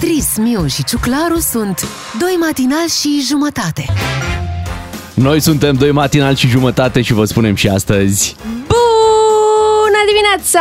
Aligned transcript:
Beatrice, 0.00 0.40
Miu 0.40 0.66
și 0.66 0.84
Ciuclaru 0.84 1.38
sunt 1.38 1.86
doi 2.18 2.36
matinali 2.40 2.88
și 2.88 3.24
jumătate. 3.28 3.84
Noi 5.14 5.40
suntem 5.40 5.74
doi 5.74 5.90
matinal 5.90 6.34
și 6.34 6.48
jumătate 6.48 7.02
și 7.02 7.12
vă 7.12 7.24
spunem 7.24 7.54
și 7.54 7.68
astăzi 7.68 8.36
Bună 8.42 10.00
dimineața! 10.06 10.60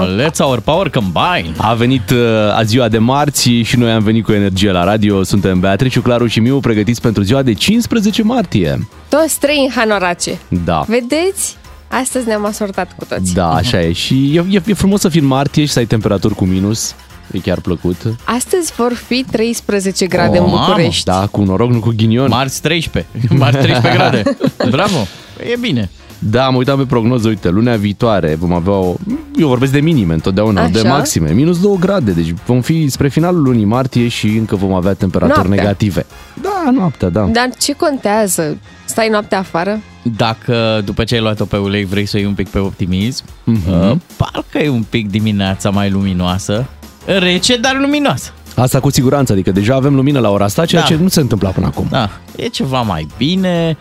Oh, 0.00 0.24
let's 0.24 0.38
our 0.38 0.60
power 0.60 0.90
combine. 0.90 1.54
A 1.56 1.74
venit 1.74 2.10
uh, 2.10 2.18
a 2.56 2.62
ziua 2.62 2.88
de 2.88 2.98
marți 2.98 3.50
și 3.50 3.76
noi 3.76 3.90
am 3.90 4.02
venit 4.02 4.24
cu 4.24 4.32
energie 4.32 4.70
la 4.70 4.84
radio. 4.84 5.22
Suntem 5.22 5.60
Beatrice, 5.60 6.00
Claru 6.00 6.26
și 6.26 6.40
Miu 6.40 6.60
pregătiți 6.60 7.00
pentru 7.00 7.22
ziua 7.22 7.42
de 7.42 7.52
15 7.52 8.22
martie. 8.22 8.88
Toți 9.08 9.38
trei 9.38 9.58
în 9.58 9.72
Hanorace. 9.74 10.38
Da. 10.64 10.84
Vedeți? 10.86 11.56
Astăzi 11.88 12.26
ne-am 12.26 12.44
asortat 12.44 12.94
cu 12.96 13.04
toți. 13.04 13.34
Da, 13.34 13.54
așa 13.54 13.80
e. 13.82 13.92
Și 13.92 14.36
e, 14.36 14.44
e, 14.50 14.62
e 14.66 14.74
frumos 14.74 15.00
să 15.00 15.08
fii 15.08 15.20
în 15.20 15.26
martie 15.26 15.64
și 15.64 15.72
să 15.72 15.78
ai 15.78 15.86
temperaturi 15.86 16.34
cu 16.34 16.44
minus. 16.44 16.94
E 17.32 17.38
chiar 17.38 17.60
plăcut. 17.60 17.96
Astăzi 18.24 18.72
vor 18.76 18.92
fi 18.92 19.24
13 19.30 20.06
grade 20.06 20.38
Oh, 20.38 20.44
în 20.44 20.50
mamă, 20.50 20.64
București. 20.66 21.04
Da, 21.04 21.26
cu 21.30 21.42
noroc, 21.42 21.70
nu 21.70 21.78
cu 21.80 21.92
ghinion. 21.96 22.28
Marți 22.28 22.62
13. 22.62 23.10
Marți 23.38 23.58
13 23.58 23.96
grade. 23.98 24.22
Bravo. 24.76 25.06
E 25.52 25.56
bine. 25.60 25.90
Da, 26.18 26.44
am 26.46 26.54
uitat 26.54 26.76
pe 26.76 26.84
prognoză, 26.84 27.28
uite, 27.28 27.48
lunea 27.48 27.76
viitoare 27.76 28.34
vom 28.34 28.52
avea 28.52 28.72
o... 28.72 28.94
Eu 29.38 29.48
vorbesc 29.48 29.72
de 29.72 29.80
minime 29.80 30.12
întotdeauna, 30.12 30.60
Așa? 30.62 30.70
de 30.70 30.88
maxime. 30.88 31.30
Minus 31.32 31.60
2 31.60 31.76
grade, 31.80 32.10
deci 32.10 32.34
vom 32.46 32.60
fi 32.60 32.88
spre 32.88 33.08
finalul 33.08 33.42
lunii 33.42 33.64
martie 33.64 34.08
și 34.08 34.26
încă 34.26 34.56
vom 34.56 34.72
avea 34.72 34.92
temperaturi 34.94 35.38
Noaptea. 35.38 35.62
negative. 35.62 36.06
Da, 36.42 36.70
noaptea, 36.70 37.08
da. 37.08 37.20
Dar 37.32 37.50
ce 37.58 37.72
contează? 37.72 38.56
Stai 38.84 39.08
noaptea 39.08 39.38
afară? 39.38 39.80
Dacă 40.16 40.80
după 40.84 41.04
ce 41.04 41.14
ai 41.14 41.20
luat-o 41.20 41.44
pe 41.44 41.56
ulei 41.56 41.84
vrei 41.84 42.06
să 42.06 42.16
iei 42.16 42.26
un 42.26 42.34
pic 42.34 42.48
pe 42.48 42.58
optimism, 42.58 43.24
Mhm. 43.44 43.72
uh, 43.90 43.96
parcă 44.16 44.58
e 44.58 44.68
un 44.68 44.84
pic 44.90 45.10
dimineața 45.10 45.70
mai 45.70 45.90
luminoasă. 45.90 46.66
Rece, 47.06 47.56
dar 47.56 47.76
luminoasă. 47.80 48.30
Asta 48.56 48.80
cu 48.80 48.90
siguranță, 48.90 49.32
adică 49.32 49.50
deja 49.50 49.74
avem 49.74 49.94
lumină 49.94 50.18
la 50.20 50.30
ora 50.30 50.44
asta, 50.44 50.64
ceea 50.64 50.80
Da. 50.80 50.86
ce 50.86 50.96
nu 50.96 51.08
se 51.08 51.20
întâmpla 51.20 51.48
până 51.50 51.66
acum. 51.66 51.86
Da, 51.90 52.10
e 52.36 52.46
ceva 52.46 52.80
mai 52.80 53.06
bine. 53.16 53.76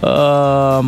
Uh, 0.00 0.78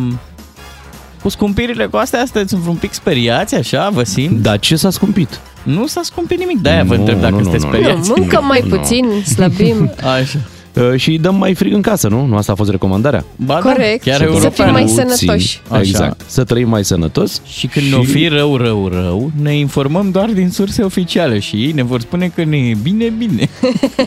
cu 1.21 1.29
scumpirile 1.29 1.85
cu 1.85 1.97
astea, 1.97 2.19
sunteți 2.19 2.55
un 2.67 2.75
pic 2.75 2.93
speriați, 2.93 3.55
așa, 3.55 3.89
vă 3.89 4.03
simt? 4.03 4.41
Dar 4.41 4.59
ce 4.59 4.75
s-a 4.75 4.89
scumpit? 4.89 5.39
Nu 5.63 5.87
s-a 5.87 6.01
scumpit 6.03 6.37
nimic, 6.39 6.59
de-aia 6.61 6.83
vă 6.83 6.93
Nu, 6.93 6.99
întreb 6.99 7.19
dacă 7.19 7.31
nu, 7.31 7.37
nu, 7.37 7.43
sunteți 7.43 7.65
nu. 7.65 7.71
speriați. 7.71 8.09
Nu, 8.09 8.15
mâncăm 8.17 8.45
mai 8.45 8.63
nu. 8.67 8.75
puțin, 8.77 9.05
slăbim. 9.35 9.91
Așa. 10.19 10.39
Uh, 10.79 10.99
și 10.99 11.17
dăm 11.17 11.35
mai 11.35 11.53
frig 11.53 11.73
în 11.73 11.81
casă, 11.81 12.07
nu? 12.07 12.25
Nu 12.25 12.35
asta 12.37 12.51
a 12.51 12.55
fost 12.55 12.69
recomandarea? 12.69 13.25
Ba 13.35 13.55
Corect. 13.55 14.05
Da, 14.05 14.11
chiar 14.11 14.19
Să 14.19 14.25
fim 14.25 14.33
european. 14.33 14.71
mai 14.71 14.81
Puțin. 14.81 14.95
sănătoși. 14.95 15.61
Așa. 15.69 15.79
Exact. 15.81 16.21
Să 16.27 16.43
trăim 16.43 16.69
mai 16.69 16.85
sănătos. 16.85 17.41
Și 17.45 17.67
când 17.67 17.85
și... 17.85 17.91
ne-o 17.91 18.03
fi 18.03 18.27
rău, 18.27 18.57
rău, 18.57 18.87
rău, 18.87 19.31
ne 19.41 19.55
informăm 19.57 20.11
doar 20.11 20.29
din 20.29 20.49
surse 20.49 20.81
oficiale 20.83 21.39
și 21.39 21.55
ei 21.55 21.71
ne 21.71 21.83
vor 21.83 21.99
spune 22.01 22.31
că 22.35 22.43
ne 22.43 22.57
e 22.57 22.75
bine, 22.83 23.13
bine. 23.17 23.49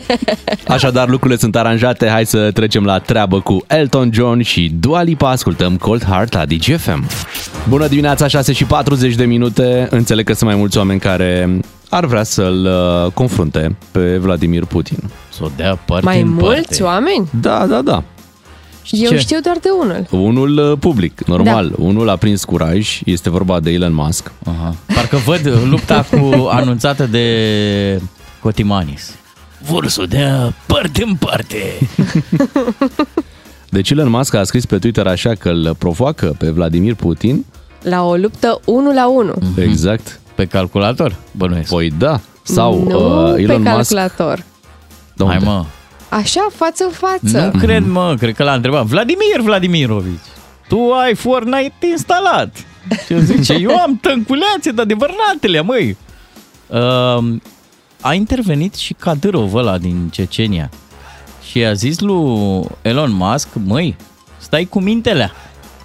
Așadar, 0.67 1.09
lucrurile 1.09 1.39
sunt 1.39 1.55
aranjate. 1.55 2.07
Hai 2.07 2.25
să 2.25 2.51
trecem 2.51 2.83
la 2.83 2.99
treabă 2.99 3.41
cu 3.41 3.63
Elton 3.67 4.09
John 4.13 4.41
și 4.41 4.71
Dua 4.79 5.01
Lipa. 5.01 5.29
Ascultăm 5.29 5.77
Cold 5.77 6.03
Heart 6.03 6.33
la 6.33 6.45
DGFM. 6.45 7.07
Bună 7.69 7.87
dimineața, 7.87 8.27
6 8.27 8.53
și 8.53 8.63
40 8.63 9.15
de 9.15 9.25
minute. 9.25 9.87
Înțeleg 9.89 10.25
că 10.25 10.33
sunt 10.33 10.49
mai 10.49 10.59
mulți 10.59 10.77
oameni 10.77 10.99
care 10.99 11.59
ar 11.91 12.05
vrea 12.05 12.23
să-l 12.23 12.65
uh, 13.05 13.11
confrunte 13.11 13.75
pe 13.91 14.17
Vladimir 14.17 14.65
Putin. 14.65 14.97
Să 15.33 15.43
o 15.43 15.47
dea 15.55 15.75
parte 15.75 16.05
Mai 16.05 16.21
în 16.21 16.29
mulți 16.29 16.61
parte. 16.67 16.83
oameni? 16.83 17.29
Da, 17.41 17.65
da, 17.67 17.81
da. 17.81 18.03
Eu 18.91 19.09
ce? 19.09 19.17
știu 19.17 19.39
doar 19.43 19.57
de 19.61 19.67
unul. 19.81 20.07
Unul 20.25 20.71
uh, 20.71 20.77
public, 20.79 21.23
normal. 21.25 21.69
Da. 21.69 21.75
Unul 21.83 22.09
a 22.09 22.15
prins 22.15 22.43
curaj. 22.43 22.99
Este 23.05 23.29
vorba 23.29 23.59
de 23.59 23.71
Elon 23.71 23.93
Musk. 23.93 24.31
Aha. 24.45 24.75
Parcă 24.95 25.15
văd 25.15 25.51
lupta 25.69 26.05
cu 26.11 26.29
anunțată 26.59 27.05
de 27.05 28.01
Cotimanis. 28.41 29.15
Vor 29.65 29.87
să 29.87 30.01
o 30.01 30.05
dea 30.05 30.53
parte 30.65 31.03
în 31.03 31.15
parte. 31.15 31.57
Deci 33.69 33.89
Elon 33.89 34.09
Musk 34.09 34.33
a 34.33 34.43
scris 34.43 34.65
pe 34.65 34.77
Twitter 34.77 35.07
așa 35.07 35.33
că 35.35 35.49
îl 35.49 35.75
provoacă 35.77 36.35
pe 36.37 36.49
Vladimir 36.49 36.95
Putin. 36.95 37.45
La 37.81 38.03
o 38.05 38.15
luptă 38.15 38.59
1 38.65 38.93
la 38.93 39.09
1. 39.09 39.33
Exact. 39.57 40.19
Pe 40.41 40.47
calculator, 40.47 41.15
bănuiesc. 41.31 41.69
Păi 41.69 41.91
da. 41.97 42.19
Sau 42.43 42.83
nu 42.83 43.27
uh, 43.27 43.33
pe 43.33 43.41
Elon 43.41 43.61
Musk... 43.61 43.73
calculator. 43.73 44.43
Da, 45.13 45.25
Hai 45.25 45.37
unde? 45.37 45.49
mă. 45.49 45.65
Așa, 46.09 46.47
față 46.55 46.83
în 46.83 46.89
față. 46.89 47.51
Nu 47.53 47.59
cred, 47.59 47.85
mă, 47.85 48.15
cred 48.19 48.35
că 48.35 48.43
l-a 48.43 48.53
întrebat. 48.53 48.85
Vladimir 48.85 49.39
Vladimirovici, 49.41 50.19
tu 50.67 50.91
ai 50.91 51.15
Fortnite 51.15 51.87
instalat. 51.91 52.55
Și 53.05 53.13
eu 53.13 53.19
zice, 53.19 53.53
eu 53.53 53.77
am 53.77 53.97
tânculeațe 54.01 54.71
de 54.71 54.81
adevăratele, 54.81 55.61
măi. 55.61 55.97
Uh, 56.67 57.35
a 58.01 58.13
intervenit 58.13 58.75
și 58.75 58.93
Kadyrov 58.93 59.53
ăla 59.53 59.77
din 59.77 60.09
Cecenia 60.11 60.69
și 61.49 61.63
a 61.65 61.73
zis 61.73 61.99
lui 61.99 62.63
Elon 62.81 63.11
Musk, 63.11 63.47
măi, 63.65 63.95
stai 64.37 64.65
cu 64.65 64.79
mintelea. 64.79 65.31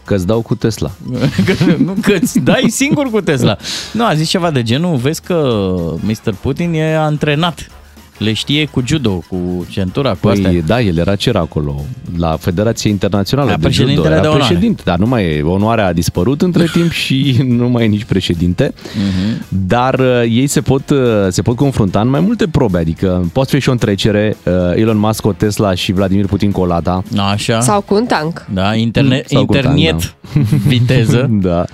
Că-ți 0.07 0.27
dau 0.27 0.41
cu 0.41 0.55
Tesla. 0.55 0.91
Că, 1.47 1.77
nu, 1.79 1.95
că 2.03 2.13
îți 2.21 2.39
dai 2.39 2.65
singur 2.69 3.11
cu 3.11 3.21
Tesla. 3.21 3.57
Nu, 3.93 4.05
a 4.05 4.15
zis 4.15 4.29
ceva 4.29 4.51
de 4.51 4.63
genul, 4.63 4.97
vezi 4.97 5.23
că 5.23 5.65
Mr. 6.01 6.35
Putin 6.41 6.73
e 6.75 6.97
antrenat. 6.97 7.71
Le 8.19 8.33
știe 8.33 8.65
cu 8.67 8.83
judo, 8.87 9.11
cu 9.29 9.67
centura, 9.71 10.17
cu 10.21 10.29
astea. 10.29 10.51
Păi 10.51 10.63
da, 10.67 10.81
el 10.81 10.97
era 10.99 11.15
ce 11.17 11.29
era 11.29 11.41
acolo? 11.41 11.85
La 12.19 12.37
Federația 12.41 12.91
Internațională 12.91 13.49
Era 13.51 13.59
de 13.59 13.69
Judo. 13.69 13.75
președintele 13.77 14.13
Era 14.15 14.23
de 14.23 14.29
onoare. 14.29 14.45
președinte, 14.47 14.83
dar 14.85 14.99
nu 14.99 15.07
mai 15.07 15.25
e. 15.25 15.43
Onoarea 15.43 15.87
a 15.87 15.93
dispărut 15.93 16.43
între 16.43 16.65
timp 16.73 16.91
și 16.91 17.41
nu 17.47 17.69
mai 17.69 17.85
e 17.85 17.87
nici 17.87 18.05
președinte. 18.05 18.75
Mhm. 18.95 19.45
Dar 19.67 19.95
uh, 19.99 20.23
ei 20.31 20.47
se 20.47 20.61
pot, 20.61 20.91
uh, 20.91 20.99
se 21.29 21.43
pot 21.43 21.57
confrunta 21.57 22.01
în 22.01 22.09
mai 22.09 22.21
multe 22.21 22.47
probe, 22.49 22.79
adică 22.79 23.29
poate 23.33 23.51
fi 23.55 23.61
și 23.63 23.69
o 23.69 23.73
întrecere, 23.73 24.37
uh, 24.45 24.53
Elon 24.75 24.99
Musk 24.99 25.21
cu 25.23 25.29
o 25.29 25.33
Tesla 25.33 25.75
și 25.75 25.93
Vladimir 25.93 26.27
Putin 26.27 26.51
cu 26.51 26.61
o 26.61 26.67
Lada. 26.67 27.03
Așa. 27.33 27.61
Sau 27.61 27.81
cu 27.81 27.95
un 27.95 28.05
tank. 28.05 28.47
Da, 28.53 28.75
internet, 28.75 29.29
Sau 29.29 29.45
cu 29.47 29.55
internet 29.55 29.91
tank, 29.91 30.03
viteză. 30.67 31.27
Da. 31.41 31.65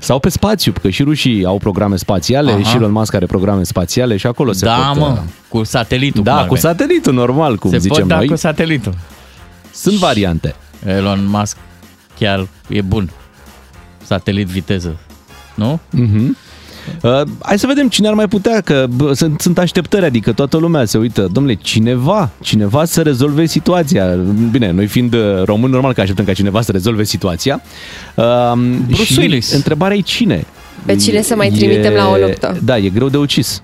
Sau 0.00 0.18
pe 0.18 0.28
spațiu, 0.28 0.72
că 0.82 0.88
și 0.90 1.02
rușii 1.02 1.44
au 1.44 1.58
programe 1.58 1.96
spațiale 1.96 2.50
Aha. 2.52 2.62
și 2.62 2.76
Elon 2.76 2.92
Musk 2.92 3.14
are 3.14 3.26
programe 3.26 3.62
spațiale 3.62 4.16
și 4.16 4.26
acolo 4.26 4.52
se 4.52 4.64
Da, 4.64 4.92
pot... 4.94 5.02
uh, 5.02 5.08
mă, 5.08 5.18
cu 5.58 5.64
satelitul. 5.64 6.22
cum 6.22 6.32
Da, 6.32 6.38
ar 6.38 6.46
cu 6.46 6.54
veni. 6.54 6.60
satelitul 6.60 7.12
normal, 7.14 7.56
cum 7.56 7.70
Se 7.70 7.78
zicem 7.78 7.98
pot 7.98 8.08
da 8.08 8.16
noi. 8.16 8.26
cu 8.26 8.36
satelitul. 8.36 8.94
Sunt 9.74 9.94
variante. 9.96 10.54
Elon 10.86 11.26
Musk 11.28 11.56
chiar 12.18 12.46
e 12.68 12.80
bun. 12.80 13.10
Satelit 14.04 14.46
viteză. 14.46 14.96
Nu? 15.54 15.80
Mhm. 15.90 16.36
Uh, 17.02 17.20
hai 17.42 17.58
să 17.58 17.66
vedem 17.66 17.88
cine 17.88 18.08
ar 18.08 18.14
mai 18.14 18.28
putea, 18.28 18.60
că 18.60 18.86
bă, 18.96 19.12
sunt, 19.12 19.40
sunt 19.40 19.58
așteptări, 19.58 20.04
adică 20.04 20.32
toată 20.32 20.56
lumea 20.56 20.84
se 20.84 20.98
uită. 20.98 21.28
Domnule, 21.32 21.54
cineva, 21.54 22.30
cineva 22.40 22.84
să 22.84 23.02
rezolve 23.02 23.46
situația. 23.46 24.06
Bine, 24.50 24.70
noi 24.70 24.86
fiind 24.86 25.14
uh, 25.14 25.42
români, 25.44 25.72
normal 25.72 25.92
că 25.92 26.00
așteptăm 26.00 26.24
ca 26.24 26.32
cineva 26.32 26.60
să 26.60 26.72
rezolve 26.72 27.04
situația. 27.04 27.62
Uh, 28.14 28.52
Bruce 28.86 29.04
și 29.04 29.18
Willis. 29.18 29.52
întrebarea 29.52 29.96
e 29.96 30.00
cine? 30.00 30.44
Pe 30.86 30.96
cine 30.96 31.22
să 31.22 31.34
mai 31.36 31.48
trimitem 31.50 31.92
la 31.92 32.08
o 32.08 32.16
luptă? 32.26 32.58
Da, 32.64 32.78
e 32.78 32.88
greu 32.88 33.08
de 33.08 33.16
ucis. 33.16 33.60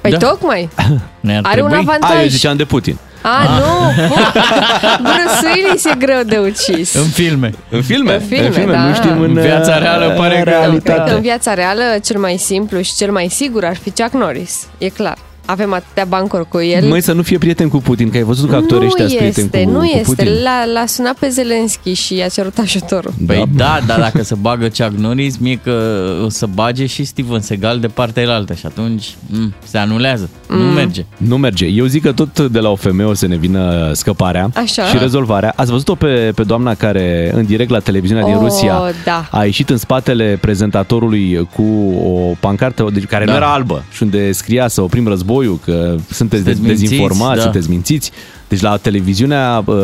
Păi 0.00 0.10
Da. 0.10 0.16
tocmai. 0.16 0.68
Ne-ar 1.20 1.42
Are 1.44 1.60
un 1.62 1.68
trebui? 1.68 1.86
avantaj. 1.88 2.16
A, 2.16 2.22
eu 2.22 2.28
ziceam 2.28 2.56
de 2.56 2.64
Putin. 2.64 2.98
A, 3.22 3.58
nu. 3.58 4.02
Bruce 5.08 5.46
Willis 5.54 5.84
e 5.84 5.94
greu 5.98 6.22
de 6.22 6.38
ucis. 6.38 6.94
În 6.94 7.04
filme. 7.08 7.50
În 7.70 7.82
filme? 7.82 8.14
În 8.14 8.20
filme, 8.20 8.46
în 8.46 8.52
filme 8.52 8.72
da. 8.72 8.78
nu 8.80 8.94
știm 8.94 9.20
în, 9.20 9.36
În 9.36 9.42
viața 9.42 9.78
reală 9.78 10.10
pare 10.16 10.38
în 10.38 10.44
că- 10.44 10.50
Cred 10.50 10.54
că 10.54 10.60
realitate. 10.60 11.10
în 11.12 11.20
viața 11.20 11.54
reală 11.54 11.82
cel 12.04 12.18
mai 12.20 12.36
simplu 12.36 12.80
și 12.80 12.94
cel 12.94 13.10
mai 13.12 13.28
sigur 13.30 13.64
ar 13.64 13.76
fi 13.76 13.90
Chuck 13.90 14.12
Norris. 14.12 14.66
E 14.78 14.88
clar. 14.88 15.16
Avem 15.46 15.72
atâtea 15.72 16.04
bancuri 16.04 16.48
cu 16.48 16.60
el. 16.60 16.88
Măi, 16.88 17.00
să 17.02 17.12
nu 17.12 17.22
fie 17.22 17.38
prieten 17.38 17.68
cu 17.68 17.76
Putin, 17.76 18.10
că 18.10 18.16
ai 18.16 18.22
văzut 18.22 18.50
că 18.50 18.56
actorii 18.56 18.86
ăștia 18.86 19.04
nu 19.04 19.10
sunt 19.10 19.20
prieteni 19.20 19.46
este, 19.46 19.62
cu, 19.64 19.70
nu 19.70 19.78
cu 19.78 19.84
este. 19.84 20.02
Putin. 20.02 20.32
L-a, 20.42 20.64
l-a 20.80 20.86
sunat 20.86 21.14
pe 21.18 21.28
Zelenski 21.28 21.92
și 21.92 22.14
i-a 22.16 22.28
cerut 22.28 22.58
ajutorul. 22.58 23.12
Păi 23.26 23.44
da, 23.56 23.78
dar 23.86 23.98
dacă 23.98 24.22
se 24.22 24.34
bagă 24.34 24.64
Chuck 24.66 24.92
Norris, 24.98 25.36
mie 25.36 25.60
că 25.64 26.02
o 26.24 26.28
să 26.28 26.46
bage 26.54 26.86
și 26.86 27.04
Steven 27.04 27.40
Seagal 27.40 27.78
de 27.78 27.86
partea 27.86 28.22
elaltă 28.22 28.54
și 28.54 28.66
atunci 28.66 29.14
m, 29.30 29.54
se 29.64 29.78
anulează. 29.78 30.28
Nu 30.48 30.56
Mm. 30.56 30.72
merge. 30.72 31.04
Nu 31.16 31.36
merge. 31.36 31.66
Eu 31.66 31.84
zic 31.86 32.02
că 32.02 32.12
tot 32.12 32.40
de 32.40 32.58
la 32.58 32.68
o 32.70 32.74
femeie 32.76 33.08
o 33.08 33.14
să 33.14 33.26
ne 33.26 33.36
vină 33.36 33.90
scăparea 33.92 34.50
Așa. 34.54 34.84
și 34.84 34.98
rezolvarea. 34.98 35.52
Ați 35.56 35.70
văzut-o 35.70 35.94
pe, 35.94 36.32
pe 36.34 36.42
doamna 36.42 36.74
care 36.74 37.30
în 37.34 37.44
direct 37.44 37.70
la 37.70 37.78
televiziunea 37.78 38.24
din 38.24 38.34
Oh, 38.34 38.40
Rusia 38.42 38.82
da. 39.04 39.28
a 39.30 39.44
ieșit 39.44 39.70
în 39.70 39.76
spatele 39.76 40.38
prezentatorului 40.40 41.48
cu 41.54 41.62
o 42.04 42.34
pancartă 42.40 42.86
deci, 42.92 43.04
care 43.04 43.24
Da. 43.24 43.30
nu 43.30 43.36
era 43.36 43.52
albă 43.52 43.84
și 43.92 44.02
unde 44.02 44.32
scria 44.32 44.68
să 44.68 44.80
oprim 44.82 45.08
războiul, 45.08 45.34
că 45.64 45.94
sunteți, 46.10 46.42
Sunteți 46.42 46.60
de- 46.60 46.66
dezinformați, 46.68 47.18
mințiți, 47.20 47.36
da. 47.36 47.42
sunteți 47.42 47.70
mințiți. 47.70 48.10
Deci 48.48 48.60
la 48.60 48.76
televiziunea 48.76 49.62
uh, 49.66 49.74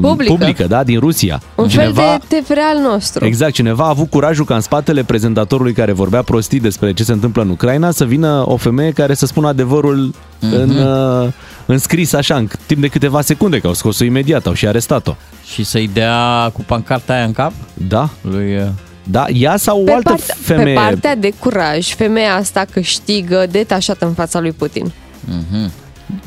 Publică. 0.00 0.32
publică, 0.32 0.64
da, 0.66 0.84
din 0.84 0.98
Rusia. 0.98 1.40
Un 1.54 1.68
fel 1.68 1.92
de 1.92 2.36
TV 2.40 2.50
al 2.74 2.90
nostru. 2.90 3.24
Exact, 3.24 3.52
cineva 3.52 3.84
a 3.84 3.88
avut 3.88 4.10
curajul 4.10 4.44
ca 4.44 4.54
în 4.54 4.60
spatele 4.60 5.02
prezentatorului 5.04 5.72
care 5.72 5.92
vorbea 5.92 6.22
prostii 6.22 6.60
despre 6.60 6.92
ce 6.92 7.04
se 7.04 7.12
întâmplă 7.12 7.42
în 7.42 7.48
Ucraina 7.48 7.90
să 7.90 8.04
vină 8.04 8.42
o 8.46 8.56
femeie 8.56 8.90
care 8.90 9.14
să 9.14 9.26
spună 9.26 9.48
adevărul 9.48 10.14
în, 10.40 10.70
uh, 10.70 11.28
în 11.66 11.78
scris 11.78 12.12
așa, 12.12 12.36
în 12.36 12.48
timp 12.66 12.80
de 12.80 12.88
câteva 12.88 13.20
secunde, 13.20 13.58
că 13.58 13.66
au 13.66 13.74
scos-o 13.74 14.04
imediat, 14.04 14.46
au 14.46 14.52
și 14.52 14.66
arestat-o. 14.66 15.14
Și 15.52 15.64
să-i 15.64 15.90
dea 15.92 16.50
cu 16.52 16.64
pancarta 16.66 17.12
aia 17.12 17.24
în 17.24 17.32
cap 17.32 17.52
Da? 17.88 18.08
lui... 18.20 18.56
uh, 18.56 18.62
Da, 19.10 19.24
ea 19.28 19.56
sau 19.56 19.80
o 19.80 19.84
Pe, 19.84 19.92
altă 19.92 20.08
part- 20.08 20.36
femeie. 20.40 20.74
pe 20.76 20.80
partea 20.82 21.16
de 21.16 21.32
curaj, 21.38 21.94
femeia 21.94 22.34
asta 22.34 22.64
câștigă 22.72 23.46
detașată 23.50 24.06
în 24.06 24.12
fața 24.12 24.40
lui 24.40 24.52
Putin. 24.52 24.92
Mhm. 25.24 25.70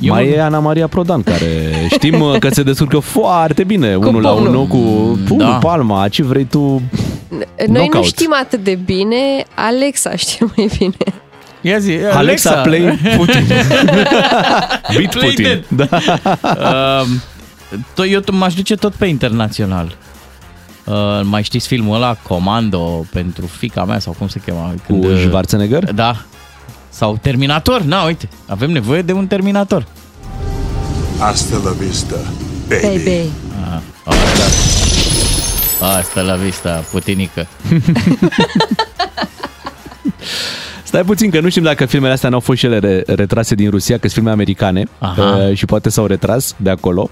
Eu 0.02 0.14
Mai 0.14 0.24
mă- 0.24 0.30
e 0.30 0.42
Ana 0.42 0.60
Maria 0.60 0.88
Prodan, 0.88 1.24
care 1.24 1.72
știm 1.96 2.22
uh, 2.22 2.38
că 2.40 2.50
se 2.50 2.64
descurcă 2.64 3.00
foarte 3.00 3.64
bine, 3.64 3.96
unul 3.96 4.22
la 4.22 4.30
pomul. 4.30 4.48
unul 4.48 4.66
cu 4.68 4.78
pumnul, 5.28 5.52
Da. 5.52 5.58
palma, 5.58 6.08
ce 6.08 6.24
vrei 6.24 6.44
tu. 6.46 6.60
Noi 6.60 7.66
nu 7.68 7.74
Knockout. 7.74 8.04
știm 8.06 8.36
atât 8.42 8.64
de 8.64 8.76
bine, 8.86 9.16
Alexa 9.56 10.16
știe 10.16 10.46
mai 10.56 10.70
bine. 10.78 10.96
Ia 11.62 11.78
zi, 11.78 11.92
Alexa, 12.12 12.54
play 12.54 13.00
Putin. 13.18 13.46
Beat 14.96 15.10
Play 15.14 15.30
Putin. 15.30 15.44
dead. 15.44 15.64
Da. 15.68 15.88
Uh, 16.44 17.08
to- 17.94 18.10
eu 18.10 18.20
t- 18.22 18.32
m-aș 18.32 18.54
duce 18.54 18.76
tot 18.76 18.94
pe 18.94 19.06
internațional. 19.06 19.98
Uh, 20.90 21.22
mai 21.24 21.44
știți 21.44 21.68
filmul 21.68 21.96
ăla, 21.96 22.16
Comando, 22.28 23.06
pentru 23.14 23.46
fica 23.46 23.86
mea 23.86 24.00
sau 24.00 24.16
cum 24.18 24.28
se 24.28 24.40
chema? 24.46 24.74
Cu 24.88 24.94
uh, 24.94 25.24
Schwarzenegger? 25.26 25.92
Da. 25.94 26.16
Sau 26.90 27.18
Terminator. 27.22 27.82
Na, 27.82 28.04
uite, 28.04 28.30
avem 28.48 28.72
nevoie 28.72 29.02
de 29.02 29.12
un 29.12 29.28
Terminator. 29.28 29.86
Hasta 31.20 31.56
la 31.64 31.72
vista, 31.72 32.16
baby. 32.68 32.86
Baby. 32.86 33.30
Asta, 34.04 34.44
asta 35.98 36.22
la 36.22 36.36
vista, 36.36 36.84
putinică. 36.92 37.48
Stai 40.84 41.04
puțin 41.04 41.30
că 41.30 41.40
nu 41.40 41.50
știm 41.50 41.64
dacă 41.64 41.86
filmele 41.86 42.14
astea 42.14 42.30
n-au 42.30 42.40
fost 42.40 42.60
și 42.60 42.66
ele 42.66 42.78
re- 42.80 43.04
retrase 43.16 43.56
din 43.56 43.70
Rusia, 43.70 43.96
că 43.96 44.02
sunt 44.02 44.12
filme 44.12 44.30
americane 44.32 44.88
Aha. 45.00 45.38
uh, 45.50 45.56
și 45.58 45.66
poate 45.66 45.90
s-au 45.90 46.06
retras 46.06 46.56
de 46.58 46.70
acolo. 46.70 47.10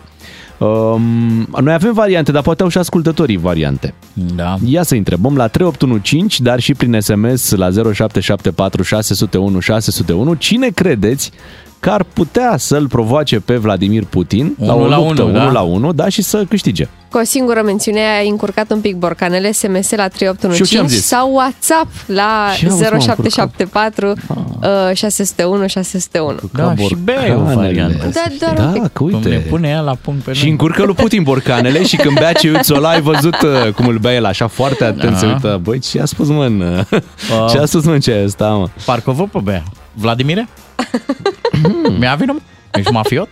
Um, 0.58 1.48
noi 1.62 1.74
avem 1.74 1.94
variante, 1.94 2.32
dar 2.32 2.42
poate 2.42 2.64
au 2.64 2.70
și 2.70 2.78
ascultătorii 2.78 3.38
variante. 3.38 3.94
Da. 4.14 4.56
Ia 4.66 4.84
să 4.84 4.96
întrebăm 4.96 5.36
la 5.36 5.48
3815, 5.48 6.44
dar 6.44 6.60
și 6.60 6.74
prin 6.74 6.98
SMS 7.00 7.52
la 7.52 7.70
0774 7.70 8.84
601 8.84 9.60
601. 9.60 10.34
Cine 10.34 10.68
credeți 10.68 11.32
că 11.80 11.90
ar 11.90 12.04
putea 12.14 12.56
să-l 12.58 12.88
provoace 12.88 13.40
pe 13.40 13.56
Vladimir 13.56 14.04
Putin 14.06 14.56
la 14.66 14.74
o 14.74 14.78
Unu 14.78 14.88
la 14.90 14.98
luptă 14.98 15.22
unu, 15.24 15.32
1 15.32 15.44
da? 15.46 15.52
la 15.52 15.62
1, 15.62 15.94
da, 15.94 16.10
și 16.10 16.22
să 16.22 16.44
câștige? 16.50 16.88
Cu 17.12 17.18
o 17.18 17.24
singură 17.24 17.62
mențiune 17.66 18.00
ai 18.20 18.28
încurcat 18.30 18.72
un 18.72 18.80
pic 18.82 18.96
borcanele, 18.96 19.52
SMS 19.52 19.70
la 19.72 19.78
Și 19.82 19.92
eu 19.94 20.04
ce 20.04 20.26
am 20.28 20.36
3815 20.36 20.96
zis? 20.96 21.06
sau 21.06 21.34
WhatsApp 21.34 21.88
la 22.06 22.50
Și 22.56 22.66
auzi, 22.68 22.82
m-am 22.82 23.00
0774 23.00 24.14
uh, 24.90 24.94
601 24.94 25.68
601. 25.68 26.36
Da, 26.54 26.76
și 26.76 26.96
bea 27.04 27.38
o 27.38 27.54
variantă. 27.56 28.10
Da, 28.14 28.24
doar 28.40 28.58
un 28.58 28.66
Da, 28.66 28.72
pic. 28.72 28.82
că 28.82 28.90
Cum 28.94 29.10
ne 29.10 29.16
uite. 29.16 29.46
pune 29.50 29.68
ea 29.68 29.80
la 29.80 29.96
punct 30.02 30.24
pe 30.24 30.34
Și 30.34 30.42
noi. 30.42 30.52
încurcă 30.52 30.84
lui 30.86 30.94
Putin 30.96 31.24
borcanele 31.24 31.84
și 31.84 31.96
când 31.96 32.20
bea 32.20 32.32
ce 32.34 32.50
uiți 32.50 32.74
ai 32.74 33.02
văzut 33.02 33.36
uh, 33.42 33.74
cum 33.74 33.88
îl 33.88 33.98
bea 33.98 34.14
el 34.14 34.26
așa 34.26 34.48
foarte 34.48 34.84
atent, 34.84 35.12
Da. 35.12 35.18
se 35.18 35.26
uită, 35.26 35.60
băi, 35.64 35.80
ce 35.80 36.02
a 36.02 36.06
spus 36.06 36.28
mă 36.28 36.46
în... 36.46 36.84
ce 37.50 37.58
a 37.58 37.66
spus 37.66 37.86
mă 37.86 37.92
în 37.94 38.00
ce 38.00 38.12
e 38.12 38.24
ăsta, 38.24 38.48
mă? 38.48 38.68
Parcă 38.86 39.12
vă 39.12 39.24
pe 39.24 39.40
bea. 39.44 39.64
Vladimire? 39.98 40.48
Mi-a 42.00 42.16
vină? 42.16 42.36
Ești 42.72 42.92
mafiot? 42.92 43.30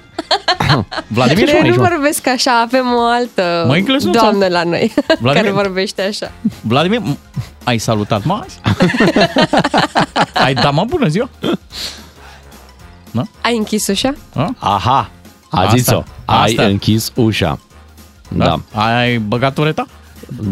Vladimir 1.08 1.44
Noi 1.44 1.52
sau 1.54 1.60
nu 1.62 1.68
ești 1.68 1.80
vorbesc 1.80 2.28
așa, 2.28 2.60
avem 2.62 2.86
o 2.94 3.02
altă 3.06 3.64
Măi, 3.68 3.84
Clăsuța. 3.84 4.20
doamnă 4.22 4.48
la 4.48 4.64
noi 4.64 4.94
Vladimir? 5.20 5.34
care 5.34 5.52
vorbește 5.52 6.02
așa. 6.02 6.32
Vladimir, 6.62 7.02
m- 7.02 7.18
ai 7.64 7.78
salutat 7.78 8.24
mă 8.24 8.42
azi? 8.44 8.60
ai 10.34 10.54
dat 10.54 10.74
mă 10.74 10.84
bună 10.88 11.08
ziua? 11.08 11.30
Ai 13.42 13.58
închis 13.58 13.88
ușa? 13.88 14.14
A? 14.36 14.54
Aha, 14.60 15.10
a 15.50 15.62
Asta, 15.62 15.76
zis-o. 15.76 16.04
Ai 16.26 16.44
asta. 16.50 16.64
închis 16.66 17.12
ușa. 17.16 17.60
Da. 18.30 18.60
Ai 18.74 19.18
băgat 19.18 19.58
ureta? 19.58 19.86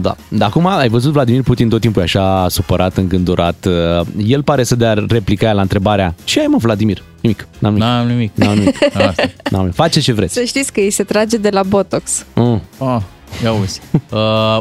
Da. 0.02 0.16
Dar 0.28 0.48
acum 0.48 0.66
ai 0.68 0.90
văzut 0.90 1.12
Vladimir 1.14 1.42
Putin 1.44 1.70
tot 1.70 1.82
timpul 1.82 2.02
e 2.02 2.04
așa 2.04 2.46
supărat, 2.50 2.98
îngândurat. 2.98 3.66
Uh, 4.00 4.06
El 4.28 4.44
pare 4.44 4.64
să 4.64 4.76
dea 4.76 4.94
replica 5.08 5.46
aia 5.46 5.56
la 5.56 5.62
întrebarea 5.62 6.16
Ce 6.24 6.40
ai 6.40 6.46
mă, 6.48 6.58
Vladimir? 6.58 7.04
Nimic. 7.22 7.48
N-am 7.60 7.74
nimic. 7.74 7.84
N-am 7.88 8.08
nimic. 8.08 8.32
N-am 8.36 8.58
nimic. 8.58 8.76
Asta. 9.08 9.24
N-am 9.50 9.60
nimic. 9.60 9.76
Face 9.76 10.00
ce 10.00 10.14
vreți. 10.14 10.34
Să 10.34 10.44
știți 10.44 10.74
că 10.74 10.80
îi 10.80 10.90
se 10.92 11.04
trage 11.04 11.38
de 11.38 11.50
la 11.50 11.64
Botox. 11.64 12.26
Mm. 12.36 12.62
Oh, 12.78 12.98
ia 13.44 13.52
uzi. 13.54 13.82
Uh, 14.12 14.58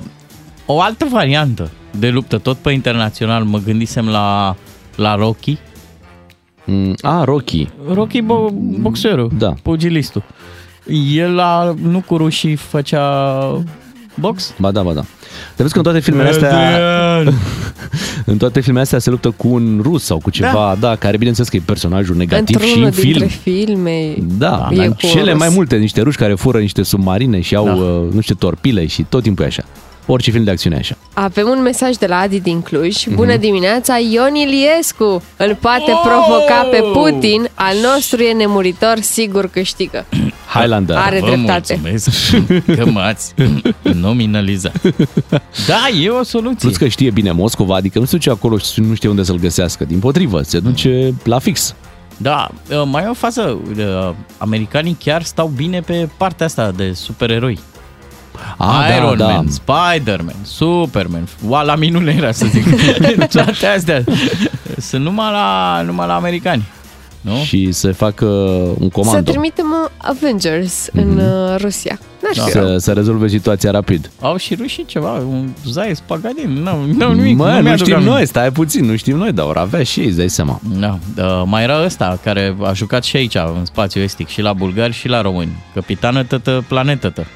o 0.67 0.81
altă 0.81 1.07
variantă 1.11 1.71
de 1.99 2.09
luptă, 2.09 2.39
tot 2.39 2.57
pe 2.57 2.71
internațional, 2.71 3.43
mă 3.45 3.59
gândisem 3.59 4.09
la, 4.09 4.57
la 4.97 5.15
Rocky. 5.15 5.59
Mm. 6.65 6.95
A, 7.01 7.25
Rocky. 7.25 7.69
Rocky 7.93 8.21
bo- 8.23 8.53
boxerul, 8.81 9.31
Da. 9.39 9.55
pugilistul. 9.63 10.23
El 11.15 11.39
a, 11.39 11.75
nu 11.83 12.01
cu 12.07 12.17
rușii 12.17 12.55
făcea 12.57 13.39
box? 14.15 14.55
Ba 14.59 14.71
da, 14.71 14.83
ba 14.83 14.93
da. 14.93 15.01
Dar 15.01 15.57
vezi 15.57 15.73
că 15.73 15.79
în 15.79 15.85
toate 15.85 16.01
filmele 16.01 16.29
astea, 16.29 16.79
în 18.25 18.37
toate 18.37 18.61
filmele 18.61 18.83
astea 18.85 18.99
se 18.99 19.11
luptă 19.11 19.31
cu 19.31 19.49
un 19.49 19.81
rus 19.83 20.05
sau 20.05 20.19
cu 20.19 20.31
ceva, 20.31 20.77
da, 20.81 20.89
da 20.89 20.97
care 20.97 21.17
bineînțeles 21.17 21.49
că 21.51 21.57
e 21.57 21.63
personajul 21.65 22.17
negativ 22.17 22.57
și 22.61 22.65
Într-unul 22.65 22.87
în 22.87 22.93
film. 22.93 23.13
dintre 23.19 23.27
filme. 23.43 24.15
Da, 24.39 24.69
e 24.71 24.77
dar 24.77 24.87
cu 24.89 24.95
cele 24.97 25.31
rus. 25.31 25.39
mai 25.41 25.49
multe, 25.49 25.77
niște 25.77 26.01
ruși 26.01 26.17
care 26.17 26.35
fură 26.35 26.59
niște 26.59 26.83
submarine 26.83 27.41
și 27.41 27.55
au, 27.55 27.65
Da. 27.65 27.73
uh, 27.73 28.13
nu 28.13 28.21
știu, 28.21 28.35
torpile 28.35 28.87
și 28.87 29.03
tot 29.09 29.23
timpul 29.23 29.45
e 29.45 29.47
așa. 29.47 29.63
Orice 30.07 30.31
film 30.31 30.45
de 30.45 30.51
acțiune 30.51 30.77
e 30.77 30.79
așa. 30.79 30.97
Avem 31.15 31.49
un 31.49 31.63
mesaj 31.63 31.97
de 31.97 32.07
la 32.07 32.17
Adi 32.19 32.41
din 32.41 32.61
Cluj. 32.63 33.07
Mhm. 33.07 33.15
Bună 33.15 33.37
dimineața, 33.37 33.99
Ion 33.99 34.35
Iliescu 34.35 35.23
îl 35.37 35.57
poate 35.61 35.93
provoca 36.05 36.69
pe 36.71 36.83
Putin. 36.93 37.49
Al 37.55 37.75
nostru 37.95 38.23
e 38.23 38.33
nemuritor, 38.33 38.99
sigur 39.01 39.49
câștigă. 39.49 40.05
Highlander. 40.55 40.97
Are 40.97 41.19
Vă 41.21 41.27
dreptate. 41.27 41.81
mulțumesc 41.83 42.11
că 42.77 42.87
m-ați 42.91 43.35
nominalizat. 43.83 44.81
Da, 45.67 45.89
e 46.03 46.09
o 46.09 46.23
soluție. 46.23 46.59
Plus 46.61 46.77
că 46.77 46.89
știe 46.89 47.11
bine 47.11 47.31
Moscova, 47.31 47.75
adică 47.75 47.99
nu 47.99 48.05
se 48.05 48.17
duce 48.17 48.31
acolo 48.31 48.59
și 48.59 48.81
nu 48.81 48.95
știe 48.95 49.09
unde 49.09 49.23
să-l 49.23 49.39
găsească. 49.39 49.85
Din 49.85 49.99
potrivă, 49.99 50.43
se 50.43 50.59
duce 50.61 51.15
la 51.25 51.39
fix. 51.39 51.75
Da, 52.17 52.49
uh, 52.71 52.83
mai 52.91 53.03
e 53.05 53.07
o 53.09 53.15
fază. 53.15 53.59
uh, 53.77 54.15
Americanii 54.39 54.97
chiar 55.05 55.23
stau 55.23 55.47
bine 55.57 55.81
pe 55.81 56.09
partea 56.17 56.47
asta 56.47 56.71
de 56.77 56.93
supereroi. 56.93 57.59
Ah, 58.57 58.95
Iron 58.97 59.17
da, 59.17 59.27
Man, 59.27 59.47
da. 59.47 59.51
Spider-Man, 59.51 60.35
Superman, 60.43 61.29
Oala 61.49 61.77
minune 61.77 62.15
era 62.17 62.33
să 62.33 62.47
zic. 62.47 62.65
Toate 63.33 63.67
astea 63.67 64.05
sunt 64.79 65.03
numai 65.05 65.31
la, 65.33 65.83
numai 65.85 66.07
la 66.07 66.15
americani. 66.15 66.63
Nu? 67.21 67.37
Și 67.45 67.73
să 67.73 67.93
facă 67.93 68.25
un 68.27 68.75
Să 68.83 68.89
comando. 68.93 69.31
trimitem 69.31 69.67
uh, 69.85 69.91
Avengers 69.97 70.89
în 70.93 71.19
uh, 71.19 71.57
Rusia. 71.59 71.99
N-ar 72.23 72.33
Da. 72.37 72.43
fi 72.43 72.53
rău. 72.59 72.67
Să, 72.67 72.77
să 72.79 72.93
rezolve 72.93 73.29
situația 73.29 73.71
rapid. 73.71 74.11
Au 74.21 74.37
și 74.37 74.55
rușii 74.55 74.85
ceva, 74.85 75.11
un 75.11 75.49
Zayas 75.67 76.01
Pagadin, 76.07 76.51
nu, 76.63 76.85
nu 76.97 77.13
nimic. 77.13 77.37
Mă, 77.37 77.51
nu, 77.51 77.61
mi-aduc 77.63 77.79
știm 77.79 77.95
aminte. 77.95 78.13
noi, 78.13 78.27
stai 78.27 78.51
puțin, 78.51 78.85
nu 78.85 78.97
știm 78.97 79.17
noi, 79.17 79.33
dar 79.33 79.47
ori 79.47 79.59
avea 79.59 79.83
și 79.83 80.01
ei, 80.01 80.07
îți 80.07 80.17
dai 80.17 80.29
seama. 80.29 80.61
Da, 80.79 80.99
uh, 81.19 81.43
mai 81.47 81.63
era 81.63 81.85
ăsta 81.85 82.19
care 82.25 82.57
a 82.63 82.73
jucat 82.73 83.05
și 83.05 83.17
aici, 83.17 83.35
în 83.35 83.65
spațiu 83.65 84.01
estic, 84.01 84.29
și 84.29 84.41
la 84.41 84.53
bulgari 84.53 84.93
și 84.93 85.09
la 85.09 85.21
români. 85.21 85.53
Capitană 85.75 86.23
tătă, 86.25 86.65
planetă 86.69 87.09
tătă. 87.09 87.27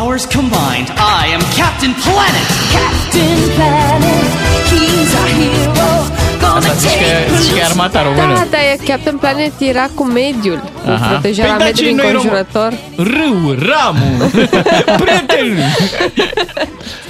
Powers 0.00 0.24
combined, 0.38 0.88
I 1.20 1.22
am 1.36 1.42
Captain 1.60 1.92
Planet! 2.04 2.46
Captain 2.76 3.38
Planet, 3.56 4.24
he's 4.70 5.12
our 5.20 5.30
hero. 5.38 5.90
Gonna 6.40 6.56
Asta 6.56 6.72
zici 6.72 6.90
că, 6.90 7.04
take 7.04 7.36
zici 7.40 7.52
că 7.52 7.58
e 7.58 7.64
armata 7.64 8.02
română. 8.02 8.34
Da, 8.34 8.46
dar 8.50 8.60
e- 8.60 8.78
Captain 8.86 9.16
Planet 9.16 9.52
era 9.58 9.86
cu 9.94 10.04
mediul, 10.04 10.60
cu 10.84 10.90
Aha. 10.90 11.06
protejarea 11.08 11.50
Păi 11.54 11.58
da, 11.58 11.64
mediului 11.64 11.94
ce 11.96 12.02
noi 12.02 12.10
rom- 12.10 12.14
înconjurător. 12.14 12.72
Râu, 12.96 13.56
ramul, 13.70 14.30
prieten! 15.02 15.58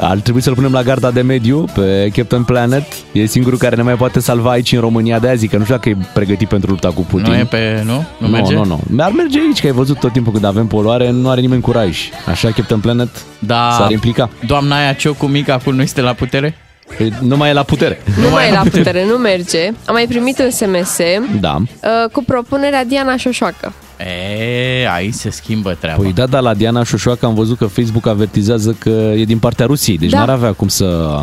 Ar 0.00 0.18
trebui 0.18 0.40
să-l 0.40 0.54
punem 0.54 0.72
la 0.72 0.82
garda 0.82 1.10
de 1.10 1.20
mediu 1.20 1.64
pe 1.74 2.10
Captain 2.14 2.42
Planet. 2.44 2.82
E 3.12 3.26
singurul 3.26 3.58
care 3.58 3.76
ne 3.76 3.82
mai 3.82 3.94
poate 3.94 4.20
salva 4.20 4.50
aici 4.50 4.72
în 4.72 4.80
România. 4.80 5.18
De 5.18 5.26
aia 5.26 5.36
zic 5.36 5.50
că 5.50 5.56
nu 5.56 5.62
știu 5.62 5.74
dacă 5.74 5.88
e 5.88 5.96
pregătit 6.14 6.48
pentru 6.48 6.70
lupta 6.70 6.88
cu 6.88 7.00
Putin. 7.00 7.32
Nu 7.32 7.38
e 7.38 7.44
pe, 7.44 7.82
nu? 7.84 7.92
Nu 7.92 8.04
nu, 8.18 8.28
merge? 8.28 8.54
nu, 8.54 8.64
nu. 8.64 9.02
Ar 9.02 9.12
merge 9.12 9.38
aici, 9.40 9.60
că 9.60 9.66
ai 9.66 9.72
văzut 9.72 9.98
tot 9.98 10.12
timpul 10.12 10.32
când 10.32 10.44
avem 10.44 10.66
poluare, 10.66 11.10
nu 11.10 11.28
are 11.30 11.40
nimeni 11.40 11.60
curaj. 11.60 11.98
Așa 12.26 12.50
Captain 12.50 12.80
Planet 12.80 13.08
Da. 13.38 13.74
s-ar 13.78 13.90
implica. 13.90 14.30
Doamna 14.46 14.76
aia 14.76 14.92
Ciocu 14.92 15.26
mică 15.26 15.52
acum 15.52 15.74
nu 15.74 15.82
este 15.82 16.00
la 16.00 16.12
putere? 16.12 16.56
Păi 16.96 17.12
Nu 17.20 17.36
mai 17.36 17.50
e 17.50 17.52
la 17.52 17.62
putere. 17.62 18.00
Nu 18.22 18.30
mai 18.30 18.48
e 18.48 18.52
la 18.52 18.62
putere, 18.70 19.04
nu 19.06 19.16
merge. 19.16 19.66
Am 19.66 19.94
mai 19.94 20.06
primit 20.08 20.38
un 20.38 20.50
SMS 20.50 20.98
Da. 21.40 21.56
uh, 21.56 22.10
cu 22.12 22.24
propunerea 22.24 22.84
Diana 22.84 23.16
Șoșoacă. 23.16 23.72
E, 24.06 24.88
aici 24.94 25.14
se 25.14 25.30
schimbă 25.30 25.76
treaba. 25.80 26.02
Păi 26.02 26.12
da, 26.12 26.26
da, 26.26 26.40
la 26.40 26.54
Diana 26.54 26.84
Șoșoacă 26.84 27.26
am 27.26 27.34
văzut 27.34 27.58
că 27.58 27.66
Facebook 27.66 28.06
avertizează 28.06 28.76
că 28.78 28.88
e 29.16 29.24
din 29.24 29.38
partea 29.38 29.66
Rusiei, 29.66 29.98
deci 29.98 30.10
Da. 30.10 30.18
n-ar 30.18 30.28
avea 30.30 30.52
cum 30.52 30.68
să 30.68 31.18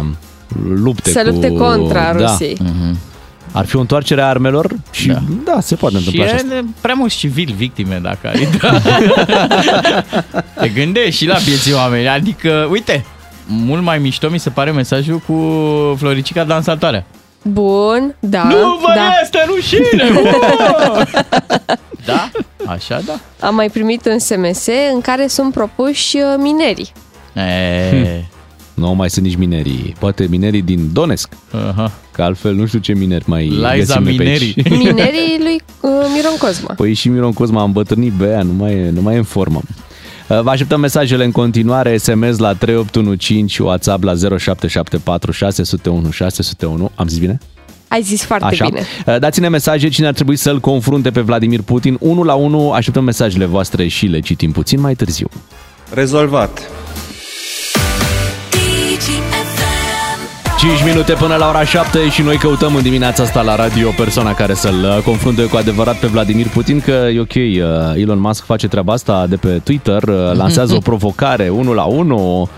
lupte 0.74 1.10
Să 1.10 1.20
cu... 1.20 1.26
lupte 1.30 1.48
contra 1.52 2.14
da. 2.14 2.26
Rusiei. 2.28 2.58
Ar 3.52 3.66
fi 3.66 3.76
o 3.76 3.80
întoarcere 3.80 4.22
a 4.22 4.28
armelor 4.28 4.72
și 4.92 5.08
da, 5.08 5.22
da 5.46 5.60
se 5.62 5.76
poate 5.76 5.98
Și 5.98 6.06
întâmpla 6.06 6.24
e 6.26 6.34
așa. 6.34 6.36
asta. 6.46 6.48
de- 6.62 6.66
prea 6.82 6.94
mulți 6.94 7.18
civili 7.18 7.54
victime 7.58 8.00
dacă 8.04 8.28
ai 8.28 8.48
da. 8.62 8.80
Te 10.62 10.68
gândești 10.70 11.12
și 11.16 11.26
la 11.28 11.36
vieții 11.36 11.74
oameni. 11.74 12.08
Adică, 12.08 12.68
uite, 12.72 13.06
mult 13.48 13.84
mai 13.84 13.98
mișto 13.98 14.30
mi 14.30 14.38
se 14.40 14.50
pare 14.50 14.72
mesajul 14.72 15.18
cu 15.28 15.36
Floricica 15.98 16.44
dansatoarea. 16.44 17.06
Bun, 17.42 18.16
da. 18.20 18.44
nu 18.44 18.78
vă 18.82 18.92
da. 18.96 19.10
este 19.24 19.38
rușine! 19.48 20.10
uou! 20.16 21.04
da, 22.06 22.30
așa 22.68 23.02
da. 23.06 23.20
Am 23.48 23.56
mai 23.56 23.70
primit 23.70 24.06
un 24.06 24.20
SMS 24.20 24.66
în 24.94 25.02
care 25.02 25.28
sunt 25.28 25.54
propuși 25.54 26.18
uh, 26.18 26.24
minerii. 26.38 26.92
E, 27.36 28.24
Nu 28.74 28.94
mai 28.94 29.10
sunt 29.10 29.26
nici 29.26 29.36
minerii. 29.36 29.96
Poate 30.00 30.28
minerii 30.30 30.62
din 30.62 30.90
Donetsk. 30.94 31.30
aha. 31.70 31.92
Că 32.12 32.24
altfel 32.24 32.54
nu 32.56 32.66
știu 32.66 32.80
ce 32.80 32.94
mineri 32.94 33.24
mai 33.28 33.46
Liza 33.48 33.76
găsim 33.76 34.04
noi 34.04 34.16
pe 34.16 34.24
Minerii. 34.24 34.54
aici. 34.58 34.70
Minerii 34.86 35.38
lui 35.44 35.62
uh, 35.82 35.92
Miron 36.16 36.36
Cosma. 36.40 36.74
Păi 36.74 36.94
și 36.94 37.10
Miron 37.10 37.34
Cosma 37.34 37.62
a 37.62 37.64
îmbătrânit 37.64 38.14
pe 38.14 38.26
aia, 38.26 38.42
nu 38.42 38.52
mai 38.54 38.72
e, 38.74 38.90
nu 38.90 39.02
mai 39.02 39.16
e 39.16 39.18
în 39.18 39.24
formă. 39.24 39.62
Uh, 40.30 40.42
Vă 40.42 40.50
așteptăm 40.50 40.80
mesajele 40.80 41.24
în 41.24 41.32
continuare, 41.32 41.98
SMS 41.98 42.38
la 42.38 42.54
3815, 42.54 43.64
WhatsApp 43.64 44.04
la 44.04 44.14
0774 44.38 45.32
601 45.32 46.10
601. 46.12 46.92
Am 46.96 47.08
zis 47.08 47.18
bine? 47.18 47.38
Ai 47.88 48.02
zis 48.02 48.24
foarte 48.24 48.46
Așa. 48.46 48.66
bine. 48.66 48.82
Uh, 49.06 49.20
Dați-ne 49.20 49.48
mesaje 49.48 49.88
cine 49.88 50.08
ar 50.08 50.14
trebui 50.14 50.36
să-l 50.36 50.60
confrunte 50.60 51.10
pe 51.10 51.22
Vladimir 51.22 51.62
Putin. 51.62 51.98
1 52.00 52.24
la 52.24 52.34
1, 52.34 52.72
așteptăm 52.72 53.04
mesajele 53.04 53.46
voastre 53.46 53.88
și 53.88 54.06
le 54.06 54.20
citim 54.20 54.52
puțin 54.52 54.80
mai 54.80 54.96
târziu. 54.96 55.30
Rezolvat. 55.94 56.70
5 60.58 60.84
minute 60.84 61.14
până 61.14 61.36
la 61.36 61.48
ora 61.50 61.64
7 61.64 62.10
și 62.10 62.22
noi 62.22 62.38
căutăm 62.38 62.76
în 62.76 62.82
dimineața 62.82 63.24
asta 63.24 63.42
la 63.42 63.56
radio 63.56 63.88
o 63.88 63.92
persoană 63.92 64.34
care 64.34 64.54
să-l 64.54 64.96
uh, 64.98 65.04
confrunte 65.04 65.44
cu 65.46 65.58
adevărat 65.58 65.96
pe 65.96 66.08
Vladimir 66.08 66.48
Putin, 66.48 66.82
că 66.82 66.92
e 66.92 67.20
ok, 67.20 67.34
uh, 67.36 68.02
Elon 68.02 68.20
Musk 68.20 68.46
face 68.46 68.68
treaba 68.68 68.94
asta 68.94 69.28
de 69.28 69.36
pe 69.36 69.62
Twitter, 69.64 70.04
uh, 70.04 70.16
lansează 70.34 70.76
o 70.76 70.80
provocare 70.80 71.50
1 71.50 71.74
la 71.74 71.84
1. 71.84 72.50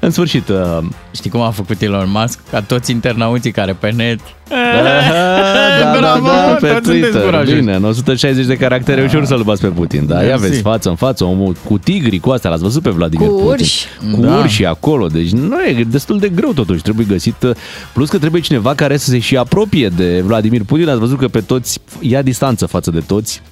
În 0.00 0.10
sfârșit, 0.10 0.48
uh, 0.48 0.78
Știi 1.14 1.30
cum 1.30 1.40
a 1.40 1.50
făcut 1.50 1.80
Elon 1.82 2.10
Musk? 2.10 2.38
Ca 2.50 2.60
toți 2.62 2.90
internauții 2.90 3.50
care 3.50 3.72
pe 3.72 3.90
net... 3.90 4.18
da, 4.50 5.92
da, 5.92 5.98
Bravo, 5.98 6.26
da, 6.26 6.32
pe 6.60 6.66
toți 6.66 6.84
sunteți 6.84 6.88
Twitter. 7.10 7.22
curajoși. 7.22 7.54
Bine, 7.58 7.74
în 7.74 7.84
160 7.84 8.46
de 8.46 8.56
caractere 8.56 9.02
ușor 9.02 9.24
să-l 9.24 9.42
bați 9.42 9.60
pe 9.60 9.66
Putin, 9.66 10.06
da? 10.06 10.22
Ia 10.22 10.28
Mersi. 10.28 10.42
vezi, 10.48 10.60
față 10.60 10.88
în 10.88 10.94
față, 10.94 11.24
omul 11.24 11.56
cu 11.64 11.78
tigri, 11.78 12.18
cu 12.18 12.30
astea, 12.30 12.50
l-ați 12.50 12.62
văzut 12.62 12.82
pe 12.82 12.90
Vladimir 12.90 13.28
Cu 13.28 13.34
Putin. 13.34 13.48
urși. 13.50 13.86
Cu 14.14 14.20
Da. 14.20 14.36
urși 14.36 14.64
acolo, 14.64 15.06
deci 15.06 15.30
nu 15.30 15.62
e 15.64 15.84
destul 15.90 16.18
de 16.18 16.28
greu 16.28 16.52
totuși, 16.52 16.82
trebuie 16.82 17.06
găsit, 17.08 17.42
uh, 17.42 17.50
plus 17.92 18.08
că 18.08 18.18
trebuie 18.18 18.40
cineva 18.42 18.74
care 18.74 18.96
să 18.96 19.10
se 19.10 19.18
și 19.18 19.36
apropie 19.36 19.88
de 19.88 20.20
Vladimir 20.26 20.62
Putin, 20.64 20.88
ați 20.88 20.98
văzut 20.98 21.18
că 21.18 21.28
pe 21.28 21.40
toți 21.40 21.78
ia 22.00 22.22
distanță 22.22 22.66
față 22.66 22.90
de 22.90 23.00
toți. 23.06 23.42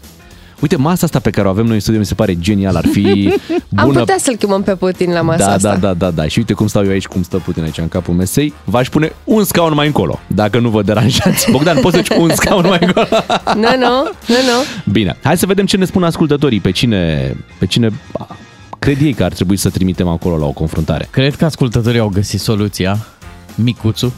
Uite, 0.61 0.77
masa 0.77 1.07
asta 1.07 1.19
pe 1.19 1.31
care 1.31 1.47
o 1.47 1.51
avem 1.51 1.65
noi 1.65 1.75
în 1.75 1.81
studio 1.81 2.01
mi 2.01 2.07
se 2.07 2.15
pare 2.15 2.39
genial, 2.39 2.77
ar 2.77 2.87
fi 2.87 3.33
Am 3.77 3.87
bună 3.87 3.99
putea 3.99 4.17
să-l 4.19 4.37
chemăm 4.37 4.63
pe 4.63 4.75
Putin 4.75 5.13
la 5.13 5.21
masa 5.21 5.47
da, 5.47 5.53
asta. 5.53 5.69
da, 5.71 5.77
da, 5.77 5.95
da, 5.95 6.11
da. 6.11 6.29
Și 6.29 6.39
uite 6.39 6.53
cum 6.53 6.67
stau 6.67 6.85
eu 6.85 6.91
aici, 6.91 7.07
cum 7.07 7.23
stă 7.23 7.37
Putin 7.37 7.63
aici 7.63 7.79
în 7.79 7.89
capul 7.89 8.15
mesei. 8.15 8.55
V-aș 8.65 8.89
pune 8.89 9.13
un 9.25 9.45
scaun 9.45 9.75
mai 9.75 9.87
încolo, 9.87 10.19
dacă 10.27 10.59
nu 10.59 10.69
vă 10.69 10.83
deranjați. 10.83 11.51
Bogdan, 11.53 11.79
poți 11.81 11.97
să 11.97 12.17
un 12.19 12.31
scaun 12.35 12.67
mai 12.67 12.79
încolo? 12.81 13.07
Nu, 13.55 13.69
nu, 13.79 14.11
nu, 14.27 14.35
nu. 14.35 14.93
Bine, 14.93 15.17
hai 15.23 15.39
să 15.39 15.47
vedem 15.47 15.67
ce 15.67 15.77
ne 15.77 15.85
spun 15.85 16.05
ascultătorii, 16.05 16.61
pe 16.61 16.71
cine, 16.71 17.35
pe 17.59 17.67
cine 17.67 17.89
a, 18.13 18.37
cred 18.79 19.01
ei 19.03 19.13
că 19.13 19.25
ar 19.25 19.33
trebui 19.33 19.57
să 19.57 19.71
trimitem 19.71 20.09
acolo 20.09 20.37
la 20.37 20.47
o 20.47 20.51
confruntare. 20.53 21.09
Cred 21.11 21.37
că 21.37 21.45
ascultătorii 21.45 22.01
au 22.01 22.09
găsit 22.09 22.41
soluția. 22.41 23.07
Micuțu. 23.55 24.15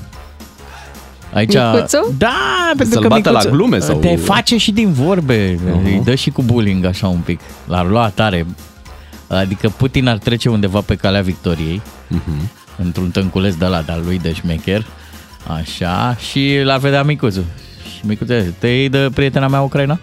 Aici, 1.34 1.54
Micuțu? 1.72 2.14
Da, 2.18 2.70
pentru 2.76 2.94
Să-l 2.94 3.02
că 3.02 3.08
bată 3.08 3.28
Micuțu 3.30 3.46
la 3.48 3.54
glume 3.54 3.78
sau- 3.78 3.98
Te 3.98 4.16
face 4.16 4.56
și 4.56 4.72
din 4.72 4.92
vorbe. 4.92 5.54
Uh-huh. 5.54 5.84
Îi 5.84 6.00
dă 6.04 6.14
și 6.14 6.30
cu 6.30 6.42
bullying 6.42 6.84
așa 6.84 7.08
un 7.08 7.18
pic. 7.24 7.40
L-ar 7.66 7.86
lua 7.88 8.08
tare. 8.08 8.46
Adică 9.28 9.68
Putin 9.76 10.08
ar 10.08 10.18
trece 10.18 10.48
undeva 10.48 10.80
pe 10.80 10.94
calea 10.94 11.22
victoriei. 11.22 11.82
Uh-huh. 12.14 12.48
Într-un 12.82 13.10
tânculeț 13.10 13.54
de 13.54 13.66
la 13.66 13.82
de-al 13.82 14.02
lui 14.04 14.18
de 14.18 14.32
șmecher. 14.32 14.86
Așa. 15.46 16.16
Și 16.30 16.60
l-ar 16.64 16.78
vedea 16.78 17.02
Micuțu. 17.02 17.40
Și 17.94 18.06
Micuțu, 18.06 18.32
te 18.58 18.66
iei 18.66 18.88
de 18.88 19.08
prietena 19.14 19.48
mea 19.48 19.60
Ucraina? 19.60 19.98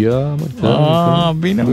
Ia, 0.00 0.18
mă, 0.60 0.68
Ah, 0.68 1.30
bine. 1.38 1.62
mă. 1.62 1.70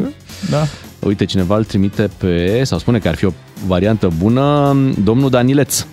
Da. 0.49 0.63
Uite, 0.99 1.25
cineva 1.25 1.57
îl 1.57 1.63
trimite 1.63 2.09
pe, 2.17 2.61
sau 2.63 2.77
spune 2.79 2.99
că 2.99 3.07
ar 3.07 3.15
fi 3.15 3.25
o 3.25 3.31
variantă 3.67 4.09
bună, 4.17 4.75
domnul 5.03 5.29
Danileț. 5.29 5.85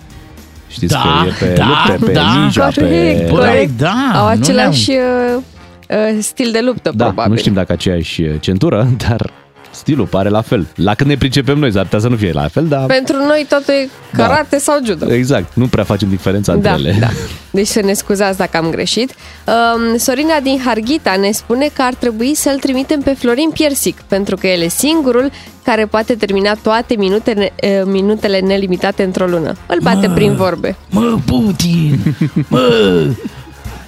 Știți 0.71 0.93
Da, 0.93 0.99
că 1.39 1.45
e 1.45 1.47
pe 1.47 1.53
da, 1.53 1.65
lupte, 1.87 2.05
pe 2.05 2.11
da. 2.11 2.33
ninja, 2.35 2.65
pe... 2.65 2.81
Corect, 2.81 3.29
Băi, 3.29 3.37
corect. 3.37 3.77
da, 3.77 4.11
Au 4.13 4.23
nu 4.23 4.29
același 4.29 4.89
uh, 4.91 5.41
uh, 5.89 6.17
stil 6.19 6.51
de 6.51 6.59
luptă, 6.63 6.91
Da, 6.95 7.03
probabil. 7.03 7.31
nu 7.31 7.37
știm 7.37 7.53
dacă 7.53 7.71
aceeași 7.71 8.39
centură, 8.39 8.87
dar 9.07 9.31
stilul 9.81 10.05
pare 10.05 10.29
la 10.29 10.41
fel. 10.41 10.67
La 10.75 10.93
când 10.93 11.09
ne 11.09 11.15
pricepem 11.17 11.57
noi, 11.57 11.71
s-ar 11.71 11.83
putea 11.83 11.99
să 11.99 12.07
nu 12.07 12.15
fie 12.15 12.31
la 12.31 12.47
fel, 12.47 12.65
dar... 12.67 12.85
Pentru 12.85 13.15
noi 13.15 13.45
totul 13.49 13.73
e 13.73 13.89
karate 14.15 14.57
sau 14.57 14.79
judo. 14.85 15.13
Exact, 15.13 15.55
nu 15.55 15.67
prea 15.67 15.83
facem 15.83 16.09
diferența 16.09 16.53
între 16.53 16.69
Da, 16.69 16.75
ele. 16.75 16.95
da. 16.99 17.07
Deci 17.57 17.67
să 17.67 17.81
ne 17.81 17.93
scuzați 17.93 18.37
dacă 18.37 18.57
am 18.57 18.69
greșit. 18.69 19.13
Um, 19.45 19.97
Sorina 19.97 20.39
din 20.43 20.61
Harghita 20.65 21.15
ne 21.19 21.31
spune 21.31 21.69
că 21.73 21.81
ar 21.81 21.93
trebui 21.93 22.35
să-l 22.35 22.57
trimitem 22.59 22.99
pe 23.01 23.13
Florin 23.13 23.49
Piersic, 23.49 24.01
pentru 24.07 24.35
că 24.35 24.47
el 24.47 24.61
e 24.61 24.67
singurul 24.67 25.31
care 25.63 25.85
poate 25.85 26.15
termina 26.15 26.53
toate 26.63 26.95
minutele, 26.97 27.51
eh, 27.55 27.81
minutele 27.85 28.39
nelimitate 28.39 29.03
într-o 29.03 29.25
lună. 29.25 29.55
Îl 29.65 29.77
bate 29.81 30.09
prin 30.15 30.35
vorbe. 30.35 30.75
Mă, 30.89 31.17
Putin, 31.25 31.99
mă, 32.47 33.05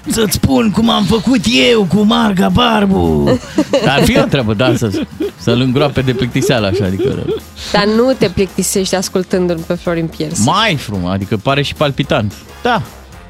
să-ți 0.08 0.34
spun 0.34 0.72
cum 0.72 0.90
am 0.90 1.04
făcut 1.04 1.42
eu 1.72 1.84
cu 1.84 2.02
Marga 2.02 2.50
Barbu. 2.50 3.40
Ar 3.88 4.04
fi 4.04 4.20
o 4.20 4.24
treabă, 4.24 4.54
da, 4.54 4.76
să, 4.76 5.02
să-l 5.38 5.60
îngroape 5.60 6.02
de 6.02 6.14
plictiseală 6.14 6.68
așa, 6.68 6.86
adică... 6.86 7.26
Dar 7.72 7.86
nu 7.86 8.14
te 8.18 8.30
plictisești 8.30 8.96
ascultându-l 8.96 9.60
pe 9.68 9.74
Florin 9.74 10.08
Piersic. 10.08 10.46
Mai 10.46 10.76
frumos, 10.76 11.12
adică 11.12 11.38
pare 11.38 11.62
și 11.62 11.74
palpitant. 11.74 12.34
Da, 12.62 12.82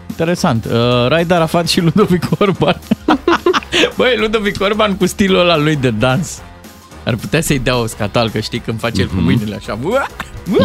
interesant. 0.09 0.65
Uh, 0.65 1.07
Raed 1.07 1.31
Arafat 1.31 1.67
și 1.67 1.81
Ludovic 1.81 2.23
Orban. 2.39 2.79
Băi, 3.97 4.15
Ludovic 4.17 4.61
Orban 4.61 4.95
cu 4.95 5.05
stilul 5.05 5.39
ăla 5.39 5.57
lui 5.57 5.75
de 5.75 5.89
dans. 5.89 6.41
Ar 7.05 7.15
putea 7.15 7.41
să-i 7.41 7.59
dea 7.59 7.77
o 7.77 7.85
scatal, 7.87 8.29
că 8.29 8.39
știi 8.39 8.59
când 8.59 8.79
face 8.79 9.01
el 9.01 9.07
cu 9.07 9.15
mâinile 9.15 9.55
așa. 9.55 9.77
Ua! 9.83 10.07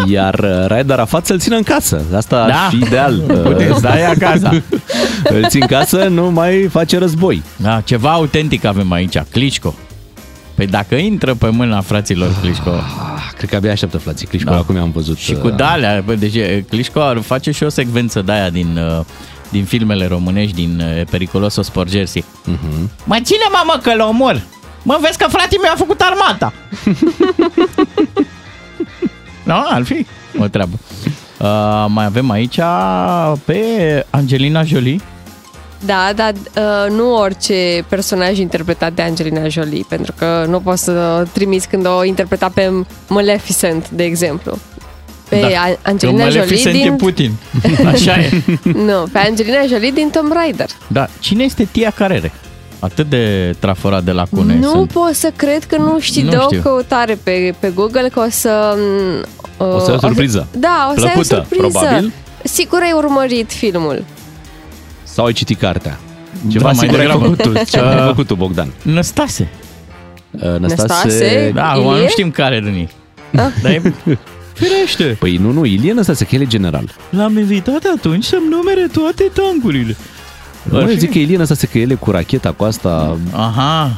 Iar 0.06 0.34
uh, 0.38 0.66
Raed 0.66 0.90
Arafat 0.90 1.26
să-l 1.26 1.38
țină 1.38 1.56
în 1.56 1.62
casă. 1.62 2.02
Asta 2.16 2.46
Da. 2.46 2.54
ar 2.64 2.68
fi 2.70 2.76
ideal. 2.76 3.14
Puteți 3.44 3.80
da 3.82 3.98
ea 3.98 4.10
acasă. 4.10 4.62
Îl 5.34 5.44
țin 5.48 5.60
în 5.60 5.66
casă, 5.66 6.04
nu 6.04 6.30
mai 6.30 6.68
face 6.70 6.98
război. 6.98 7.42
Da, 7.56 7.80
ceva 7.80 8.10
autentic 8.12 8.64
avem 8.64 8.92
aici, 8.92 9.18
Clișco. 9.32 9.74
Păi 10.54 10.66
dacă 10.66 10.94
intră 10.94 11.34
pe 11.34 11.48
mâna 11.48 11.80
fraților 11.80 12.30
Clișco 12.40 12.70
Ah, 12.70 13.32
cred 13.36 13.48
că 13.50 13.56
abia 13.56 13.70
așteaptă 13.72 13.98
flații 13.98 14.26
Clișco, 14.26 14.50
Da. 14.50 14.56
acum 14.56 14.76
am 14.76 14.90
văzut. 14.90 15.16
și 15.16 15.34
cu 15.34 15.50
dalea, 15.50 16.02
bă, 16.04 16.14
deci 16.14 16.34
e, 16.34 16.64
Clișco 16.68 17.00
ar 17.02 17.18
face 17.20 17.50
și 17.50 17.62
o 17.62 17.68
secvență 17.68 18.22
de 18.22 18.32
aia 18.32 18.50
din, 18.50 18.78
uh, 18.98 19.04
din 19.50 19.64
filmele 19.64 20.06
românești, 20.06 20.54
din 20.54 20.82
uh, 20.98 21.06
Periculoso 21.10 21.62
Sport 21.62 21.90
Jersey. 21.90 22.24
Uh-huh. 22.24 22.88
Mă 23.04 23.16
ține 23.22 23.44
mamă 23.52 23.80
că 23.82 23.94
l 23.94 24.00
omor! 24.00 24.42
Mă 24.82 24.98
vezi 25.00 25.18
că 25.18 25.26
fratele 25.28 25.60
meu 25.62 25.70
a 25.72 25.76
făcut 25.76 26.00
armata! 26.00 26.52
nu, 29.42 29.54
ar 29.74 29.82
fi 29.84 30.06
o 30.38 30.46
treabă. 30.46 30.78
Uh, 31.38 31.86
mai 31.88 32.04
avem 32.04 32.30
aici 32.30 32.60
pe 33.44 33.60
Angelina 34.10 34.62
Jolie. 34.62 35.00
Da, 35.84 36.10
dar 36.16 36.32
uh, 36.32 36.90
nu 36.96 37.16
orice 37.16 37.84
personaj 37.88 38.38
interpretat 38.38 38.92
de 38.92 39.02
Angelina 39.02 39.48
Jolie, 39.48 39.84
pentru 39.88 40.14
că 40.18 40.44
nu 40.48 40.60
poți 40.60 40.84
să 40.84 41.26
trimiți 41.32 41.68
când 41.68 41.86
o 41.86 42.04
interpreta 42.04 42.50
pe 42.54 42.72
Maleficent, 43.08 43.90
de 43.90 44.04
exemplu. 44.04 44.58
Pe 45.28 45.40
da. 45.40 45.76
Angelina 45.82 46.24
Că 46.24 46.30
Jolie 46.30 46.40
Maleficent 46.40 46.74
e 46.74 46.78
din... 46.78 46.96
Putin. 46.96 47.32
Așa 47.92 48.20
e. 48.20 48.30
Nu, 48.62 49.06
pe 49.12 49.18
Angelina 49.18 49.66
Jolie 49.68 49.90
din 49.90 50.10
Tomb 50.10 50.32
Raider. 50.32 50.68
Da, 50.86 51.08
cine 51.18 51.44
este 51.44 51.68
Tia 51.70 51.90
Carere? 51.90 52.32
Atât 52.80 53.08
de 53.08 53.54
traforat 53.58 54.02
de 54.04 54.12
lacune 54.12 54.58
nu 54.58 54.70
sunt. 54.70 54.92
pot 54.92 55.14
să 55.14 55.32
cred 55.36 55.64
că 55.64 55.76
nu 55.76 55.96
știi 56.00 56.22
Nu 56.22 56.30
de 56.30 56.36
o 56.36 56.42
știu. 56.48 56.60
căutare 56.62 57.18
pe, 57.22 57.54
pe 57.58 57.70
Google 57.74 58.08
că 58.12 58.20
o 58.20 58.30
să... 58.30 58.76
uh, 59.58 59.66
O 59.74 59.78
să 59.78 59.90
ai 59.90 59.96
o 59.96 59.98
surpriză. 59.98 60.46
Da, 60.58 60.92
o 60.96 61.00
să 61.00 61.04
ai 61.06 61.12
o 61.16 61.20
Plăcută, 61.20 61.34
surpriză. 61.34 61.78
probabil. 61.78 62.12
Sigur 62.42 62.78
ai 62.82 62.92
urmărit 62.92 63.52
filmul. 63.52 64.04
Sau 65.02 65.24
ai 65.24 65.32
citit 65.32 65.58
cartea. 65.58 65.98
Ceva 66.48 66.64
Da, 66.64 66.74
mai 66.74 66.84
sigur 66.86 66.98
ai 66.98 67.06
degrabă. 67.06 67.24
făcut 67.36 67.42
tu. 67.42 67.64
Ce 67.70 67.78
ai 67.78 68.06
făcut 68.06 68.26
tu, 68.26 68.34
Bogdan? 68.34 68.72
Năstase. 68.82 69.48
Uh, 70.30 70.40
Năstase... 70.40 70.60
Năstase? 70.60 71.50
Da, 71.54 71.72
Ilie? 71.76 71.82
acum 71.86 72.00
nu 72.00 72.06
știm 72.08 72.30
care 72.30 72.60
din 72.60 72.74
ei. 72.74 72.88
Ah. 73.36 73.46
Dar 73.62 73.70
e... 73.72 73.82
Firește. 74.52 75.16
Păi 75.18 75.36
nu, 75.36 75.50
nu, 75.50 75.64
Ilie 75.64 75.92
Năstase, 75.92 76.24
că 76.24 76.34
el 76.34 76.40
e 76.40 76.46
general. 76.46 76.90
L-am 77.10 77.38
invitat 77.38 77.84
atunci 77.96 78.24
să-mi 78.24 78.48
numere 78.48 78.86
toate 78.92 79.30
tancurile. 79.32 79.96
Nu, 80.62 80.76
Ar 80.76 80.82
eu 80.82 80.88
fi. 80.88 80.98
zic 80.98 81.10
că 81.12 81.18
Ilie 81.18 81.36
Năstase, 81.36 81.66
că 81.66 81.78
el 81.78 81.90
e 81.90 81.94
cu 81.94 82.10
racheta 82.10 82.52
cu 82.52 82.64
asta, 82.64 83.16
Aha. 83.32 83.90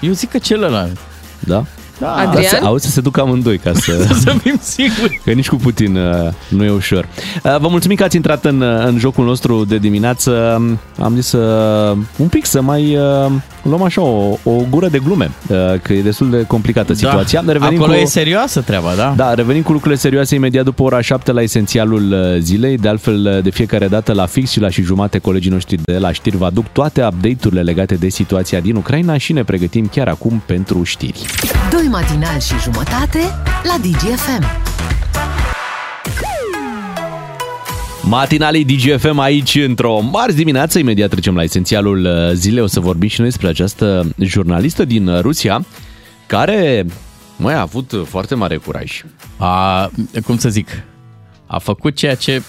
Eu 0.00 0.12
zic 0.12 0.30
că 0.30 0.38
celălalt. 0.38 0.96
da? 1.38 1.64
Da. 2.02 2.14
Adrian? 2.14 2.48
Să, 2.48 2.58
auzi 2.62 2.84
să 2.84 2.90
se 2.90 3.00
ducă 3.00 3.20
amândoi 3.20 3.58
ca 3.58 3.72
să, 3.72 4.06
să 4.22 4.34
fim 4.42 4.58
siguri. 4.60 5.20
Că 5.24 5.30
nici 5.30 5.48
cu 5.48 5.56
Putin 5.56 5.96
uh, 5.96 6.32
nu 6.48 6.64
e 6.64 6.70
ușor. 6.70 7.08
Uh, 7.42 7.58
vă 7.58 7.68
mulțumim 7.68 7.96
că 7.96 8.04
ați 8.04 8.16
intrat 8.16 8.44
în, 8.44 8.60
uh, 8.60 8.84
în 8.86 8.98
jocul 8.98 9.24
nostru 9.24 9.64
de 9.64 9.78
dimineață. 9.78 10.56
Um, 10.58 10.78
am 11.04 11.14
zis 11.14 11.26
să 11.26 11.38
un 12.16 12.28
pic 12.28 12.46
să 12.46 12.62
mai 12.62 12.98
luăm 13.62 13.82
așa 13.82 14.02
o, 14.02 14.38
o 14.42 14.52
gură 14.70 14.88
de 14.88 14.98
glume, 14.98 15.30
că 15.82 15.92
e 15.92 16.02
destul 16.02 16.30
de 16.30 16.44
complicată 16.46 16.92
da. 16.92 16.98
situația. 16.98 17.42
Da. 17.42 17.52
Revenim 17.52 17.78
Acolo 17.78 17.92
cu, 17.92 17.98
e 17.98 18.04
serioasă 18.04 18.60
treaba, 18.60 18.94
da? 18.96 19.14
Da, 19.16 19.34
revenim 19.34 19.62
cu 19.62 19.72
lucrurile 19.72 20.00
serioase 20.00 20.34
imediat 20.34 20.64
după 20.64 20.82
ora 20.82 21.00
7 21.00 21.32
la 21.32 21.42
esențialul 21.42 22.36
zilei. 22.38 22.76
De 22.76 22.88
altfel, 22.88 23.40
de 23.42 23.50
fiecare 23.50 23.88
dată 23.88 24.12
la 24.12 24.26
fix 24.26 24.50
și 24.50 24.60
la 24.60 24.68
și 24.68 24.82
jumate 24.82 25.18
colegii 25.18 25.50
noștri 25.50 25.80
de 25.84 25.98
la 25.98 26.12
știri 26.12 26.36
vă 26.36 26.44
aduc 26.44 26.66
toate 26.66 27.04
update-urile 27.04 27.62
legate 27.62 27.94
de 27.94 28.08
situația 28.08 28.60
din 28.60 28.76
Ucraina 28.76 29.16
și 29.16 29.32
ne 29.32 29.44
pregătim 29.44 29.86
chiar 29.86 30.08
acum 30.08 30.42
pentru 30.46 30.82
știri. 30.82 31.24
2 31.70 31.88
matinal 31.92 32.40
și 32.40 32.54
jumătate 32.62 33.18
la 33.62 33.76
DGFM. 33.80 34.44
Matinalii 38.02 38.64
DGFM 38.64 39.18
aici 39.18 39.54
într-o 39.54 40.00
marți 40.00 40.36
dimineață, 40.36 40.78
imediat 40.78 41.10
trecem 41.10 41.34
la 41.34 41.42
esențialul 41.42 42.04
uh, 42.04 42.34
zilei, 42.34 42.62
o 42.62 42.66
să 42.66 42.80
vorbim 42.80 43.08
și 43.08 43.20
noi 43.20 43.28
despre 43.28 43.48
această 43.48 44.12
jurnalistă 44.18 44.84
din 44.84 45.20
Rusia 45.20 45.64
care, 46.26 46.86
mai 47.36 47.54
a 47.54 47.60
avut 47.60 47.94
foarte 48.04 48.34
mare 48.34 48.56
curaj. 48.56 49.02
A, 49.36 49.90
cum 50.26 50.38
să 50.38 50.48
zic, 50.48 50.68
a 51.46 51.58
făcut 51.58 51.96
ceea 51.96 52.14
ce, 52.14 52.42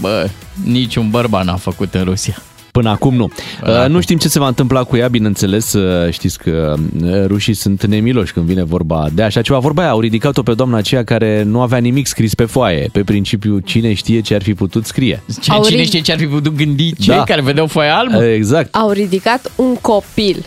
bă, 0.00 0.28
niciun 0.64 1.10
bărbat 1.10 1.44
n-a 1.44 1.56
făcut 1.56 1.94
în 1.94 2.04
Rusia. 2.04 2.36
Până 2.74 2.90
acum 2.90 3.14
nu. 3.14 3.30
Până 3.60 3.72
Uh, 3.72 3.78
acum. 3.80 3.92
Nu 3.92 4.00
știm 4.00 4.16
ce 4.18 4.28
se 4.28 4.38
va 4.38 4.46
întâmpla 4.46 4.82
cu 4.84 4.96
ea, 4.96 5.08
bineînțeles, 5.08 5.72
uh, 5.72 6.12
știți 6.12 6.38
că 6.38 6.74
uh, 7.02 7.24
rușii 7.26 7.54
sunt 7.54 7.84
nemiloși 7.86 8.32
când 8.32 8.46
vine 8.46 8.62
vorba 8.64 9.08
de 9.14 9.22
așa 9.22 9.42
ceva. 9.42 9.58
Vorba 9.58 9.82
aia, 9.82 9.90
au 9.90 10.00
ridicat-o 10.00 10.42
pe 10.42 10.54
doamna 10.54 10.76
aceea 10.76 11.04
care 11.04 11.42
nu 11.42 11.60
avea 11.60 11.78
nimic 11.78 12.06
scris 12.06 12.34
pe 12.34 12.44
foaie. 12.44 12.88
Pe 12.92 13.00
principiu, 13.04 13.58
cine 13.58 13.92
știe 13.94 14.20
ce 14.20 14.34
ar 14.34 14.42
fi 14.42 14.54
putut 14.54 14.86
scrie. 14.86 15.22
Ce, 15.42 15.50
Au 15.50 15.64
cine 15.64 15.80
rid- 15.82 15.86
știe 15.86 16.00
ce 16.00 16.12
ar 16.12 16.18
fi 16.18 16.26
putut 16.26 16.56
gândi 16.56 16.94
cei 16.94 17.14
Da. 17.14 17.22
care 17.24 17.42
vedeau 17.42 17.66
foaia 17.66 17.96
albă? 17.96 18.24
Exact. 18.24 18.74
Au 18.74 18.90
ridicat 18.90 19.52
un 19.56 19.74
copil 19.80 20.44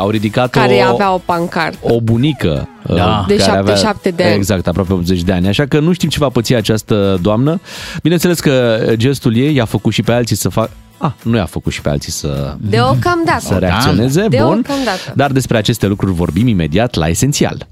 Au 0.00 0.08
ridicat 0.10 0.50
care 0.50 0.82
o, 0.88 0.92
avea 0.92 1.12
o 1.14 1.18
pancartă. 1.24 1.78
o 1.82 2.00
bunică. 2.00 2.68
uh, 2.86 2.96
Da. 2.96 3.24
De 3.28 3.36
care 3.36 3.50
77 3.50 4.10
de 4.10 4.24
ani. 4.24 4.34
Exact, 4.34 4.66
aproape 4.66 4.92
80 4.92 5.22
de 5.22 5.32
ani. 5.32 5.48
Așa 5.48 5.66
că 5.66 5.80
nu 5.80 5.92
știm 5.92 6.08
ce 6.08 6.18
va 6.18 6.28
păți 6.28 6.54
această 6.54 7.18
doamnă. 7.22 7.60
Bineînțeles 8.02 8.40
că 8.40 8.78
gestul 8.94 9.36
ei 9.36 9.54
i-a 9.54 9.64
făcut 9.64 9.92
și 9.92 10.02
pe 10.02 10.12
alții 10.12 10.36
să 10.36 10.48
facă... 10.48 10.70
Ah, 10.98 11.10
nu 11.22 11.36
i-a 11.36 11.44
făcut 11.44 11.72
și 11.72 11.80
pe 11.80 11.88
alții 11.88 12.12
să, 12.12 12.54
Deocamdată. 12.60 13.40
să 13.40 13.54
reacționeze. 13.58 14.20
Bun. 14.20 14.28
Deocamdată. 14.30 15.12
Dar 15.14 15.30
despre 15.30 15.56
aceste 15.56 15.86
lucruri 15.86 16.12
vorbim 16.12 16.46
imediat 16.46 16.94
la 16.94 17.08
Esențial. 17.08 17.66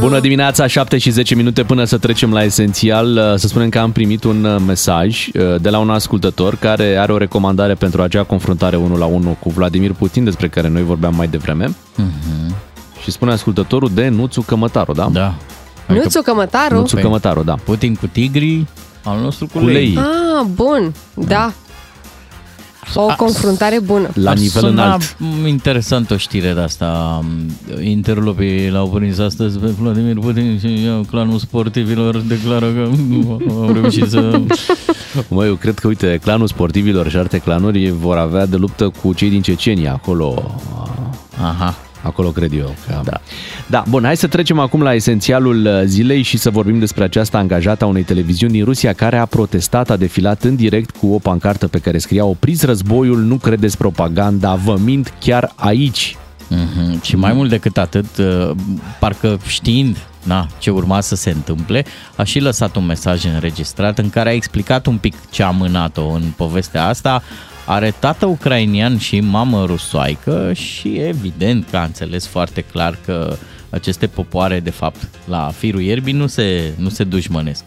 Bună 0.00 0.20
dimineața, 0.20 0.66
7 0.66 0.98
și 0.98 1.10
10 1.10 1.34
minute 1.34 1.64
până 1.64 1.84
să 1.84 1.98
trecem 1.98 2.32
la 2.32 2.42
esențial. 2.42 3.34
Să 3.36 3.46
spunem 3.46 3.68
că 3.68 3.78
am 3.78 3.92
primit 3.92 4.24
un 4.24 4.44
uh, 4.44 4.62
mesaj 4.66 5.26
uh, 5.26 5.60
de 5.60 5.70
la 5.70 5.78
un 5.78 5.90
ascultător 5.90 6.54
care 6.56 6.96
are 6.96 7.12
o 7.12 7.16
recomandare 7.16 7.74
pentru 7.74 8.02
acea 8.02 8.22
confruntare 8.22 8.76
1 8.76 8.96
la 8.96 9.04
1 9.04 9.36
cu 9.40 9.50
Vladimir 9.50 9.92
Putin, 9.92 10.24
despre 10.24 10.48
care 10.48 10.68
noi 10.68 10.82
vorbeam 10.82 11.14
mai 11.14 11.28
devreme. 11.28 11.74
Și 13.02 13.10
spune 13.10 13.32
ascultătorul 13.32 13.90
de 13.94 14.08
Nuțu 14.08 14.40
Cămătaru, 14.40 14.92
da? 14.92 15.08
Da. 15.12 15.34
Nuțu 15.86 16.22
Cămătaru? 16.22 16.74
Nuțu 16.74 16.96
Cămătaru, 16.96 17.42
da. 17.42 17.54
Putin 17.64 17.94
cu 17.94 18.06
tigri, 18.06 18.66
al 19.04 19.20
nostru 19.20 19.46
cu, 19.46 19.58
Cu 19.58 19.64
lei. 19.66 19.98
Ah, 19.98 20.46
bun, 20.54 20.94
da. 21.14 21.52
O 22.94 23.06
confruntare 23.16 23.80
bună. 23.80 24.08
La 24.14 24.30
Ar 24.30 24.36
nivel 24.36 24.62
suna 24.62 24.84
înalt. 24.84 25.16
interesant 25.46 26.10
o 26.10 26.16
știre 26.16 26.52
de 26.52 26.60
asta. 26.60 27.20
Interlopii 27.82 28.70
l-au 28.70 28.86
prins 28.88 29.18
astăzi 29.18 29.58
pe 29.58 29.66
Vladimir 29.66 30.18
Putin 30.18 30.58
și 30.58 30.88
clanul 31.10 31.38
sportivilor 31.38 32.16
declară 32.16 32.66
că 32.72 32.88
au 33.50 33.72
reușit 33.72 34.10
să... 34.10 34.40
Mă, 35.28 35.44
eu 35.46 35.54
cred 35.54 35.78
că, 35.78 35.86
uite, 35.86 36.18
clanul 36.22 36.46
sportivilor 36.46 37.10
și 37.10 37.16
alte 37.16 37.38
clanuri 37.38 37.90
vor 37.90 38.16
avea 38.16 38.46
de 38.46 38.56
luptă 38.56 38.92
cu 39.02 39.12
cei 39.14 39.30
din 39.30 39.42
Cecenia, 39.42 39.92
acolo 39.92 40.56
Aha. 41.42 41.74
Acolo 42.02 42.28
cred 42.28 42.52
eu. 42.52 42.74
Că... 42.86 43.00
Da. 43.04 43.20
da, 43.66 43.84
bun, 43.88 44.04
hai 44.04 44.16
să 44.16 44.26
trecem 44.26 44.58
acum 44.58 44.82
la 44.82 44.94
esențialul 44.94 45.66
uh, 45.66 45.82
zilei 45.84 46.22
și 46.22 46.36
să 46.36 46.50
vorbim 46.50 46.78
despre 46.78 47.04
această 47.04 47.36
angajată 47.36 47.84
a 47.84 47.86
unei 47.86 48.02
televiziuni 48.02 48.52
din 48.52 48.64
Rusia 48.64 48.92
care 48.92 49.16
a 49.16 49.24
protestat, 49.24 49.90
a 49.90 49.96
defilat 49.96 50.42
în 50.42 50.56
direct 50.56 50.96
cu 50.96 51.06
o 51.06 51.18
pancartă 51.18 51.68
pe 51.68 51.78
care 51.78 51.98
scria 51.98 52.24
Opriți 52.24 52.66
războiul, 52.66 53.18
nu 53.18 53.36
credeți 53.36 53.76
propaganda, 53.76 54.54
vă 54.54 54.78
mint 54.84 55.14
chiar 55.20 55.52
aici. 55.54 56.16
Mm-hmm. 56.54 57.02
Și 57.02 57.16
mai 57.16 57.32
mult 57.32 57.50
decât 57.50 57.78
atât, 57.78 58.16
uh, 58.18 58.50
parcă 58.98 59.38
știind 59.46 59.96
na, 60.22 60.46
ce 60.58 60.70
urma 60.70 61.00
să 61.00 61.14
se 61.14 61.30
întâmple, 61.30 61.84
a 62.16 62.24
și 62.24 62.38
lăsat 62.38 62.76
un 62.76 62.86
mesaj 62.86 63.24
înregistrat 63.24 63.98
în 63.98 64.10
care 64.10 64.28
a 64.28 64.32
explicat 64.32 64.86
un 64.86 64.96
pic 64.96 65.14
ce 65.30 65.42
a 65.42 65.50
mânat-o 65.50 66.06
în 66.06 66.22
povestea 66.36 66.86
asta. 66.86 67.22
Are 67.70 67.94
tată 67.98 68.26
ucrainian 68.26 68.98
și 68.98 69.20
mamă 69.20 69.64
rusoaică 69.64 70.52
și 70.52 70.88
evident 70.88 71.66
că 71.70 71.76
a 71.76 71.84
înțeles 71.84 72.26
foarte 72.26 72.60
clar 72.60 72.98
că 73.04 73.36
aceste 73.70 74.06
popoare, 74.06 74.60
de 74.60 74.70
fapt, 74.70 75.08
la 75.24 75.50
firul 75.56 75.80
ierbii 75.80 76.12
nu 76.12 76.26
se, 76.26 76.72
nu 76.76 76.88
se 76.88 77.04
dușmănesc. 77.04 77.64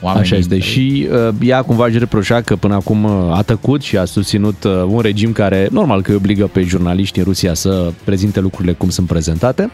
Oamenii 0.00 0.26
Așa 0.26 0.36
este. 0.36 0.58
Și 0.58 1.08
uh, 1.28 1.34
ea 1.40 1.62
cumva 1.62 1.86
își 1.86 1.98
reproșa 1.98 2.40
că 2.40 2.56
până 2.56 2.74
acum 2.74 3.04
uh, 3.04 3.36
a 3.36 3.42
tăcut 3.42 3.82
și 3.82 3.96
a 3.96 4.04
susținut 4.04 4.64
uh, 4.64 4.82
un 4.86 5.00
regim 5.00 5.32
care, 5.32 5.68
normal 5.70 6.02
că 6.02 6.10
îi 6.10 6.16
obligă 6.16 6.46
pe 6.46 6.62
jurnaliști 6.62 7.18
în 7.18 7.24
Rusia 7.24 7.54
să 7.54 7.92
prezinte 8.04 8.40
lucrurile 8.40 8.72
cum 8.72 8.88
sunt 8.88 9.06
prezentate, 9.06 9.70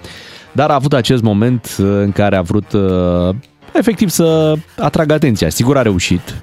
dar 0.53 0.71
a 0.71 0.75
avut 0.75 0.93
acest 0.93 1.23
moment 1.23 1.77
uh, 1.79 1.87
în 1.87 2.13
care 2.13 2.37
a 2.37 2.43
vrut 2.43 2.73
uh, 2.73 3.35
efectiv 3.73 4.09
să 4.09 4.55
atragă 4.79 5.13
atenția. 5.13 5.49
Sigur 5.49 5.77
a 5.77 5.83
reușit. 5.83 6.35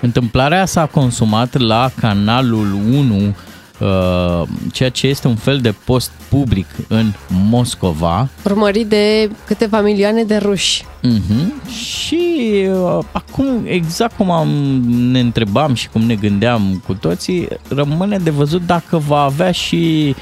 Întâmplarea 0.00 0.64
s-a 0.64 0.86
consumat 0.86 1.58
la 1.58 1.90
canalul 2.00 2.72
1, 2.92 3.34
uh, 3.78 4.48
ceea 4.72 4.88
ce 4.88 5.06
este 5.06 5.28
un 5.28 5.36
fel 5.36 5.58
de 5.58 5.74
post 5.84 6.10
public 6.28 6.66
în 6.88 7.12
Moscova. 7.28 8.28
Urmărit 8.44 8.86
de 8.86 9.30
câteva 9.46 9.80
milioane 9.80 10.24
de 10.24 10.36
ruși. 10.36 10.84
Uh-huh. 10.84 11.70
Și 11.72 12.52
uh, 12.68 12.98
acum, 13.12 13.46
exact 13.64 14.16
cum 14.16 14.30
am, 14.30 14.48
ne 14.86 15.20
întrebam 15.20 15.74
și 15.74 15.88
cum 15.88 16.02
ne 16.02 16.14
gândeam 16.14 16.82
cu 16.86 16.94
toții, 16.94 17.48
rămâne 17.68 18.18
de 18.18 18.30
văzut 18.30 18.66
dacă 18.66 18.96
va 18.96 19.20
avea 19.20 19.50
și 19.50 20.14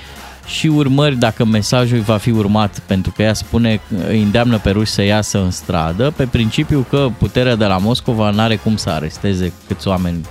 și 0.48 0.66
urmări 0.66 1.16
dacă 1.16 1.44
mesajul 1.44 1.98
va 1.98 2.16
fi 2.16 2.30
urmat, 2.30 2.82
pentru 2.86 3.12
că 3.16 3.22
ea 3.22 3.34
spune, 3.34 3.80
îi 4.08 4.22
îndeamnă 4.22 4.58
pe 4.58 4.70
ruși 4.70 4.92
să 4.92 5.02
iasă 5.02 5.38
în 5.38 5.50
stradă, 5.50 6.12
pe 6.16 6.24
principiu 6.24 6.86
că 6.90 7.08
puterea 7.18 7.56
de 7.56 7.64
la 7.64 7.78
Moscova 7.78 8.30
nu 8.30 8.40
are 8.40 8.56
cum 8.56 8.76
să 8.76 8.90
aresteze 8.90 9.52
câți 9.66 9.88
oameni 9.88 10.26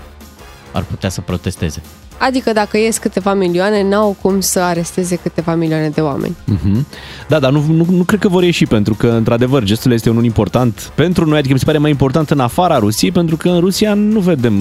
ar 0.72 0.84
putea 0.84 1.10
să 1.10 1.22
protesteze. 1.22 1.82
Adică 2.18 2.54
dacă 2.54 2.78
ies 2.78 2.98
câteva 2.98 3.34
milioane, 3.34 3.84
n-au 3.84 4.18
cum 4.22 4.40
să 4.40 4.60
aresteze 4.60 5.16
câteva 5.16 5.56
milioane 5.56 5.90
de 5.90 6.02
oameni. 6.02 6.36
Mhm. 6.46 6.88
Da, 7.28 7.40
dar 7.40 7.52
nu, 7.52 7.64
nu, 7.68 7.86
nu 7.90 8.04
cred 8.04 8.20
că 8.20 8.28
vor 8.28 8.44
ieși, 8.44 8.66
pentru 8.66 8.94
că, 8.94 9.08
într-adevăr, 9.08 9.64
gestul 9.64 9.92
este 9.92 10.10
unul 10.10 10.24
important 10.24 10.92
pentru 10.96 11.26
noi, 11.26 11.38
adică 11.38 11.54
mi 11.54 11.60
se 11.60 11.66
pare 11.66 11.78
mai 11.78 11.90
important 11.90 12.30
în 12.30 12.40
afara 12.40 12.78
Rusiei, 12.78 13.12
pentru 13.12 13.38
că 13.38 13.50
în 13.50 13.60
Rusia 13.60 13.94
nu 13.94 14.20
vedem 14.20 14.54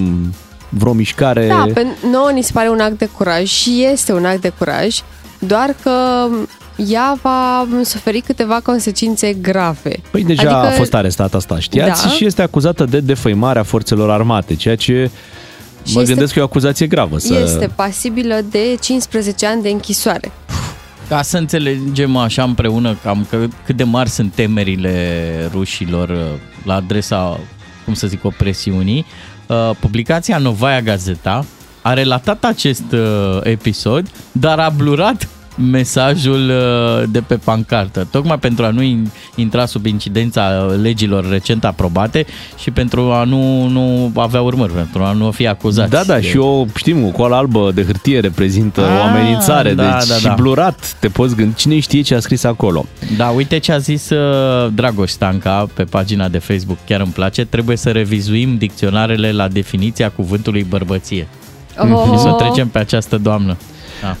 vreo 0.69 0.93
mișcare... 0.93 1.47
Da, 1.47 1.65
pe 1.73 1.85
nouă 2.11 2.31
ni 2.31 2.41
se 2.41 2.51
pare 2.53 2.69
un 2.69 2.79
act 2.79 2.97
de 2.97 3.09
curaj 3.17 3.43
și 3.43 3.87
este 3.91 4.13
un 4.13 4.25
act 4.25 4.41
de 4.41 4.51
curaj, 4.57 5.01
doar 5.39 5.75
că 5.83 5.91
ea 6.75 7.17
va 7.21 7.67
suferi 7.83 8.19
câteva 8.19 8.59
consecințe 8.63 9.33
grave. 9.33 9.95
Păi 10.11 10.23
deja 10.23 10.41
adică... 10.41 10.55
a 10.55 10.69
fost 10.69 10.93
arestată, 10.93 11.37
asta 11.37 11.59
știați, 11.59 12.03
Da. 12.03 12.09
și 12.09 12.25
este 12.25 12.41
acuzată 12.41 12.85
de 12.85 12.99
defăimarea 12.99 13.63
forțelor 13.63 14.11
armate, 14.11 14.55
ceea 14.55 14.75
ce 14.75 15.09
Și 15.83 15.93
mă 15.93 16.01
este- 16.01 16.13
gândesc 16.13 16.33
că 16.33 16.39
e 16.39 16.41
o 16.41 16.45
acuzație 16.45 16.87
gravă. 16.87 17.17
Să... 17.17 17.39
Este 17.43 17.69
pasibilă 17.75 18.39
de 18.51 18.77
15 18.81 19.45
ani 19.45 19.61
de 19.61 19.69
închisoare. 19.69 20.31
Ca 21.07 21.21
să 21.21 21.37
înțelegem 21.37 22.15
așa 22.15 22.43
împreună 22.43 22.97
cam 23.03 23.25
că, 23.29 23.37
cât 23.65 23.75
de 23.75 23.83
mari 23.83 24.09
sunt 24.09 24.33
temerile 24.33 25.49
rușilor 25.53 26.09
uh, 26.09 26.15
la 26.65 26.73
adresa, 26.75 27.39
cum 27.85 27.93
să 27.93 28.07
zic, 28.07 28.25
opresiunii, 28.25 29.05
uh, 29.47 29.71
publicația 29.79 30.37
Novaya 30.37 30.81
Gazeta 30.81 31.45
a 31.87 31.93
relatat 31.93 32.43
acest 32.43 32.83
uh, 32.93 33.39
episod, 33.43 34.07
dar 34.31 34.59
a 34.59 34.69
blurat 34.75 35.27
mesajul 35.71 36.49
uh, 36.49 37.03
de 37.09 37.19
pe 37.27 37.35
pancartă, 37.35 38.07
tocmai 38.11 38.39
pentru 38.39 38.65
a 38.65 38.69
nu 38.69 38.81
in- 38.83 39.11
intra 39.35 39.65
sub 39.65 39.85
incidența 39.85 40.49
legilor 40.81 41.29
recent 41.29 41.65
aprobate 41.65 42.25
și 42.57 42.71
pentru 42.71 43.01
a 43.11 43.23
nu, 43.23 43.67
nu 43.67 44.11
avea 44.15 44.41
urmări, 44.41 44.71
pentru 44.71 45.03
a 45.03 45.11
nu 45.11 45.31
fi 45.31 45.47
acuzați. 45.47 45.89
Da, 45.89 46.03
da, 46.03 46.15
de- 46.15 46.21
și 46.27 46.37
o, 46.37 46.65
știm, 46.75 47.05
o 47.05 47.09
coală 47.09 47.35
albă 47.35 47.71
de 47.73 47.83
hârtie 47.83 48.19
reprezintă 48.19 48.81
Ah, 48.81 48.99
o 48.99 49.01
amenințare, 49.01 49.73
da, 49.73 49.83
deci 49.83 50.07
da, 50.07 50.15
și 50.15 50.23
da. 50.23 50.33
blurat, 50.33 50.95
te 50.99 51.07
poți 51.07 51.35
gândi, 51.35 51.55
cine 51.55 51.79
știe 51.79 52.01
ce 52.01 52.15
a 52.15 52.19
scris 52.19 52.43
acolo. 52.43 52.85
Da, 53.17 53.27
uite 53.27 53.57
ce 53.57 53.71
a 53.71 53.77
zis 53.77 54.09
uh, 54.09 54.71
Dragoș 54.73 55.09
Stanca 55.09 55.67
pe 55.73 55.83
pagina 55.83 56.27
de 56.27 56.37
Facebook, 56.37 56.77
chiar 56.85 56.99
îmi 57.01 57.11
place, 57.11 57.45
trebuie 57.45 57.77
să 57.77 57.89
revizuim 57.91 58.57
dicționarele 58.57 59.31
la 59.31 59.47
definiția 59.47 60.09
cuvântului 60.09 60.63
bărbăție. 60.69 61.27
Oh. 61.79 62.09
Și 62.13 62.19
să 62.21 62.35
trecem 62.37 62.67
pe 62.67 62.79
această 62.79 63.17
doamnă. 63.17 63.57
Da. 64.01 64.15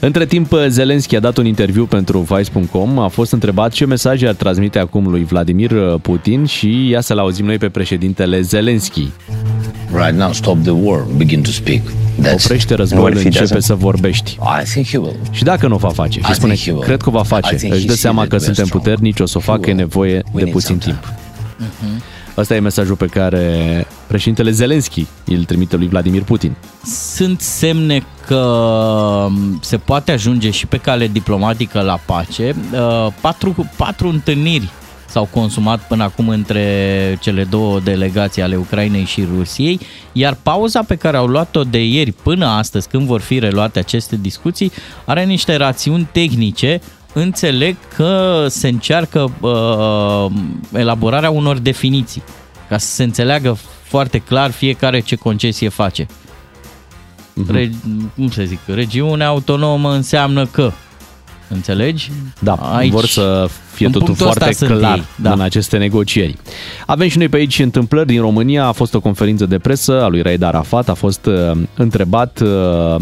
Între 0.00 0.26
timp, 0.26 0.52
Zelenski 0.68 1.16
a 1.16 1.20
dat 1.20 1.36
un 1.36 1.46
interviu 1.46 1.84
pentru 1.86 2.18
Vice.com, 2.18 2.98
a 2.98 3.08
fost 3.08 3.32
întrebat 3.32 3.72
ce 3.72 3.86
mesaje 3.86 4.28
ar 4.28 4.34
transmite 4.34 4.78
acum 4.78 5.06
lui 5.10 5.24
Vladimir 5.24 5.70
Putin 6.02 6.44
și 6.44 6.88
ia 6.88 7.00
să-l 7.00 7.18
auzim 7.18 7.44
noi 7.46 7.58
pe 7.58 7.68
președintele 7.68 8.40
Zelenski. 8.40 9.08
Right 9.94 10.12
now, 10.18 10.32
stop 10.32 10.62
the 10.62 10.70
war, 10.70 11.06
begin 11.16 11.42
to 11.42 11.50
speak. 11.50 11.80
That's 12.22 12.44
Oprește 12.44 12.72
it. 12.72 12.78
războiul, 12.78 13.06
And 13.06 13.14
what 13.16 13.26
if 13.26 13.32
he 13.32 13.38
începe 13.40 13.58
doesn't? 13.60 13.64
să 13.66 13.74
vorbești. 13.74 14.38
I 14.62 14.64
think 14.70 14.86
he 14.86 14.96
will. 14.98 15.16
Și 15.30 15.42
dacă 15.44 15.66
nu 15.68 15.74
o 15.74 15.78
va 15.78 15.88
face, 15.88 16.20
și 16.20 16.26
Și 16.26 16.34
spune, 16.34 16.52
think 16.52 16.64
he 16.66 16.70
will. 16.72 16.84
cred 16.84 17.02
că 17.02 17.08
o 17.08 17.12
va 17.12 17.22
I 17.24 17.26
face, 17.26 17.54
think 17.56 17.72
își 17.72 17.80
he 17.80 17.86
dă 17.86 17.92
sees 17.92 18.00
seama 18.00 18.16
that 18.18 18.28
că 18.30 18.36
we're 18.36 18.44
suntem 18.44 18.64
strong. 18.64 18.82
puternici, 18.84 19.20
o 19.20 19.26
să 19.26 19.38
o 19.38 19.40
He 19.40 19.46
facă, 19.46 19.60
e 19.62 19.64
will. 19.66 19.76
nevoie 19.78 20.14
We 20.14 20.22
de 20.32 20.40
need 20.40 20.52
puțin 20.52 20.80
some 20.80 20.92
timp. 20.94 21.12
Asta 22.38 22.54
e 22.54 22.60
mesajul 22.60 22.96
pe 22.96 23.06
care 23.06 23.86
președintele 24.06 24.50
Zelenski 24.50 25.06
îl 25.26 25.44
trimite 25.44 25.76
lui 25.76 25.88
Vladimir 25.88 26.22
Putin. 26.22 26.56
Sunt 26.84 27.40
semne 27.40 28.02
că 28.26 29.26
se 29.60 29.76
poate 29.76 30.12
ajunge 30.12 30.50
și 30.50 30.66
pe 30.66 30.76
cale 30.76 31.06
diplomatică 31.06 31.80
la 31.80 32.00
pace. 32.06 32.54
Uh, 32.72 33.12
Patru, 33.20 33.70
patru 33.76 34.08
întâlniri 34.08 34.70
s-au 35.08 35.28
consumat 35.32 35.80
până 35.80 36.02
acum 36.02 36.28
între 36.28 37.18
cele 37.20 37.44
două 37.44 37.80
delegații 37.80 38.42
ale 38.42 38.56
Ucrainei 38.56 39.04
și 39.04 39.28
Rusiei, 39.36 39.80
iar 40.12 40.36
pauza 40.42 40.82
pe 40.82 40.96
care 40.96 41.16
au 41.16 41.26
luat-o 41.26 41.62
de 41.62 41.84
ieri 41.84 42.12
până 42.12 42.46
astăzi, 42.46 42.88
când 42.88 43.06
vor 43.06 43.20
fi 43.20 43.38
reluate 43.38 43.78
aceste 43.78 44.16
discuții, 44.16 44.72
are 45.04 45.24
niște 45.24 45.56
rațiuni 45.56 46.08
tehnice. 46.12 46.80
Înțeleg 47.20 47.76
că 47.96 48.44
se 48.48 48.68
încearcă 48.68 49.32
uh, 49.40 50.26
elaborarea 50.72 51.30
unor 51.30 51.58
definiții, 51.58 52.22
ca 52.68 52.78
să 52.78 52.86
se 52.86 53.02
înțeleagă 53.02 53.58
foarte 53.82 54.18
clar 54.18 54.50
fiecare 54.50 55.00
ce 55.00 55.16
concesie 55.16 55.68
face. 55.68 56.06
Re, 57.48 57.70
cum 58.14 58.30
să 58.30 58.42
zic, 58.42 58.58
regiune 58.66 59.24
autonomă 59.24 59.92
înseamnă 59.92 60.46
că. 60.46 60.72
Înțelegi? 61.48 62.10
Da, 62.38 62.52
Aici, 62.52 62.92
vor 62.92 63.06
să 63.06 63.48
fie 63.72 63.86
în 63.86 63.92
totul 63.92 64.06
punctul 64.06 64.26
ăsta 64.26 64.40
foarte 64.40 64.64
sunt 64.66 64.78
clar 64.78 64.96
ei, 64.96 65.04
da. 65.16 65.32
în 65.32 65.40
aceste 65.40 65.76
negocieri. 65.76 66.36
Avem 66.86 67.08
și 67.08 67.18
noi 67.18 67.28
pe 67.28 67.36
aici 67.36 67.58
întâmplări 67.58 68.06
din 68.06 68.20
România. 68.20 68.66
A 68.66 68.72
fost 68.72 68.94
o 68.94 69.00
conferință 69.00 69.46
de 69.46 69.58
presă 69.58 70.02
a 70.02 70.08
lui 70.08 70.22
Raed 70.22 70.42
Arafat. 70.42 70.88
A 70.88 70.94
fost 70.94 71.26
uh, 71.26 71.50
întrebat 71.74 72.40
uh, 72.40 73.00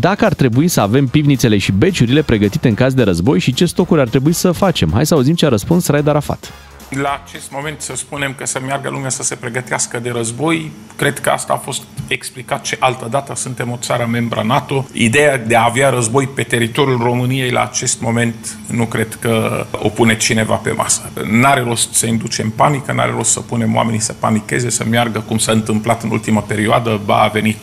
dacă 0.00 0.24
ar 0.24 0.34
trebui 0.34 0.68
să 0.68 0.80
avem 0.80 1.06
pivnițele 1.06 1.58
și 1.58 1.72
beciurile 1.72 2.22
pregătite 2.22 2.68
în 2.68 2.74
caz 2.74 2.94
de 2.94 3.02
război 3.02 3.38
și 3.38 3.52
ce 3.52 3.66
stocuri 3.66 4.00
ar 4.00 4.08
trebui 4.08 4.32
să 4.32 4.52
facem. 4.52 4.90
Hai 4.92 5.06
să 5.06 5.14
auzim 5.14 5.34
ce 5.34 5.46
a 5.46 5.48
răspuns 5.48 5.86
Raed 5.86 6.06
Arafat. 6.06 6.52
La 6.88 7.22
acest 7.24 7.50
moment 7.50 7.80
să 7.80 7.92
spunem 7.96 8.34
că 8.38 8.46
să 8.46 8.60
meargă 8.66 8.88
lumea 8.88 9.08
să 9.08 9.22
se 9.22 9.34
pregătească 9.34 9.98
de 9.98 10.10
război, 10.10 10.70
cred 10.96 11.18
că 11.18 11.30
asta 11.30 11.52
a 11.52 11.56
fost 11.56 11.82
explicat 12.06 12.62
ce 12.62 12.76
altă 12.80 13.06
dată 13.10 13.34
suntem 13.36 13.70
o 13.70 13.76
țară 13.80 14.08
membra 14.10 14.42
NATO. 14.42 14.86
Ideea 14.92 15.38
de 15.38 15.56
a 15.56 15.64
avea 15.64 15.88
război 15.88 16.26
pe 16.26 16.42
teritoriul 16.42 17.02
României 17.02 17.50
la 17.50 17.62
acest 17.62 18.00
moment 18.00 18.56
nu 18.66 18.84
cred 18.84 19.14
că 19.20 19.66
o 19.72 19.88
pune 19.88 20.16
cineva 20.16 20.54
pe 20.54 20.70
masă. 20.70 21.10
N-are 21.30 21.60
rost 21.60 21.94
să 21.94 22.06
inducem 22.06 22.50
panică, 22.50 22.92
n-are 22.92 23.12
rost 23.16 23.30
să 23.30 23.40
punem 23.40 23.74
oamenii 23.74 24.00
să 24.00 24.12
panicheze, 24.12 24.70
să 24.70 24.84
meargă 24.90 25.18
cum 25.18 25.38
s-a 25.38 25.52
întâmplat 25.52 26.02
în 26.02 26.10
ultima 26.10 26.40
perioadă, 26.40 27.00
ba 27.04 27.22
a 27.22 27.28
venit 27.28 27.58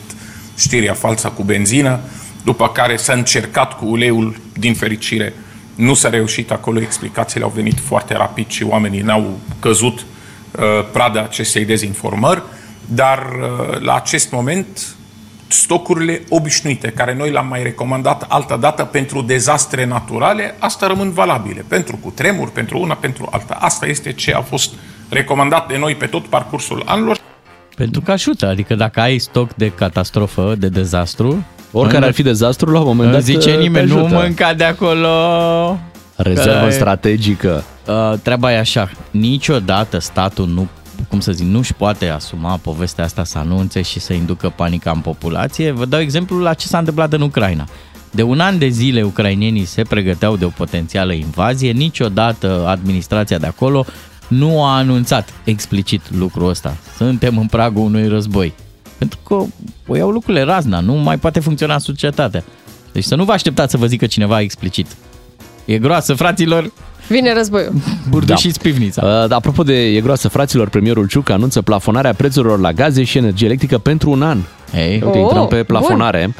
știrea 0.56 0.94
falsă 0.94 1.28
cu 1.28 1.42
benzină, 1.42 2.00
după 2.44 2.68
care 2.68 2.96
s-a 2.96 3.12
încercat 3.12 3.78
cu 3.78 3.86
uleiul, 3.86 4.36
din 4.52 4.74
fericire, 4.74 5.34
nu 5.74 5.94
s-a 5.94 6.08
reușit 6.08 6.50
acolo, 6.50 6.80
explicațiile 6.80 7.44
au 7.44 7.52
venit 7.54 7.78
foarte 7.78 8.14
rapid 8.16 8.48
și 8.48 8.64
oamenii 8.64 9.00
n-au 9.00 9.38
căzut 9.60 9.98
uh, 9.98 10.62
prada 10.92 11.22
acestei 11.22 11.64
dezinformări, 11.64 12.42
dar 12.86 13.18
uh, 13.18 13.80
la 13.80 13.94
acest 13.94 14.30
moment 14.30 14.96
stocurile 15.46 16.22
obișnuite, 16.28 16.88
care 16.88 17.14
noi 17.14 17.30
le-am 17.30 17.46
mai 17.46 17.62
recomandat 17.62 18.24
altă 18.28 18.56
dată 18.56 18.84
pentru 18.84 19.22
dezastre 19.22 19.84
naturale, 19.84 20.54
asta 20.58 20.86
rămân 20.86 21.12
valabile, 21.12 21.64
pentru 21.68 21.96
cutremur, 21.96 22.50
pentru 22.50 22.78
una, 22.78 22.94
pentru 22.94 23.28
alta. 23.30 23.56
Asta 23.60 23.86
este 23.86 24.12
ce 24.12 24.34
a 24.34 24.40
fost 24.40 24.72
recomandat 25.08 25.68
de 25.68 25.78
noi 25.78 25.94
pe 25.94 26.06
tot 26.06 26.26
parcursul 26.26 26.82
anilor. 26.86 27.18
Pentru 27.76 28.00
că 28.00 28.10
ajută, 28.10 28.46
adică 28.46 28.74
dacă 28.74 29.00
ai 29.00 29.18
stoc 29.18 29.54
de 29.54 29.68
catastrofă, 29.68 30.54
de 30.58 30.68
dezastru, 30.68 31.44
Oricare 31.72 32.04
ar 32.04 32.12
fi 32.12 32.22
dezastru, 32.22 32.70
la 32.70 32.78
un 32.78 32.84
moment 32.84 33.12
dat 33.12 33.22
zice 33.22 33.48
uh, 33.50 33.54
te 33.54 33.60
nimeni, 33.60 33.88
nu 33.90 33.98
ajută. 33.98 34.14
mânca 34.14 34.54
de 34.54 34.64
acolo. 34.64 35.08
Rezervă 36.16 36.66
Că- 36.66 36.70
strategică. 36.70 37.64
Uh, 37.86 38.18
treaba 38.22 38.52
e 38.52 38.58
așa, 38.58 38.90
niciodată 39.10 39.98
statul 39.98 40.46
nu 40.46 40.68
cum 41.08 41.20
să 41.20 41.32
zic, 41.32 41.46
nu-și 41.46 41.74
poate 41.74 42.08
asuma 42.08 42.56
povestea 42.56 43.04
asta 43.04 43.24
să 43.24 43.38
anunțe 43.38 43.82
și 43.82 44.00
să 44.00 44.12
inducă 44.12 44.52
panica 44.56 44.90
în 44.90 45.00
populație. 45.00 45.70
Vă 45.70 45.84
dau 45.84 46.00
exemplu 46.00 46.38
la 46.40 46.54
ce 46.54 46.66
s-a 46.66 46.78
întâmplat 46.78 47.12
în 47.12 47.20
Ucraina. 47.20 47.64
De 48.10 48.22
un 48.22 48.40
an 48.40 48.58
de 48.58 48.68
zile 48.68 49.02
ucrainienii 49.02 49.64
se 49.64 49.82
pregăteau 49.82 50.36
de 50.36 50.44
o 50.44 50.48
potențială 50.48 51.12
invazie, 51.12 51.70
niciodată 51.70 52.64
administrația 52.68 53.38
de 53.38 53.46
acolo 53.46 53.84
nu 54.32 54.64
a 54.64 54.76
anunțat 54.76 55.32
explicit 55.44 56.00
lucrul 56.18 56.48
ăsta. 56.48 56.76
Suntem 56.96 57.38
în 57.38 57.46
pragul 57.46 57.82
unui 57.84 58.08
război. 58.08 58.52
Pentru 58.98 59.18
că 59.26 59.34
o 59.86 59.96
iau 59.96 60.10
lucrurile 60.10 60.42
razna, 60.42 60.80
nu 60.80 60.94
mai 60.94 61.18
poate 61.18 61.40
funcționa 61.40 61.78
societatea. 61.78 62.44
Deci 62.92 63.04
să 63.04 63.14
nu 63.14 63.24
vă 63.24 63.32
așteptați 63.32 63.70
să 63.70 63.76
vă 63.76 63.86
zică 63.86 64.06
cineva 64.06 64.40
explicit. 64.40 64.86
E 65.64 65.78
groasă, 65.78 66.14
fraților, 66.14 66.72
Vine 67.08 67.32
războiul. 67.34 67.72
burdușiți 68.08 68.58
da. 68.58 68.68
pivnița. 68.70 69.24
Uh, 69.24 69.30
apropo 69.34 69.62
de 69.62 69.74
e 69.74 70.00
groasă, 70.00 70.28
fraților, 70.28 70.68
premierul 70.68 71.06
Ciuc 71.06 71.28
anunță 71.30 71.62
plafonarea 71.62 72.14
prețurilor 72.14 72.58
la 72.58 72.72
gaze 72.72 73.04
și 73.04 73.18
energie 73.18 73.46
electrică 73.46 73.78
pentru 73.78 74.10
un 74.10 74.22
an. 74.22 74.38
Ei, 74.74 74.92
Uite, 74.92 75.06
Oh, 75.06 75.16
intrăm 75.22 75.46
pe 75.46 75.54
bun. 75.54 75.64
plafonare. 75.64 76.34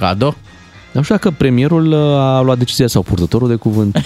Cado? 0.93 0.99
Nu 0.99 1.03
știu 1.03 1.15
dacă 1.15 1.31
premierul 1.39 1.93
uh, 1.93 1.99
a 2.19 2.41
luat 2.41 2.59
decizia 2.59 2.87
sau 2.87 3.03
purtătorul 3.03 3.49
de 3.49 3.55
cuvânt. 3.55 3.97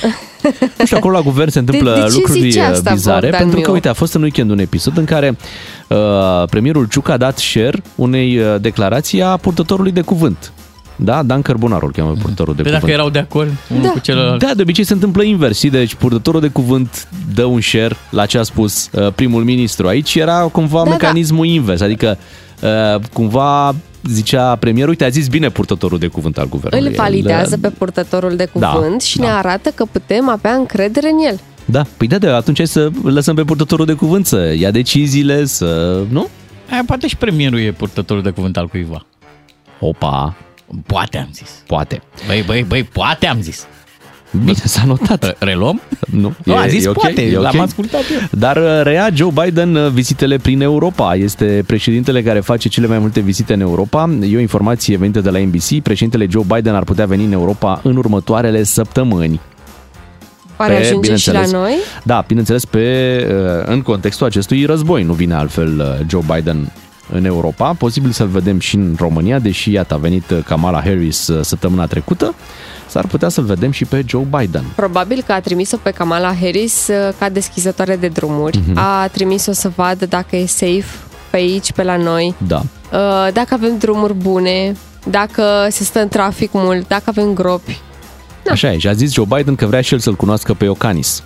nu 0.79 0.85
știu, 0.85 0.96
acolo 0.96 1.16
la 1.16 1.22
guvern 1.22 1.51
se 1.51 1.59
întâmplă 1.59 1.94
de 1.94 2.01
ce 2.01 2.14
lucruri 2.14 2.40
zice 2.40 2.61
asta, 2.61 2.92
bizare, 2.92 3.20
Bogdan 3.20 3.38
pentru 3.40 3.57
că, 3.61 3.66
Miu? 3.66 3.72
uite, 3.75 3.88
a 3.88 3.92
fost 3.92 4.14
în 4.14 4.22
weekend 4.22 4.51
un 4.51 4.59
episod 4.59 4.96
în 4.99 5.05
care 5.05 5.37
uh, 5.88 5.96
premierul 6.51 6.87
Ciuc 6.88 7.09
a 7.09 7.16
dat 7.16 7.38
share 7.38 7.83
unei 7.94 8.38
uh, 8.38 8.55
declarații 8.61 9.22
a 9.22 9.37
purtătorului 9.37 9.92
de 9.92 10.01
cuvânt. 10.01 10.53
Da? 10.99 11.22
Dan 11.22 11.42
Cărbunaru 11.42 11.87
îl 11.87 11.92
cheamă 11.92 12.12
purtătorul 12.20 12.55
de 12.55 12.62
Pe 12.62 12.68
cuvânt. 12.68 12.83
dacă 12.83 12.94
erau 12.94 13.11
de 13.11 13.18
acord 13.18 13.51
unul 13.70 13.83
Da. 13.83 13.88
cu 13.88 13.99
celălalt. 13.99 14.38
Da, 14.44 14.51
de 14.55 14.62
obicei 14.62 14.85
se 14.85 14.92
întâmplă 14.92 15.22
invers, 15.22 15.57
știi? 15.57 15.70
deci 15.70 15.94
purtătorul 15.94 16.40
de 16.40 16.49
cuvânt 16.49 17.09
dă 17.35 17.44
un 17.44 17.61
share 17.61 17.96
la 18.11 18.27
ce 18.27 18.38
a 18.38 18.42
spus 18.42 18.88
uh, 18.92 19.12
primul 19.14 19.42
ministru. 19.44 19.87
Aici 19.87 20.14
era 20.14 20.38
cumva 20.40 20.83
Da, 20.85 20.90
mecanismul 20.90 21.46
invers, 21.46 21.81
adică 21.81 22.18
uh, 22.18 22.25
cumva 23.12 23.75
zicea 24.05 24.57
premierul, 24.57 24.90
uite, 24.90 25.05
a 25.05 25.09
zis 25.09 25.29
bine 25.29 25.49
purtătorul 25.49 25.99
de 25.99 26.07
cuvânt 26.07 26.38
al 26.38 26.49
guvernului. 26.49 26.88
Îl 26.88 26.95
validează 26.95 27.55
El, 27.55 27.61
pe 27.61 27.69
purtătorul 27.79 28.37
de 28.37 28.49
Da, 28.53 28.69
cuvânt 28.69 29.01
și 29.01 29.19
da. 29.19 29.25
ne 29.25 29.31
arată 29.33 29.71
că 29.75 29.85
putem 29.85 30.29
avea 30.29 30.53
încredere 30.55 31.09
în 31.11 31.19
el. 31.27 31.40
Da, 31.64 31.83
păi 31.97 32.07
da, 32.07 32.19
de 32.19 32.29
atunci 32.29 32.57
hai 32.57 32.66
să 32.66 32.81
îl 33.03 33.12
lăsăm 33.12 33.35
pe 33.35 33.42
purtătorul 33.45 33.87
de 33.87 33.92
cuvânt 33.92 34.27
să 34.27 34.55
ia 34.59 34.71
deciziile, 34.71 35.45
să... 35.45 36.01
Nu? 36.09 36.29
Aia, 36.71 36.83
poate 36.87 37.09
și 37.09 37.16
premierul 37.16 37.59
e 37.61 37.73
purtătorul 37.73 38.23
de 38.23 38.31
cuvânt 38.31 38.57
al 38.57 38.66
cuiva. 38.69 39.07
Opa, 39.81 40.35
Poate 40.87 41.19
am 41.19 41.29
zis. 41.33 41.51
poate. 41.66 42.03
Băi, 42.27 42.42
băi, 42.47 42.62
băi, 42.62 42.83
poate 42.85 43.27
am 43.27 43.40
zis. 43.40 43.66
Bine, 44.44 44.53
s-a 44.64 44.83
notat. 44.87 45.25
Re- 45.25 45.37
Reluăm? 45.38 45.81
Nu, 46.11 46.33
Nu, 46.44 46.57
a 46.57 46.66
zis 46.66 46.87
ok, 46.87 46.92
poate, 46.92 47.22
e 47.22 47.37
ok. 47.37 47.42
l-am 47.42 47.61
ascultat 47.61 48.01
eu. 48.12 48.38
Dar 48.38 48.57
uh, 48.57 48.81
rea 48.83 49.09
Joe 49.14 49.31
Biden 49.44 49.75
uh, 49.75 49.88
vizitele 49.90 50.37
prin 50.37 50.61
Europa. 50.61 51.14
Este 51.14 51.62
președintele 51.66 52.22
care 52.22 52.40
face 52.40 52.68
cele 52.68 52.87
mai 52.87 52.99
multe 52.99 53.20
vizite 53.20 53.53
în 53.53 53.61
Europa. 53.61 54.11
E 54.22 54.37
o 54.37 54.40
informație 54.40 54.96
venită 54.96 55.20
de 55.20 55.31
la 55.31 55.38
NBC. 55.38 55.83
Președintele 55.83 56.27
Joe 56.31 56.44
Biden 56.55 56.75
ar 56.75 56.85
putea 56.85 57.07
veni 57.07 57.25
în 57.25 57.33
Europa 57.33 57.81
în 57.83 57.96
următoarele 57.96 58.62
săptămâni. 58.62 59.40
Oare 60.59 60.75
Pe, 60.75 60.81
ajunge 60.81 61.16
și 61.16 61.27
la 61.27 61.33
bineînțeles. 61.33 61.62
noi? 61.62 61.77
Da, 62.05 62.25
bineînțeles, 62.27 62.64
pe, 62.64 63.27
uh, 63.31 63.72
în 63.72 63.83
contextul 63.83 64.27
acestui 64.27 64.64
război. 64.64 65.03
Nu 65.03 65.12
vine 65.12 65.35
altfel 65.35 65.79
uh, 66.01 66.07
Joe 66.09 66.22
Biden 66.35 66.72
în 67.12 67.25
Europa. 67.25 67.73
Posibil 67.79 68.11
să-l 68.11 68.27
vedem 68.27 68.59
și 68.59 68.75
în 68.75 68.95
România, 68.99 69.38
deși, 69.38 69.73
iată, 69.73 69.95
a 69.95 69.97
venit 69.97 70.31
uh, 70.31 70.38
Kamala 70.45 70.81
Harris 70.81 71.29
uh, 71.29 71.45
săptămâna 71.45 71.87
trecută. 71.87 72.35
S-ar 72.88 73.07
putea 73.07 73.29
să-l 73.29 73.45
vedem 73.45 73.71
și 73.71 73.85
pe 73.85 74.05
Joe 74.07 74.27
Biden. 74.38 74.64
Probabil 74.75 75.23
că 75.27 75.33
a 75.33 75.40
trimis-o 75.40 75.77
pe 75.83 75.90
Kamala 75.90 76.35
Harris 76.40 76.88
uh, 76.88 77.14
ca 77.19 77.29
deschizătoare 77.29 77.97
de 77.97 78.09
drumuri. 78.09 78.61
Mhm. 78.69 78.79
A 78.79 79.09
trimis-o 79.12 79.53
să 79.53 79.71
vadă 79.75 80.07
dacă 80.07 80.37
e 80.37 80.47
safe 80.47 80.85
pe 81.31 81.37
aici, 81.37 81.73
pe 81.73 81.83
la 81.83 81.97
noi, 81.97 82.35
Da. 82.47 82.57
uh, 82.92 83.33
dacă 83.33 83.55
avem 83.55 83.79
drumuri 83.79 84.14
bune, 84.14 84.77
dacă 85.11 85.42
se 85.71 85.85
stă 85.85 86.01
în 86.01 86.09
trafic 86.09 86.53
mult, 86.53 86.88
dacă 86.88 87.03
avem 87.07 87.35
gropi. 87.35 87.81
Așa 88.50 88.72
e, 88.72 88.78
și 88.78 88.88
a 88.88 88.92
zis 88.92 89.12
Joe 89.12 89.24
Biden 89.37 89.54
că 89.54 89.66
vrea 89.66 89.80
și 89.80 89.92
el 89.92 90.00
să-l 90.00 90.14
cunoască 90.14 90.54
pe 90.54 90.64
Iocanis. 90.64 91.22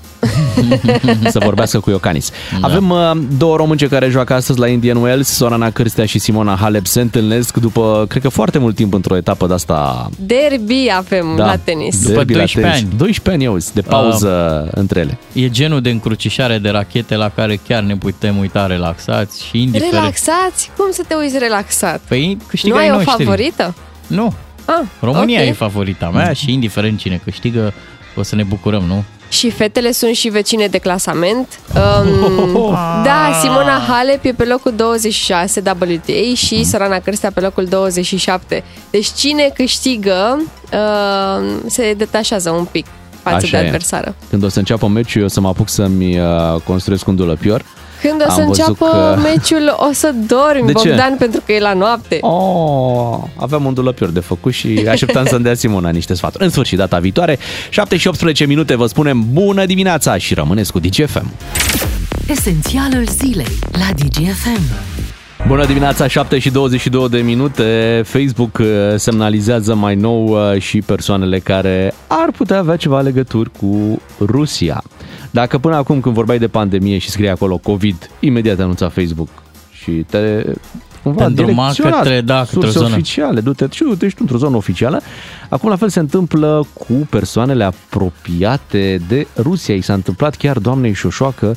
să 1.35 1.39
vorbească 1.45 1.81
cu 1.81 1.91
Iocanis. 1.91 2.31
Da. 2.61 2.67
Avem 2.67 2.91
uh, 2.91 3.11
două 3.39 3.57
românce 3.57 3.89
care 3.89 4.09
joacă 4.09 4.35
astăzi 4.35 4.59
la 4.59 4.67
Indian 4.67 4.97
Wells, 4.97 5.29
Sorana 5.29 5.71
Cârstea 5.71 6.05
și 6.07 6.19
Simona 6.19 6.57
Halep 6.57 6.87
se 6.87 7.01
întâlnesc 7.01 7.57
după, 7.57 8.05
cred 8.09 8.23
că 8.23 8.29
foarte 8.29 8.59
mult 8.59 8.75
timp 8.75 8.95
într-o 8.95 9.17
etapă 9.17 9.47
de 9.47 9.53
asta 9.55 10.09
Derby 10.19 10.91
avem 10.97 11.35
da, 11.37 11.45
la 11.47 11.57
tenis. 11.57 12.03
După 12.03 12.15
derby 12.15 12.33
la 12.33 12.39
12 12.39 12.61
tenis. 12.61 12.91
ani. 12.91 12.99
12 12.99 13.31
ani, 13.31 13.47
auzi, 13.47 13.75
de 13.75 13.81
pauză 13.81 14.63
uh, 14.67 14.73
între 14.75 15.01
ele. 15.01 15.19
E 15.33 15.49
genul 15.51 15.81
de 15.81 15.91
încrucișare 15.91 16.59
de 16.59 16.69
rachete 16.69 17.17
la 17.17 17.29
care 17.29 17.61
chiar 17.69 17.83
ne 17.83 17.97
putem 17.97 18.39
uita 18.39 18.67
relaxați 18.67 19.45
și 19.45 19.63
indiferent. 19.63 19.93
Relaxați? 19.93 20.71
Cum 20.77 20.87
să 20.91 21.03
te 21.09 21.15
uiți 21.15 21.39
relaxat? 21.39 22.01
Păi 22.09 22.39
câștigă 22.47 22.75
Nu 22.75 22.81
ai 22.81 22.87
ai 22.87 22.91
o 22.95 22.95
noștri. 22.95 23.25
favorită? 23.25 23.75
Nu. 24.07 24.35
Ah, 24.65 24.83
România 25.01 25.41
ok. 25.41 25.47
e 25.47 25.53
favorita 25.53 26.11
mea 26.11 26.33
și 26.33 26.53
indiferent 26.53 26.99
cine 26.99 27.21
câștigă, 27.25 27.73
o 28.17 28.23
să 28.23 28.35
ne 28.35 28.43
bucurăm, 28.43 28.83
nu? 28.83 29.05
Și 29.29 29.51
fetele 29.51 29.93
sunt 29.93 30.15
și 30.15 30.29
vecine 30.29 30.67
de 30.67 30.79
clasament. 30.79 31.61
Um, 31.75 32.75
da, 33.05 33.39
Simona 33.41 33.79
Halep 33.89 34.25
e 34.25 34.33
pe 34.33 34.45
locul 34.45 34.73
26 34.77 35.63
WTA 35.67 36.35
și 36.35 36.65
Sorana 36.65 36.99
Cârstea 36.99 37.31
pe 37.31 37.41
locul 37.41 37.65
27. 37.65 38.65
Deci 38.91 39.07
cine 39.17 39.51
câștigă 39.55 40.43
uh, 40.73 41.49
se 41.67 41.95
detașează 41.97 42.51
un 42.51 42.65
pic 42.65 42.87
față 43.23 43.37
Așa 43.37 43.57
de 43.57 43.57
e. 43.57 43.67
adversară. 43.67 44.15
Când 44.31 44.45
o 44.45 44.49
să 44.49 44.59
înceapă 44.59 44.87
meciul, 44.89 45.21
eu 45.21 45.27
o 45.27 45.31
să 45.31 45.41
mă 45.41 45.49
apuc 45.49 45.69
să-mi 45.69 46.19
uh, 46.21 46.61
construiesc 46.65 47.07
un 47.07 47.17
dulăpior. 47.17 47.65
Când 48.01 48.25
o 48.27 48.31
să 48.31 48.41
Am 48.41 48.47
văzut 48.47 48.67
înceapă 48.67 48.87
că- 49.15 49.21
meciul, 49.23 49.75
o 49.89 49.93
să 49.93 50.15
dormi, 50.27 50.67
De 50.67 50.73
ce? 50.73 50.89
Bogdan, 50.89 51.17
pentru 51.19 51.41
că 51.47 51.53
e 51.53 51.61
la 51.61 51.73
noapte. 51.75 52.19
Oh, 52.21 53.19
aveam 53.37 53.65
un 53.65 53.75
dulăpior 53.75 54.09
de 54.09 54.21
făcut 54.21 54.53
și 54.53 54.85
așteptam 54.91 55.27
să-mi 55.27 55.43
dea 55.45 55.55
Simona 55.55 55.91
niște 55.91 56.15
sfaturi. 56.15 56.45
În 56.45 56.51
sfârșit, 56.51 56.79
data 56.79 56.99
viitoare, 56.99 57.39
7 57.71 57.97
și 57.97 58.07
18 58.09 58.45
minute, 58.47 58.75
vă 58.77 58.87
spunem 58.87 59.25
bună 59.33 59.67
dimineața 59.67 60.17
și 60.19 60.35
rămâneți 60.35 60.73
cu 60.73 60.79
DGFM. 60.79 61.31
Esențialul 62.29 63.05
zilei 63.09 63.59
la 63.73 63.87
DGFM. 63.97 64.61
Bună 65.47 65.67
dimineața, 65.67 66.07
7 66.07 66.39
și 66.39 66.51
22 66.51 67.09
de 67.09 67.19
minute. 67.19 68.03
Facebook 68.05 68.59
uh, 68.59 68.67
semnalizează 68.97 69.75
mai 69.75 69.95
nou 69.95 70.27
uh, 70.53 70.61
și 70.61 70.81
persoanele 70.83 71.39
care 71.39 71.95
ar 72.07 72.31
putea 72.37 72.59
avea 72.59 72.77
ceva 72.77 73.01
legături 73.01 73.51
cu 73.61 74.01
Rusia. 74.19 74.83
Dacă 75.31 75.59
până 75.59 75.75
acum 75.77 76.01
când 76.01 76.15
vorbeai 76.15 76.39
de 76.39 76.49
pandemie 76.49 76.99
și 76.99 77.11
scrie 77.11 77.31
acolo 77.31 77.57
COVID, 77.59 78.11
imediat 78.21 78.61
anunța 78.61 78.89
Facebook 78.89 79.29
și 79.71 79.91
te 79.91 80.45
cumva 81.03 81.19
Te 81.19 81.25
îndruma 81.25 81.63
direcționa 81.63 81.97
către- 81.97 82.21
da, 82.21 82.39
către 82.39 82.59
o 82.59 82.61
surse 82.61 82.79
zonă. 82.79 82.95
oficiale, 82.95 83.41
du-te 83.41 83.67
și 83.71 83.83
uite, 83.83 84.05
ești 84.07 84.21
într-o 84.21 84.37
zonă 84.37 84.57
oficială. 84.57 85.01
Acum 85.49 85.69
la 85.69 85.77
fel 85.77 85.89
se 85.89 85.99
întâmplă 86.01 86.67
cu 86.79 86.93
persoanele 87.11 87.65
apropiate 87.65 89.01
de 89.09 89.27
Rusia. 89.37 89.75
I 89.75 89.81
s-a 89.81 89.93
întâmplat 89.93 90.35
chiar 90.37 90.59
doamnei 90.59 90.93
Șoșoacă 90.93 91.57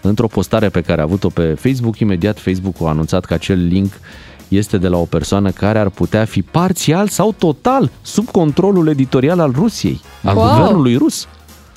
într-o 0.00 0.26
postare 0.26 0.68
pe 0.68 0.80
care 0.80 1.00
a 1.00 1.04
avut-o 1.04 1.28
pe 1.28 1.56
Facebook. 1.60 1.98
Imediat 1.98 2.38
Facebook 2.40 2.74
a 2.82 2.88
anunțat 2.88 3.24
că 3.24 3.34
acel 3.34 3.66
link 3.66 3.92
este 4.48 4.78
de 4.78 4.88
la 4.88 4.96
o 4.96 5.04
persoană 5.04 5.50
care 5.50 5.78
ar 5.78 5.88
putea 5.88 6.24
fi 6.24 6.42
parțial 6.42 7.08
sau 7.08 7.34
total 7.38 7.90
sub 8.02 8.30
controlul 8.30 8.88
editorial 8.88 9.40
al 9.40 9.52
Rusiei, 9.54 10.00
al 10.24 10.36
Wow. 10.36 10.48
guvernului 10.56 10.96
rus. 10.96 11.26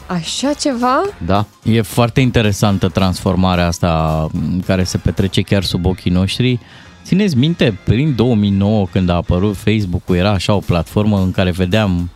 Așa 0.07 0.53
ceva? 0.53 1.01
Da. 1.25 1.45
E 1.63 1.81
foarte 1.81 2.21
interesantă 2.21 2.87
transformarea 2.87 3.67
asta 3.67 4.27
m, 4.31 4.59
care 4.65 4.83
se 4.83 4.97
petrece 4.97 5.41
chiar 5.41 5.63
sub 5.63 5.85
ochii 5.85 6.11
noștri. 6.11 6.59
Țineți 7.03 7.37
minte, 7.37 7.77
prin 7.83 8.15
2009 8.15 8.85
când 8.91 9.09
a 9.09 9.13
apărut 9.13 9.55
Facebook-ul 9.55 10.15
era 10.15 10.31
așa 10.31 10.53
o 10.53 10.59
platformă 10.59 11.17
în 11.19 11.31
care 11.31 11.51
vedeam 11.51 12.09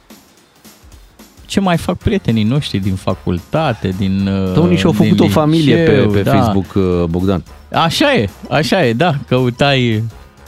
ce 1.45 1.59
mai 1.59 1.77
fac 1.77 1.97
prietenii 1.97 2.43
noștri 2.43 2.77
din 2.77 2.95
facultate, 2.95 3.93
din 3.97 4.23
Da, 4.53 4.59
unii 4.59 4.77
și-au 4.77 4.91
din 4.91 5.03
făcut 5.03 5.19
o 5.19 5.27
familie 5.27 5.75
pe, 5.75 5.91
liceu, 5.91 6.09
pe 6.09 6.21
da. 6.21 6.31
Facebook, 6.31 6.73
uh, 6.75 7.03
Bogdan. 7.09 7.43
Așa 7.73 8.13
e, 8.13 8.29
așa 8.49 8.85
e, 8.85 8.93
da, 8.93 9.15
căutai, 9.27 10.03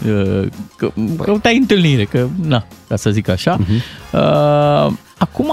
uh, 0.08 0.47
că, 0.75 0.91
căutai 1.21 1.58
întâlnire, 1.58 2.03
că, 2.03 2.27
na, 2.45 2.65
ca 2.88 2.95
să 2.95 3.10
zic 3.10 3.29
așa. 3.29 3.58
Uh-huh. 3.58 4.12
Acum, 5.23 5.49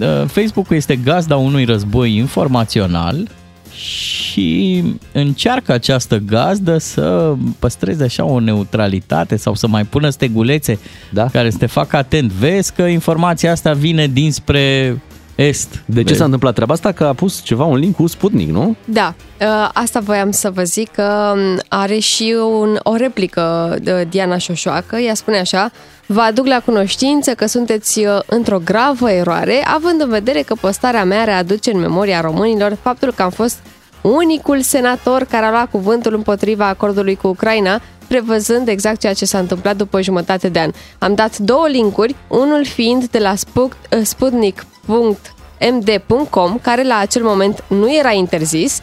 uh, 0.00 0.24
Facebook-ul 0.26 0.76
este 0.76 0.96
gazda 0.96 1.36
unui 1.36 1.64
război 1.64 2.16
informațional 2.16 3.28
și 3.74 4.82
încearcă 5.12 5.72
această 5.72 6.16
gazdă 6.16 6.78
să 6.78 7.34
păstreze 7.58 8.04
așa 8.04 8.24
o 8.24 8.40
neutralitate 8.40 9.36
sau 9.36 9.54
să 9.54 9.66
mai 9.66 9.84
pună 9.84 10.08
stegulețe 10.10 10.78
Da. 11.10 11.26
care 11.26 11.50
să 11.50 11.58
te 11.58 11.66
facă 11.66 11.96
atent. 11.96 12.30
Vezi 12.30 12.72
că 12.74 12.82
informația 12.82 13.50
asta 13.52 13.72
vine 13.72 14.06
dinspre 14.06 14.96
est. 15.38 15.82
De 15.84 15.98
ce 15.98 16.02
Vezi? 16.06 16.18
s-a 16.18 16.24
întâmplat 16.24 16.54
treaba 16.54 16.72
asta? 16.72 16.92
Că 16.92 17.04
a 17.04 17.12
pus 17.12 17.42
ceva, 17.42 17.64
un 17.64 17.76
link 17.76 17.96
cu 17.96 18.06
Sputnik, 18.06 18.48
nu? 18.50 18.76
Da, 18.84 19.14
ă, 19.40 19.70
asta 19.72 20.00
voiam 20.00 20.30
să 20.30 20.50
vă 20.50 20.62
zic 20.62 20.90
că 20.90 21.34
m, 21.36 21.60
are 21.68 21.98
și 21.98 22.36
un, 22.60 22.78
o 22.82 22.96
replică 22.96 23.76
de 23.82 24.06
Diana 24.10 24.36
Șoșoacă. 24.38 24.96
Ea 24.96 25.14
spune 25.14 25.38
așa, 25.38 25.70
Vă 26.10 26.20
aduc 26.20 26.46
la 26.46 26.60
cunoștință 26.64 27.34
că 27.34 27.46
sunteți 27.46 28.04
ă, 28.04 28.22
într-o 28.26 28.58
gravă 28.64 29.10
eroare, 29.10 29.64
având 29.74 30.00
în 30.00 30.08
vedere 30.08 30.40
că 30.42 30.54
postarea 30.60 31.04
mea 31.04 31.24
readuce 31.24 31.72
în 31.72 31.80
memoria 31.80 32.20
românilor 32.20 32.76
faptul 32.82 33.12
că 33.12 33.22
am 33.22 33.30
fost 33.30 33.58
unicul 34.00 34.60
senator 34.60 35.24
care 35.24 35.46
a 35.46 35.50
luat 35.50 35.70
cuvântul 35.70 36.14
împotriva 36.14 36.66
acordului 36.66 37.14
cu 37.16 37.26
Ucraina, 37.26 37.80
prevăzând 38.06 38.68
exact 38.68 39.00
ceea 39.00 39.12
ce 39.12 39.24
s-a 39.24 39.38
întâmplat 39.38 39.76
după 39.76 40.00
jumătate 40.02 40.48
de 40.48 40.58
an. 40.58 40.70
Am 40.98 41.14
dat 41.14 41.38
două 41.38 41.66
linkuri, 41.68 42.14
unul 42.28 42.64
fiind 42.64 43.04
de 43.04 43.18
la 43.18 43.34
Sput- 43.34 43.88
ă, 44.88 45.16
sputnik.md.com, 45.58 46.58
care 46.62 46.84
la 46.86 46.98
acel 46.98 47.22
moment 47.22 47.64
nu 47.68 47.96
era 47.98 48.12
interzis, 48.12 48.80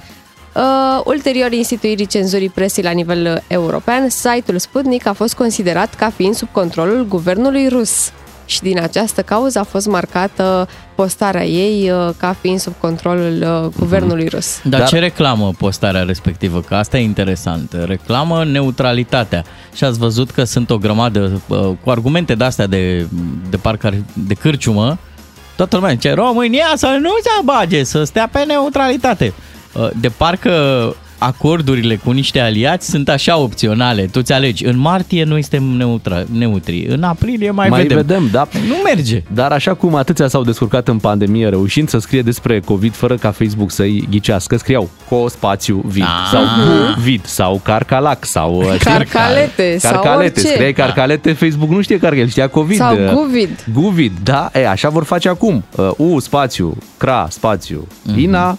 Uh, 0.58 1.02
ulterior 1.06 1.52
instituirii 1.52 2.06
cenzurii 2.06 2.50
presei 2.50 2.84
la 2.84 2.91
nivel 2.91 3.26
uh, 3.36 3.41
european, 3.48 4.10
site-ul 4.10 4.58
Sputnik 4.60 5.06
a 5.08 5.13
fost 5.13 5.34
considerat 5.34 5.94
ca 5.96 6.12
fiind 6.15 6.36
sub 6.36 6.48
controlul 6.52 7.06
guvernului 7.10 7.68
rus. 7.68 8.12
Și 8.46 8.62
din 8.62 8.80
această 8.80 9.22
cauză 9.22 9.60
a 9.60 9.63
fost 9.63 9.88
marcată 9.88 10.68
postarea 10.96 11.46
ei 11.46 11.91
uh, 11.91 12.10
ca 12.18 12.36
fiind 12.41 12.60
sub 12.60 12.74
controlul 12.80 13.41
uh, 13.41 13.72
guvernului 13.80 14.28
rus. 14.28 14.60
Dar, 14.62 14.70
Dar- 14.72 14.80
Dar 14.80 14.89
ce 14.89 15.00
reclamă 15.00 15.52
postarea 15.58 16.04
respectivă? 16.04 16.62
Că 16.62 16.76
asta 16.76 16.98
e 16.98 17.04
interesant. 17.04 17.76
Reclamă 17.86 18.44
neutralitatea. 18.44 19.44
Și 19.74 19.84
ați 19.84 19.98
văzut 20.00 20.32
că 20.32 20.44
sunt 20.44 20.70
o 20.70 20.78
grămadă 20.78 21.41
uh, 21.48 21.70
cu 21.84 21.89
argumente 21.89 22.36
de-astea 22.36 22.68
de, 22.68 23.08
de 23.50 23.58
parcă 23.58 23.88
ar- 23.88 24.04
de 24.13 24.34
cârciumă. 24.34 24.98
Toată 25.56 25.76
lumea 25.76 25.91
zice, 25.91 26.13
România 26.13 26.68
să 26.76 26.98
nu 27.02 27.10
se 27.22 27.30
bage, 27.44 27.84
să 27.84 28.04
stea 28.04 28.30
pe 28.32 28.44
neutralitate. 28.44 29.34
Uh, 29.74 29.89
De 29.94 30.10
parcă 30.10 30.96
acordurile 31.17 31.95
cu 31.95 32.12
niște 32.12 32.39
aliați 32.39 32.89
sunt 32.89 33.10
așa 33.10 33.38
opționale. 33.38 34.01
Tu 34.06 34.21
ți 34.21 34.34
alegi. 34.34 34.65
În 34.65 34.78
martie 34.78 35.23
noi 35.23 35.41
suntem 35.41 35.63
neutra, 35.63 36.23
neutri. 36.32 36.86
În 36.89 37.04
aprilie 37.04 37.51
mai, 37.51 37.69
Mai 37.69 37.82
vedem. 37.82 37.97
vedem, 37.97 38.28
da. 38.32 38.47
Nu 38.67 38.75
merge. 38.84 39.23
Dar 39.34 39.51
așa 39.51 39.73
cum 39.73 39.95
atâția 39.95 40.28
s-au 40.28 40.43
descurcat 40.43 40.88
în 40.88 40.97
pandemie 40.97 41.49
reușind 41.49 41.89
să 41.89 41.97
scrie 41.97 42.21
despre 42.21 42.60
COVID 42.60 42.93
fără 42.95 43.15
ca 43.15 43.32
Facebook 43.32 43.71
să-i 43.71 44.08
ghicească, 44.10 44.58
scriau 44.58 44.89
co 45.10 45.28
spațiu 45.28 45.84
vid 45.86 46.04
Ah. 46.04 46.30
sau 46.32 46.41
cu 46.43 46.99
vid 47.01 47.25
sau 47.25 47.60
carcalac 47.63 48.25
sau 48.25 48.56
uh, 48.56 48.65
știi? 48.65 48.91
Carcalete 48.91 49.78
sau 49.78 49.91
carcalete, 49.91 50.39
orice. 50.39 50.54
scriai 50.54 50.73
carcalete, 50.73 51.34
Facebook 51.34 51.69
nu 51.69 51.82
știe 51.82 51.99
carcalete, 51.99 52.30
știa 52.30 52.47
COVID. 52.47 52.78
Sau 52.78 52.95
uh, 52.95 53.12
Guvid. 53.13 53.65
Guvid, 53.73 54.12
da, 54.23 54.49
e, 54.54 54.69
așa 54.69 54.89
vor 54.89 55.04
face 55.04 55.30
acum. 55.30 55.63
Uh, 55.75 55.89
U, 55.97 56.19
spațiu, 56.19 56.78
cra, 56.97 57.28
spațiu, 57.30 57.88
ina 58.17 58.58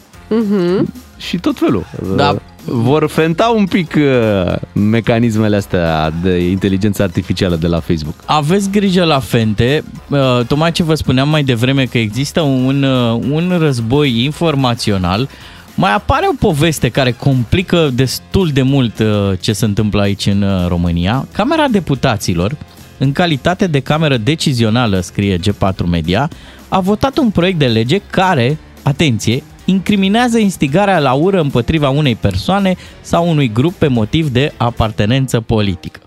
și 1.16 1.36
tot 1.36 1.58
felul. 1.58 1.86
Uh, 2.02 2.16
Da. 2.16 2.36
Vor 2.64 3.08
fenta 3.08 3.52
un 3.56 3.66
pic 3.66 3.94
uh, 3.96 4.52
mecanismele 4.72 5.56
astea 5.56 6.12
de 6.22 6.38
inteligență 6.38 7.02
artificială 7.02 7.56
de 7.56 7.66
la 7.66 7.80
Facebook. 7.80 8.14
Aveți 8.24 8.70
grijă 8.70 9.04
la 9.04 9.18
fente, 9.18 9.84
uh, 10.08 10.18
tocmai 10.46 10.72
ce 10.72 10.82
vă 10.82 10.94
spuneam 10.94 11.28
mai 11.28 11.42
devreme 11.42 11.84
că 11.84 11.98
există 11.98 12.40
un, 12.40 12.82
uh, 12.82 13.20
un 13.30 13.56
război 13.58 14.24
informațional, 14.24 15.28
mai 15.74 15.94
apare 15.94 16.26
o 16.30 16.34
poveste 16.38 16.88
care 16.88 17.12
complică 17.12 17.90
destul 17.94 18.48
de 18.48 18.62
mult 18.62 18.98
uh, 18.98 19.06
ce 19.40 19.52
se 19.52 19.64
întâmplă 19.64 20.00
aici 20.00 20.26
în 20.26 20.42
uh, 20.42 20.66
România. 20.68 21.28
Camera 21.32 21.68
Deputaților, 21.68 22.56
în 22.98 23.12
calitate 23.12 23.66
de 23.66 23.80
cameră 23.80 24.16
decizională, 24.16 25.00
scrie 25.00 25.38
G4 25.38 25.84
Media, 25.90 26.30
a 26.68 26.80
votat 26.80 27.18
un 27.18 27.30
proiect 27.30 27.58
de 27.58 27.66
lege 27.66 27.98
care, 28.10 28.58
atenție, 28.82 29.42
incriminează 29.66 30.38
instigarea 30.38 30.98
la 30.98 31.12
ură 31.12 31.40
împotriva 31.40 31.88
unei 31.88 32.14
persoane 32.14 32.76
sau 33.00 33.28
unui 33.28 33.52
grup 33.52 33.74
pe 33.74 33.86
motiv 33.86 34.28
de 34.28 34.52
apartenență 34.56 35.40
politică. 35.40 36.00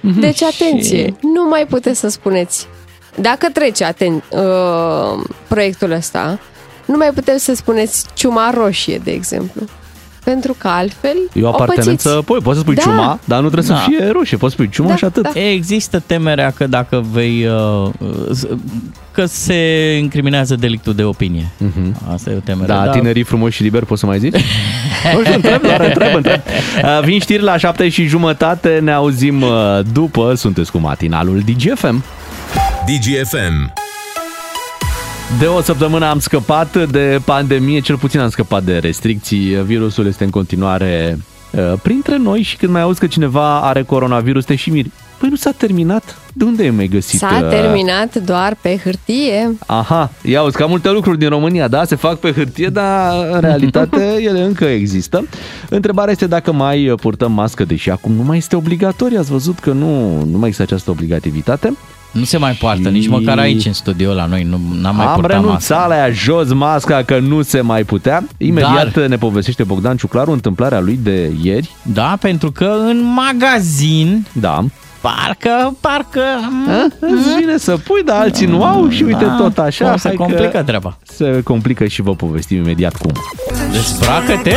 Deci, 0.00 0.42
atenție, 0.42 1.14
nu 1.20 1.48
mai 1.48 1.66
puteți 1.66 2.00
să 2.00 2.08
spuneți. 2.08 2.66
Dacă 3.20 3.48
trece 3.52 3.84
aten- 3.84 4.28
uh, 4.30 5.24
proiectul 5.48 5.90
ăsta, 5.90 6.38
nu 6.86 6.96
mai 6.96 7.10
puteți 7.14 7.44
să 7.44 7.54
spuneți 7.54 8.06
ciuma 8.14 8.50
roșie, 8.50 9.00
de 9.04 9.10
exemplu. 9.10 9.62
Pentru 10.24 10.54
că 10.58 10.68
altfel 10.68 11.16
E 11.32 11.42
o 11.42 11.48
apartenență, 11.48 12.08
pățiți. 12.08 12.24
păi, 12.24 12.40
poți 12.42 12.56
să 12.56 12.62
spui 12.62 12.74
Da. 12.74 12.80
ciuma, 12.82 13.18
dar 13.24 13.40
nu 13.40 13.48
trebuie 13.48 13.70
Da. 13.76 13.76
să 13.76 13.90
fie 13.90 14.10
roșie, 14.10 14.36
poți 14.36 14.54
să 14.54 14.60
spui 14.62 14.72
ciuma 14.74 14.88
Da, 14.88 14.96
și 14.96 15.04
atât. 15.04 15.22
da. 15.22 15.30
Există 15.50 16.02
temerea 16.06 16.50
că 16.50 16.66
dacă 16.66 17.04
vei... 17.12 17.46
uh, 17.46 17.90
uh, 17.98 18.58
că 19.12 19.24
se 19.24 19.54
incriminează 20.00 20.54
delictul 20.56 20.94
de 20.94 21.04
opinie. 21.04 21.46
Asta 22.12 22.30
e 22.30 22.34
o 22.36 22.38
temere. 22.38 22.66
Da, 22.66 22.88
tinerii 22.88 23.22
frumoși 23.22 23.56
și 23.56 23.62
liberi, 23.62 23.86
poți 23.86 24.00
să 24.00 24.06
mai 24.06 24.18
zici? 24.18 24.34
nu 25.14 25.20
știu, 25.22 25.34
întreb, 25.34 25.62
doar 25.62 25.80
întreb, 25.80 26.14
întreb. 26.14 26.40
Uh, 26.82 27.00
Vin 27.04 27.20
știri 27.20 27.42
la 27.42 27.56
șapte 27.56 27.88
și 27.88 28.06
jumătate, 28.06 28.78
ne 28.82 28.92
auzim 28.92 29.42
uh, 29.42 29.50
după, 29.92 30.34
sunteți 30.36 30.70
cu 30.70 30.78
matinalul 30.78 31.42
DGFM. 31.46 32.04
DGFM. 32.86 33.72
De 35.38 35.46
o 35.46 35.60
săptămână 35.60 36.06
am 36.06 36.18
scăpat 36.18 36.90
de 36.90 37.20
pandemie, 37.24 37.80
cel 37.80 37.96
puțin 37.96 38.20
am 38.20 38.28
scăpat 38.28 38.62
de 38.62 38.78
restricții. 38.78 39.64
Virusul 39.64 40.06
este 40.06 40.24
în 40.24 40.30
continuare 40.30 41.18
uh, 41.50 41.72
printre 41.82 42.16
noi 42.16 42.42
și 42.42 42.56
când 42.56 42.72
mai 42.72 42.80
auzi 42.80 43.00
că 43.00 43.06
cineva 43.06 43.60
are 43.60 43.82
coronavirus, 43.82 44.44
te 44.44 44.54
și 44.54 44.70
miri. 44.70 44.90
Păi 45.18 45.28
nu 45.28 45.36
s-a 45.36 45.50
terminat? 45.50 46.18
De 46.32 46.44
unde 46.44 46.62
ai 46.62 46.70
mai 46.70 46.86
găsit? 46.86 47.18
S-a 47.18 47.40
uh, 47.42 47.48
terminat 47.48 48.14
doar 48.14 48.56
pe 48.60 48.80
hârtie. 48.84 49.56
Aha, 49.66 50.10
ia 50.22 50.42
uzi, 50.42 50.56
ca 50.56 50.66
multe 50.66 50.90
lucruri 50.90 51.18
din 51.18 51.28
România, 51.28 51.68
da, 51.68 51.84
se 51.84 51.94
fac 51.94 52.18
pe 52.18 52.32
hârtie, 52.32 52.68
dar 52.68 53.26
în 53.32 53.40
realitate 53.40 54.16
ele 54.28 54.42
încă 54.42 54.64
există. 54.64 55.26
Întrebarea 55.68 56.12
este 56.12 56.26
dacă 56.26 56.52
mai 56.52 56.94
purtăm 57.00 57.32
mască, 57.32 57.64
deși 57.64 57.90
acum 57.90 58.12
nu 58.12 58.22
mai 58.22 58.36
este 58.36 58.56
obligatoriu, 58.56 59.18
ați 59.18 59.30
văzut 59.30 59.58
că 59.58 59.72
nu, 59.72 60.22
nu 60.24 60.38
mai 60.38 60.48
există 60.48 60.62
această 60.62 60.90
obligativitate. 60.90 61.72
Nu 62.14 62.24
se 62.24 62.36
mai 62.36 62.52
poartă, 62.52 62.88
nici 62.88 63.08
măcar 63.08 63.38
aici 63.38 63.64
în 63.64 63.72
studio 63.72 64.12
la 64.12 64.26
noi 64.26 64.42
nu 64.42 64.60
n-am 64.80 64.96
mai 64.96 65.06
Am 65.06 65.12
purtat 65.14 65.30
renunțat 65.30 65.78
mască. 65.78 65.94
la 65.94 65.96
ea 66.06 66.10
jos 66.10 66.52
masca 66.52 67.02
că 67.02 67.18
nu 67.18 67.42
se 67.42 67.60
mai 67.60 67.84
putea. 67.84 68.26
Imediat 68.38 68.92
Dar- 68.94 69.06
ne 69.06 69.16
povestește 69.16 69.62
Bogdan 69.64 69.96
Ciuclaru 69.96 70.30
întâmplarea 70.32 70.80
lui 70.80 70.98
de 71.02 71.32
ieri. 71.42 71.70
Da, 71.82 72.16
pentru 72.20 72.52
că 72.52 72.74
în 72.88 73.14
magazin 73.14 74.26
Da. 74.32 74.64
Parcă, 75.04 75.76
parcă... 75.80 76.22
A, 76.68 76.86
îți 77.00 77.34
vine 77.38 77.56
să 77.56 77.76
pui, 77.76 78.02
dar 78.04 78.20
alții 78.20 78.46
nu 78.46 78.64
au 78.64 78.88
și 78.88 79.02
uite 79.02 79.24
Da, 79.24 79.36
tot 79.38 79.58
așa. 79.58 79.92
o 79.92 79.96
să 79.96 80.06
hai 80.06 80.16
că 80.16 80.22
complică 80.22 80.62
treaba. 80.62 80.96
Se 81.02 81.40
complică 81.44 81.84
și 81.86 82.02
vă 82.02 82.14
povestim 82.14 82.56
imediat 82.56 82.96
cum. 82.96 83.12
Dezbracă-te! 83.72 84.54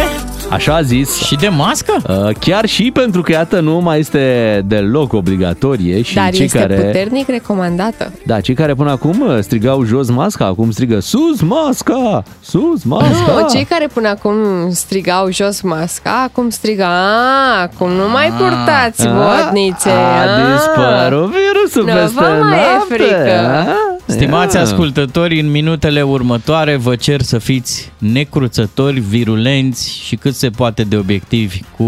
Așa 0.49 0.75
a 0.75 0.81
zis. 0.81 1.17
Și 1.17 1.35
de 1.35 1.47
mască? 1.47 1.93
Uh, 2.09 2.35
chiar 2.39 2.65
și 2.65 2.91
pentru 2.93 3.21
că, 3.21 3.31
iată, 3.31 3.59
nu 3.59 3.79
mai 3.79 3.99
este 3.99 4.61
deloc 4.65 5.13
obligatorie 5.13 6.01
și 6.01 6.15
Dar 6.15 6.29
cei 6.29 6.45
este 6.45 6.59
care... 6.59 6.75
puternic 6.75 7.27
recomandată. 7.27 8.11
Da, 8.25 8.39
cei 8.39 8.55
care 8.55 8.73
până 8.73 8.91
acum 8.91 9.21
uh, 9.27 9.39
strigau 9.39 9.83
jos 9.83 10.09
masca, 10.09 10.45
acum 10.45 10.71
strigă 10.71 10.99
sus 10.99 11.41
masca, 11.41 12.23
sus 12.39 12.83
masca. 12.83 13.33
Nu, 13.39 13.47
cei 13.49 13.63
care 13.63 13.87
până 13.93 14.07
acum 14.07 14.35
strigau 14.71 15.31
jos 15.31 15.61
masca, 15.61 16.23
acum 16.23 16.49
strigă, 16.49 16.83
a, 16.83 17.61
acum 17.61 17.89
nu 17.89 18.09
mai 18.11 18.31
purtați 18.37 19.07
botnițe. 19.07 19.89
a, 19.89 20.36
a, 20.37 20.53
dispărut 20.53 21.31
virusul 21.31 21.85
nu 21.85 21.93
peste 21.93 22.13
vă 22.19 22.43
mai 22.43 22.57
e 22.57 22.61
noapte, 22.61 22.93
frică. 22.93 23.39
a? 23.39 23.87
Stimați 24.09 24.55
Ia. 24.55 24.61
ascultători, 24.61 25.39
în 25.39 25.51
minutele 25.51 26.01
următoare 26.01 26.75
vă 26.75 26.95
cer 26.95 27.21
să 27.21 27.37
fiți 27.37 27.91
necruțători, 27.97 28.99
virulenți 28.99 29.99
și 30.05 30.15
cât 30.15 30.35
se 30.35 30.49
poate 30.49 30.83
de 30.83 30.97
obiectivi 30.97 31.59
cu 31.77 31.83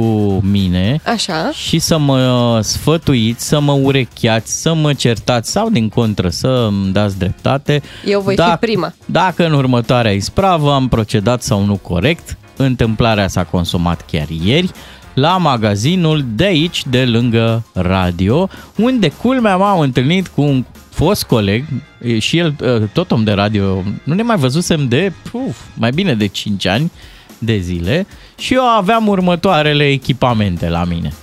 mine 0.52 1.00
Așa. 1.06 1.52
și 1.54 1.80
să 1.80 1.98
mă 1.98 2.60
sfătuiți, 2.64 3.48
să 3.48 3.60
mă 3.60 3.72
urecheați, 3.72 4.62
să 4.62 4.74
mă 4.74 4.94
certați 4.94 5.52
sau 5.52 5.70
din 5.70 5.90
contră 5.90 6.30
să 6.30 6.68
îmi 6.68 6.92
dați 6.92 7.18
dreptate. 7.18 7.82
Eu 8.06 8.22
voi 8.22 8.36
fi 8.36 8.58
prima. 8.60 8.94
Dacă 9.06 9.46
în 9.46 9.54
următoarea 9.54 10.12
ispravă 10.12 10.74
am 10.74 10.88
procedat 10.88 11.42
sau 11.42 11.66
nu 11.66 11.76
corect, 11.76 12.38
întâmplarea 12.56 13.28
s-a 13.28 13.44
consumat 13.44 14.06
chiar 14.12 14.28
ieri, 14.44 14.72
la 15.20 15.38
magazinul 15.38 16.26
de 16.36 16.46
aici, 16.46 16.86
de 16.90 17.06
lângă 17.06 17.64
radio, 17.74 18.50
unde 18.76 19.10
culmea 19.10 19.58
m-am 19.58 19.80
întâlnit 19.80 20.28
cu 20.28 20.42
un 20.42 20.66
fost 20.90 21.24
coleg 21.24 21.64
e, 22.02 22.20
și 22.20 22.38
el 22.38 22.56
uh, 22.62 22.90
tot 22.94 23.12
om 23.12 23.24
de 23.24 23.32
radio, 23.32 23.84
nu 24.04 24.14
ne 24.14 24.24
mai 24.24 24.38
văzusem 24.38 24.88
de 24.88 25.14
puf, 25.32 25.58
mai 25.74 25.92
bine 25.92 26.14
de 26.16 26.28
5 26.28 26.66
ani 26.66 26.92
de 27.38 27.58
zile 27.58 28.08
și 28.38 28.54
eu 28.54 28.64
aveam 28.64 29.08
următoarele 29.08 29.88
echipamente 29.88 30.70
la 30.70 30.84
mine. 30.84 31.14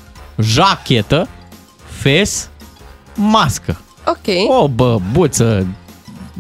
Jachetă, 0.41 1.29
fes, 1.85 2.51
mască. 3.15 3.81
Ok. 4.07 4.51
O 4.61 4.69
băbuță, 4.69 5.67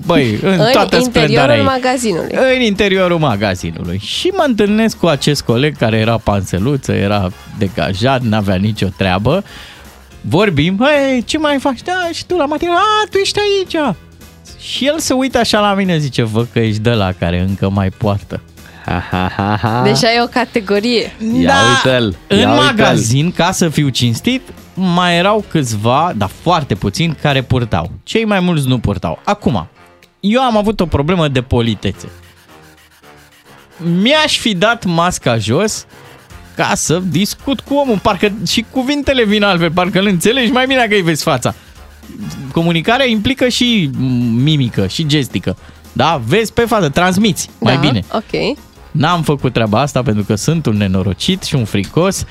băi, 0.06 0.38
în, 0.42 0.50
în 0.50 0.66
toată 0.72 1.00
splendoarea 1.00 1.56
interiorul 1.56 1.56
ei. 1.56 1.62
magazinului. 1.62 2.54
În 2.56 2.60
interiorul 2.60 3.18
magazinului. 3.18 4.00
Și 4.04 4.26
mă 4.26 4.44
întâlnesc 4.46 4.96
cu 4.96 5.06
acest 5.06 5.42
coleg 5.42 5.76
care 5.76 5.96
era 5.96 6.16
panseluță, 6.16 6.92
era 6.92 7.30
degajat, 7.58 8.22
n-avea 8.22 8.54
nicio 8.54 8.86
treabă. 8.96 9.44
Vorbim, 10.20 10.80
hei, 10.80 11.24
ce 11.24 11.38
mai 11.38 11.56
faci? 11.60 11.82
Da, 11.82 12.08
și 12.12 12.26
tu 12.26 12.36
la 12.36 12.44
matină, 12.44 12.70
a, 12.72 13.06
tu 13.10 13.16
ești 13.18 13.38
aici. 13.38 13.94
Și 14.58 14.86
el 14.86 14.98
se 14.98 15.12
uită 15.12 15.38
așa 15.38 15.60
la 15.60 15.74
mine, 15.74 15.98
zice, 15.98 16.22
vă 16.22 16.46
că 16.52 16.58
ești 16.58 16.80
de 16.80 16.90
la 16.90 17.12
care 17.18 17.40
încă 17.48 17.70
mai 17.70 17.90
poartă. 17.90 18.40
Ha, 18.84 19.04
ha, 19.10 19.32
ha, 19.36 19.58
ha. 19.62 19.82
Deja 19.84 20.12
e 20.12 20.22
o 20.22 20.26
categorie. 20.26 21.12
Ia 21.40 21.54
uite-l, 21.68 22.16
În 22.26 22.38
ia 22.38 22.50
uite-l. 22.50 22.64
magazin, 22.64 23.32
ca 23.32 23.52
să 23.52 23.68
fiu 23.68 23.88
cinstit, 23.88 24.42
mai 24.74 25.16
erau 25.16 25.44
câțiva, 25.48 26.12
dar 26.16 26.30
foarte 26.42 26.74
puțini, 26.74 27.16
care 27.22 27.42
purtau. 27.42 27.90
Cei 28.02 28.24
mai 28.24 28.40
mulți 28.40 28.68
nu 28.68 28.78
purtau. 28.78 29.18
Acum, 29.24 29.68
eu 30.32 30.40
am 30.40 30.56
avut 30.56 30.80
o 30.80 30.86
problemă 30.86 31.28
de 31.28 31.42
politețe. 31.42 32.08
Mi-aș 34.00 34.38
fi 34.38 34.54
dat 34.54 34.84
masca 34.84 35.38
jos 35.38 35.86
ca 36.56 36.72
să 36.74 37.02
discut 37.08 37.60
cu 37.60 37.74
omul. 37.74 37.98
Parcă 37.98 38.32
și 38.46 38.64
cuvintele 38.70 39.24
vin 39.24 39.42
altfel, 39.42 39.70
parcă 39.72 39.98
îl 39.98 40.06
înțelegi 40.06 40.50
mai 40.50 40.66
bine 40.66 40.78
dacă 40.78 40.94
îi 40.94 41.02
vezi 41.02 41.22
fața. 41.22 41.54
Comunicarea 42.52 43.06
implică 43.06 43.48
și 43.48 43.90
mimică, 44.30 44.86
și 44.86 45.06
gestică. 45.06 45.56
Da? 45.92 46.22
Vezi 46.26 46.52
pe 46.52 46.60
față, 46.60 46.88
transmiți 46.88 47.50
mai 47.58 47.74
da, 47.74 47.80
bine. 47.80 48.04
Ok. 48.12 48.56
N-am 48.90 49.22
făcut 49.22 49.52
treaba 49.52 49.80
asta 49.80 50.02
pentru 50.02 50.24
că 50.24 50.34
sunt 50.34 50.66
un 50.66 50.76
nenorocit 50.76 51.42
și 51.42 51.54
un 51.54 51.64
fricos 51.64 52.24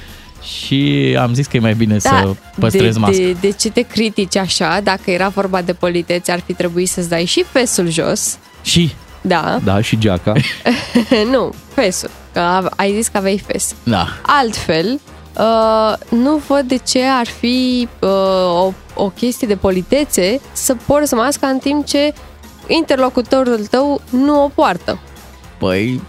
și 0.46 1.16
am 1.20 1.34
zis 1.34 1.48
că 1.48 1.58
e 1.58 1.60
mai 1.60 1.74
bine 1.74 2.00
să 2.00 2.34
păstrez 2.60 2.94
de, 2.94 3.00
masca. 3.00 3.18
De, 3.18 3.32
de 3.32 3.52
ce 3.52 3.70
te 3.70 3.82
critici 3.82 4.36
așa? 4.36 4.80
Dacă 4.84 5.12
era 5.12 5.28
vorba 5.28 5.62
de 5.62 5.74
politețe, 5.74 6.32
ar 6.32 6.40
fi 6.46 6.54
trebuit 6.54 6.90
să-ți 6.90 7.10
dai 7.10 7.26
și 7.26 7.44
fesul 7.52 7.90
jos. 7.90 8.38
Și? 8.62 8.94
Da. 9.22 9.60
Da, 9.64 9.82
și 9.82 9.98
geaca. 9.98 10.34
nu, 11.32 11.54
fesul. 11.74 12.10
Că 12.34 12.40
ave- 12.40 12.70
ai 12.76 12.94
zis 12.96 13.08
că 13.08 13.18
aveai 13.18 13.44
fes. 13.48 13.76
Da. 13.84 14.08
Altfel, 14.22 15.00
uh, 15.38 15.94
nu 16.10 16.42
văd 16.48 16.62
de 16.68 16.78
ce 16.88 17.02
ar 17.20 17.28
fi 17.28 17.88
uh, 18.00 18.10
o, 18.46 18.74
o 18.94 19.10
chestie 19.10 19.48
de 19.48 19.56
politețe 19.56 20.42
să 20.52 20.76
porți 20.86 21.14
masca 21.14 21.48
în 21.48 21.58
timp 21.58 21.86
ce 21.86 22.14
interlocutorul 22.68 23.66
tău 23.70 24.02
nu 24.10 24.44
o 24.44 24.48
poartă. 24.48 25.00
Păi, 25.58 26.02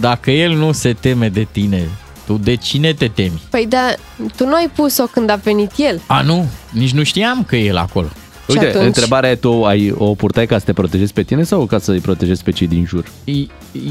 dacă 0.00 0.30
el 0.30 0.52
nu 0.52 0.72
se 0.72 0.92
teme 0.92 1.28
de 1.28 1.46
tine, 1.50 1.88
tu 2.28 2.38
de 2.42 2.54
cine 2.54 2.92
te 2.92 3.08
temi? 3.08 3.42
Păi 3.50 3.66
da, 3.68 3.94
tu 4.36 4.46
nu 4.46 4.54
ai 4.54 4.70
pus-o 4.74 5.04
când 5.04 5.30
a 5.30 5.34
venit 5.34 5.70
el. 5.76 6.00
A, 6.06 6.22
nu, 6.22 6.46
nici 6.70 6.92
nu 6.92 7.02
știam 7.02 7.44
că 7.44 7.56
e 7.56 7.64
el 7.64 7.76
acolo. 7.76 8.08
Uite, 8.48 8.66
atunci? 8.66 8.84
întrebarea 8.84 9.30
e, 9.30 9.34
tu 9.34 9.64
ai, 9.64 9.94
o 9.98 10.14
purtai 10.14 10.46
ca 10.46 10.58
să 10.58 10.64
te 10.64 10.72
protejezi 10.72 11.12
pe 11.12 11.22
tine 11.22 11.42
sau 11.42 11.66
ca 11.66 11.78
să-i 11.78 11.98
protejezi 11.98 12.42
pe 12.42 12.50
cei 12.50 12.66
din 12.66 12.84
jur? 12.86 13.04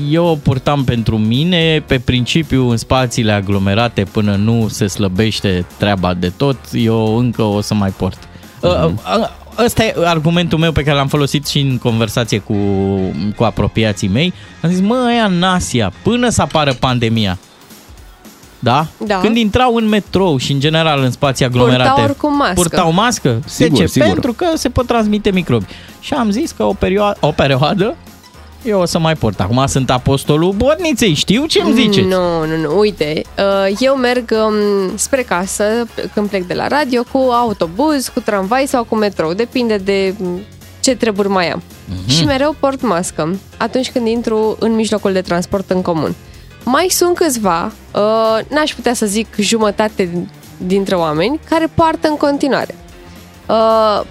Eu 0.10 0.26
o 0.26 0.36
purtam 0.36 0.84
pentru 0.84 1.17
mine, 1.17 1.84
pe 1.88 2.00
principiu 2.00 2.69
în 2.69 2.78
spațiile 2.78 3.32
aglomerate 3.32 4.04
până 4.04 4.36
nu 4.36 4.67
se 4.67 4.88
slăbește 4.88 5.65
treaba 5.78 6.13
de 6.13 6.32
tot, 6.38 6.58
eu 6.71 7.17
încă 7.17 7.41
o 7.41 7.62
să 7.62 7.73
mai 7.73 7.89
port. 7.89 8.17
Uh-huh. 8.17 9.45
Ăsta 9.65 9.84
e 9.84 9.93
argumentul 10.06 10.60
meu 10.60 10.71
pe 10.71 10.84
care 10.84 10.95
l-am 10.95 11.08
folosit 11.08 11.47
și 11.47 11.60
în 11.60 11.78
conversație 11.78 12.39
cu, 12.39 12.56
cu 13.36 13.43
apropiații 13.43 14.08
mei. 14.08 14.34
Am 14.62 14.69
zis, 14.69 14.80
mă, 14.80 15.06
aia 15.08 15.23
în 15.23 15.43
Asia, 15.43 15.93
până 16.02 16.30
să 16.30 16.41
apară 16.41 16.73
pandemia, 16.73 17.38
da? 18.60 18.88
Da. 18.98 19.20
Când 19.20 19.38
intrau 19.38 19.76
în 19.76 19.88
metrou 19.88 20.38
și 20.38 20.52
în 20.52 20.60
general 20.60 21.02
în 21.04 21.12
spații 21.12 21.46
aglomerate, 21.46 21.89
Purtau 21.89 22.04
oricum 22.04 22.36
mască. 22.36 22.54
purtau 22.54 22.91
mască? 22.91 23.39
Sigur, 23.46 23.78
de 23.78 23.84
ce? 23.84 23.89
sigur. 23.89 24.08
Pentru 24.08 24.34
că 24.34 24.46
se 24.56 24.70
pot 24.70 24.88
transmite 24.88 25.32
microbi. 25.32 25.65
Și 26.00 26.13
am 26.13 26.30
zis 26.30 26.52
că 26.52 26.63
o 26.63 26.74
perioadă, 26.74 27.17
o 27.22 27.32
perioadă 27.32 27.96
eu 28.63 28.80
o 28.80 28.86
să 28.86 29.00
mai 29.00 29.15
port. 29.15 29.39
Acum 29.39 29.65
sunt 29.67 29.89
apostolul 29.89 30.54
botniței, 30.54 31.13
știu 31.13 31.46
ce 31.46 31.62
îmi 31.62 31.74
ziceți. 31.74 32.08
Nu, 32.08 32.46
nu, 32.46 32.58
nu. 32.58 32.80
Uite, 32.80 33.22
uh, 33.38 33.76
eu 33.80 33.96
merg 33.96 34.32
um, 34.32 34.98
spre 34.98 35.22
casă 35.22 35.63
când 36.13 36.30
plec 36.30 36.43
de 36.48 36.54
la 36.54 36.67
radio 36.67 37.04
cu 37.12 37.17
autobuz, 37.17 38.08
cu 38.08 38.20
tramvai 38.20 38.65
sau 38.67 38.84
cu 38.84 38.96
metrou. 38.96 39.34
Depinde 39.34 39.78
de 39.78 40.13
um, 40.22 40.39
ce 40.80 40.96
treburi 40.96 41.28
mai 41.28 41.52
am. 41.52 41.62
Mhm. 41.86 42.10
Și 42.10 42.26
mereu 42.26 42.56
port 42.60 42.82
mască 42.82 43.36
atunci 43.58 43.91
când 43.91 44.08
intru 44.08 44.56
în 44.60 44.76
mijlocul 44.76 45.13
de 45.13 45.22
transport 45.22 45.70
în 45.70 45.82
comun. 45.82 46.15
Mai 46.69 46.88
sunt 46.89 47.15
câțiva, 47.15 47.65
uh, 47.65 48.39
n-aș 48.49 48.73
putea 48.73 48.93
să 48.93 49.06
zic 49.06 49.27
jumătate 49.38 50.27
dintre 50.58 50.95
oameni, 50.95 51.39
care 51.49 51.67
poartă 51.73 52.08
în 52.08 52.15
continuare. 52.15 52.75
Uh, 53.45 54.01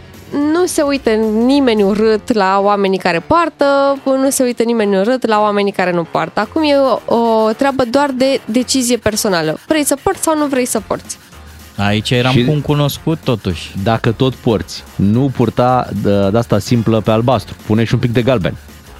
nu 0.52 0.66
se 0.66 0.82
uită 0.82 1.10
nimeni 1.44 1.82
urât 1.82 2.32
la 2.32 2.60
oamenii 2.62 2.98
care 2.98 3.20
poartă, 3.20 3.64
nu 4.04 4.30
se 4.30 4.42
uită 4.42 4.62
nimeni 4.62 4.98
urât 4.98 5.26
la 5.26 5.40
oamenii 5.40 5.72
care 5.72 5.92
nu 5.92 6.04
poartă. 6.04 6.40
Acum 6.40 6.62
e 6.62 6.76
o, 7.06 7.14
o 7.16 7.50
treabă 7.52 7.84
doar 7.84 8.10
de 8.10 8.40
decizie 8.44 8.96
personală. 8.96 9.58
Vrei 9.66 9.84
să 9.84 9.96
porți 10.02 10.22
sau 10.22 10.36
nu 10.36 10.46
vrei 10.46 10.66
să 10.66 10.80
porți? 10.86 11.18
Aici 11.76 12.10
eram 12.10 12.32
Și- 12.32 12.44
cu 12.44 12.50
un 12.50 12.60
cunoscut 12.60 13.18
totuși. 13.24 13.74
Dacă 13.82 14.12
tot 14.12 14.34
porți, 14.34 14.84
nu 14.94 15.30
purta 15.36 15.88
de, 16.02 16.28
de 16.30 16.38
asta 16.38 16.58
simplă 16.58 17.00
pe 17.00 17.10
albastru. 17.10 17.56
Pune 17.66 17.84
și 17.84 17.94
un 17.94 18.00
pic 18.00 18.12
de 18.12 18.22
galben. 18.22 18.56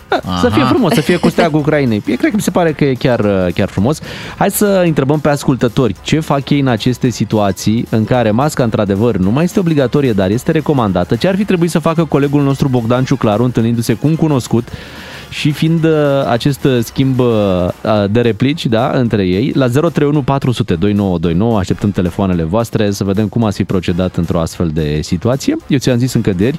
Aha. 0.09 0.39
Să 0.41 0.49
fie 0.49 0.63
frumos, 0.65 0.93
să 0.93 1.01
fie 1.01 1.17
cu 1.17 1.29
steagul 1.29 1.59
Ucrainei. 1.59 2.03
E, 2.07 2.17
cred 2.17 2.31
că 2.31 2.37
mi 2.37 2.43
se 2.43 2.51
pare 2.51 2.73
că 2.73 2.85
e 2.85 2.95
chiar, 2.95 3.21
chiar 3.55 3.69
frumos. 3.69 4.01
Hai 4.37 4.51
să 4.51 4.83
întrebăm 4.85 5.21
pe 5.21 5.29
ascultători 5.29 5.95
ce 6.03 6.21
fac 6.21 6.51
ei 6.51 6.61
în 6.61 6.67
aceste 6.67 7.09
situații 7.09 7.87
în 7.91 8.05
care 8.05 8.31
masca, 8.31 8.63
într-adevăr, 8.63 9.17
nu 9.17 9.31
mai 9.31 9.45
este 9.45 9.59
obligatorie, 9.59 10.13
dar 10.13 10.31
este 10.31 10.51
recomandată. 10.51 11.17
Ce 11.17 11.29
ar 11.29 11.37
fi 11.37 11.45
trebuit 11.45 11.71
să 11.71 11.79
facă 11.79 12.05
colegul 12.05 12.43
nostru 12.43 12.69
Bogdan 12.69 13.05
Ciuclaru 13.05 13.45
întâlnindu-se 13.45 13.95
cu 13.95 14.07
un 14.07 14.17
cunoscut 14.17 14.69
și 15.31 15.51
fiind 15.51 15.85
uh, 15.85 15.91
acest 16.29 16.65
uh, 16.65 16.79
schimb 16.83 17.19
uh, 17.19 17.27
de 18.11 18.21
replici 18.21 18.67
da, 18.67 18.91
între 18.91 19.27
ei, 19.27 19.53
la 19.55 19.69
031 19.69 20.23
400 20.23 20.75
2929 20.75 21.59
așteptăm 21.59 21.91
telefoanele 21.91 22.43
voastre 22.43 22.91
să 22.91 23.05
vedem 23.05 23.29
cum 23.29 23.45
ați 23.45 23.57
fi 23.57 23.65
procedat 23.65 24.17
într-o 24.17 24.41
astfel 24.41 24.69
de 24.69 25.01
situație. 25.03 25.57
Eu 25.69 25.79
ți-am 25.79 25.99
zis 25.99 26.13
în 26.13 26.21
căderi, 26.21 26.59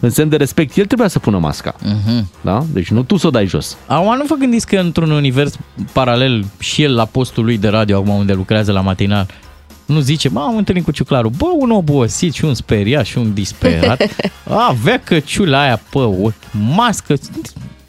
în 0.00 0.10
semn 0.10 0.28
de 0.28 0.36
respect, 0.36 0.76
el 0.76 0.86
trebuia 0.86 1.08
să 1.08 1.18
pună 1.18 1.38
masca. 1.38 1.74
Uh-huh. 1.74 2.22
Da? 2.40 2.64
Deci 2.72 2.90
nu 2.90 3.02
tu 3.02 3.16
să 3.16 3.26
o 3.26 3.30
dai 3.30 3.46
jos. 3.46 3.76
Acum 3.86 4.16
nu 4.16 4.24
vă 4.24 4.34
gândiți 4.34 4.66
că 4.66 4.76
într-un 4.76 5.10
univers 5.10 5.56
paralel 5.92 6.44
și 6.58 6.82
el 6.82 6.94
la 6.94 7.04
postul 7.04 7.44
lui 7.44 7.58
de 7.58 7.68
radio, 7.68 7.96
acum 7.96 8.14
unde 8.14 8.32
lucrează 8.32 8.72
la 8.72 8.80
matinal, 8.80 9.26
nu 9.86 10.00
zice, 10.00 10.28
mă, 10.28 10.40
am 10.40 10.56
întâlnit 10.56 10.84
cu 10.84 10.90
ciuclarul, 10.90 11.30
bă, 11.36 11.46
un 11.58 11.70
obosit 11.70 12.34
și 12.34 12.44
un 12.44 12.54
speriat 12.54 13.04
și 13.04 13.18
un 13.18 13.34
disperat, 13.34 14.02
avea 14.68 15.00
căciula 15.00 15.60
aia 15.60 15.80
pe 15.90 15.98
ochi, 15.98 16.34
mască, 16.74 17.14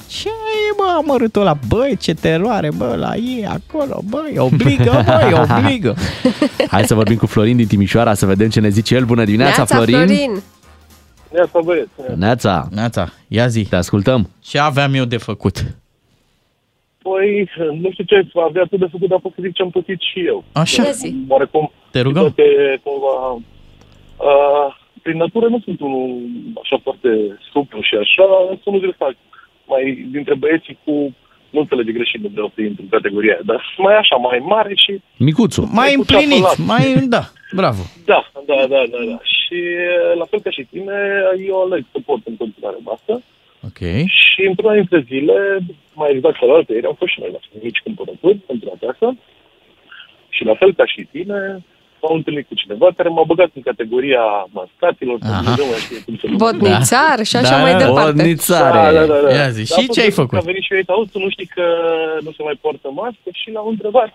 ce 0.10 0.28
e, 0.30 0.74
bă, 0.78 0.84
amărâtul 0.98 1.42
ăla, 1.42 1.58
băi, 1.68 1.98
ce 2.00 2.14
teroare, 2.14 2.70
bă, 2.78 2.96
la 2.96 3.16
ei 3.16 3.46
acolo, 3.48 4.02
băi, 4.10 4.34
obligă, 4.38 5.04
băi, 5.06 5.34
obligă. 5.50 5.96
Hai 6.68 6.84
să 6.84 6.94
vorbim 6.96 7.18
cu 7.18 7.26
Florin 7.26 7.58
din 7.58 7.68
Timișoara 7.68 8.14
să 8.14 8.26
vedem 8.26 8.50
ce 8.50 8.60
ne 8.60 8.70
zice 8.70 8.96
el. 8.96 9.06
Bună 9.06 9.24
dimineața, 9.24 9.56
Neața, 9.58 9.76
Florin! 9.76 9.96
Florin! 10.08 10.42
Neața, 11.34 11.60
băieți. 11.64 11.90
Neața! 12.16 12.68
Neața, 12.72 13.10
ia 13.28 13.48
zi. 13.48 13.64
Te 13.70 13.76
ascultăm. 13.76 14.30
Ce 14.44 14.60
aveam 14.60 14.94
eu 14.94 15.06
de 15.06 15.18
făcut? 15.18 15.56
Păi, 17.02 17.50
nu 17.82 17.90
știu 17.92 18.04
ce 18.04 18.28
avea 18.48 18.62
atât 18.62 18.80
de 18.80 18.88
făcut, 18.92 19.10
dar 19.10 19.20
pot 19.20 19.32
să 19.36 19.40
zic 19.42 19.54
ce 19.54 19.62
am 19.62 19.70
pățit 19.70 20.00
și 20.00 20.20
eu. 20.26 20.44
Așa. 20.52 20.84
Ia 20.84 20.92
zi. 20.92 21.16
Oarecum, 21.28 21.72
Te 21.92 22.00
rugăm. 22.02 22.22
toate, 22.22 22.44
cumva, 22.84 23.16
uh, 24.30 24.68
prin 25.02 25.18
natură 25.18 25.48
nu 25.48 25.60
sunt 25.66 25.80
unul 25.80 26.10
așa 26.64 26.78
foarte 26.84 27.10
suplu 27.54 27.80
și 27.82 27.96
așa, 28.04 28.24
sunt 28.48 28.62
unul 28.66 28.80
din 28.80 28.90
ăsta, 28.90 29.08
mai 29.74 30.08
dintre 30.12 30.36
băieții 30.36 30.78
cu, 30.84 30.92
nu 31.50 31.60
înțelege 31.60 31.92
greșit, 31.92 32.22
nu 32.22 32.30
vreau 32.34 32.52
să 32.56 32.62
intru 32.62 32.82
în 32.84 32.90
categoria 32.90 33.34
aia, 33.34 33.42
dar 33.46 33.60
sunt 33.76 33.86
mai 33.88 33.96
așa, 33.98 34.16
mai 34.16 34.40
mare 34.54 34.74
și 34.76 35.02
Micuțu. 35.18 35.62
Mai 35.74 35.88
Ai 35.88 35.96
putea 35.96 36.18
împlinit, 36.18 36.44
să 36.46 36.56
las. 36.58 36.68
mai, 36.72 36.86
da, 37.16 37.24
bravo. 37.60 37.82
da, 38.12 38.20
da, 38.50 38.56
da, 38.74 38.82
da, 38.94 39.00
da. 39.10 39.18
Și 39.38 39.60
uh, 39.94 40.18
la 40.22 40.26
fel 40.30 40.40
ca 40.42 40.52
și 40.58 40.64
tine, 40.72 40.96
eu 41.48 41.56
aleg 41.62 41.84
să 41.92 41.98
port 42.06 42.22
în 42.28 42.36
continuare 42.38 42.78
mască 42.90 43.14
Ok. 43.70 43.82
și 44.20 44.42
într-una 44.50 44.74
dintre 44.74 45.00
zile, 45.12 45.36
mai 45.94 46.12
exact 46.16 46.38
cealaltă, 46.40 46.74
ieri 46.74 46.86
am 46.86 46.96
fost 47.02 47.12
și 47.12 47.20
noi 47.20 47.32
la 47.32 47.40
mici 47.64 47.80
cumpărături 47.88 48.38
pentru 48.50 48.68
acasă 48.76 49.08
și 50.30 50.44
la 50.44 50.56
fel 50.56 50.74
ca 50.74 50.86
și 50.86 51.08
tine, 51.12 51.64
m-am 52.02 52.16
întâlnit 52.16 52.48
cu 52.48 52.54
cineva 52.62 52.88
care 52.98 53.10
m-a 53.10 53.24
băgat 53.32 53.50
în 53.54 53.62
categoria 53.62 54.24
mascatilor, 54.58 55.18
sau 55.22 55.32
Aha. 55.32 55.42
Dumnezeu 55.42 55.66
mai 55.72 55.80
știe 55.86 56.00
cum 56.06 56.16
să 56.22 56.26
numesc. 56.28 56.44
Botnițar 56.46 57.18
și 57.30 57.36
așa 57.42 57.56
Da, 57.58 57.62
mai 57.66 57.72
da, 57.72 57.78
departe. 57.86 58.12
Botnițare. 58.12 58.78
Da, 58.78 58.92
da, 59.00 59.06
da, 59.14 59.20
da. 59.26 59.30
Ia 59.40 59.50
zi, 59.58 59.64
Dar 59.64 59.66
și 59.66 59.74
a 59.74 59.82
fost 59.86 59.92
ce 59.96 60.00
ai 60.04 60.06
destul 60.10 60.24
făcut? 60.24 60.38
că 60.38 60.44
A 60.44 60.50
venit 60.52 60.64
și 60.68 60.74
eu, 60.74 60.96
auzi, 60.96 61.12
tu 61.14 61.20
nu 61.26 61.30
știi 61.36 61.50
că 61.58 61.66
nu 62.26 62.32
se 62.38 62.42
mai 62.48 62.58
poartă 62.64 62.88
mască 63.02 63.30
și 63.40 63.48
l-au 63.56 63.68
întrebat 63.74 64.12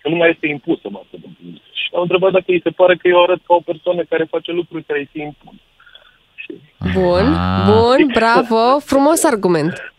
că 0.00 0.06
nu 0.12 0.16
mai 0.20 0.30
este 0.34 0.46
impusă 0.56 0.86
mască. 0.96 1.14
Și 1.80 1.86
l-au 1.92 2.02
întrebat 2.06 2.32
dacă 2.38 2.48
îi 2.54 2.64
se 2.66 2.70
pare 2.80 2.94
că 3.00 3.06
eu 3.08 3.22
arăt 3.22 3.40
ca 3.46 3.54
o 3.60 3.66
persoană 3.70 4.00
care 4.12 4.24
face 4.34 4.50
lucruri 4.60 4.84
care 4.88 4.98
îi 5.00 5.10
se 5.12 5.20
impun. 5.30 5.54
Bun, 6.94 7.26
Ah. 7.34 7.64
bun, 7.70 8.00
bravo, 8.18 8.78
frumos 8.78 9.24
argument. 9.24 9.92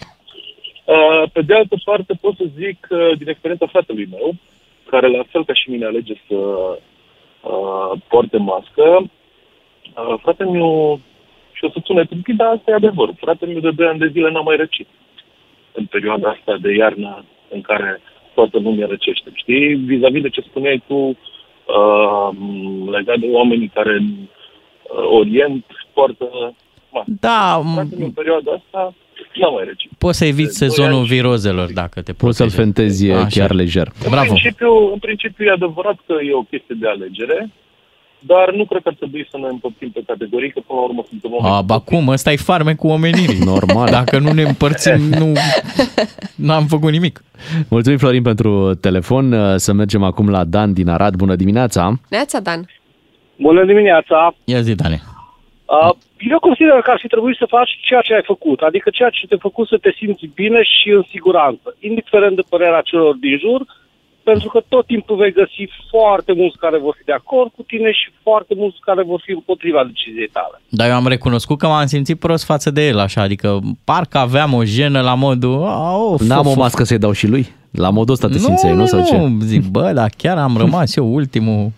Uh, 0.86 1.24
Pe 1.34 1.42
de 1.42 1.54
altă 1.54 1.76
parte 1.86 2.14
pot 2.22 2.36
să 2.36 2.44
zic 2.60 2.88
uh, 2.90 3.18
din 3.18 3.30
experiența 3.30 3.68
fratelui 3.68 4.08
meu, 4.12 4.36
care 4.90 5.08
la 5.18 5.24
fel 5.32 5.46
ca 5.46 5.54
și 5.54 5.70
mine 5.70 5.86
alege 5.86 6.14
să 6.28 6.36
uh, 7.48 8.00
poarte 8.08 8.38
mască, 8.38 8.86
uh, 9.04 10.20
fratele 10.22 10.50
meu, 10.50 11.00
și 11.52 11.66
o 11.66 11.70
să 11.70 11.80
sune 11.84 12.06
tâmpit, 12.06 12.36
dar 12.36 12.48
asta 12.48 12.72
e 12.72 12.74
adevărul, 12.74 13.16
fratele 13.18 13.52
meu 13.52 13.62
de 13.62 13.72
2 13.72 13.88
ani 13.88 14.00
de 14.00 14.08
zile 14.08 14.32
n-a 14.32 14.42
mai 14.42 14.56
răcit 14.56 14.88
în 15.74 15.86
perioada 15.86 16.30
asta 16.30 16.58
de 16.62 16.74
iarnă 16.74 17.24
în 17.50 17.62
care 17.62 18.02
toată 18.34 18.60
lumea 18.60 18.88
răcește. 18.88 19.30
Știi, 19.34 19.74
vis-a-vis 19.74 20.22
de 20.22 20.30
ce 20.30 20.42
spuneai 20.42 20.84
tu 20.88 20.96
uh, 20.96 22.30
legat 22.92 23.20
de 23.20 23.28
oamenii 23.32 23.72
care 23.74 23.94
în 23.94 24.08
uh, 24.08 25.08
Orient 25.20 25.66
poartă 25.94 26.54
mască. 26.92 27.12
Da, 27.20 27.62
Fratele 27.74 27.98
meu 27.98 28.08
în 28.08 28.12
perioada 28.12 28.52
asta 28.52 28.94
n-a 29.40 29.50
mai 29.50 29.64
răcit. 29.66 29.90
poți 29.98 30.18
să 30.18 30.26
eviți 30.26 30.60
Doi 30.60 30.70
sezonul 30.70 30.98
ani 31.00 31.08
și- 31.08 31.14
virozelor 31.14 31.72
dacă 31.74 32.02
te 32.02 32.14
Poți 32.14 32.38
să-l 32.38 32.50
protejezi. 32.52 32.56
fentezi 32.62 33.12
Așa. 33.12 33.28
chiar 33.40 33.52
lejer. 33.52 33.88
În 34.04 34.10
Bravo. 34.10 34.32
principiu, 34.34 34.72
în 34.94 35.00
principiu 35.00 35.46
e 35.46 35.52
adevărat 35.52 35.98
că 36.08 36.14
e 36.30 36.34
o 36.34 36.42
chestie 36.52 36.76
de 36.80 36.88
alegere, 36.88 37.50
dar 38.20 38.54
nu 38.54 38.66
cred 38.66 38.82
că 38.82 38.88
ar 38.90 38.96
trebui 39.02 39.28
să 39.32 39.38
ne 39.38 39.48
împărțim 39.48 39.90
pe 39.90 40.02
categorii, 40.08 40.52
că 40.52 40.60
până 40.68 40.80
la 40.80 40.86
urmă 40.86 41.04
suntem 41.10 41.32
oameni. 41.34 41.56
A, 41.56 41.62
ba 41.62 41.80
cum? 41.80 42.08
Ăsta 42.08 42.32
e 42.32 42.36
farmecul 42.36 42.90
omenirii. 42.90 43.44
Normal. 43.54 43.88
Dacă 43.92 44.20
nu 44.20 44.32
ne 44.32 44.42
împărțim, 44.42 45.02
nu 45.02 45.32
n-am 46.48 46.66
făcut 46.66 46.92
nimic. 46.92 47.24
Mulțumim, 47.70 47.98
Florin, 47.98 48.22
pentru 48.22 48.74
telefon. 48.74 49.36
Să 49.58 49.74
mergem 49.74 50.04
acum 50.04 50.30
la 50.30 50.44
Dan 50.44 50.74
din 50.74 50.88
Arad. 50.90 51.16
Bună 51.16 51.36
dimineața! 51.36 52.00
Neața, 52.10 52.40
Dan. 52.40 52.66
Bună 53.40 53.66
dimineața! 53.66 54.36
Ia 54.44 54.62
zi, 54.62 54.76
Dane. 54.76 55.02
Uh, 55.66 55.94
Eu 56.20 56.40
consider 56.40 56.80
că 56.84 56.92
ar 56.92 57.00
fi 57.02 57.08
trebuit 57.08 57.38
să 57.38 57.46
faci 57.50 57.72
ceea 57.88 58.02
ce 58.02 58.14
ai 58.14 58.22
făcut, 58.34 58.60
adică 58.60 58.90
ceea 58.90 59.10
ce 59.10 59.28
te-a 59.28 59.38
făcut 59.42 59.68
să 59.68 59.78
te 59.82 59.92
simți 60.00 60.26
bine 60.34 60.62
și 60.64 60.90
în 60.90 61.04
siguranță, 61.10 61.76
indiferent 61.80 62.36
de 62.36 62.44
părerea 62.50 62.82
celor 62.82 63.16
din 63.16 63.38
jur, 63.38 63.62
pentru 64.24 64.50
că 64.50 64.60
tot 64.68 64.86
timpul 64.86 65.16
vei 65.16 65.32
găsi 65.32 65.64
foarte 65.90 66.34
mulți 66.34 66.58
care 66.58 66.78
vor 66.78 66.94
fi 66.98 67.04
de 67.04 67.12
acord 67.12 67.52
cu 67.56 67.64
tine 67.64 67.92
și 67.92 68.08
foarte 68.22 68.54
mulți 68.58 68.78
care 68.82 69.04
vor 69.04 69.22
fi 69.26 69.32
împotriva 69.32 69.84
deciziei 69.84 70.28
tale. 70.28 70.62
Dar 70.70 70.90
eu 70.90 70.96
am 70.96 71.08
recunoscut 71.08 71.58
că 71.58 71.68
m-am 71.68 71.86
simțit 71.86 72.20
prost 72.20 72.46
față 72.46 72.72
de 72.72 72.88
el, 72.88 73.00
așa, 73.00 73.22
adică 73.22 73.60
parcă 73.84 74.18
aveam 74.18 74.54
o 74.54 74.64
jenă 74.64 75.02
la 75.02 75.14
modul... 75.14 75.64
"A, 75.66 75.96
Of, 75.98 76.22
N-am 76.22 76.40
of, 76.40 76.46
o 76.46 76.50
of." 76.50 76.56
mască 76.56 76.84
să-i 76.84 76.98
dau 76.98 77.12
și 77.12 77.28
lui? 77.28 77.48
La 77.72 77.90
modul 77.90 78.14
ăsta 78.14 78.28
te 78.28 78.38
simțeai, 78.38 78.74
nu? 78.74 78.86
Sau 78.86 79.06
ce? 79.06 79.18
Nu, 79.18 79.40
zic, 79.40 79.64
bă, 79.68 79.92
dar 79.94 80.10
chiar 80.18 80.38
am 80.38 80.58
rămas 80.58 80.96
eu 80.96 81.14
ultimul. 81.14 81.72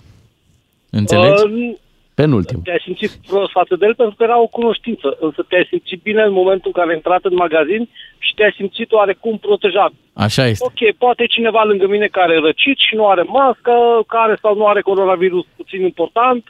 Înțelegi? 0.90 1.44
Uh, 1.44 1.76
Penultim. 2.22 2.62
te-ai 2.64 2.82
simțit 2.84 3.12
prost 3.28 3.52
față 3.52 3.76
de 3.76 3.86
el 3.86 3.96
pentru 3.96 4.16
că 4.16 4.24
era 4.24 4.40
o 4.40 4.48
cunoștință, 4.58 5.18
însă 5.20 5.46
te-ai 5.48 5.66
simțit 5.70 6.00
bine 6.02 6.22
în 6.24 6.34
momentul 6.42 6.72
în 6.72 6.78
care 6.80 6.90
ai 6.90 6.96
intrat 6.96 7.24
în 7.24 7.36
magazin 7.36 7.90
și 8.26 8.34
te-ai 8.34 8.54
simțit 8.60 8.92
oarecum 8.92 9.38
protejat. 9.38 9.92
Așa 10.14 10.46
este. 10.46 10.66
Ok, 10.68 10.96
poate 10.98 11.24
e 11.24 11.36
cineva 11.38 11.64
lângă 11.64 11.88
mine 11.88 12.08
care 12.08 12.34
e 12.34 12.40
răcit 12.40 12.78
și 12.88 12.96
nu 12.96 13.08
are 13.08 13.22
mască, 13.22 13.74
care 14.08 14.38
sau 14.42 14.56
nu 14.56 14.66
are 14.68 14.82
coronavirus 14.82 15.46
puțin 15.56 15.82
important. 15.82 16.44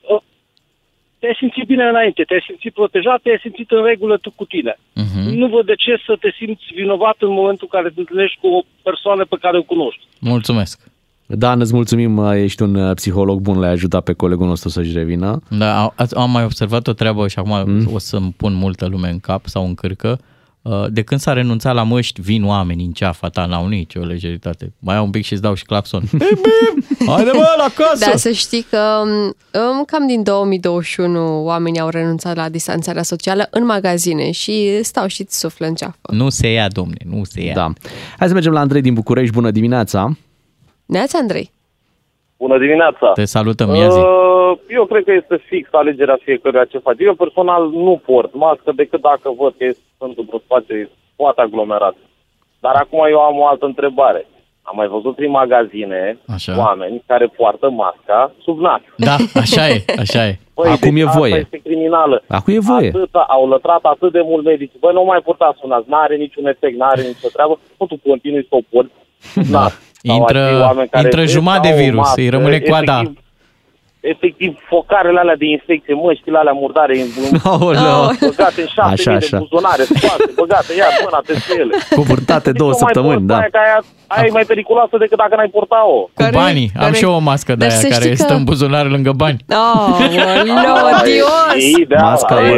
Uh, 0.00 0.20
Te-ai 1.18 1.36
simțit 1.38 1.66
bine 1.66 1.84
înainte, 1.84 2.22
te-ai 2.22 2.44
simțit 2.46 2.72
protejat, 2.72 3.20
te-ai 3.22 3.38
simțit 3.42 3.70
în 3.70 3.84
regulă 3.84 4.16
tu 4.16 4.30
cu 4.36 4.44
tine. 4.44 4.78
Mhm. 4.94 5.28
Nu 5.40 5.46
văd 5.46 5.66
de 5.66 5.74
ce 5.74 6.02
să 6.06 6.16
te 6.20 6.30
simți 6.38 6.64
vinovat 6.74 7.16
în 7.18 7.32
momentul 7.32 7.68
în 7.70 7.78
care 7.78 7.88
te 7.94 8.00
întâlnești 8.00 8.38
cu 8.40 8.46
o 8.46 8.60
persoană 8.82 9.24
pe 9.24 9.36
care 9.40 9.58
o 9.58 9.62
cunoști. 9.62 10.02
Mulțumesc. 10.20 10.91
Dan, 11.34 11.60
îți 11.60 11.74
mulțumim, 11.74 12.18
ești 12.32 12.62
un 12.62 12.74
uh, 12.74 12.94
psiholog 12.94 13.40
bun, 13.40 13.58
l-ai 13.58 13.70
ajutat 13.70 14.02
pe 14.02 14.12
colegul 14.12 14.46
nostru 14.46 14.68
să-și 14.68 14.92
revină. 14.92 15.40
Da, 15.48 15.82
a- 15.82 15.92
ați- 15.96 16.16
am 16.16 16.30
mai 16.30 16.44
observat 16.44 16.86
o 16.86 16.92
treabă 16.92 17.28
și 17.28 17.38
acum 17.38 17.62
Mm. 17.66 17.88
o 17.92 17.98
să-mi 17.98 18.34
pun 18.36 18.54
multă 18.54 18.86
lume 18.86 19.08
în 19.10 19.18
cap 19.18 19.46
sau 19.46 19.64
în 19.66 19.74
cârcă. 19.74 20.18
Uh, 20.62 20.84
De 20.90 21.02
când 21.02 21.20
s-a 21.20 21.32
renunțat 21.32 21.74
la 21.74 21.82
măști, 21.82 22.20
vin 22.20 22.44
oameni 22.44 22.84
în 22.84 22.90
ceafa 22.92 23.28
ta, 23.28 23.44
n-au 23.46 23.66
nicio 23.68 24.00
lejeritate. 24.00 24.72
Mai 24.78 24.96
au 24.96 25.04
un 25.04 25.10
pic 25.10 25.24
și 25.24 25.32
îți 25.32 25.42
dau 25.42 25.54
și 25.54 25.64
claxon. 25.64 26.02
Bim, 26.10 26.18
bim! 26.18 27.06
Haide 27.06 27.30
bă, 27.32 27.46
la 27.56 27.66
casă! 27.74 28.10
Da, 28.10 28.16
să 28.16 28.30
știi 28.30 28.66
că 28.70 28.78
um, 29.04 29.84
cam 29.86 30.06
din 30.06 30.22
2021 30.22 31.44
oamenii 31.44 31.80
au 31.80 31.88
renunțat 31.88 32.36
la 32.36 32.48
distanțarea 32.48 33.02
socială 33.02 33.46
în 33.50 33.64
magazine 33.64 34.30
și 34.30 34.78
stau 34.82 35.06
și 35.06 35.20
îți 35.22 35.38
suflă 35.38 35.66
în 35.66 35.74
ceafă. 35.74 35.96
Nu 36.12 36.28
se 36.28 36.52
ia, 36.52 36.68
domne, 36.68 36.96
nu 37.04 37.24
se 37.24 37.42
ia. 37.44 37.54
Da. 37.54 37.72
Hai 38.18 38.28
să 38.28 38.34
mergem 38.34 38.52
la 38.52 38.60
Andrei 38.60 38.80
din 38.80 38.94
București. 38.94 39.32
Bună 39.34 39.50
dimineața! 39.50 40.16
Neața, 40.96 41.18
Andrei. 41.18 41.50
Bună 42.38 42.58
dimineața! 42.58 43.12
Te 43.14 43.24
salutăm, 43.24 43.74
ia 43.74 43.88
zi. 43.88 43.98
Uh, 43.98 44.58
Eu 44.68 44.84
cred 44.84 45.04
că 45.04 45.12
este 45.12 45.36
fix 45.48 45.68
alegerea 45.72 46.18
fiecăruia 46.22 46.64
ce 46.64 46.78
face. 46.78 47.02
Eu 47.04 47.14
personal 47.14 47.62
nu 47.70 48.02
port 48.06 48.34
mască 48.34 48.72
decât 48.74 49.00
dacă 49.00 49.28
văd 49.40 49.52
că 49.58 49.64
sunt 49.98 50.18
într-o 50.18 50.38
spațiu 50.44 50.88
foarte 51.16 51.40
aglomerat. 51.40 51.96
Dar 52.60 52.74
acum 52.74 53.00
eu 53.10 53.20
am 53.20 53.36
o 53.38 53.46
altă 53.46 53.64
întrebare. 53.66 54.26
Am 54.62 54.76
mai 54.76 54.86
văzut 54.86 55.14
prin 55.14 55.30
magazine 55.30 56.18
Așa. 56.34 56.52
oameni 56.58 57.02
care 57.06 57.26
poartă 57.36 57.70
masca 57.70 58.32
sub 58.44 58.58
nas. 58.58 58.80
Da, 58.96 59.16
așa 59.34 59.68
e, 59.68 59.84
așa 59.98 60.26
e. 60.26 60.38
Păi, 60.54 60.70
Acum 60.70 60.94
deci 60.94 61.02
e 61.04 61.16
voie. 61.18 61.32
Asta 61.32 61.44
este 61.44 61.68
criminală. 61.68 62.22
Acum 62.28 62.54
e 62.54 62.58
voie. 62.58 62.88
Atâta, 62.94 63.24
au 63.28 63.48
lătrat 63.48 63.82
atât 63.82 64.12
de 64.12 64.20
mult 64.24 64.44
medici. 64.44 64.72
Băi, 64.80 64.92
nu 64.92 65.04
mai 65.04 65.20
purtați 65.20 65.58
sub 65.60 65.70
nas, 65.70 65.82
n-are 65.86 66.16
niciun 66.16 66.46
efect, 66.46 66.76
n-are 66.76 67.02
nicio 67.02 67.28
treabă. 67.32 67.58
Nu 67.78 67.86
tu 67.86 67.96
continui 68.08 68.46
să 68.48 68.54
o 68.54 68.60
porți 68.70 68.92
sub 69.32 69.44
nas. 69.44 69.72
Sau 69.72 69.91
Intră- 70.02 70.44
acei 70.46 70.60
oameni 70.60 70.88
care 70.88 71.04
intră 71.04 71.20
vezi 71.20 71.32
jumătate 71.32 71.68
că 71.68 71.74
de 71.74 71.80
au 71.80 71.80
o 71.80 71.84
virus, 71.84 71.98
mască, 72.06 72.20
îi 72.20 72.28
rămâne 72.28 72.58
coada. 72.58 72.98
efectiv- 72.98 73.16
Efectiv, 74.14 74.52
focarele 74.68 75.18
alea 75.20 75.36
de 75.42 75.46
infecție, 75.56 75.94
măștile 75.94 76.38
alea 76.38 76.52
murdare, 76.62 76.92
în- 77.00 77.38
Aoleu. 77.44 78.00
băgate 78.28 78.60
în 78.66 78.70
șase 78.76 78.92
Așa, 78.96 79.10
mii 79.10 79.18
de 79.18 79.26
așa. 79.26 79.38
buzunare, 79.44 79.82
scoase, 79.90 80.28
băgate, 80.40 80.70
ia 80.80 80.88
mâna 81.04 81.20
peste 81.26 81.52
ele. 81.62 81.74
Cu 81.96 82.02
purtate 82.10 82.50
două 82.60 82.70
Deci 82.70 82.80
nu 82.80 82.84
mai 82.84 82.92
săptămâni, 82.92 83.14
poți, 83.22 83.26
da. 83.32 83.36
Aia, 83.38 83.48
că 83.54 83.58
aia, 83.64 83.78
aia 84.06 84.26
e 84.28 84.30
mai 84.38 84.44
periculoasă 84.52 84.94
decât 85.02 85.18
dacă 85.22 85.34
n-ai 85.36 85.48
porta-o. 85.56 85.98
Cu 86.18 86.24
banii. 86.32 86.68
Am 86.84 86.92
și 86.92 87.04
eu 87.04 87.12
o 87.14 87.18
mască 87.18 87.52
de 87.54 87.58
Dar 87.64 87.68
aia 87.70 87.78
să 87.78 87.88
care 87.88 88.04
știi 88.04 88.16
că- 88.16 88.22
stă 88.22 88.34
în 88.34 88.44
buzunar 88.44 88.86
lângă 88.94 89.12
bani. 89.22 89.38
Oh, 89.50 89.98
no, 90.56 90.72
odios! 91.00 91.54
E 91.56 91.80
ideal, 91.84 92.02
Masca 92.10 92.34
aia 92.36 92.56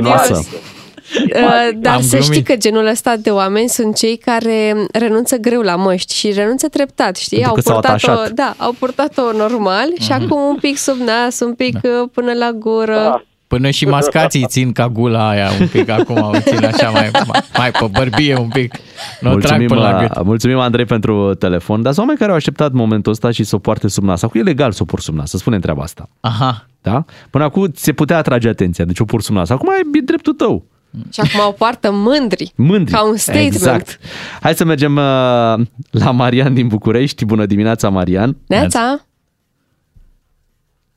e 1.14 1.32
bănoasă. 1.32 1.54
magică. 1.54 1.76
Uh, 1.76 1.82
Dar 1.82 1.94
Am 1.94 2.00
să 2.02 2.16
știi 2.16 2.26
glumit. 2.28 2.46
că 2.46 2.56
genul 2.56 2.86
ăsta 2.86 3.16
de 3.16 3.30
oameni 3.30 3.68
sunt 3.68 3.96
cei 3.96 4.16
care 4.16 4.74
renunță 4.92 5.36
greu 5.36 5.60
la 5.60 5.76
măști 5.76 6.14
și 6.14 6.32
renunță 6.32 6.68
treptat, 6.68 7.16
știi? 7.16 7.36
Pentru 7.40 7.48
au 7.50 7.54
că 7.54 7.60
s-au 7.60 7.74
purtat-o, 7.80 8.10
atașat. 8.10 8.32
da, 8.34 8.54
au 8.56 8.74
purtat-o 8.78 9.32
normal 9.36 9.88
și 10.00 10.12
acum 10.12 10.40
un 10.48 10.56
pic 10.60 10.76
sub 10.78 10.96
nas, 10.98 11.40
un 11.40 11.54
pic 11.54 11.76
uh, 11.82 12.08
până 12.12 12.32
la 12.32 12.50
gură. 12.52 12.94
Da. 12.94 13.22
Până 13.46 13.70
și 13.70 13.84
mascații 13.86 14.44
țin 14.48 14.72
ca 14.72 14.88
gula 14.88 15.28
aia 15.28 15.48
un 15.60 15.66
pic 15.68 15.88
acum, 15.88 16.16
o 16.22 16.40
țin 16.40 16.64
așa 16.64 16.90
mai, 16.90 17.10
mai, 17.26 17.40
mai 17.58 17.70
pe 17.70 17.86
bărbie 17.92 18.36
un 18.38 18.48
pic. 18.48 18.74
Nu 19.20 19.32
o 19.32 19.34
trag 19.36 19.40
Mulțumim, 19.40 19.66
până 19.66 19.80
la 19.80 19.94
uh, 19.94 20.06
gât. 20.08 20.24
mulțumim, 20.24 20.58
Andrei, 20.58 20.84
pentru 20.84 21.34
telefon. 21.34 21.82
Dar 21.82 21.92
sunt 21.92 21.98
oameni 21.98 22.18
care 22.18 22.30
au 22.30 22.36
așteptat 22.36 22.72
momentul 22.72 23.12
ăsta 23.12 23.30
și 23.30 23.44
să 23.44 23.54
o 23.54 23.58
poarte 23.58 23.88
sub 23.88 24.04
nas. 24.04 24.22
Acum 24.22 24.40
e 24.40 24.44
legal 24.44 24.72
să 24.72 24.78
o 24.82 24.84
port 24.84 25.02
sub 25.02 25.14
nas, 25.14 25.30
să 25.30 25.36
spunem 25.36 25.60
treaba 25.60 25.82
asta. 25.82 26.08
Aha. 26.20 26.66
Da? 26.82 27.04
Până 27.30 27.44
acum 27.44 27.70
se 27.74 27.92
putea 27.92 28.16
atrage 28.16 28.48
atenția, 28.48 28.84
deci 28.84 28.98
o 29.00 29.04
port 29.04 29.24
sub 29.24 29.34
nas. 29.34 29.50
Acum 29.50 29.68
e 29.94 30.00
dreptul 30.04 30.32
tău. 30.32 30.64
Și 31.12 31.20
acum 31.20 31.48
o 31.48 31.52
poartă 31.52 31.90
mândri. 31.92 32.52
Mândri. 32.56 32.94
Ca 32.94 33.08
un 33.08 33.16
statement. 33.16 33.54
Exact. 33.54 33.98
Hai 34.40 34.54
să 34.54 34.64
mergem 34.64 34.92
uh, 34.96 35.66
la 35.90 36.10
Marian 36.12 36.54
din 36.54 36.68
București. 36.68 37.24
Bună 37.24 37.46
dimineața, 37.46 37.88
Marian. 37.88 38.36
Neața? 38.46 39.06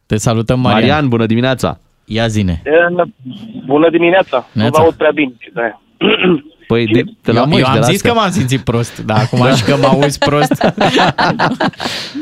Te 0.06 0.18
salutăm, 0.18 0.60
Marian. 0.60 0.80
Marian, 0.82 1.08
bună 1.08 1.26
dimineața. 1.26 1.80
Ia 2.06 2.28
zine. 2.28 2.62
Bună 3.66 3.90
dimineața, 3.90 4.48
nu 4.52 4.62
Neața. 4.62 4.78
vă 4.80 4.84
aud 4.86 4.94
prea 4.96 5.12
bine. 5.14 5.34
și 5.38 5.50
de-aia. 5.54 5.82
Păi 6.68 6.86
de, 6.86 7.02
de 7.22 7.32
la 7.32 7.40
eu, 7.40 7.46
măști, 7.48 7.62
eu 7.62 7.68
am 7.68 7.74
de 7.74 7.80
la 7.80 7.86
zis 7.86 7.96
astea. 7.96 8.12
că 8.12 8.18
m-am 8.18 8.32
simțit 8.32 8.62
prost, 8.72 8.96
dar 9.06 9.18
acum 9.26 9.56
și 9.56 9.64
că 9.64 9.76
mă 9.82 9.88
auzi 9.88 10.20
prost. 10.30 10.56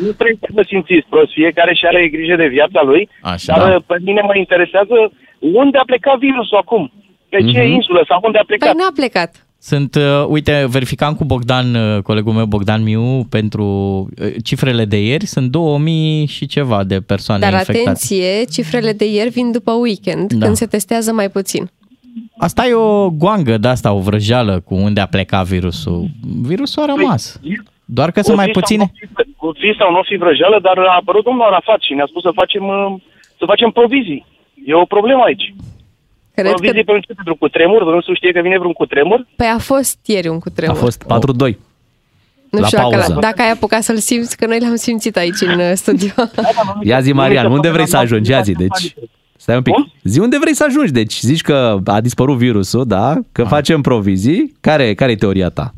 Nu 0.03 0.09
trebuie 0.19 0.38
să 0.45 0.49
vă 0.57 0.63
simțiți 0.71 1.07
prost, 1.09 1.32
fiecare 1.32 1.73
și 1.73 1.86
are 1.86 2.09
grijă 2.15 2.36
de 2.36 2.47
viața 2.57 2.82
lui, 2.89 3.09
Așa. 3.21 3.57
dar 3.57 3.84
pe 3.86 3.95
mine 4.07 4.21
mă 4.21 4.36
interesează 4.38 4.95
unde 5.39 5.78
a 5.78 5.84
plecat 5.91 6.17
virusul 6.17 6.57
acum, 6.57 6.91
pe 7.30 7.38
ce 7.51 7.61
Mhm. 7.61 7.71
insulă 7.73 8.05
sau 8.07 8.19
unde 8.23 8.38
a 8.38 8.43
plecat. 8.43 8.69
Păi 8.71 8.78
n-a 8.84 8.91
plecat. 8.95 9.47
Sunt, 9.59 9.95
uh, 9.95 10.26
uite, 10.28 10.65
verificam 10.69 11.13
cu 11.15 11.23
Bogdan, 11.26 11.76
uh, 11.76 12.01
colegul 12.03 12.34
meu 12.34 12.45
Bogdan 12.45 12.84
Miu, 12.84 13.23
pentru 13.30 13.65
uh, 14.21 14.34
cifrele 14.43 14.86
de 14.86 15.03
ieri, 15.03 15.26
sunt 15.26 15.51
2000 15.51 16.26
și 16.26 16.45
ceva 16.45 16.84
de 16.84 16.99
persoane 17.01 17.41
Dar 17.41 17.51
infectate. 17.51 17.80
atenție, 17.80 18.43
cifrele 18.51 18.91
de 18.91 19.05
ieri 19.11 19.30
vin 19.30 19.51
după 19.51 19.71
weekend, 19.71 20.34
Da. 20.34 20.45
când 20.45 20.55
se 20.57 20.65
testează 20.65 21.11
mai 21.13 21.30
puțin. 21.30 21.69
Asta 22.38 22.67
e 22.67 22.73
o 22.73 23.09
goangă 23.09 23.57
de 23.57 23.67
asta, 23.67 23.93
o 23.93 23.99
vrăjeală 23.99 24.59
cu 24.59 24.73
unde 24.76 24.99
a 25.01 25.05
plecat 25.07 25.45
virusul. 25.45 26.05
Virusul 26.41 26.84
a 26.84 26.86
rămas. 26.86 27.39
Doar 27.86 28.11
că 28.11 28.21
sunt 28.21 28.34
O 28.34 28.38
mai 28.38 28.45
fi 28.47 28.51
sau 28.53 28.61
puține. 28.61 28.84
nu 28.84 28.91
fi- 28.97 29.34
O 29.47 29.51
fi 29.53 29.76
sau 29.80 29.91
nu 29.91 30.01
fi 30.09 30.15
vrăjeală, 30.15 30.59
dar 30.61 30.78
a 30.78 30.95
apărut 30.99 31.23
domnul 31.23 31.43
Arafat 31.43 31.80
și 31.82 31.93
ne-a 31.93 32.05
spus 32.09 32.21
să 32.21 32.32
facem, 32.34 32.63
uh, 32.67 32.95
să 33.38 33.43
facem 33.45 33.69
provizii. 33.69 34.26
E 34.65 34.73
o 34.73 34.86
problemă 34.95 35.21
aici. 35.26 35.53
Cred 36.36 36.47
provizii 36.47 36.83
că... 36.83 36.91
pentru 36.91 37.07
ce? 37.07 37.13
Pentru 37.13 37.36
cutremur? 37.36 37.83
Nu 38.07 38.13
știe 38.13 38.31
că 38.31 38.41
vine 38.41 38.57
vreun 38.57 38.73
cutremur? 38.73 39.27
Păi 39.36 39.47
a 39.47 39.57
fost 39.57 39.99
ieri 40.05 40.27
un 40.27 40.39
cutremur. 40.39 40.75
A 40.75 40.79
fost 40.79 41.03
4-2. 41.03 41.07
nu 42.49 42.59
la 42.59 42.65
știu 42.65 42.77
dacă, 42.77 42.89
pauză. 42.89 43.17
dacă 43.19 43.41
ai 43.41 43.51
apucat 43.51 43.81
să-l 43.81 43.97
simți, 43.97 44.38
că 44.38 44.45
noi 44.45 44.59
l-am 44.59 44.75
simțit 44.75 45.17
aici 45.17 45.41
în 45.41 45.59
uh, 45.59 45.71
studio. 45.73 46.13
Ia 46.81 46.99
zi, 46.99 47.13
Marian, 47.13 47.51
unde 47.51 47.69
vrei 47.69 47.88
să 47.88 47.97
ajungi? 47.97 48.31
Ia 48.31 48.41
zi, 48.41 48.51
deci... 48.51 48.93
Stai 49.38 49.55
un 49.55 49.61
pic. 49.61 49.75
Zi 50.03 50.19
unde 50.19 50.38
vrei 50.39 50.55
să 50.55 50.63
ajungi. 50.67 50.91
Deci 50.91 51.19
zici 51.19 51.41
că 51.41 51.77
a 51.86 52.01
dispărut 52.01 52.38
virusul, 52.38 52.86
da? 52.86 53.13
Că 53.31 53.43
facem 53.43 53.81
provizii. 53.81 54.53
Care, 54.61 54.93
care 54.93 55.11
e 55.11 55.15
teoria 55.15 55.49
ta? 55.49 55.73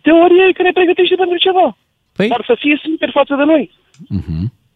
Teoria 0.00 0.44
e 0.48 0.52
că 0.52 0.62
ne 0.62 0.72
pregătește 0.72 1.14
pentru 1.14 1.36
ceva. 1.36 1.76
Păi? 2.16 2.28
Dar 2.28 2.42
să 2.46 2.54
fie 2.58 2.80
sincer 2.82 3.10
față 3.12 3.34
de 3.34 3.44
noi. 3.44 3.70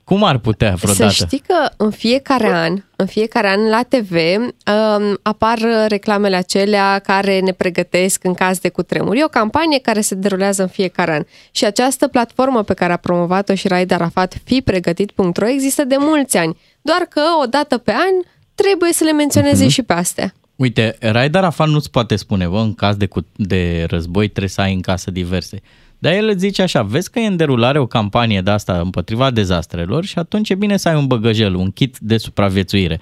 Cum 0.05 0.25
ar 0.25 0.39
putea 0.39 0.71
Să 0.71 0.77
vreodată? 0.87 1.13
știi 1.13 1.43
că 1.47 1.69
în 1.77 1.91
fiecare 1.91 2.49
an, 2.53 2.83
în 2.97 3.07
fiecare 3.07 3.49
an 3.49 3.69
la 3.69 3.83
TV 3.89 4.11
um, 4.37 5.19
apar 5.23 5.59
reclamele 5.89 6.37
acelea 6.37 6.99
care 6.99 7.41
ne 7.41 7.53
pregătesc 7.53 8.25
în 8.25 8.35
caz 8.35 8.59
de 8.59 8.69
cutremur. 8.69 9.15
E 9.17 9.25
o 9.25 9.29
campanie 9.29 9.79
care 9.79 10.01
se 10.01 10.15
derulează 10.15 10.63
în 10.63 10.69
fiecare 10.69 11.13
an. 11.15 11.23
Și 11.51 11.65
această 11.65 12.09
platformă 12.09 12.63
pe 12.63 12.75
care 12.75 12.93
a 12.93 12.97
promovat-o 12.97 13.55
și 13.55 13.69
Raed 13.69 13.91
Arafat, 13.91 14.35
fipregătit.ro, 14.45 15.49
există 15.49 15.85
de 15.85 15.97
mulți 15.99 16.37
ani. 16.37 16.57
Doar 16.83 17.01
că 17.01 17.21
o 17.43 17.47
dată 17.47 17.79
pe 17.79 17.91
an 17.91 18.33
trebuie 18.55 18.93
să 18.93 19.05
le 19.05 19.13
menționeze 19.13 19.69
și 19.69 19.83
pe 19.83 19.93
astea. 19.93 20.33
Uite, 20.57 20.97
Raed 21.01 21.35
Arafat 21.35 21.69
nu-ți 21.69 21.91
poate 21.91 22.17
spune, 22.17 22.47
bă, 22.47 22.59
în 22.59 22.75
caz 22.75 22.97
de, 22.97 23.07
cu- 23.07 23.27
de 23.37 23.85
război 23.89 24.29
trebuie 24.29 24.49
să 24.51 24.61
ai 24.61 24.75
în 24.75 24.81
casă 24.81 25.11
diverse. 25.11 25.61
Dar 26.03 26.13
el 26.13 26.29
îți 26.29 26.39
zice 26.39 26.63
așa, 26.63 26.83
vezi 26.83 27.11
că 27.11 27.19
e 27.19 27.27
în 27.27 27.37
derulare 27.37 27.79
o 27.79 27.87
campanie 27.87 28.41
de 28.41 28.51
asta 28.51 28.81
împotriva 28.81 29.31
dezastrelor 29.31 30.05
și 30.05 30.19
atunci 30.19 30.51
e 30.51 30.55
bine 30.55 30.77
să 30.77 30.89
ai 30.89 30.97
un 30.97 31.07
băgăjel, 31.07 31.55
un 31.55 31.71
kit 31.71 31.99
de 31.99 32.19
supraviețuire. 32.19 33.01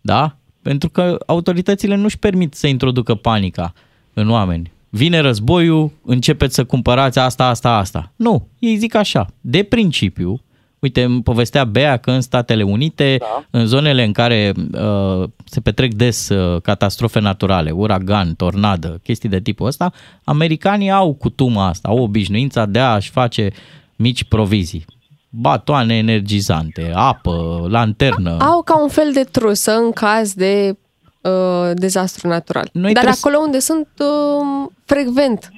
Da? 0.00 0.36
Pentru 0.62 0.88
că 0.88 1.18
autoritățile 1.26 1.94
nu-și 1.94 2.18
permit 2.18 2.54
să 2.54 2.66
introducă 2.66 3.14
panica 3.14 3.72
în 4.14 4.30
oameni. 4.30 4.72
Vine 4.88 5.18
războiul, 5.18 5.92
începeți 6.04 6.54
să 6.54 6.64
cumpărați 6.64 7.18
asta, 7.18 7.46
asta, 7.46 7.76
asta. 7.76 8.12
Nu, 8.16 8.48
ei 8.58 8.76
zic 8.76 8.94
așa, 8.94 9.26
de 9.40 9.62
principiu, 9.62 10.40
Uite, 10.80 11.02
îmi 11.02 11.22
povestea 11.22 11.64
Bea 11.64 11.96
că 11.96 12.10
în 12.10 12.20
Statele 12.20 12.62
Unite, 12.62 13.16
da. 13.18 13.44
în 13.50 13.66
zonele 13.66 14.04
în 14.04 14.12
care 14.12 14.52
uh, 14.72 15.28
se 15.44 15.60
petrec 15.60 15.94
des 15.94 16.28
uh, 16.28 16.60
catastrofe 16.62 17.20
naturale, 17.20 17.70
uragan, 17.70 18.34
tornadă, 18.34 19.00
chestii 19.02 19.28
de 19.28 19.40
tipul 19.40 19.66
ăsta, 19.66 19.92
americanii 20.24 20.90
au 20.90 21.14
cutuma 21.14 21.66
asta, 21.66 21.88
au 21.88 21.98
obișnuința 21.98 22.66
de 22.66 22.78
a-și 22.78 23.10
face 23.10 23.50
mici 23.96 24.24
provizii. 24.24 24.84
Batoane 25.30 25.96
energizante, 25.96 26.92
apă, 26.94 27.66
lanternă. 27.68 28.36
Au 28.40 28.62
ca 28.62 28.82
un 28.82 28.88
fel 28.88 29.10
de 29.12 29.22
trusă 29.30 29.72
în 29.76 29.90
caz 29.92 30.34
de 30.34 30.76
uh, 31.20 31.70
dezastru 31.74 32.28
natural. 32.28 32.68
Noi 32.72 32.82
Dar 32.82 32.92
trebuie 32.92 33.14
să- 33.14 33.22
acolo 33.28 33.42
unde 33.44 33.58
sunt 33.58 33.88
uh, 33.98 34.68
frecvent 34.84 35.52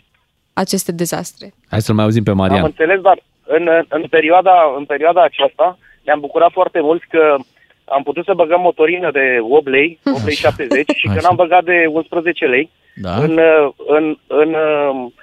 aceste 0.53 0.93
dezastre. 0.93 1.55
Hai 1.69 1.83
să-l 1.83 1.95
mai 1.95 2.05
auzim 2.05 2.23
pe 2.23 2.31
Am 2.31 2.37
Marian. 2.37 2.65
înțeles, 2.65 3.01
dar 3.01 3.23
în, 3.57 3.85
în, 3.89 4.03
perioada, 4.11 4.57
în 4.77 4.85
perioada 4.85 5.23
aceasta 5.23 5.79
ne-am 6.03 6.21
bucurat 6.21 6.53
foarte 6.53 6.81
mult 6.81 7.03
că 7.09 7.37
am 7.85 8.03
putut 8.03 8.25
să 8.25 8.35
băgăm 8.35 8.61
motorină 8.61 9.11
de 9.11 9.39
8 9.41 9.69
lei, 9.69 9.99
8 10.05 10.25
lei 10.25 10.35
70 10.35 10.91
și 11.01 11.07
că 11.07 11.13
Așa. 11.13 11.21
n-am 11.23 11.37
băgat 11.37 11.65
de 11.65 11.87
11 11.89 12.47
lei. 12.47 12.71
Da. 12.95 13.15
În, 13.15 13.39
uh, 13.39 13.73
în, 13.87 14.17
în 14.27 14.55
um, 14.55 15.15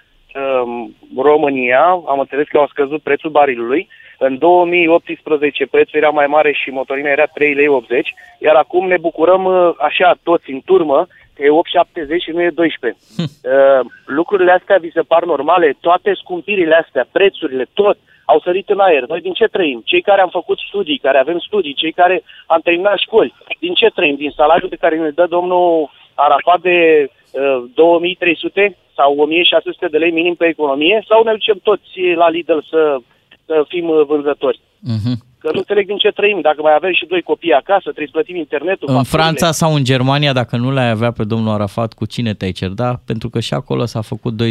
um, 0.64 0.96
România 1.24 1.84
am 2.12 2.20
înțeles 2.20 2.48
că 2.48 2.58
au 2.58 2.68
scăzut 2.68 3.02
prețul 3.02 3.30
barilului. 3.30 3.88
În 4.18 4.38
2018 4.38 5.66
prețul 5.66 6.00
era 6.00 6.10
mai 6.10 6.28
mare 6.28 6.52
și 6.52 6.70
motorina 6.70 7.10
era 7.10 7.26
3 7.26 7.54
lei 7.54 7.68
80, 7.68 8.14
iar 8.40 8.56
acum 8.56 8.88
ne 8.88 8.98
bucurăm 8.98 9.44
uh, 9.46 9.74
așa 9.78 10.18
toți 10.24 10.52
în 10.52 10.62
turmă 10.66 11.08
că 11.34 11.44
e 11.44 11.84
8,70 12.18 12.24
și 12.24 12.32
nu 12.32 12.42
e 12.42 12.50
12. 12.50 13.00
Uh, 13.18 13.86
lucrurile 14.06 14.52
astea 14.52 14.78
vi 14.78 14.92
se 14.92 15.02
par 15.02 15.24
normale? 15.24 15.78
Toate 15.80 16.12
scumpirile 16.14 16.76
astea, 16.76 17.08
prețurile, 17.12 17.66
tot 17.74 17.98
au 18.32 18.40
sărit 18.46 18.70
în 18.70 18.80
aer. 18.80 19.04
Noi 19.08 19.22
din 19.22 19.34
ce 19.34 19.48
trăim? 19.56 19.82
Cei 19.86 20.02
care 20.02 20.22
am 20.22 20.30
făcut 20.40 20.58
studii, 20.68 21.04
care 21.06 21.18
avem 21.18 21.40
studii, 21.40 21.80
cei 21.82 21.92
care 21.92 22.24
am 22.48 22.62
terminat 22.64 22.98
școli, 22.98 23.34
din 23.60 23.74
ce 23.74 23.88
trăim? 23.98 24.16
Din 24.16 24.32
salariul 24.36 24.70
pe 24.70 24.82
care 24.84 24.96
ne 24.98 25.10
dă 25.10 25.26
domnul 25.30 25.90
Arafat 26.14 26.62
de 26.62 26.78
uh, 27.08 27.64
2300 27.74 28.78
sau 28.96 29.16
1600 29.18 29.88
de 29.88 29.98
lei 29.98 30.12
minim 30.12 30.36
pe 30.36 30.46
economie 30.48 31.04
sau 31.08 31.24
ne 31.24 31.32
ducem 31.32 31.60
toți 31.64 32.00
la 32.16 32.30
Lidl 32.30 32.60
să, 32.70 32.98
să 33.46 33.66
fim 33.68 33.90
uh, 33.90 34.06
vânzători? 34.06 34.60
Mhm. 34.80 35.29
Că 35.40 35.50
nu 35.54 35.58
înțeleg 35.58 35.86
din 35.86 35.98
ce 35.98 36.12
trăim. 36.12 36.40
Dacă 36.42 36.62
mai 36.62 36.74
avem 36.76 36.94
și 36.94 37.06
doi 37.06 37.22
copii 37.22 37.54
acasă, 37.54 37.82
trebuie 37.82 38.06
să 38.06 38.12
plătim 38.12 38.36
internetul. 38.36 38.88
În 38.90 38.94
facturile. 38.96 39.18
Franța 39.22 39.52
sau 39.52 39.74
în 39.74 39.84
Germania, 39.84 40.34
dacă 40.34 40.58
nu 40.58 40.72
l-ai 40.72 40.90
avea 40.90 41.12
pe 41.12 41.24
domnul 41.24 41.54
Arafat, 41.54 41.94
cu 41.94 42.06
cine 42.06 42.34
te-ai 42.34 42.52
cerda? 42.52 43.02
Pentru 43.06 43.30
că 43.30 43.40
și 43.40 43.54
acolo 43.54 43.86
s-a 43.86 44.02
făcut 44.02 44.34
2,20. 44.44 44.48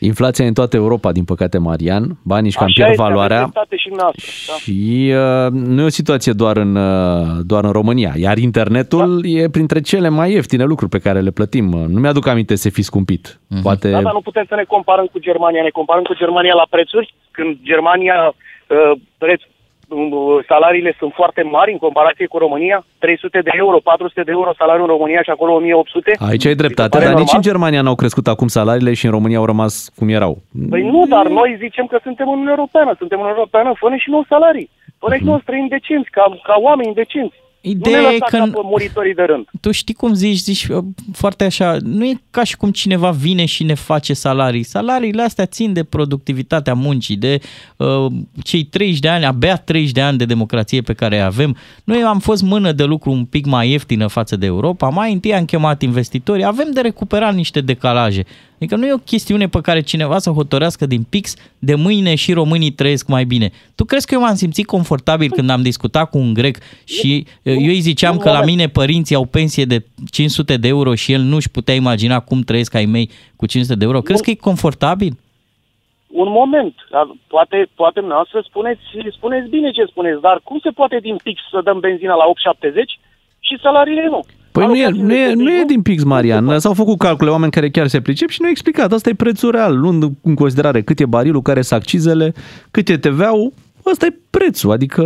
Inflația 0.00 0.44
e 0.44 0.48
în 0.48 0.54
toată 0.54 0.76
Europa, 0.76 1.12
din 1.12 1.24
păcate, 1.24 1.58
Marian. 1.58 2.18
Banii 2.24 2.46
își 2.46 2.56
cam 2.56 2.66
Așa 2.66 2.74
pierd 2.74 2.90
este, 2.90 3.02
valoarea. 3.02 3.36
aveți 3.36 3.52
dreptate 3.52 3.76
și 3.76 3.88
noastră. 3.88 4.24
Da. 4.46 4.52
Și 4.54 5.12
uh, 5.14 5.68
nu 5.74 5.82
e 5.82 5.84
o 5.84 5.88
situație 5.88 6.32
doar 6.32 6.56
în, 6.56 6.76
uh, 6.76 7.26
doar 7.46 7.64
în 7.64 7.72
România, 7.72 8.12
iar 8.16 8.36
internetul 8.38 9.20
e 9.24 9.48
printre 9.48 9.80
cele 9.80 10.08
mai 10.08 10.32
ieftine 10.32 10.64
lucruri 10.64 10.90
pe 10.90 10.98
care 10.98 11.20
le 11.20 11.30
plătim. 11.30 11.72
Uh, 11.72 11.84
Nu 11.88 12.00
mi-aduc 12.00 12.26
aminte 12.26 12.54
să 12.56 12.70
fi 12.70 12.82
scumpit. 12.82 13.40
Poate... 13.62 13.90
Da, 13.90 14.02
dar 14.02 14.12
nu 14.12 14.20
putem 14.20 14.44
să 14.48 14.54
ne 14.54 14.64
comparăm 14.64 15.06
cu 15.12 15.18
Germania. 15.18 15.62
Ne 15.62 15.68
comparăm 15.68 16.02
cu 16.02 16.14
Germania 16.14 16.54
la 16.54 16.66
prețuri, 16.70 17.14
când 17.30 17.56
Germania 17.62 18.34
uh, 18.34 19.00
preț, 19.18 19.40
uh, 19.42 19.48
salariile 20.48 20.94
sunt 20.98 21.12
foarte 21.14 21.42
mari 21.42 21.72
în 21.72 21.78
comparație 21.78 22.26
cu 22.26 22.38
România. 22.38 22.84
300 22.98 23.40
de 23.40 23.50
euro, 23.52 23.78
400 23.78 24.22
de 24.22 24.30
euro 24.30 24.52
salariul 24.58 24.88
în 24.88 24.96
România 24.96 25.22
și 25.22 25.30
acolo 25.30 25.52
1800. 25.52 26.16
Aici 26.30 26.46
ai 26.46 26.54
dreptate, 26.54 26.88
pare 26.88 27.04
dar 27.04 27.14
nici 27.14 27.32
normal? 27.32 27.40
în 27.40 27.48
Germania 27.50 27.82
n-au 27.82 27.94
crescut 27.94 28.26
acum 28.26 28.48
salariile 28.48 28.94
și 28.94 29.04
în 29.04 29.10
România 29.10 29.38
au 29.38 29.44
rămas 29.44 29.90
cum 29.96 30.08
erau. 30.08 30.34
Păi 30.70 30.82
nu, 30.82 31.06
dar 31.06 31.26
noi 31.28 31.56
zicem 31.58 31.86
că 31.86 31.98
suntem 32.02 32.26
în 32.26 32.32
Uniunea 32.32 32.54
Europeană. 32.56 32.90
Suntem 32.98 33.18
în 33.18 33.24
Uniunea 33.24 33.42
Europeană, 33.42 33.70
fă 33.80 33.96
și 33.96 34.10
nou 34.10 34.24
salarii. 34.28 34.70
Fă 34.98 35.14
și 35.16 35.24
nou 35.24 35.38
străini 35.42 35.68
decenți, 35.68 36.10
ca, 36.10 36.24
ca 36.42 36.54
oameni 36.58 36.94
decenți. 36.94 37.36
Ideea 37.60 38.00
nu 38.00 38.06
ne 38.06 38.12
e 38.12 38.18
lăsa 38.18 38.24
că- 38.30 38.36
ca 38.36 38.44
pe 38.44 38.60
muritorii 38.62 39.14
de 39.14 39.22
rând. 39.22 39.46
Tu 39.60 39.70
știi 39.70 39.94
cum 39.94 40.14
zici, 40.14 40.38
zici 40.38 40.64
uh, 40.64 40.84
foarte 41.12 41.44
așa, 41.44 41.76
nu 41.82 42.04
e 42.04 42.20
ca 42.30 42.44
și 42.44 42.56
cum 42.56 42.70
cineva 42.70 43.10
vine 43.10 43.44
și 43.44 43.64
ne 43.64 43.74
face 43.74 44.12
salarii. 44.12 44.62
Salariile 44.62 45.22
astea 45.22 45.46
țin 45.46 45.72
de 45.72 45.84
productivitatea 45.84 46.74
muncii, 46.74 47.16
de 47.16 47.40
uh, 47.76 48.06
cei 48.42 48.64
30 48.64 48.98
de 48.98 49.08
ani, 49.08 49.24
abia 49.24 49.56
30 49.56 49.90
de 49.92 50.00
ani 50.00 50.18
de 50.18 50.24
democrație 50.24 50.80
pe 50.80 50.92
care 50.92 51.16
îi 51.16 51.22
avem. 51.22 51.56
Noi 51.84 52.02
am 52.02 52.18
fost 52.18 52.42
mână 52.42 52.72
de 52.72 52.84
lucru 52.84 53.10
un 53.10 53.24
pic 53.24 53.46
mai 53.46 53.70
ieftină 53.70 54.06
față 54.06 54.36
de 54.36 54.46
Europa, 54.46 54.88
mai 54.88 55.12
întâi 55.12 55.34
am 55.34 55.44
chemat 55.44 55.82
investitorii, 55.82 56.44
avem 56.44 56.70
de 56.72 56.80
recuperat 56.80 57.34
niște 57.34 57.60
decalaje. 57.60 58.24
Adică 58.60 58.76
nu 58.76 58.86
e 58.86 58.92
o 58.92 58.96
chestiune 58.96 59.48
pe 59.48 59.60
care 59.60 59.80
cineva 59.80 60.18
să 60.18 60.30
hotărească 60.30 60.86
din 60.86 61.02
pix 61.10 61.34
de 61.58 61.74
mâine 61.74 62.14
și 62.14 62.32
românii 62.32 62.70
trăiesc 62.70 63.08
mai 63.08 63.24
bine. 63.24 63.50
Tu 63.74 63.84
crezi 63.84 64.06
că 64.06 64.14
eu 64.14 64.20
m-am 64.20 64.34
simțit 64.34 64.66
confortabil 64.66 65.30
când 65.30 65.50
am 65.50 65.62
discutat 65.62 66.10
cu 66.10 66.18
un 66.18 66.34
grec 66.34 66.58
și 66.84 67.26
uh, 67.26 67.52
eu 67.52 67.68
îi 67.68 67.80
ziceam 67.80 68.16
că 68.16 68.30
la 68.30 68.42
mine 68.42 68.68
părinții 68.68 69.16
au 69.16 69.24
pensie 69.24 69.64
de 69.64 69.84
500 70.10 70.56
de 70.56 70.68
euro 70.68 70.94
și 70.94 71.12
el 71.12 71.20
nu-și 71.20 71.50
putea 71.50 71.74
imagina 71.74 72.20
cum 72.20 72.40
trăiesc 72.40 72.74
ai 72.74 72.84
mei 72.84 73.10
cu 73.36 73.46
500 73.46 73.78
de 73.78 73.84
euro. 73.84 74.00
Crezi 74.00 74.22
că 74.22 74.30
e 74.30 74.34
confortabil? 74.34 75.18
un 76.10 76.30
moment. 76.30 76.74
Dar 76.90 77.06
Poate, 77.26 77.68
poate 77.74 77.98
dumneavoastră 77.98 78.40
spuneți, 78.40 78.80
spuneți 79.10 79.48
bine 79.48 79.70
ce 79.70 79.84
spuneți, 79.84 80.20
dar 80.20 80.40
cum 80.44 80.58
se 80.58 80.70
poate 80.70 80.98
din 80.98 81.16
pix 81.16 81.40
să 81.50 81.60
dăm 81.60 81.80
benzina 81.80 82.14
la 82.14 82.24
8,70 82.24 82.70
și 83.40 83.58
salariile 83.62 84.06
nu? 84.06 84.20
Păi 84.52 84.66
nu 84.66 84.74
e, 84.76 84.84
Alocațiile 84.84 85.06
nu, 85.06 85.14
e, 85.14 85.26
de 85.26 85.32
nu 85.42 85.50
e 85.50 85.60
copii, 85.60 85.66
din 85.74 85.82
pix, 85.82 86.02
Marian. 86.02 86.58
S-au 86.58 86.74
făcut 86.74 86.98
calcule 86.98 87.30
oameni 87.30 87.52
care 87.52 87.70
chiar 87.70 87.86
se 87.86 88.00
pricep 88.00 88.28
și 88.28 88.36
nu 88.40 88.44
au 88.46 88.50
explicat. 88.50 88.92
Asta 88.92 89.08
e 89.08 89.14
prețul 89.14 89.50
real, 89.50 89.78
luând 89.78 90.02
în 90.22 90.34
considerare 90.34 90.82
cât 90.82 91.00
e 91.00 91.06
barilul, 91.06 91.42
care 91.42 91.62
sunt 91.62 91.80
accizele, 91.80 92.32
cât 92.70 92.88
e 92.88 92.96
TVA-ul. 92.96 93.52
Ăsta 93.90 94.06
e 94.06 94.14
prețul, 94.30 94.70
adică 94.70 95.02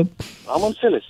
Am 0.47 0.63
înțeles. 0.67 1.03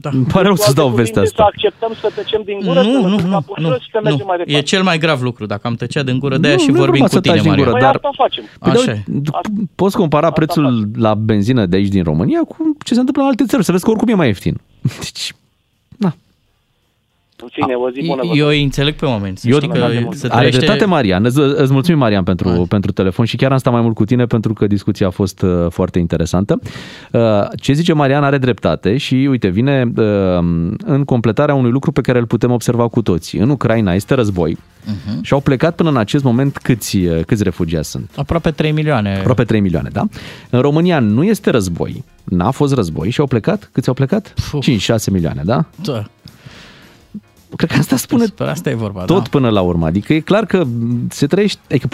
Da. 0.00 0.10
Îmi 0.12 0.24
pare 0.24 0.46
rău 0.46 0.54
să 0.56 0.62
Cu 0.62 0.68
alte 0.68 0.80
dau 0.80 0.88
vestea 0.88 1.22
cuvinte, 1.22 1.40
asta. 1.42 1.42
Să 1.42 1.48
acceptăm 1.52 1.92
să 2.00 2.12
tăcem 2.22 2.42
din 2.44 2.58
gură, 2.66 2.80
să 2.82 2.86
Nu, 2.88 2.92
nu, 3.00 3.08
lăsăm 3.14 3.26
nu, 3.28 3.32
capul 3.32 3.56
nu, 3.60 3.68
jos 3.68 3.80
și 3.80 3.88
să 3.92 4.00
mergem 4.02 4.26
mai 4.26 4.36
nu. 4.38 4.44
departe. 4.44 4.52
E 4.66 4.70
cel 4.72 4.82
mai 4.82 4.98
grav 4.98 5.22
lucru. 5.22 5.46
Dacă 5.46 5.66
am 5.66 5.74
tăcea 5.74 6.02
din 6.02 6.18
gură, 6.18 6.36
de-aia 6.36 6.56
Nu, 6.56 6.62
și 6.62 6.70
nu 6.70 6.76
e 6.76 6.78
vorbim 6.78 7.00
normal 7.00 7.08
cu 7.08 7.14
să 7.14 7.20
tine, 7.20 7.34
taci 7.34 7.44
din 7.44 7.54
gură, 7.54 7.70
Marian. 7.70 7.90
Păi 7.92 8.00
dar- 8.00 8.10
asta 8.12 8.22
facem. 8.22 8.44
Păi, 8.58 8.72
Așa 8.72 8.84
dar, 8.84 8.94
e. 8.94 9.04
d- 9.20 9.68
poți 9.74 9.96
compara 9.96 10.30
prețul 10.30 10.88
la 10.96 11.14
benzină 11.14 11.66
de 11.66 11.76
aici 11.76 11.88
din 11.88 12.02
România 12.02 12.40
cu 12.40 12.56
ce 12.84 12.92
se 12.94 12.98
întâmplă 12.98 13.22
în 13.22 13.28
alte 13.28 13.44
țări, 13.44 13.64
să 13.64 13.72
vezi 13.72 13.84
că 13.84 13.90
oricum 13.90 14.08
e 14.08 14.14
mai 14.14 14.26
ieftin. 14.26 14.60
Deci, 15.00 15.32
În 17.42 17.48
fine, 17.52 17.74
o 17.74 17.90
zi 17.90 18.06
bună. 18.06 18.22
vă 18.24 18.34
Eu 18.36 18.46
îi 18.46 18.62
înțeleg 18.62 18.94
pe 18.94 19.04
oameni. 19.06 19.36
Să 19.36 19.48
Eu, 19.48 19.56
știi 19.56 19.68
că 19.68 19.78
se 19.78 20.26
are 20.26 20.36
trăiește... 20.36 20.58
dreptate 20.58 20.84
Marian, 20.84 21.24
îți, 21.24 21.38
îți 21.38 21.72
mulțumim 21.72 21.98
Marian 21.98 22.22
pentru, 22.24 22.66
pentru 22.68 22.92
telefon 22.92 23.24
și 23.24 23.36
chiar 23.36 23.52
am 23.52 23.58
stat 23.58 23.72
mai 23.72 23.82
mult 23.82 23.94
cu 23.94 24.04
tine 24.04 24.26
pentru 24.26 24.52
că 24.52 24.66
discuția 24.66 25.06
a 25.06 25.10
fost 25.10 25.42
uh, 25.42 25.66
foarte 25.70 25.98
interesantă. 25.98 26.58
Uh, 27.12 27.20
ce 27.60 27.72
zice 27.72 27.92
Marian 27.92 28.24
are 28.24 28.38
dreptate 28.38 28.96
și 28.96 29.14
uite, 29.14 29.48
vine 29.48 29.92
uh, 29.96 30.04
în 30.84 31.02
completarea 31.04 31.54
unui 31.54 31.70
lucru 31.70 31.92
pe 31.92 32.00
care 32.00 32.18
îl 32.18 32.26
putem 32.26 32.50
observa 32.50 32.88
cu 32.88 33.02
toții. 33.02 33.38
În 33.38 33.50
Ucraina 33.50 33.94
este 33.94 34.14
război 34.14 34.56
Mhm. 34.84 35.22
și 35.22 35.32
au 35.32 35.40
plecat 35.40 35.74
până 35.74 35.88
în 35.88 35.96
acest 35.96 36.24
moment 36.24 36.58
câți, 36.58 36.96
uh, 36.96 37.20
câți 37.26 37.42
refugiați 37.42 37.90
sunt? 37.90 38.10
Aproape 38.16 38.50
3 38.50 38.72
milioane. 38.72 39.16
Aproape 39.18 39.44
3 39.44 39.60
milioane, 39.60 39.88
da? 39.92 40.04
În 40.50 40.60
România 40.60 40.98
nu 40.98 41.24
este 41.24 41.50
război, 41.50 42.04
n-a 42.24 42.50
fost 42.50 42.74
război 42.74 43.10
și 43.10 43.20
au 43.20 43.26
plecat, 43.26 43.68
câți 43.72 43.88
au 43.88 43.94
plecat? 43.94 44.34
5-6 44.60 45.10
milioane, 45.10 45.42
da? 45.44 45.64
Da. 45.82 46.04
Cred 47.56 47.70
că 47.70 47.76
asta 47.78 47.96
spune 47.96 48.22
Despre 48.22 48.46
asta 48.46 48.70
e 48.70 48.74
vorba, 48.74 49.04
tot 49.04 49.22
da. 49.22 49.28
până 49.30 49.48
la 49.48 49.60
urmă. 49.60 49.86
Adică 49.86 50.12
e 50.12 50.20
clar 50.20 50.46
că 50.46 50.64
se 51.08 51.26
trăiește, 51.26 51.60
adică 51.70 51.88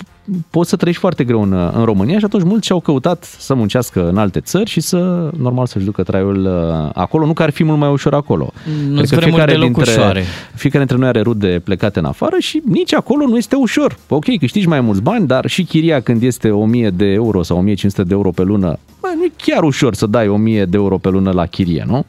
poți 0.51 0.71
să 0.71 0.77
trăiești 0.77 1.01
foarte 1.01 1.25
greu 1.25 1.43
în, 1.43 1.53
în 1.53 1.85
România 1.85 2.19
și 2.19 2.25
atunci 2.25 2.45
mulți 2.45 2.67
și-au 2.67 2.81
căutat 2.81 3.25
să 3.39 3.55
muncească 3.55 4.09
în 4.09 4.17
alte 4.17 4.41
țări 4.41 4.71
și 4.71 4.81
să, 4.81 5.31
normal, 5.39 5.67
să-și 5.67 5.85
ducă 5.85 6.03
traiul 6.03 6.45
uh, 6.45 6.91
acolo. 6.95 7.27
Nu 7.27 7.33
că 7.33 7.43
ar 7.43 7.51
fi 7.51 7.65
mult 7.65 7.79
mai 7.79 7.91
ușor 7.91 8.15
acolo. 8.15 8.53
Nu 8.89 8.97
Cred 8.97 9.09
că 9.09 9.17
vremuri 9.17 9.47
deloc 9.47 9.77
ușoare. 9.77 10.25
fiecare 10.55 10.85
dintre 10.85 10.97
noi 10.97 11.09
are 11.09 11.21
rude 11.21 11.61
plecate 11.65 11.99
în 11.99 12.05
afară 12.05 12.37
și 12.39 12.63
nici 12.65 12.95
acolo 12.95 13.27
nu 13.27 13.37
este 13.37 13.57
ușor. 13.57 13.97
Ok, 14.09 14.39
câștigi 14.39 14.69
mai 14.69 14.81
mulți 14.81 15.03
bani, 15.03 15.27
dar 15.27 15.47
și 15.47 15.65
chiria 15.65 16.01
când 16.01 16.23
este 16.23 16.51
1000 16.51 16.91
de 16.91 17.07
euro 17.07 17.43
sau 17.43 17.57
1500 17.57 18.03
de 18.03 18.15
euro 18.15 18.31
pe 18.31 18.43
lună, 18.43 18.79
bă, 19.01 19.09
nu 19.17 19.25
e 19.25 19.33
chiar 19.37 19.63
ușor 19.63 19.95
să 19.95 20.07
dai 20.07 20.29
1000 20.29 20.65
de 20.65 20.77
euro 20.77 20.99
pe 20.99 21.09
lună 21.09 21.31
la 21.31 21.47
chirie, 21.47 21.85
nu? 21.87 22.05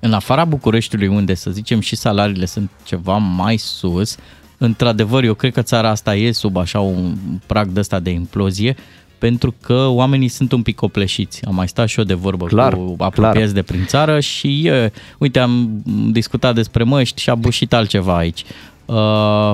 În 0.00 0.12
afara 0.12 0.44
Bucureștiului, 0.44 1.06
unde, 1.06 1.34
să 1.34 1.50
zicem, 1.50 1.80
și 1.80 1.96
salariile 1.96 2.46
sunt 2.46 2.70
ceva 2.84 3.16
mai 3.16 3.56
sus, 3.56 4.16
într-adevăr, 4.58 5.24
eu 5.24 5.34
cred 5.34 5.52
că 5.52 5.62
țara 5.62 5.88
asta 5.88 6.14
e 6.16 6.32
sub 6.32 6.56
așa 6.56 6.80
un 6.80 7.16
prag 7.46 7.68
de 7.68 7.80
ăsta 7.80 8.00
de 8.00 8.10
implozie, 8.10 8.76
pentru 9.18 9.54
că 9.60 9.86
oamenii 9.86 10.28
sunt 10.28 10.52
un 10.52 10.62
pic 10.62 10.74
copleșiți. 10.74 11.44
Am 11.44 11.54
mai 11.54 11.68
stat 11.68 11.88
și 11.88 11.98
eu 11.98 12.04
de 12.04 12.14
vorbă 12.14 12.46
Clar, 12.46 12.74
cu 12.74 12.94
apropiați 12.98 13.54
de 13.54 13.62
prin 13.62 13.84
țară 13.86 14.20
și, 14.20 14.66
e, 14.66 14.92
uite, 15.18 15.38
am 15.38 15.82
discutat 16.10 16.54
despre 16.54 16.82
măști 16.82 17.20
și 17.20 17.30
a 17.30 17.34
bușit 17.34 17.72
altceva 17.72 18.16
aici. 18.16 18.44
Uh, 18.84 19.52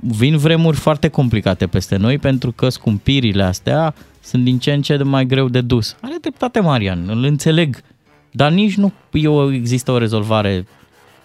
vin 0.00 0.36
vremuri 0.36 0.76
foarte 0.76 1.08
complicate 1.08 1.66
peste 1.66 1.96
noi 1.96 2.18
pentru 2.18 2.52
că 2.52 2.68
scumpirile 2.68 3.42
astea 3.42 3.94
sunt 4.20 4.44
din 4.44 4.58
ce 4.58 4.72
în 4.72 4.82
ce 4.82 4.96
de 4.96 5.02
mai 5.02 5.26
greu 5.26 5.48
de 5.48 5.60
dus. 5.60 5.96
Are 6.00 6.16
dreptate 6.20 6.60
Marian, 6.60 7.04
îl 7.08 7.24
înțeleg, 7.24 7.82
dar 8.38 8.50
nici 8.50 8.76
nu 8.76 8.92
eu 9.12 9.52
există 9.52 9.90
o 9.90 9.98
rezolvare. 9.98 10.66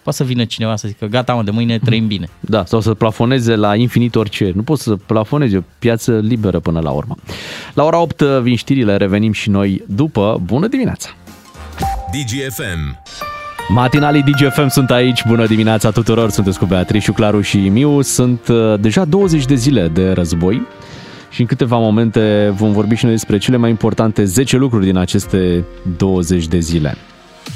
Poate 0.02 0.18
să 0.18 0.24
vină 0.24 0.44
cineva 0.44 0.76
să 0.76 0.88
zică, 0.88 1.06
gata 1.06 1.34
mă, 1.34 1.42
de 1.42 1.50
mâine 1.50 1.78
trăim 1.78 2.06
bine. 2.06 2.28
Da, 2.40 2.64
sau 2.64 2.80
să 2.80 2.94
plafoneze 2.94 3.54
la 3.54 3.74
infinit 3.74 4.14
orice. 4.14 4.52
Nu 4.54 4.62
poți 4.62 4.82
să 4.82 4.96
plafonezi 4.96 5.56
o 5.56 5.60
piață 5.78 6.18
liberă 6.18 6.60
până 6.60 6.80
la 6.80 6.90
urmă. 6.90 7.16
La 7.74 7.84
ora 7.84 7.98
8 8.00 8.20
vin 8.20 8.56
știrile, 8.56 8.96
revenim 8.96 9.32
și 9.32 9.50
noi 9.50 9.82
după. 9.86 10.40
Bună 10.44 10.66
dimineața! 10.66 11.08
DGFM. 12.12 13.02
Matinalii 13.68 14.22
DGFM 14.22 14.68
sunt 14.68 14.90
aici, 14.90 15.24
bună 15.26 15.46
dimineața 15.46 15.90
tuturor, 15.90 16.30
sunteți 16.30 16.58
cu 16.58 16.64
Beatrice, 16.64 17.12
Claru 17.12 17.40
și 17.40 17.58
Miu. 17.58 18.00
Sunt 18.00 18.48
uh, 18.48 18.80
deja 18.80 19.04
20 19.04 19.44
de 19.44 19.54
zile 19.54 19.88
de 19.88 20.10
război 20.10 20.62
și 21.34 21.40
în 21.40 21.46
câteva 21.46 21.76
momente 21.76 22.52
vom 22.56 22.72
vorbi 22.72 22.94
și 22.94 23.04
noi 23.04 23.12
despre 23.12 23.38
cele 23.38 23.56
mai 23.56 23.70
importante 23.70 24.24
10 24.24 24.56
lucruri 24.56 24.84
din 24.84 24.96
aceste 24.96 25.64
20 25.96 26.46
de 26.46 26.58
zile. 26.58 26.96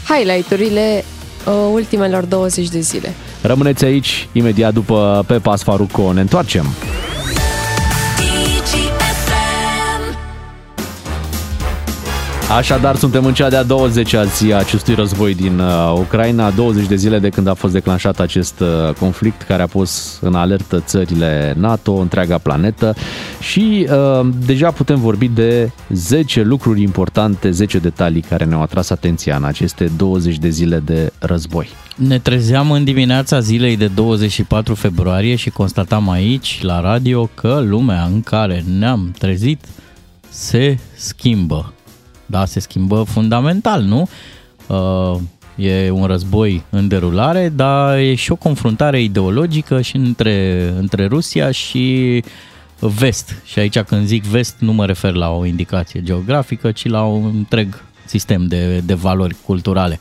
Highlight-urile 0.08 1.04
uh, 1.46 1.52
ultimelor 1.72 2.24
20 2.24 2.68
de 2.68 2.80
zile. 2.80 3.14
Rămâneți 3.42 3.84
aici, 3.84 4.28
imediat 4.32 4.72
după 4.72 5.24
Pepa 5.26 5.56
Sfaruco, 5.56 6.12
ne 6.12 6.20
întoarcem. 6.20 6.66
Așadar, 12.56 12.96
suntem 12.96 13.24
în 13.24 13.34
cea 13.34 13.48
de-a 13.48 13.64
20-a 13.64 14.24
zi 14.24 14.52
a 14.52 14.56
acestui 14.56 14.94
război 14.94 15.34
din 15.34 15.58
uh, 15.58 15.94
Ucraina, 15.98 16.50
20 16.50 16.86
de 16.86 16.96
zile 16.96 17.18
de 17.18 17.28
când 17.28 17.46
a 17.46 17.54
fost 17.54 17.72
declanșat 17.72 18.20
acest 18.20 18.60
uh, 18.60 18.94
conflict 18.98 19.42
care 19.42 19.62
a 19.62 19.66
pus 19.66 20.18
în 20.20 20.34
alertă 20.34 20.80
țările 20.80 21.54
NATO, 21.58 21.92
întreaga 21.92 22.38
planetă 22.38 22.94
și 23.40 23.88
uh, 23.90 24.28
deja 24.46 24.70
putem 24.70 25.00
vorbi 25.00 25.28
de 25.28 25.70
10 25.88 26.42
lucruri 26.42 26.82
importante, 26.82 27.50
10 27.50 27.78
detalii 27.78 28.20
care 28.20 28.44
ne-au 28.44 28.62
atras 28.62 28.90
atenția 28.90 29.36
în 29.36 29.44
aceste 29.44 29.90
20 29.96 30.38
de 30.38 30.48
zile 30.48 30.78
de 30.78 31.12
război. 31.18 31.68
Ne 31.96 32.18
trezeam 32.18 32.70
în 32.70 32.84
dimineața 32.84 33.40
zilei 33.40 33.76
de 33.76 33.86
24 33.86 34.74
februarie 34.74 35.34
și 35.34 35.50
constatam 35.50 36.10
aici, 36.10 36.58
la 36.62 36.80
radio, 36.80 37.30
că 37.34 37.64
lumea 37.66 38.04
în 38.04 38.22
care 38.22 38.64
ne-am 38.78 39.14
trezit 39.18 39.64
se 40.28 40.78
schimbă. 40.94 41.72
Da, 42.30 42.44
se 42.44 42.60
schimbă 42.60 43.02
fundamental, 43.02 43.82
nu? 43.82 44.08
Uh, 44.66 45.20
e 45.56 45.90
un 45.90 46.04
război 46.04 46.64
în 46.70 46.88
derulare, 46.88 47.48
dar 47.48 47.98
e 47.98 48.14
și 48.14 48.32
o 48.32 48.36
confruntare 48.36 49.02
ideologică 49.02 49.80
și 49.80 49.96
între, 49.96 50.68
între 50.78 51.06
Rusia 51.06 51.50
și 51.50 52.22
vest. 52.78 53.34
Și 53.44 53.58
aici 53.58 53.78
când 53.78 54.06
zic 54.06 54.24
vest 54.24 54.56
nu 54.58 54.72
mă 54.72 54.86
refer 54.86 55.14
la 55.14 55.30
o 55.30 55.44
indicație 55.44 56.02
geografică, 56.02 56.72
ci 56.72 56.86
la 56.86 57.02
un 57.02 57.32
întreg 57.34 57.82
sistem 58.04 58.46
de, 58.46 58.78
de 58.78 58.94
valori 58.94 59.36
culturale. 59.44 60.00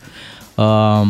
Uh, 0.56 1.08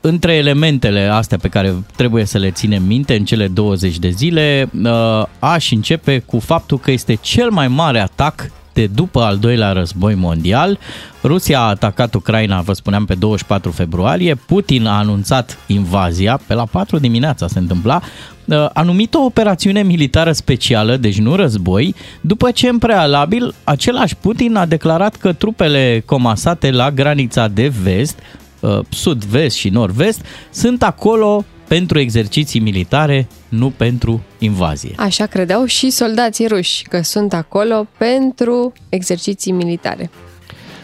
între 0.00 0.34
elementele 0.34 1.06
astea 1.06 1.38
pe 1.38 1.48
care 1.48 1.74
trebuie 1.96 2.24
să 2.24 2.38
le 2.38 2.50
ținem 2.50 2.82
minte 2.82 3.16
în 3.16 3.24
cele 3.24 3.48
20 3.48 3.98
de 3.98 4.08
zile, 4.08 4.70
uh, 4.82 5.22
aș 5.38 5.70
începe 5.70 6.18
cu 6.18 6.38
faptul 6.38 6.78
că 6.78 6.90
este 6.90 7.14
cel 7.14 7.50
mai 7.50 7.68
mare 7.68 8.00
atac 8.00 8.50
de 8.76 8.86
după 8.86 9.20
al 9.20 9.38
doilea 9.38 9.72
război 9.72 10.14
mondial. 10.14 10.78
Rusia 11.22 11.60
a 11.60 11.68
atacat 11.68 12.14
Ucraina, 12.14 12.60
vă 12.60 12.72
spuneam, 12.72 13.04
pe 13.04 13.14
24 13.14 13.70
februarie. 13.70 14.34
Putin 14.34 14.86
a 14.86 14.98
anunțat 14.98 15.58
invazia, 15.66 16.40
pe 16.46 16.54
la 16.54 16.64
4 16.64 16.98
dimineața 16.98 17.48
se 17.48 17.58
întâmpla, 17.58 18.00
uh, 18.44 18.66
a 18.72 18.82
numit 18.82 19.14
o 19.14 19.24
operațiune 19.24 19.82
militară 19.82 20.32
specială, 20.32 20.96
deci 20.96 21.18
nu 21.18 21.34
război, 21.34 21.94
după 22.20 22.50
ce 22.50 22.68
în 22.68 22.78
prealabil 22.78 23.54
același 23.64 24.16
Putin 24.16 24.56
a 24.56 24.66
declarat 24.66 25.16
că 25.16 25.32
trupele 25.32 26.02
comasate 26.06 26.70
la 26.70 26.90
granița 26.90 27.48
de 27.48 27.72
vest, 27.82 28.18
uh, 28.60 28.78
sud-vest 28.88 29.56
și 29.56 29.68
nord-vest, 29.68 30.24
sunt 30.50 30.82
acolo 30.82 31.44
pentru 31.68 31.98
exerciții 31.98 32.60
militare, 32.60 33.28
nu 33.48 33.70
pentru 33.70 34.22
invazie. 34.38 34.92
Așa 34.96 35.26
credeau 35.26 35.64
și 35.64 35.90
soldații 35.90 36.46
ruși, 36.46 36.82
că 36.82 37.00
sunt 37.02 37.32
acolo 37.32 37.86
pentru 37.98 38.72
exerciții 38.88 39.52
militare. 39.52 40.10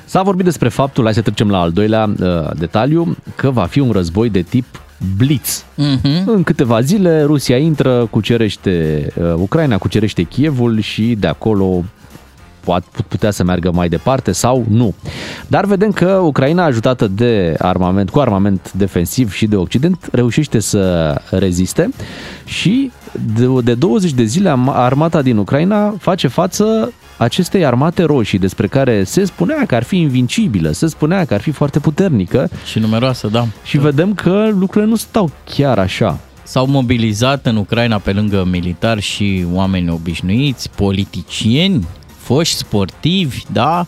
S-a 0.05 0.23
vorbit 0.23 0.45
despre 0.45 0.69
faptul, 0.69 1.05
hai 1.05 1.15
să 1.15 1.21
trecem 1.21 1.51
la 1.51 1.61
al 1.61 1.71
doilea 1.71 2.13
uh, 2.21 2.51
detaliu, 2.59 3.17
că 3.35 3.51
va 3.51 3.65
fi 3.65 3.81
un 3.81 3.91
război 3.91 4.31
de 4.31 4.43
tip 4.43 4.83
Blitz. 5.17 5.65
Mm-hmm. 5.65 6.25
În 6.25 6.43
câteva 6.43 6.81
zile 6.81 7.23
Rusia 7.23 7.57
intră, 7.57 8.09
cucerește 8.11 9.07
uh, 9.17 9.35
Ucraina, 9.37 9.79
cucerește 9.79 10.23
Kievul 10.23 10.81
și 10.81 11.17
de 11.19 11.27
acolo 11.27 11.65
poate 11.65 11.89
putea 13.09 13.31
să 13.31 13.45
meargă 13.45 13.71
mai 13.73 13.89
departe 13.89 14.33
sau 14.33 14.65
nu. 14.69 14.95
Dar 15.47 15.65
vedem 15.65 15.91
că 15.91 16.07
Ucraina, 16.07 16.65
ajutată 16.65 17.07
de 17.09 17.55
armament, 17.59 18.11
cu 18.11 18.21
armament 18.21 18.73
defensiv 18.73 19.33
și 19.33 19.47
de 19.47 19.57
Occident, 19.57 20.09
reușește 20.13 20.61
să 20.61 21.15
reziste 21.31 21.91
și 22.45 22.91
de, 23.37 23.47
de 23.63 23.75
20 23.75 24.13
de 24.13 24.25
zile 24.25 24.49
am- 24.49 24.69
armata 24.69 25.23
din 25.23 25.37
Ucraina 25.37 25.95
face 25.99 26.29
față 26.29 26.93
acestei 27.17 27.65
armate 27.67 28.03
roșii 28.03 28.39
despre 28.39 28.67
care 28.67 29.05
se 29.05 29.25
spunea 29.25 29.67
că 29.67 29.75
ar 29.75 29.83
fi 29.83 29.97
invincibilă, 29.97 30.71
se 30.71 30.87
spunea 30.87 31.25
că 31.25 31.35
ar 31.35 31.41
fi 31.41 31.51
foarte 31.51 31.79
puternică 31.79 32.49
Și 32.71 32.79
numeroasă, 32.79 33.29
da. 33.29 33.47
și 33.65 33.79
vedem 33.79 34.15
că 34.15 34.49
lucrurile 34.59 34.91
nu 34.91 34.97
stau 34.97 35.31
chiar 35.55 35.79
așa. 35.79 36.19
S-au 36.43 36.67
mobilizat 36.67 37.47
în 37.47 37.57
Ucraina 37.57 37.99
pe 37.99 38.13
lângă 38.13 38.47
militari 38.51 39.01
și 39.01 39.45
oameni 39.53 39.91
obișnuiți, 39.91 40.71
politicieni, 40.71 41.87
foști 42.23 42.57
sportivi, 42.57 43.43
da? 43.53 43.87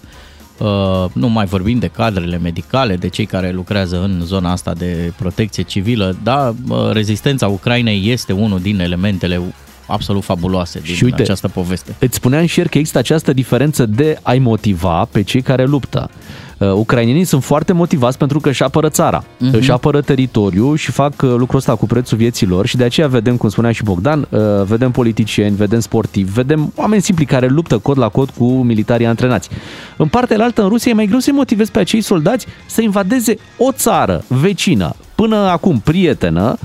Uh, 0.58 1.04
nu 1.12 1.28
mai 1.28 1.44
vorbim 1.44 1.78
de 1.78 1.86
cadrele 1.86 2.38
medicale, 2.38 2.96
de 2.96 3.08
cei 3.08 3.26
care 3.26 3.50
lucrează 3.52 4.02
în 4.02 4.20
zona 4.24 4.50
asta 4.50 4.72
de 4.72 5.12
protecție 5.16 5.62
civilă, 5.62 6.16
da? 6.22 6.54
Uh, 6.68 6.90
rezistența 6.92 7.46
Ucrainei 7.46 8.10
este 8.10 8.32
unul 8.32 8.60
din 8.60 8.80
elementele 8.80 9.40
absolut 9.86 10.24
fabuloase 10.24 10.80
din 10.80 10.94
Și 10.94 11.04
uite, 11.04 11.22
această 11.22 11.48
poveste. 11.48 11.94
Îți 11.98 12.14
spuneam 12.14 12.46
și 12.46 12.58
ieri 12.58 12.70
că 12.70 12.78
există 12.78 12.98
această 12.98 13.32
diferență 13.32 13.86
de 13.86 14.18
a-i 14.22 14.38
motiva 14.38 15.04
pe 15.04 15.22
cei 15.22 15.42
care 15.42 15.64
luptă. 15.64 16.10
Uh, 16.58 16.72
ucrainienii 16.72 17.24
sunt 17.24 17.44
foarte 17.44 17.72
motivați 17.72 18.18
pentru 18.18 18.40
că 18.40 18.48
își 18.48 18.62
apără 18.62 18.88
țara, 18.88 19.24
Mhm. 19.38 19.50
uh-huh. 19.50 19.58
își 19.58 19.70
apără 19.70 20.00
teritoriul 20.00 20.76
și 20.76 20.90
fac 20.90 21.12
uh, 21.22 21.34
lucrul 21.36 21.58
ăsta 21.58 21.74
cu 21.74 21.86
prețul 21.86 22.16
vieților 22.18 22.66
și 22.66 22.76
de 22.76 22.84
aceea 22.84 23.06
vedem, 23.06 23.36
cum 23.36 23.48
spunea 23.48 23.72
și 23.72 23.82
Bogdan, 23.82 24.26
uh, 24.30 24.40
vedem 24.64 24.90
politicieni, 24.90 25.56
vedem 25.56 25.80
sportivi, 25.80 26.32
vedem 26.32 26.72
oameni 26.76 27.02
simpli 27.02 27.24
care 27.24 27.46
luptă 27.46 27.78
cod 27.78 27.98
la 27.98 28.08
cod 28.08 28.30
cu 28.30 28.44
militarii 28.44 29.06
antrenați. 29.06 29.48
În 29.96 30.06
partea 30.08 30.44
altă, 30.44 30.62
în 30.62 30.68
Rusia, 30.68 30.90
e 30.90 30.94
mai 30.94 31.06
greu 31.06 31.18
să-i 31.18 31.32
motivezi 31.32 31.70
pe 31.70 31.78
acei 31.78 32.00
soldați 32.00 32.46
să 32.66 32.80
invadeze 32.82 33.36
o 33.58 33.72
țară 33.72 34.24
vecină, 34.28 34.94
până 35.14 35.36
acum 35.36 35.80
prietenă, 35.84 36.56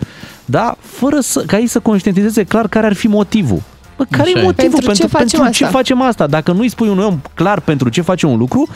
da, 0.46 0.76
fără 0.82 1.20
să, 1.20 1.44
ca 1.48 1.58
ei 1.58 1.68
să 1.68 1.80
conștientizeze 1.80 2.44
clar 2.44 2.68
care 2.68 2.86
ar 2.86 2.94
fi 2.94 3.08
motivul. 3.08 3.62
Bă, 4.00 4.06
care 4.10 4.30
Așa 4.30 4.39
e 4.39 4.41
e. 4.41 4.43
motivul? 4.43 4.72
Pentru 4.72 4.91
ce 4.91 5.08
facem 5.08 5.39
pentru 5.39 5.58
ce 5.58 5.64
asta? 5.64 5.78
facem 5.78 6.02
asta? 6.02 6.28
Dacă 6.28 6.52
nu 6.52 6.60
îi 6.60 6.70
spui 6.70 6.88
unui 6.88 7.04
om 7.04 7.22
clar 7.34 7.60
pentru 7.60 7.89
ce 7.89 8.02
face 8.02 8.26
un 8.26 8.38
lucru, 8.38 8.68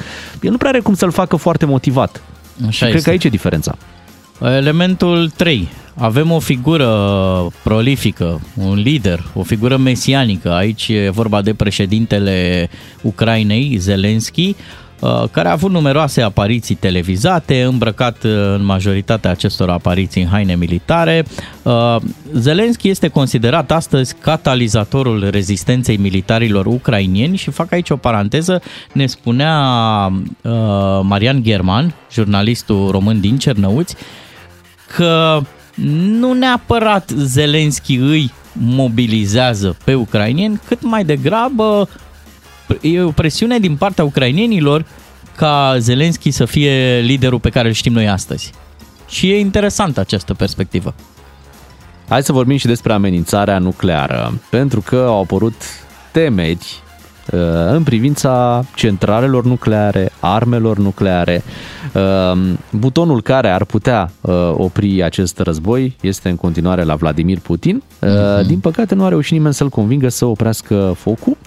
el 0.41 0.51
nu 0.51 0.57
prea 0.57 0.69
are 0.69 0.79
cum 0.79 0.93
să-l 0.93 1.11
facă 1.11 1.35
foarte 1.35 1.65
motivat. 1.65 2.21
Așa 2.61 2.71
și 2.71 2.79
cred 2.79 2.93
este. 2.93 3.03
că 3.03 3.09
aici 3.09 3.23
e 3.23 3.29
diferența. 3.29 3.75
Elementul 4.41 5.29
3. 5.29 5.67
Avem 5.95 6.31
o 6.31 6.39
figură 6.39 6.89
prolifică, 7.63 8.41
un 8.55 8.75
lider, 8.75 9.23
o 9.33 9.43
figură 9.43 9.77
mesianică. 9.77 10.51
Aici 10.53 10.87
e 10.87 11.09
vorba 11.09 11.41
de 11.41 11.53
președintele 11.53 12.69
Ucrainei, 13.01 13.77
Zelensky, 13.77 14.47
uh, 14.49 14.82
care 15.31 15.47
a 15.47 15.51
avut 15.51 15.71
numeroase 15.71 16.21
apariții 16.21 16.75
televizate, 16.75 17.63
îmbrăcat 17.63 18.23
uh, 18.23 18.31
în 18.31 18.65
majoritatea 18.65 19.31
acestor 19.31 19.69
apariții 19.69 20.21
în 20.21 20.27
haine 20.27 20.55
militare. 20.55 21.25
Uh, 21.61 21.95
Zelensky 22.33 22.89
este 22.89 23.07
considerat 23.07 23.71
astăzi 23.71 24.15
catalizatorul 24.21 25.29
rezistenței 25.29 25.97
militarilor 25.97 26.65
ucrainieni 26.65 27.37
și 27.37 27.51
fac 27.51 27.71
aici 27.71 27.89
o 27.89 27.95
paranteză, 27.95 28.61
ne 28.93 29.05
spunea 29.05 29.57
uh, 30.41 30.51
Marian 31.01 31.43
German, 31.43 31.93
jurnalistul 32.11 32.91
român 32.91 33.19
din 33.19 33.37
Cernăuți, 33.37 33.95
că 34.95 35.41
nu 36.09 36.33
neapărat 36.33 37.09
Zelenski 37.15 37.95
îi 37.95 38.31
mobilizează 38.53 39.77
pe 39.83 39.93
ucrainieni, 39.93 40.59
cât 40.67 40.81
mai 40.81 41.05
degrabă 41.05 41.89
e 42.81 43.01
o 43.01 43.11
presiune 43.11 43.59
din 43.59 43.75
partea 43.75 44.03
ucrainienilor 44.03 44.85
ca 45.35 45.75
Zelenski 45.77 46.31
să 46.31 46.45
fie 46.45 46.99
liderul 46.99 47.39
pe 47.39 47.49
care 47.49 47.67
îl 47.67 47.73
știm 47.73 47.93
noi 47.93 48.09
astăzi. 48.09 48.51
Și 49.09 49.31
e 49.31 49.39
interesantă 49.39 49.99
această 49.99 50.33
perspectivă. 50.33 50.93
Hai 52.09 52.23
să 52.23 52.31
vorbim 52.31 52.57
și 52.57 52.65
despre 52.65 52.93
amenințarea 52.93 53.59
nucleară, 53.59 54.39
pentru 54.49 54.81
că 54.81 55.05
au 55.07 55.21
apărut 55.21 55.61
temeri 56.11 56.57
uh, 56.59 56.82
în 57.71 57.83
privința 57.83 58.63
centralelor 58.75 59.45
nucleare, 59.45 60.11
armelor 60.19 60.77
nucleare. 60.77 61.43
Uh, 61.93 62.53
Butonul 62.71 63.21
care 63.21 63.49
ar 63.49 63.65
putea 63.65 64.11
uh, 64.21 64.33
opri 64.57 65.03
acest 65.03 65.39
război 65.39 65.95
este 66.01 66.29
în 66.29 66.35
continuare 66.35 66.83
la 66.83 66.95
Vladimir 66.95 67.39
Putin. 67.39 67.83
Uh, 67.99 68.45
Din 68.45 68.59
păcate 68.59 68.95
nu 68.95 69.05
a 69.05 69.09
reușit 69.09 69.31
nimeni 69.31 69.53
să-l 69.53 69.69
convingă 69.69 70.09
să 70.09 70.25
oprească 70.25 70.93
focul, 70.97 71.37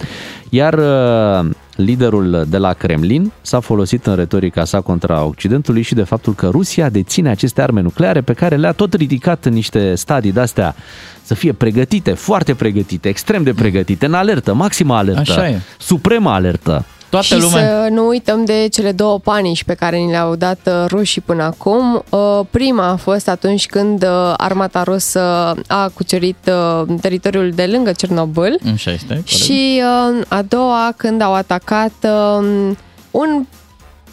iar 0.48 0.74
uh, 0.74 1.50
liderul 1.76 2.44
de 2.48 2.56
la 2.56 2.72
Kremlin 2.72 3.32
s-a 3.40 3.60
folosit 3.60 4.06
în 4.06 4.14
retorica 4.14 4.64
sa 4.64 4.80
contra 4.80 5.24
Occidentului 5.24 5.82
și 5.82 5.94
de 5.94 6.02
faptul 6.02 6.34
că 6.34 6.48
Rusia 6.48 6.88
deține 6.88 7.30
aceste 7.30 7.62
arme 7.62 7.80
nucleare 7.80 8.20
pe 8.20 8.32
care 8.32 8.56
le-a 8.56 8.72
tot 8.72 8.94
ridicat 8.94 9.44
în 9.44 9.52
niște 9.52 9.94
stadii 9.94 10.32
de-astea 10.32 10.74
să 11.22 11.34
fie 11.34 11.52
pregătite, 11.52 12.12
foarte 12.12 12.54
pregătite, 12.54 13.08
extrem 13.08 13.42
de 13.42 13.52
pregătite, 13.52 14.06
în 14.06 14.14
alertă, 14.14 14.54
maximă 14.54 14.94
alertă, 14.94 15.20
Așa 15.20 15.48
e. 15.48 15.60
supremă 15.78 16.30
alertă. 16.30 16.84
Toată 17.16 17.34
și 17.34 17.40
lumea... 17.40 17.82
să 17.82 17.88
nu 17.90 18.06
uităm 18.06 18.44
de 18.44 18.68
cele 18.72 18.92
două 18.92 19.18
panici 19.18 19.64
pe 19.64 19.74
care 19.74 19.96
ni 19.96 20.10
le-au 20.10 20.34
dat 20.34 20.58
uh, 20.66 20.84
rușii 20.88 21.20
până 21.20 21.42
acum. 21.42 22.04
Uh, 22.08 22.40
Prima 22.50 22.86
a 22.86 22.96
fost 22.96 23.28
atunci 23.28 23.66
când 23.66 24.02
uh, 24.02 24.34
armata 24.36 24.82
rusă 24.82 25.20
a 25.66 25.88
cucerit 25.94 26.50
uh, 26.80 26.98
teritoriul 27.00 27.50
de 27.50 27.66
lângă 27.66 27.92
Cernobâl 27.92 28.58
Așa 28.72 28.90
este, 28.90 29.06
corect. 29.06 29.26
și 29.26 29.82
uh, 29.82 30.24
a 30.28 30.42
doua 30.42 30.92
când 30.96 31.20
au 31.20 31.34
atacat 31.34 31.92
uh, 32.02 32.70
un 33.10 33.46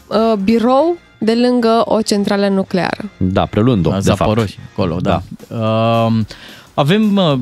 uh, 0.08 0.34
birou 0.44 0.96
de 1.18 1.34
lângă 1.36 1.82
o 1.86 2.02
centrală 2.02 2.48
nucleară. 2.48 3.10
Da, 3.18 3.46
preluând-o, 3.46 3.90
La 3.90 4.00
de 4.00 4.02
fapt. 4.02 4.18
Zaporoși, 4.18 4.58
acolo, 4.72 4.98
da. 5.02 5.22
da. 5.48 5.56
Uh, 5.56 6.14
avem, 6.74 7.16
uh, 7.16 7.40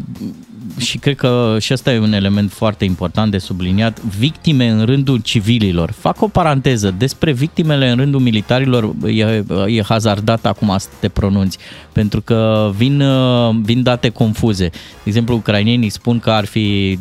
și 0.77 0.97
cred 0.97 1.15
că 1.15 1.57
și 1.59 1.73
ăsta 1.73 1.93
e 1.93 1.99
un 1.99 2.13
element 2.13 2.51
foarte 2.51 2.85
important 2.85 3.31
de 3.31 3.37
subliniat, 3.37 4.01
victime 4.01 4.67
în 4.67 4.85
rândul 4.85 5.19
civililor. 5.21 5.91
Fac 5.91 6.21
o 6.21 6.27
paranteză, 6.27 6.95
despre 6.97 7.31
victimele 7.31 7.89
în 7.89 7.97
rândul 7.97 8.19
militarilor 8.19 8.93
e, 9.05 9.43
e 9.67 9.81
hazardat 9.83 10.45
acum 10.45 10.75
să 10.77 10.87
te 10.99 11.09
pronunți, 11.09 11.57
pentru 11.91 12.21
că 12.21 12.71
vin, 12.75 13.01
uh, 13.01 13.55
vin 13.61 13.83
date 13.83 14.09
confuze. 14.09 14.67
De 14.69 14.79
exemplu, 15.03 15.35
ucrainienii 15.35 15.89
spun 15.89 16.19
că 16.19 16.29
ar 16.29 16.45
fi 16.45 16.99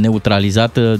neutralizat 0.00 0.76
uh, 0.76 0.94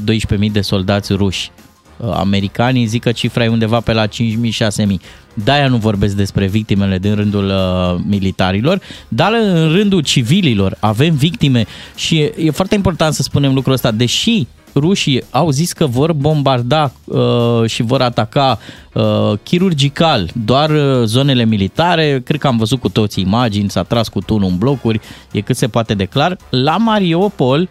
12.000 0.44 0.52
de 0.52 0.60
soldați 0.60 1.12
ruși. 1.12 1.50
Uh, 1.96 2.10
Americanii 2.12 2.86
zic 2.86 3.02
că 3.02 3.12
cifra 3.12 3.44
e 3.44 3.48
undeva 3.48 3.80
pe 3.80 3.92
la 3.92 4.06
5.000-6.000. 4.06 4.94
De-aia 5.34 5.68
nu 5.68 5.76
vorbesc 5.76 6.14
despre 6.14 6.46
victimele 6.46 6.98
din 6.98 7.14
rândul 7.14 7.44
uh, 7.44 8.00
militarilor, 8.06 8.80
dar 9.08 9.32
în 9.32 9.72
rândul 9.72 10.00
civililor 10.00 10.76
avem 10.80 11.14
victime 11.14 11.66
și 11.94 12.18
e, 12.18 12.34
e 12.38 12.50
foarte 12.50 12.74
important 12.74 13.14
să 13.14 13.22
spunem 13.22 13.54
lucrul 13.54 13.72
ăsta, 13.72 13.90
deși 13.90 14.46
rușii 14.74 15.22
au 15.30 15.50
zis 15.50 15.72
că 15.72 15.86
vor 15.86 16.12
bombarda 16.12 16.92
uh, 17.04 17.66
și 17.66 17.82
vor 17.82 18.02
ataca 18.02 18.58
uh, 18.92 19.32
chirurgical 19.42 20.30
doar 20.44 20.70
uh, 20.70 21.04
zonele 21.04 21.44
militare, 21.44 22.20
cred 22.24 22.40
că 22.40 22.46
am 22.46 22.56
văzut 22.56 22.80
cu 22.80 22.88
toți 22.88 23.20
imagini, 23.20 23.70
s-a 23.70 23.82
tras 23.82 24.08
cu 24.08 24.20
tunul 24.20 24.48
în 24.50 24.58
blocuri, 24.58 25.00
e 25.32 25.40
cât 25.40 25.56
se 25.56 25.68
poate 25.68 25.94
de 25.94 26.04
clar. 26.04 26.36
La 26.50 26.76
Mariupol 26.76 27.68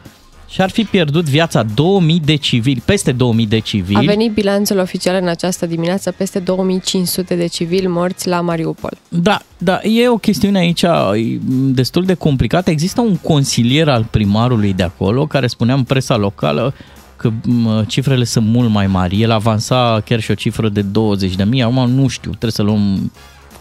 și-ar 0.50 0.70
fi 0.70 0.84
pierdut 0.84 1.26
viața 1.26 1.64
2000 1.64 2.20
de 2.20 2.36
civili, 2.36 2.82
peste 2.86 3.12
2000 3.12 3.48
de 3.48 3.60
civili. 3.60 3.98
A 3.98 4.12
venit 4.12 4.32
bilanțul 4.32 4.80
oficial 4.80 5.22
în 5.22 5.28
această 5.28 5.66
dimineață 5.66 6.12
peste 6.12 6.40
2500 6.40 7.36
de 7.36 7.48
civili 7.48 7.88
morți 7.88 8.28
la 8.28 8.42
Mariupol. 8.42 8.98
Da, 9.10 9.42
da, 9.58 9.80
e 9.84 10.08
o 10.08 10.18
chestiune 10.18 10.60
aici 10.60 10.82
e 10.82 11.40
destul 11.72 12.06
de 12.06 12.14
complicată. 12.14 12.70
Există 12.70 13.02
un 13.02 13.16
consilier 13.16 13.90
al 13.90 14.08
primarului 14.12 14.74
de 14.74 14.84
acolo 14.84 15.26
care 15.26 15.48
spunea 15.48 15.76
în 15.76 15.84
presa 15.84 16.18
locală 16.18 16.74
că 17.16 17.32
m, 17.46 17.84
cifrele 17.88 18.24
sunt 18.24 18.46
mult 18.46 18.70
mai 18.70 18.88
mari. 18.88 19.22
El 19.22 19.32
avansa 19.32 20.02
chiar 20.06 20.20
și 20.20 20.32
o 20.32 20.34
cifră 20.34 20.70
de 20.70 20.82
20 20.82 21.36
de 21.36 21.44
mii. 21.44 21.64
Acum 21.64 21.90
nu 21.90 22.08
știu, 22.08 22.30
trebuie 22.30 22.52
să 22.52 22.62
luăm 22.62 23.12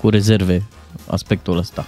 cu 0.01 0.09
rezerve 0.09 0.63
aspectul 1.07 1.59
ăsta. 1.59 1.87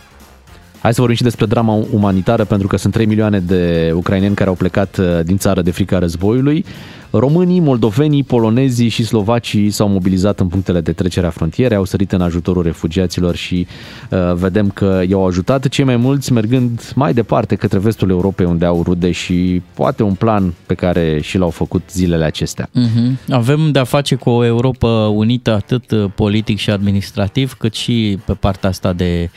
Hai 0.83 0.95
să 0.95 1.01
vorbim 1.01 1.16
și 1.16 1.22
despre 1.22 1.47
drama 1.47 1.85
umanitară, 1.93 2.45
pentru 2.45 2.66
că 2.66 2.76
sunt 2.76 2.93
3 2.93 3.07
milioane 3.07 3.39
de 3.41 3.93
ucraineni 3.95 4.35
care 4.35 4.49
au 4.49 4.55
plecat 4.55 4.97
uh, 4.97 5.07
din 5.24 5.39
țară 5.39 5.62
de 5.62 5.70
frica 5.70 5.99
războiului. 5.99 6.64
Românii, 7.11 7.61
moldovenii, 7.61 8.22
polonezii 8.22 8.89
și 8.89 9.05
slovacii 9.05 9.70
s-au 9.70 9.89
mobilizat 9.89 10.41
în 10.41 10.49
punctele 10.49 10.81
de 10.81 10.93
trecere 10.93 11.26
a 11.26 11.31
frontierei, 11.31 11.76
au 11.76 11.85
sărit 11.85 12.12
în 12.12 12.20
ajutorul 12.20 12.62
refugiaților 12.62 13.35
și 13.35 13.66
uh, 14.11 14.35
vedem 14.35 14.68
că 14.68 15.03
i-au 15.09 15.26
ajutat 15.26 15.68
cei 15.68 15.85
mai 15.85 15.97
mulți 15.97 16.33
mergând 16.33 16.93
mai 16.95 17.12
departe 17.14 17.55
către 17.55 17.78
vestul 17.78 18.11
Europei 18.11 18.47
unde 18.47 18.64
au 18.64 18.83
rude 18.83 19.11
și 19.11 19.62
poate 19.74 20.03
un 20.03 20.14
plan 20.14 20.55
pe 20.66 20.74
care 20.74 21.20
și 21.22 21.39
l-au 21.39 21.51
făcut 21.51 21.83
zilele 21.91 22.24
acestea. 22.24 22.68
Uh-huh. 22.68 23.31
Avem 23.31 23.70
de-a 23.72 23.85
face 23.85 24.14
cu 24.14 24.31
o 24.31 24.45
Europa 24.45 24.89
unită 25.09 25.53
atât 25.55 25.91
uh, 25.91 26.05
politic 26.14 26.59
și 26.59 26.70
administrativ, 26.70 27.53
cât 27.59 27.74
și 27.74 28.18
pe 28.24 28.33
partea 28.33 28.68
asta 28.68 28.93
de 28.93 29.31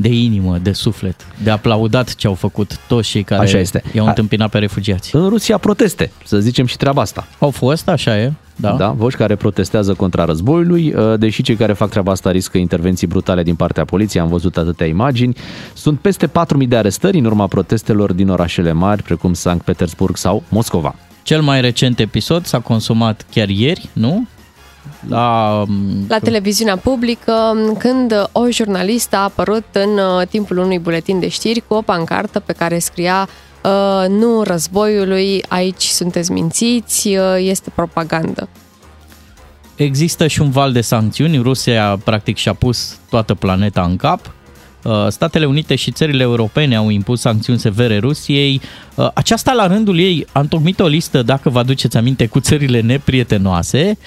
de 0.00 0.08
inimă, 0.08 0.58
de 0.62 0.72
suflet, 0.72 1.26
de 1.42 1.50
aplaudat 1.50 2.14
ce 2.14 2.26
au 2.26 2.34
făcut 2.34 2.78
toți 2.86 3.08
cei 3.08 3.22
care 3.22 3.42
Așa 3.42 3.58
este. 3.58 3.82
i-au 3.92 4.04
A- 4.06 4.08
întâmpinat 4.08 4.50
pe 4.50 4.58
refugiați. 4.58 5.16
În 5.16 5.28
Rusia 5.28 5.58
proteste, 5.58 6.10
să 6.24 6.38
zicem 6.38 6.66
și 6.66 6.76
treaba 6.76 7.00
asta. 7.00 7.26
Au 7.38 7.50
fost, 7.50 7.88
așa 7.88 8.18
e, 8.18 8.32
da. 8.56 8.72
Da, 8.72 8.88
voci 8.90 9.14
care 9.14 9.36
protestează 9.36 9.94
contra 9.94 10.24
războiului, 10.24 10.92
uh, 10.94 11.18
deși 11.18 11.42
cei 11.42 11.54
care 11.56 11.72
fac 11.72 11.88
treaba 11.90 12.12
asta 12.12 12.30
riscă 12.30 12.58
intervenții 12.58 13.06
brutale 13.06 13.42
din 13.42 13.54
partea 13.54 13.84
poliției, 13.84 14.22
am 14.22 14.28
văzut 14.28 14.56
atâtea 14.56 14.86
imagini. 14.86 15.36
Sunt 15.74 15.98
peste 16.00 16.26
4.000 16.26 16.68
de 16.68 16.76
arestări 16.76 17.18
în 17.18 17.24
urma 17.24 17.46
protestelor 17.46 18.12
din 18.12 18.28
orașele 18.28 18.72
mari, 18.72 19.02
precum 19.02 19.32
Sankt 19.32 19.64
Petersburg 19.64 20.16
sau 20.16 20.42
Moscova. 20.48 20.94
Cel 21.22 21.40
mai 21.42 21.60
recent 21.60 21.98
episod 21.98 22.44
s-a 22.44 22.58
consumat 22.60 23.26
chiar 23.30 23.48
ieri, 23.48 23.88
nu? 23.92 24.26
La, 25.08 25.64
La 26.08 26.18
televiziunea 26.18 26.76
publică, 26.76 27.32
când 27.78 28.28
o 28.32 28.50
jurnalistă 28.50 29.16
a 29.16 29.22
apărut 29.22 29.64
în 29.72 29.98
uh, 29.98 30.26
timpul 30.26 30.58
unui 30.58 30.78
buletin 30.78 31.20
de 31.20 31.28
știri 31.28 31.62
cu 31.66 31.74
o 31.74 31.82
pancartă 31.82 32.40
pe 32.40 32.52
care 32.52 32.78
scria 32.78 33.28
uh, 33.64 34.08
nu 34.08 34.42
războiului, 34.42 35.44
aici 35.48 35.82
sunteți 35.82 36.32
mințiți, 36.32 37.08
uh, 37.08 37.36
este 37.38 37.70
propagandă. 37.74 38.48
Există 39.76 40.26
și 40.26 40.40
un 40.40 40.50
val 40.50 40.72
de 40.72 40.80
sancțiuni. 40.80 41.38
Rusia, 41.38 41.98
practic, 42.04 42.36
și-a 42.36 42.54
pus 42.54 42.98
toată 43.10 43.34
planeta 43.34 43.82
în 43.82 43.96
cap. 43.96 44.32
Uh, 44.82 45.06
Statele 45.08 45.46
Unite 45.46 45.74
și 45.74 45.90
țările 45.90 46.22
europene 46.22 46.76
au 46.76 46.88
impus 46.88 47.20
sancțiuni 47.20 47.58
severe 47.58 47.98
Rusiei. 47.98 48.60
Uh, 48.94 49.08
Aceasta, 49.14 49.52
la 49.52 49.66
rândul 49.66 49.98
ei, 49.98 50.26
a 50.32 50.40
întocmit 50.40 50.80
o 50.80 50.86
listă, 50.86 51.22
dacă 51.22 51.48
vă 51.48 51.58
aduceți 51.58 51.96
aminte, 51.96 52.26
cu 52.26 52.40
țările 52.40 52.80
neprietenoase. 52.80 53.98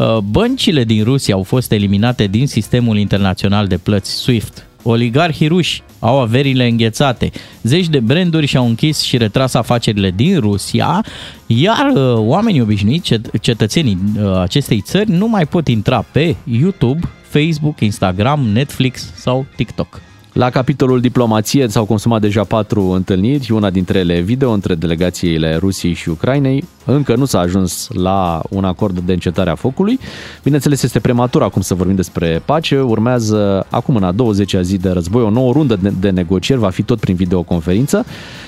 Uh, 0.00 0.06
Uh, 0.10 0.18
Băncile 0.18 0.84
din 0.84 1.04
Rusia 1.04 1.34
au 1.34 1.42
fost 1.42 1.72
eliminate 1.72 2.26
din 2.26 2.46
sistemul 2.46 2.98
internațional 2.98 3.66
de 3.66 3.76
plăți 3.76 4.10
SWIFT. 4.10 4.66
Oligarhii 4.82 5.46
ruși 5.48 5.82
au 5.98 6.20
averile 6.20 6.68
înghețate. 6.68 7.30
Zeci 7.62 7.88
de 7.88 8.00
branduri 8.00 8.46
și-au 8.46 8.66
închis 8.66 9.00
și 9.00 9.16
retras 9.16 9.54
afacerile 9.54 10.10
din 10.10 10.38
Rusia, 10.38 11.04
iar 11.46 11.92
uh, 11.94 12.14
oamenii 12.16 12.60
obișnuiți, 12.60 13.14
cet- 13.14 13.40
cetățenii 13.40 13.98
uh, 14.22 14.40
acestei 14.40 14.80
țări, 14.80 15.10
nu 15.10 15.28
mai 15.28 15.46
pot 15.46 15.68
intra 15.68 16.04
pe 16.12 16.36
YouTube, 16.44 17.00
Facebook, 17.22 17.80
Instagram, 17.80 18.40
Netflix 18.40 19.12
sau 19.14 19.46
TikTok. 19.56 20.00
La 20.40 20.50
capitolul 20.50 21.00
diplomație 21.00 21.68
s-au 21.68 21.84
consumat 21.84 22.20
deja 22.20 22.44
patru 22.44 22.82
întâlniri, 22.82 23.52
una 23.52 23.70
dintre 23.70 23.98
ele 23.98 24.20
video 24.20 24.50
între 24.50 24.74
delegațiile 24.74 25.56
Rusiei 25.56 25.92
și 25.92 26.08
Ucrainei. 26.08 26.64
Încă 26.84 27.16
nu 27.16 27.24
s-a 27.24 27.38
ajuns 27.38 27.88
la 27.92 28.42
un 28.50 28.64
acord 28.64 28.98
de 28.98 29.12
încetare 29.12 29.50
a 29.50 29.54
focului. 29.54 29.98
Bineînțeles, 30.42 30.82
este 30.82 31.00
prematur 31.00 31.42
acum 31.42 31.62
să 31.62 31.74
vorbim 31.74 31.94
despre 31.94 32.42
pace. 32.44 32.80
Urmează 32.80 33.66
acum 33.70 33.96
în 33.96 34.02
a 34.02 34.12
20-a 34.12 34.60
zi 34.60 34.76
de 34.76 34.90
război 34.90 35.22
o 35.22 35.30
nouă 35.30 35.52
rundă 35.52 35.76
de, 35.76 35.92
de 36.00 36.10
negocieri, 36.10 36.60
va 36.60 36.70
fi 36.70 36.82
tot 36.82 37.00
prin 37.00 37.14
videoconferință. 37.14 38.04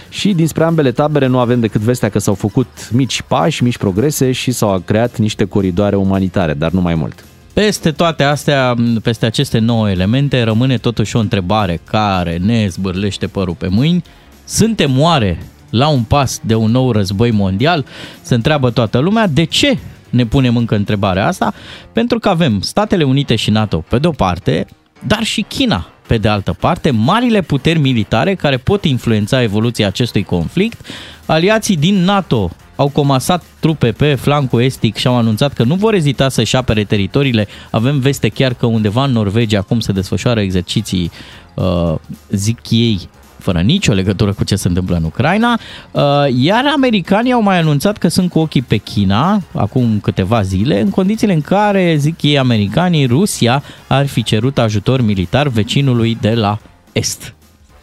Și 0.08 0.32
dinspre 0.34 0.64
ambele 0.64 0.92
tabere 0.92 1.26
nu 1.26 1.38
avem 1.38 1.60
decât 1.60 1.80
vestea 1.80 2.08
că 2.08 2.18
s-au 2.18 2.34
făcut 2.34 2.90
mici 2.92 3.22
pași, 3.22 3.62
mici 3.62 3.78
progrese 3.78 4.32
și 4.32 4.50
s-au 4.50 4.82
creat 4.84 5.18
niște 5.18 5.44
coridoare 5.44 5.96
umanitare, 5.96 6.54
dar 6.54 6.70
nu 6.70 6.80
mai 6.80 6.94
mult. 6.94 7.24
Peste 7.52 7.90
toate 7.90 8.22
astea, 8.22 8.74
peste 9.02 9.26
aceste 9.26 9.58
nouă 9.58 9.90
elemente, 9.90 10.42
rămâne 10.42 10.78
totuși 10.78 11.16
o 11.16 11.18
întrebare 11.18 11.80
care 11.84 12.36
ne 12.36 12.66
zbârlește 12.68 13.26
părul 13.26 13.54
pe 13.54 13.68
mâini. 13.68 14.02
Suntem 14.44 15.00
oare 15.00 15.42
la 15.70 15.88
un 15.88 16.02
pas 16.02 16.40
de 16.44 16.54
un 16.54 16.70
nou 16.70 16.92
război 16.92 17.30
mondial? 17.30 17.84
Se 18.22 18.34
întreabă 18.34 18.70
toată 18.70 18.98
lumea. 18.98 19.26
De 19.26 19.44
ce 19.44 19.78
ne 20.10 20.26
punem 20.26 20.56
încă 20.56 20.74
întrebarea 20.74 21.26
asta? 21.26 21.54
Pentru 21.92 22.18
că 22.18 22.28
avem 22.28 22.60
Statele 22.60 23.04
Unite 23.04 23.36
și 23.36 23.50
NATO 23.50 23.84
pe 23.88 23.98
de-o 23.98 24.10
parte, 24.10 24.66
dar 25.06 25.22
și 25.22 25.44
China 25.48 25.86
pe 26.06 26.18
de 26.18 26.28
altă 26.28 26.52
parte, 26.60 26.90
marile 26.90 27.40
puteri 27.40 27.78
militare 27.78 28.34
care 28.34 28.56
pot 28.56 28.84
influența 28.84 29.42
evoluția 29.42 29.86
acestui 29.86 30.22
conflict. 30.22 30.86
Aliații 31.26 31.76
din 31.76 32.04
NATO 32.04 32.50
au 32.82 32.88
comasat 32.88 33.42
trupe 33.60 33.92
pe 33.92 34.14
flancul 34.14 34.62
estic 34.62 34.96
și 34.96 35.06
au 35.06 35.16
anunțat 35.16 35.52
că 35.52 35.62
nu 35.62 35.74
vor 35.74 35.94
ezita 35.94 36.28
să-și 36.28 36.56
apere 36.56 36.84
teritoriile. 36.84 37.46
Avem 37.70 37.98
veste 37.98 38.28
chiar 38.28 38.54
că 38.54 38.66
undeva 38.66 39.04
în 39.04 39.12
Norvegia 39.12 39.58
acum 39.58 39.80
se 39.80 39.92
desfășoară 39.92 40.40
exerciții, 40.40 41.10
uh, 41.54 41.94
zic 42.30 42.70
ei, 42.70 43.08
fără 43.38 43.60
nicio 43.60 43.92
legătură 43.92 44.32
cu 44.32 44.44
ce 44.44 44.56
se 44.56 44.68
întâmplă 44.68 44.96
în 44.96 45.04
Ucraina, 45.04 45.58
uh, 45.90 46.02
iar 46.36 46.64
americanii 46.74 47.32
au 47.32 47.42
mai 47.42 47.58
anunțat 47.58 47.98
că 47.98 48.08
sunt 48.08 48.30
cu 48.30 48.38
ochii 48.38 48.62
pe 48.62 48.76
China 48.76 49.42
acum 49.54 50.00
câteva 50.02 50.42
zile, 50.42 50.80
în 50.80 50.90
condițiile 50.90 51.32
în 51.32 51.40
care, 51.40 51.96
zic 51.98 52.22
ei 52.22 52.38
americanii, 52.38 53.06
Rusia 53.06 53.62
ar 53.86 54.06
fi 54.06 54.22
cerut 54.22 54.58
ajutor 54.58 55.00
militar 55.00 55.48
vecinului 55.48 56.18
de 56.20 56.34
la 56.34 56.58
Est. 56.92 57.34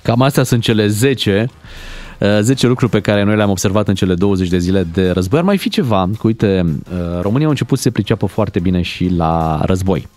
Cam 0.02 0.22
astea 0.22 0.44
sunt 0.44 0.62
cele 0.62 0.88
10 0.88 1.46
uh, 1.48 1.56
10 2.42 2.68
lucruri 2.68 2.92
pe 2.92 3.00
care 3.00 3.24
noi 3.24 3.36
le-am 3.36 3.50
observat 3.50 3.88
în 3.88 3.96
cele 3.96 4.14
20 4.14 4.48
de 4.48 4.58
zile 4.58 4.84
de 4.94 5.12
război. 5.12 5.40
Ar 5.40 5.46
mai 5.46 5.58
fi 5.58 5.70
ceva, 5.70 6.10
că 6.20 6.28
uite, 6.28 6.66
uh, 6.66 7.22
România 7.22 7.48
a 7.48 7.50
început 7.50 7.78
să 7.78 7.84
se 7.84 7.92
priceapă 7.92 8.26
foarte 8.26 8.60
bine 8.60 8.82
și 8.82 9.10
la 9.16 9.62
război. 9.64 10.08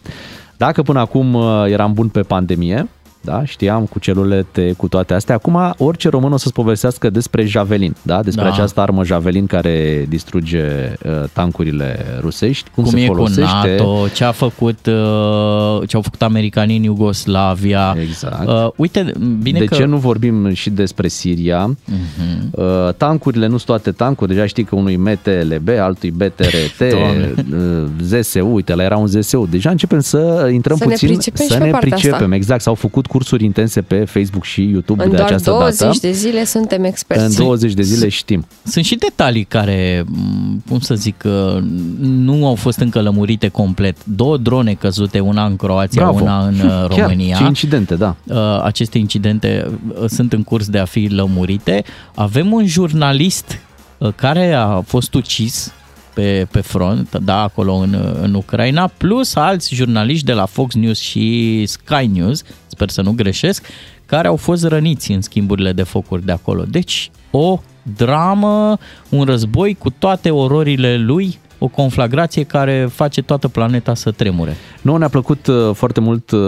Dacă 0.57 0.83
până 0.83 1.01
acum 1.01 1.35
uh, 1.35 1.65
eram 1.67 1.93
bun 1.93 2.09
pe 2.09 2.21
pandemie, 2.21 2.89
da, 3.25 3.45
știam 3.45 3.85
cu 3.85 3.99
celulele 3.99 4.47
T, 4.51 4.77
cu 4.77 4.89
toate 4.89 5.15
astea. 5.15 5.35
Acum 5.35 5.75
orice 5.79 6.09
român 6.09 6.33
o 6.33 6.37
să-ți 6.37 6.53
povestească 6.53 7.11
despre 7.11 7.45
Javelin, 7.45 7.95
da? 8.03 8.23
despre 8.23 8.45
Da. 8.45 8.51
această 8.51 8.81
armă 8.81 9.05
Javelin 9.05 9.47
care 9.47 10.07
distruge 10.09 10.63
uh, 11.07 11.11
tancurile 11.33 11.97
rusești, 12.21 12.71
cum, 12.75 12.83
Cum 12.85 12.93
se 12.93 13.01
e 13.01 13.07
folosește. 13.07 13.77
cu 13.77 13.83
NATO, 13.83 14.09
ce 14.15 14.25
a 14.25 14.33
făcut, 14.33 14.87
uh, 14.87 15.89
ce 15.89 15.97
au 15.97 16.03
făcut 16.03 16.23
americanii 16.23 16.77
în 16.77 16.83
Iugoslavia. 16.83 17.97
Exact. 18.01 18.49
Uh, 18.49 18.69
uite, 18.77 19.13
bine 19.43 19.59
de 19.59 19.65
că... 19.65 19.75
ce 19.75 19.85
nu 19.85 19.97
vorbim 19.97 20.53
și 20.53 20.71
despre 20.71 21.09
Siria? 21.09 21.67
Mhm. 21.67 22.51
Uh, 22.51 22.65
tancurile 22.97 23.45
nu 23.47 23.53
sunt 23.57 23.65
toate 23.67 23.91
tancuri, 23.91 24.31
deja 24.35 24.47
știi 24.47 24.65
că 24.65 24.75
unui 24.75 24.97
MTLB, 24.97 25.69
altui 25.81 26.11
BTRT, 26.11 26.79
Doamne. 26.91 27.35
uh, 27.53 27.85
ZSU, 28.03 28.47
uite, 28.53 28.75
la 28.75 28.83
era 28.83 28.97
un 28.97 29.07
ZSU. 29.07 29.47
Deja 29.51 29.71
începem 29.71 30.01
să 30.01 30.51
intrăm 30.53 30.77
Să 30.77 30.85
ne 30.85 30.91
puțin, 30.91 31.09
pricepem 31.09 31.47
să 31.47 31.53
și 31.53 31.59
pe 31.59 31.65
ne 31.65 31.71
partea 31.71 31.95
asta. 31.95 32.09
pricepem. 32.09 32.33
Exact, 32.33 32.61
s-au 32.61 32.75
făcut 32.75 33.07
cursuri 33.13 33.45
intense 33.45 33.83
pe 33.83 34.05
Facebook 34.05 34.45
și 34.45 34.69
YouTube 34.71 35.03
În 35.05 35.11
de 35.11 35.17
doar 35.17 35.29
această 35.29 35.51
20 35.51 35.79
dată. 35.79 35.99
de 36.01 36.13
zile 36.13 36.45
suntem 36.45 36.85
experți. 36.85 37.25
În 37.25 37.45
20 37.45 37.73
de 37.73 37.83
zile 37.83 38.09
știm. 38.09 38.47
Sunt 38.65 38.85
și 38.85 38.95
detalii 38.95 39.45
care, 39.45 40.05
m, 40.07 40.63
cum 40.69 40.79
să 40.81 40.95
zic, 40.95 41.23
uh, 41.25 41.63
nu 42.01 42.47
au 42.47 42.55
fost 42.55 42.79
încă 42.79 43.01
lămurite 43.01 43.49
complet. 43.49 43.97
Două 44.05 44.37
drone 44.37 44.73
căzute, 44.73 45.21
una 45.21 45.45
în 45.47 45.57
Croația, 45.57 46.03
Bravo. 46.03 46.23
una 46.25 46.47
în 46.47 46.55
uh, 46.55 46.87
Chiar, 46.89 47.01
România. 47.01 47.37
ce 47.37 47.45
incidente, 47.45 47.95
da. 47.95 48.17
Uh, 48.27 48.37
Aceste 48.63 48.99
incidente 48.99 49.71
uh, 50.01 50.05
sunt 50.09 50.33
în 50.33 50.43
curs 50.43 50.69
de 50.69 50.79
a 50.79 50.85
fi 50.85 51.07
lămurite. 51.07 51.85
Avem 52.15 52.53
un 52.53 52.67
jurnalist 52.67 53.59
uh, 53.99 54.13
care 54.17 54.53
a 54.53 54.81
fost 54.81 55.15
ucis 55.15 55.73
pe, 56.15 56.47
pe 56.51 56.61
front, 56.61 57.17
da, 57.17 57.43
acolo 57.43 57.75
în, 57.75 58.17
în 58.23 58.35
Ucraina, 58.35 58.87
plus 58.97 59.35
alți 59.35 59.75
jurnaliști 59.75 60.27
de 60.27 60.33
la 60.33 60.47
Fox 60.47 60.75
News 60.75 60.99
și 60.99 61.65
Sky 61.67 62.07
News, 62.07 62.43
sper 62.67 62.89
să 62.89 63.03
nu 63.03 63.13
greșesc, 63.13 63.67
care 64.07 64.29
au 64.29 64.37
fost 64.37 64.65
răniți 64.65 65.13
în 65.13 65.21
schimburile 65.21 65.73
de 65.73 65.83
focuri 65.83 66.25
de 66.25 66.33
acolo. 66.33 66.65
Deci, 66.69 67.11
o 67.31 67.61
dramă, 67.97 68.79
un 69.09 69.25
război 69.25 69.75
cu 69.75 69.91
toate 69.91 70.31
ororile 70.31 70.97
lui, 70.97 71.39
o 71.63 71.69
conflagrație 71.69 72.43
care 72.43 72.89
face 72.95 73.23
toată 73.23 73.49
planeta 73.49 73.95
să 73.95 74.11
tremure. 74.11 74.57
Nouă 74.81 74.99
ne-a 74.99 75.09
plăcut 75.09 75.47
uh, 75.47 75.71
foarte 75.75 76.01
mult 76.01 76.31
uh, 76.31 76.41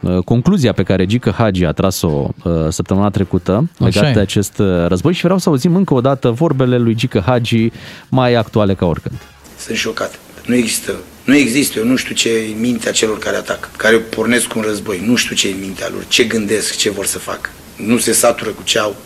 uh, 0.00 0.18
concluzia 0.24 0.72
pe 0.72 0.82
care 0.82 1.06
Gică 1.06 1.30
Hagi 1.30 1.64
a 1.64 1.72
tras-o 1.72 2.28
uh, 2.44 2.52
săptămâna 2.68 3.10
trecută 3.10 3.70
legat 3.78 4.10
e. 4.10 4.12
de 4.12 4.20
acest 4.20 4.58
uh, 4.58 4.86
război 4.86 5.12
și 5.12 5.22
vreau 5.22 5.38
să 5.38 5.48
auzim 5.48 5.76
încă 5.76 5.94
o 5.94 6.00
dată 6.00 6.30
vorbele 6.30 6.78
lui 6.78 6.94
Gică 6.94 7.22
Hagi 7.26 7.70
mai 8.08 8.34
actuale 8.34 8.74
ca 8.74 8.86
oricând. 8.86 9.18
Sunt 9.58 9.76
șocat. 9.76 10.18
Nu 10.46 10.54
există, 10.54 10.92
nu 11.24 11.36
există, 11.36 11.78
eu 11.78 11.84
nu 11.84 11.96
știu 11.96 12.14
ce 12.14 12.28
e 12.28 12.52
în 12.52 12.60
mintea 12.60 12.92
celor 12.92 13.18
care 13.18 13.36
atacă, 13.36 13.68
care 13.76 13.96
pornesc 13.96 14.54
un 14.54 14.62
război. 14.62 15.02
Nu 15.06 15.16
știu 15.16 15.34
ce 15.34 15.48
e 15.48 15.52
în 15.52 15.60
mintea 15.60 15.88
lor, 15.92 16.04
ce 16.08 16.24
gândesc, 16.24 16.76
ce 16.76 16.90
vor 16.90 17.06
să 17.06 17.18
facă. 17.18 17.50
Nu 17.76 17.98
se 17.98 18.12
satură 18.12 18.50
cu 18.50 18.62
ce 18.62 18.78
au, 18.78 18.96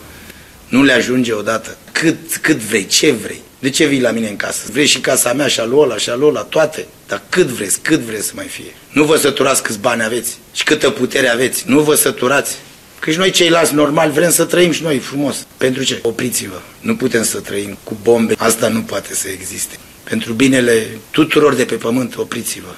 nu 0.69 0.83
le 0.83 0.93
ajunge 0.93 1.33
odată. 1.33 1.77
Cât, 1.91 2.35
cât 2.35 2.57
vrei, 2.57 2.85
ce 2.85 3.11
vrei. 3.11 3.41
De 3.65 3.71
ce 3.71 3.85
vii 3.85 4.01
la 4.01 4.11
mine 4.11 4.27
în 4.27 4.35
casă? 4.35 4.67
Vrei 4.71 4.85
și 4.85 4.99
casa 4.99 5.33
mea, 5.33 5.47
și 5.47 5.59
a 5.59 5.65
lui 5.65 5.79
ăla, 5.79 5.97
și 5.97 6.09
a 6.09 6.15
lui 6.15 6.27
ăla, 6.27 6.41
toate. 6.41 6.85
Dar 7.07 7.21
cât 7.29 7.47
vreți, 7.47 7.79
cât 7.79 7.99
vreți 7.99 8.25
să 8.25 8.31
mai 8.35 8.45
fie. 8.45 8.73
Nu 8.91 9.03
vă 9.03 9.15
săturați 9.15 9.63
câți 9.63 9.79
bani 9.79 10.03
aveți 10.03 10.37
și 10.53 10.63
câtă 10.63 10.89
putere 10.89 11.27
aveți. 11.27 11.63
Nu 11.67 11.79
vă 11.79 11.95
săturați. 11.95 12.55
Că 12.99 13.11
și 13.11 13.17
noi 13.17 13.31
ceilalți 13.31 13.73
normali 13.73 14.11
vrem 14.11 14.29
să 14.29 14.45
trăim 14.45 14.71
și 14.71 14.83
noi 14.83 14.97
frumos. 14.97 15.47
Pentru 15.57 15.83
ce? 15.83 15.99
Opriți-vă. 16.01 16.61
Nu 16.79 16.95
putem 16.95 17.23
să 17.23 17.39
trăim 17.39 17.77
cu 17.83 17.97
bombe. 18.03 18.35
Asta 18.37 18.67
nu 18.67 18.81
poate 18.81 19.13
să 19.13 19.27
existe. 19.27 19.75
Pentru 20.03 20.33
binele 20.33 20.87
tuturor 21.11 21.55
de 21.55 21.65
pe 21.65 21.75
pământ, 21.75 22.17
opriți-vă. 22.17 22.75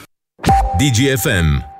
DGFM. 0.77 1.76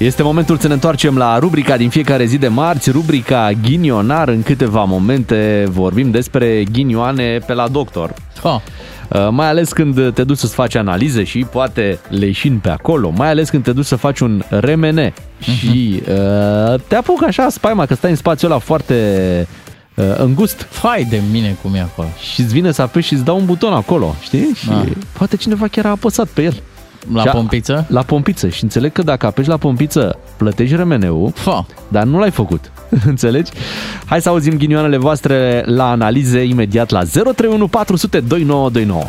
Este 0.00 0.22
momentul 0.22 0.58
să 0.58 0.66
ne 0.68 0.72
întoarcem 0.72 1.16
la 1.16 1.38
rubrica 1.38 1.76
din 1.76 1.88
fiecare 1.90 2.24
zi 2.24 2.38
de 2.38 2.48
marți, 2.48 2.90
rubrica 2.90 3.50
Ghinionar. 3.62 4.28
În 4.28 4.42
câteva 4.42 4.84
momente 4.84 5.64
vorbim 5.68 6.10
despre 6.10 6.64
ghinioane 6.72 7.38
pe 7.46 7.52
la 7.54 7.68
doctor. 7.68 8.14
Ha. 8.42 8.62
Uh, 9.08 9.28
Mai 9.30 9.48
ales 9.48 9.72
când 9.72 10.12
te 10.12 10.24
duci 10.24 10.36
să-ți 10.38 10.54
faci 10.54 10.74
analize 10.74 11.24
și 11.24 11.38
poate 11.50 11.98
leșin 12.08 12.58
pe 12.58 12.68
acolo, 12.70 13.12
mai 13.16 13.28
ales 13.28 13.50
când 13.50 13.62
te 13.62 13.72
duci 13.72 13.84
să 13.84 13.96
faci 13.96 14.20
un 14.20 14.42
remene 14.48 15.12
și 15.40 16.02
uh, 16.08 16.80
te 16.88 16.94
apucă 16.94 17.24
așa 17.24 17.48
spaima 17.48 17.86
că 17.86 17.94
stai 17.94 18.10
în 18.10 18.16
spațiul 18.16 18.50
ăla 18.50 18.60
foarte 18.60 18.94
uh, 19.94 20.04
îngust 20.18 20.66
Fai 20.70 21.06
de 21.10 21.20
mine 21.32 21.56
cum 21.62 21.74
e 21.74 21.80
acolo. 21.80 22.08
și 22.32 22.40
îți 22.40 22.52
vine 22.52 22.72
să 22.72 22.82
apeși 22.82 23.06
și 23.06 23.14
îți 23.14 23.24
dau 23.24 23.36
un 23.38 23.44
buton 23.44 23.72
acolo, 23.72 24.14
știi? 24.22 24.50
Și 24.54 24.68
Ah. 24.70 24.82
poate 25.12 25.36
cineva 25.36 25.66
chiar 25.66 25.86
a 25.86 25.90
apăsat 25.90 26.26
pe 26.28 26.42
el. 26.42 26.62
La 27.12 27.20
Și 27.22 27.28
a- 27.28 27.30
pompiță? 27.30 27.86
La 27.88 28.02
pompiță 28.02 28.48
și 28.48 28.62
înțeleg 28.62 28.92
că 28.92 29.02
dacă 29.02 29.26
apeși 29.26 29.48
la 29.48 29.56
pompiță, 29.56 30.18
plătești 30.36 30.76
remeneu, 30.76 31.32
Fa. 31.34 31.66
dar 31.88 32.02
nu 32.02 32.18
l-ai 32.18 32.30
făcut. 32.30 32.70
Înțelegi? 33.06 33.50
Hai 34.04 34.20
să 34.22 34.28
auzim 34.28 34.56
ghinioanele 34.56 34.96
voastre 34.96 35.62
la 35.66 35.90
analize 35.90 36.42
imediat 36.44 36.90
la 36.90 37.02
031 37.02 37.68
400 37.68 38.20
2929. 38.20 39.02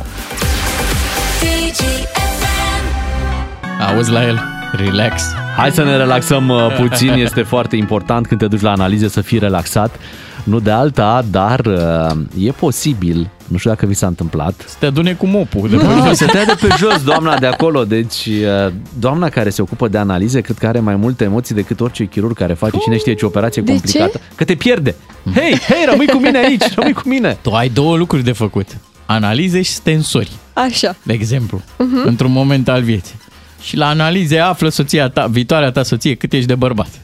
Auzi 3.93 4.11
la 4.11 4.27
el. 4.27 4.41
Relax. 4.71 5.21
Hai 5.57 5.71
să 5.71 5.83
ne 5.83 5.97
relaxăm 5.97 6.49
uh, 6.49 6.75
puțin, 6.79 7.11
este 7.25 7.41
foarte 7.41 7.75
important 7.75 8.27
când 8.27 8.39
te 8.39 8.47
duci 8.47 8.61
la 8.61 8.71
analize 8.71 9.07
să 9.07 9.21
fii 9.21 9.39
relaxat. 9.39 9.95
Nu 10.43 10.59
de 10.59 10.71
alta, 10.71 11.23
dar 11.31 11.59
uh, 11.65 12.45
e 12.45 12.51
posibil, 12.51 13.29
nu 13.51 13.57
știu 13.57 13.69
dacă 13.69 13.85
vi 13.85 13.93
s-a 13.93 14.07
întâmplat, 14.07 14.63
Să 14.67 14.75
te 14.79 14.85
adune 14.85 15.13
cu 15.13 15.25
mopul. 15.25 15.69
De 15.69 15.75
pe 15.77 15.83
Da, 15.83 16.07
jos. 16.07 16.17
se 16.17 16.25
tăia 16.25 16.43
de 16.45 16.55
pe 16.61 16.67
jos 16.77 17.03
doamna 17.03 17.37
de 17.39 17.45
acolo, 17.45 17.85
deci 17.85 18.25
uh, 18.25 18.73
doamna 18.99 19.29
care 19.29 19.49
se 19.49 19.61
ocupă 19.61 19.87
de 19.87 19.97
analize, 19.97 20.41
cred 20.41 20.57
că 20.57 20.67
are 20.67 20.79
mai 20.79 20.95
multe 20.95 21.23
emoții 21.23 21.55
decât 21.55 21.79
orice 21.79 22.05
chirurg 22.05 22.35
care 22.37 22.53
face 22.53 22.77
cine 22.77 22.97
știe 22.97 23.13
ce 23.13 23.25
operație 23.25 23.61
De 23.61 23.71
complicată. 23.71 24.19
Că 24.35 24.43
te 24.43 24.55
pierde. 24.55 24.95
Hei, 25.35 25.57
hei, 25.59 25.85
rămâi 25.89 26.07
cu 26.07 26.17
mine 26.17 26.37
aici, 26.37 26.73
rămâi 26.75 26.93
cu 26.93 27.01
mine. 27.05 27.37
Tu 27.41 27.51
ai 27.51 27.69
două 27.69 27.97
lucruri 27.97 28.23
de 28.23 28.31
făcut. 28.31 28.67
analize 29.05 29.61
și 29.61 29.71
stensori, 29.71 30.31
Așa. 30.53 30.95
de 31.03 31.13
exemplu, 31.13 31.61
Mhm. 31.77 32.01
într-un 32.05 32.31
moment 32.31 32.69
al 32.69 32.81
vieții. 32.81 33.15
Și 33.61 33.77
la 33.77 33.87
analize 33.87 34.37
află 34.39 34.69
soția 34.69 35.09
ta, 35.09 35.25
viitoarea 35.25 35.71
ta 35.71 35.83
soție, 35.83 36.15
cât 36.15 36.33
ești 36.33 36.47
de 36.47 36.55
bărbat. 36.55 36.87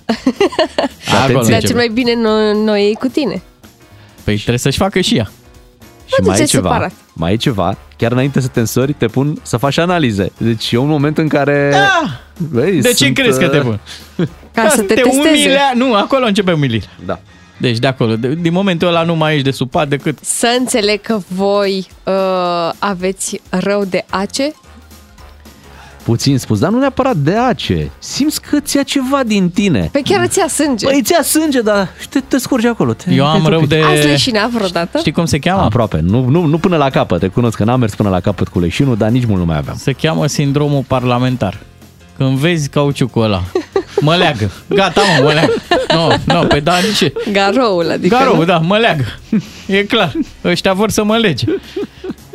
Acolo 1.21 1.33
Dar 1.33 1.43
începe. 1.43 1.59
cel 1.67 1.75
mai 1.75 1.89
bine 1.93 2.13
noi, 2.15 2.63
noi 2.63 2.81
ei 2.81 2.93
cu 2.99 3.07
tine. 3.07 3.41
Păi 4.23 4.35
trebuie 4.35 4.57
să-și 4.57 4.77
facă 4.77 4.99
și 4.99 5.15
ea. 5.15 5.31
Și 6.07 6.21
de 6.21 6.27
mai 6.27 6.35
ce 6.35 6.41
e 6.41 6.45
ceva, 6.45 6.69
separat? 6.69 6.91
mai 7.13 7.33
e 7.33 7.35
ceva, 7.35 7.77
chiar 7.97 8.11
înainte 8.11 8.39
să 8.39 8.47
te 8.47 8.59
însori, 8.59 8.93
te 8.93 9.07
pun 9.07 9.39
să 9.41 9.57
faci 9.57 9.77
analize. 9.77 10.31
Deci 10.37 10.71
e 10.71 10.77
un 10.77 10.87
moment 10.87 11.17
în 11.17 11.27
care... 11.27 11.69
Da! 11.71 12.19
Băi, 12.51 12.81
De 12.81 12.87
ce 12.87 12.95
sunt, 12.95 13.13
crezi 13.13 13.39
că 13.39 13.47
te 13.47 13.57
uh, 13.57 13.63
pun? 13.63 13.79
Ca 14.53 14.69
să 14.69 14.81
te 14.81 14.93
testeze. 14.93 15.29
umilea. 15.29 15.71
Nu, 15.75 15.93
acolo 15.93 16.25
începe 16.25 16.51
umilirea. 16.51 16.89
Da. 17.05 17.19
Deci 17.57 17.77
de 17.77 17.87
acolo, 17.87 18.15
de, 18.15 18.35
din 18.41 18.53
momentul 18.53 18.87
ăla 18.87 19.03
nu 19.03 19.15
mai 19.15 19.31
ești 19.31 19.43
de 19.43 19.51
supat 19.51 19.87
decât... 19.87 20.17
Să 20.21 20.55
înțeleg 20.59 21.01
că 21.01 21.19
voi 21.27 21.87
uh, 22.03 22.13
aveți 22.79 23.41
rău 23.49 23.83
de 23.85 24.05
ace? 24.09 24.53
Puțin 26.07 26.37
spus, 26.37 26.59
dar 26.59 26.69
nu 26.69 26.79
neapărat 26.79 27.15
de 27.15 27.35
ace. 27.35 27.91
Simți 27.99 28.41
că 28.41 28.59
ți 28.59 28.75
ia 28.75 28.83
ceva 28.83 29.23
din 29.23 29.49
tine. 29.49 29.89
Pe 29.91 30.01
chiar 30.03 30.23
îți 30.23 30.39
ia 30.39 30.47
sânge. 30.47 30.85
Păi 30.85 31.01
ți 31.03 31.11
ia 31.11 31.23
sânge, 31.23 31.61
dar 31.61 31.89
și 31.99 32.09
te, 32.09 32.19
te 32.19 32.37
scurgi 32.37 32.67
acolo. 32.67 32.93
Te, 32.93 33.13
Eu 33.13 33.25
am 33.25 33.43
te 33.43 33.49
rău 33.49 33.65
de... 33.65 33.81
Ați 33.91 34.05
leșinat 34.05 34.49
vreodată? 34.49 34.97
Știi 34.97 35.11
cum 35.11 35.25
se 35.25 35.39
cheamă? 35.39 35.61
Aproape. 35.61 35.99
Nu, 36.03 36.25
nu, 36.25 36.45
nu 36.45 36.57
până 36.57 36.77
la 36.77 36.89
capăt. 36.89 37.19
Te 37.19 37.27
cunosc 37.27 37.57
că 37.57 37.63
n-am 37.63 37.79
mers 37.79 37.95
până 37.95 38.09
la 38.09 38.19
capăt 38.19 38.47
cu 38.47 38.59
leșinul, 38.59 38.97
dar 38.97 39.09
nici 39.09 39.25
mult 39.25 39.39
nu 39.39 39.45
mai 39.45 39.57
aveam. 39.57 39.77
Se 39.77 39.91
cheamă 39.91 40.27
sindromul 40.27 40.83
parlamentar. 40.87 41.59
Când 42.17 42.37
vezi 42.37 42.69
cauciucul 42.69 43.23
ăla, 43.23 43.43
mă 43.99 44.15
leagă. 44.15 44.51
Gata, 44.67 45.01
mă, 45.17 45.23
mă 45.23 45.31
leagă. 45.31 45.53
Nu, 45.93 46.33
no, 46.33 46.41
nu, 46.41 46.47
pe 46.47 46.59
da, 46.59 46.73
nici. 46.77 47.11
Garoul, 47.31 47.91
adică... 47.91 48.15
Garou, 48.17 48.35
nu? 48.35 48.45
da, 48.45 48.57
mă 48.57 48.77
leagă. 48.77 49.05
E 49.65 49.83
clar. 49.83 50.13
Ăștia 50.43 50.73
vor 50.73 50.89
să 50.89 51.03
mă 51.03 51.17
lege. 51.17 51.45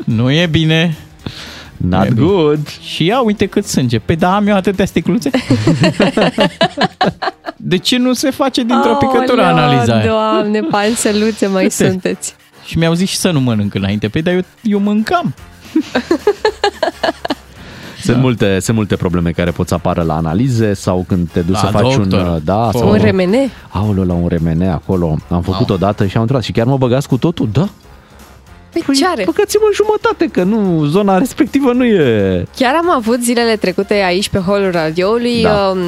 Nu 0.05 0.31
e 0.31 0.47
bine. 0.47 0.97
Not 1.89 2.05
E 2.05 2.09
bine. 2.13 2.27
good. 2.27 2.69
Și 2.69 3.05
ia 3.05 3.21
uite 3.21 3.47
cât 3.47 3.65
sânge. 3.67 3.99
Pe 3.99 4.15
da, 4.15 4.35
am 4.37 4.47
eu 4.47 4.55
atâtea 4.55 4.85
sticluțe? 4.85 5.31
De 7.57 7.77
ce 7.79 7.99
nu 7.99 8.13
se 8.13 8.31
face 8.31 8.63
dintr-o 8.63 8.95
picătură 8.95 9.43
Aoleu, 9.43 9.57
analiza 9.65 9.95
aia? 9.95 10.07
Doamne, 10.07 10.61
panseluțe 10.61 11.47
mai 11.47 11.63
Uite. 11.63 11.89
sunteți. 11.89 12.35
Și 12.65 12.79
mi-au 12.79 12.93
zis 12.95 13.09
și 13.09 13.17
să 13.17 13.31
nu 13.31 13.41
mănânc 13.41 13.75
înainte. 13.75 14.09
Păi, 14.09 14.23
dar 14.23 14.35
eu, 14.35 14.41
eu 14.63 14.79
mâncam. 14.79 15.35
Sunt, 18.03 18.17
multe, 18.17 18.59
sunt 18.61 18.77
multe 18.77 18.97
probleme 18.97 19.31
care 19.31 19.51
pot 19.51 19.69
să 19.69 19.75
apară 19.75 20.03
la 20.03 20.17
analize 20.17 20.75
sau 20.75 21.05
când 21.09 21.29
te 21.33 21.41
duci 21.41 21.53
La 21.55 21.59
să 21.59 21.67
faci 21.67 21.95
doctor. 21.95 22.27
un... 22.27 22.41
Da, 22.45 22.69
Fă- 22.69 22.79
sau 22.79 22.89
Un 22.91 22.97
remene? 23.01 23.51
Aoleu, 23.69 24.05
la 24.05 24.13
un 24.13 24.29
remene 24.29 24.69
acolo. 24.69 25.17
Am 25.29 25.43
făcut 25.43 25.69
Au. 25.69 25.75
odată 25.75 26.07
și 26.07 26.15
am 26.15 26.21
întrebat 26.21 26.45
și 26.45 26.53
chiar 26.53 26.67
mă 26.67 26.77
băgați 26.77 27.09
cu 27.09 27.17
totul? 27.17 27.49
Da. 27.53 27.69
Păi 28.73 28.95
ce 28.95 29.07
are? 29.07 29.23
Băgați-mă 29.25 29.65
în 29.67 29.73
jumătate, 29.75 30.27
că 30.27 30.43
nu, 30.43 30.85
zona 30.85 31.19
respectivă 31.19 31.73
nu 31.73 31.85
e... 31.85 32.45
Chiar 32.57 32.75
am 32.75 32.91
avut 32.91 33.23
zilele 33.23 33.57
trecute 33.57 33.95
aici 33.95 34.29
pe 34.29 34.39
holul 34.39 34.71
radioului 34.71 35.43
Da. 35.43 35.73
uh, 35.75 35.81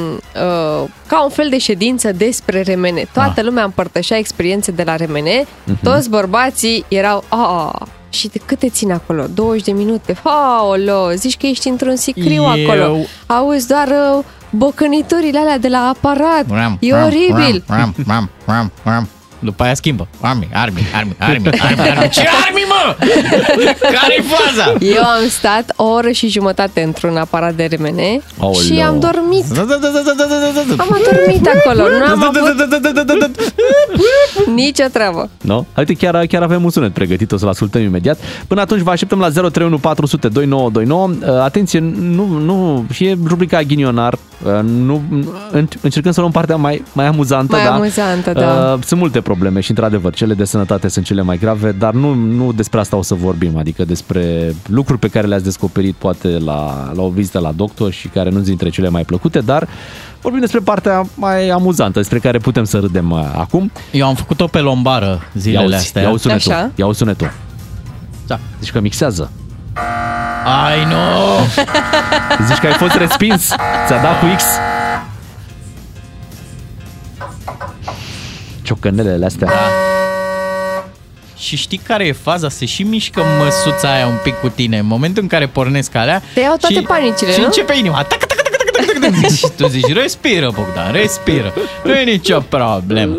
uh, 0.81 0.87
ca 1.07 1.23
un 1.23 1.29
fel 1.29 1.47
de 1.49 1.57
ședință 1.57 2.11
despre 2.11 2.61
remene. 2.61 3.05
Toată 3.13 3.41
lumea 3.43 3.63
împărtășea 3.63 4.17
experiențe 4.17 4.71
de 4.71 4.83
la 4.85 4.95
remene. 4.95 5.45
Mhm. 5.63 5.79
Toți 5.83 6.09
bărbații 6.09 6.85
erau 6.87 7.23
a 7.29 7.71
și 8.09 8.27
de 8.27 8.39
cât 8.45 8.59
te 8.59 8.69
ține 8.69 8.93
acolo? 8.93 9.25
20 9.33 9.63
de 9.63 9.71
minute? 9.71 10.17
Aolo, 10.23 11.09
zici 11.15 11.37
că 11.37 11.45
ești 11.45 11.67
într-un 11.67 11.95
sicriu 11.95 12.43
Eu- 12.43 12.45
acolo. 12.65 12.97
Auzi 13.25 13.67
doar 13.67 13.87
uh, 14.17 14.23
bocăniturile 14.49 15.39
alea 15.39 15.57
de 15.57 15.67
la 15.67 15.77
aparat. 15.87 16.45
Ram, 16.49 16.77
E 16.79 16.91
ram, 16.93 17.05
oribil. 17.05 17.63
Ram, 17.67 17.79
ram, 17.79 17.95
ram, 18.07 18.29
ram, 18.45 18.71
ram. 18.83 19.07
După 19.39 19.63
aia 19.63 19.73
schimbă. 19.73 20.07
Armi, 20.21 20.47
armi, 20.53 20.81
armi, 20.95 21.15
armi, 21.19 21.49
armi, 21.59 21.89
armi. 21.89 22.09
Ce 22.09 22.27
armi, 22.45 22.61
mă? 22.67 22.95
Care-i 23.81 24.23
faza? 24.23 24.73
Eu 24.79 25.03
am 25.03 25.27
stat 25.29 25.73
o 25.75 25.83
oră 25.83 26.09
și 26.11 26.27
jumătate 26.27 26.81
într-un 26.81 27.17
aparat 27.17 27.53
de 27.53 27.65
remene 27.69 28.21
Aoleu. 28.39 28.61
și 28.61 28.73
am 28.79 28.99
dormit. 28.99 29.45
Da, 29.45 29.61
da, 29.61 29.75
da, 29.81 29.87
da, 29.93 30.01
da, 30.05 30.13
da, 30.17 30.25
da, 30.53 30.75
da. 30.75 30.83
Am 30.83 30.97
adormit 31.03 31.47
acolo, 31.47 31.87
nu 31.97 32.05
am 32.05 32.19
Da, 32.19 32.29
da, 32.33 32.39
avut 32.39 32.57
da, 32.57 32.65
da, 32.65 32.77
da, 32.77 32.89
da, 32.91 33.03
da, 33.03 33.27
da. 33.27 33.27
nicio 34.55 34.83
treabă. 34.91 35.29
No? 35.41 35.63
Uite, 35.77 35.93
chiar, 35.93 36.25
chiar 36.25 36.41
avem 36.41 36.63
un 36.63 36.69
sunet 36.69 36.93
pregătit, 36.93 37.31
o 37.31 37.37
să-l 37.37 37.47
ascultăm 37.49 37.81
imediat. 37.81 38.17
Până 38.47 38.61
atunci 38.61 38.81
vă 38.81 38.91
așteptăm 38.91 39.19
la 39.19 39.29
031 39.29 39.77
400 39.77 40.27
2929. 40.27 41.33
Uh, 41.37 41.43
Atenție, 41.43 41.79
nu, 41.99 42.25
nu, 42.25 42.85
și 42.93 43.05
e 43.05 43.17
rubrica 43.27 43.61
ghinionar. 43.61 44.13
Uh, 44.13 44.51
Nu, 44.63 45.01
în- 45.51 45.67
încercăm 45.81 46.11
să 46.11 46.19
luăm 46.19 46.31
partea 46.31 46.55
mai, 46.55 46.83
mai 46.93 47.05
amuzantă. 47.05 47.55
Mai 47.55 47.65
da? 47.65 47.73
amuzantă, 47.73 48.31
da. 48.31 48.71
Uh, 48.77 48.83
Sunt 48.85 48.99
multe 48.99 49.21
probleme 49.25 49.59
și, 49.59 49.69
într-adevăr, 49.69 50.13
cele 50.13 50.33
de 50.33 50.45
sănătate 50.45 50.87
sunt 50.87 51.05
cele 51.05 51.21
mai 51.21 51.37
grave, 51.37 51.71
dar 51.71 51.93
nu, 51.93 52.13
nu 52.13 52.51
despre 52.51 52.79
asta 52.79 52.95
o 52.95 53.01
să 53.01 53.13
vorbim, 53.13 53.57
adică 53.57 53.85
despre 53.85 54.53
lucruri 54.67 54.99
pe 54.99 55.07
care 55.07 55.27
le-ați 55.27 55.43
descoperit 55.43 55.95
poate 55.95 56.27
la, 56.27 56.91
la 56.95 57.01
o 57.01 57.09
vizită 57.09 57.39
la 57.39 57.51
doctor 57.51 57.91
și 57.91 58.07
care 58.07 58.29
nu 58.29 58.35
sunt 58.35 58.47
dintre 58.47 58.69
cele 58.69 58.89
mai 58.89 59.03
plăcute, 59.03 59.39
dar 59.39 59.67
vorbim 60.21 60.39
despre 60.39 60.59
partea 60.59 61.05
mai 61.15 61.49
amuzantă, 61.49 61.99
despre 61.99 62.19
care 62.19 62.37
putem 62.37 62.63
să 62.63 62.79
râdem 62.79 63.11
uh, 63.11 63.19
acum. 63.37 63.71
Eu 63.91 64.07
am 64.07 64.15
făcut-o 64.15 64.47
pe 64.47 64.59
lombară 64.59 65.21
zilele 65.33 65.59
Ia-uzi, 65.61 65.75
astea. 65.75 66.01
Ia-uzi 66.01 66.21
sunetul. 66.21 66.51
Așa. 66.51 66.71
Ia-uzi 66.75 66.97
sunetul. 66.97 67.31
Da. 68.27 68.39
Zici 68.59 68.71
că 68.71 68.79
mixează. 68.79 69.31
Ai, 70.65 70.85
nu! 70.85 70.95
Zici 72.47 72.57
că 72.57 72.67
ai 72.67 72.73
fost 72.73 72.95
respins. 72.95 73.45
Ți-a 73.87 74.01
dat 74.01 74.19
cu 74.19 74.25
X. 74.35 74.43
Ciocănelele 78.65 79.25
astea. 79.25 79.49
Și 81.37 81.55
știi 81.55 81.77
care 81.77 82.05
e 82.05 82.11
faza? 82.11 82.49
Se 82.49 82.65
și 82.65 82.83
mișcă 82.83 83.21
măsuța 83.43 83.93
aia 83.93 84.07
un 84.07 84.17
pic 84.23 84.33
cu 84.39 84.47
tine. 84.49 84.77
În 84.77 84.85
momentul 84.85 85.21
în 85.21 85.27
care 85.29 85.47
pornesc 85.47 85.95
alea... 85.95 86.21
Te 86.33 86.39
iau 86.39 86.55
toate 86.59 86.75
și, 86.75 86.81
panicile, 86.81 87.31
Și 87.31 87.39
nu? 87.39 87.45
începe 87.45 87.77
inima. 87.77 88.03
Tac, 88.03 88.17
tac, 88.19 88.27
tac, 88.27 88.47
tac, 88.49 88.71
tac, 88.71 88.99
tac, 88.99 89.11
tac, 89.11 89.21
tac. 89.21 89.31
Și 89.31 89.47
tu 89.57 89.67
zici, 89.67 89.93
respiră, 89.93 90.49
Bogdan, 90.53 90.91
respiră. 90.91 91.53
Nu 91.83 91.91
e 91.93 92.03
nicio 92.03 92.39
problemă. 92.39 93.15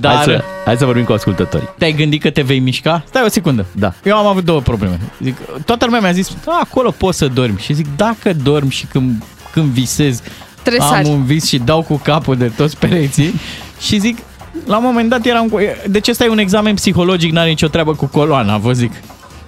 Dar 0.00 0.14
Hai 0.14 0.24
să, 0.24 0.44
hai 0.64 0.76
să 0.76 0.84
vorbim 0.84 1.04
cu 1.04 1.12
ascultătorii. 1.12 1.68
te-ai 1.78 1.92
gândit 1.92 2.22
că 2.22 2.30
te 2.30 2.42
vei 2.42 2.58
mișca? 2.58 3.02
Stai 3.06 3.22
o 3.24 3.28
secundă. 3.28 3.66
Da. 3.72 3.92
Eu 4.04 4.16
am 4.16 4.26
avut 4.26 4.44
două 4.44 4.60
probleme. 4.60 5.00
Zic, 5.22 5.36
toată 5.64 5.84
lumea 5.84 6.00
mi-a 6.00 6.12
zis, 6.12 6.30
"A, 6.46 6.60
acolo 6.64 6.90
poți 6.90 7.18
să 7.18 7.26
dormi. 7.28 7.58
Și 7.58 7.72
zic, 7.72 7.86
dacă 7.96 8.32
dorm 8.42 8.68
și 8.68 8.86
când, 8.86 9.22
când 9.52 9.66
visez, 9.66 10.20
Trebuie 10.60 10.80
să 10.82 10.86
am 10.88 10.94
sari. 10.94 11.08
un 11.08 11.24
vis 11.24 11.46
și 11.46 11.58
dau 11.58 11.82
cu 11.82 11.96
capul 12.04 12.36
de 12.36 12.48
toți 12.56 12.76
pereții. 12.78 13.34
și 13.80 13.98
zic, 13.98 14.18
la 14.64 14.76
un 14.76 14.84
moment 14.84 15.08
dat 15.08 15.26
eram 15.26 15.48
cu... 15.48 15.58
Deci 15.88 16.08
ăsta 16.08 16.24
e 16.24 16.28
un 16.28 16.38
examen 16.38 16.74
psihologic, 16.74 17.32
n-are 17.32 17.48
nicio 17.48 17.68
treabă 17.68 17.94
cu 17.94 18.06
coloana, 18.06 18.56
vă 18.56 18.72
zic. 18.72 18.92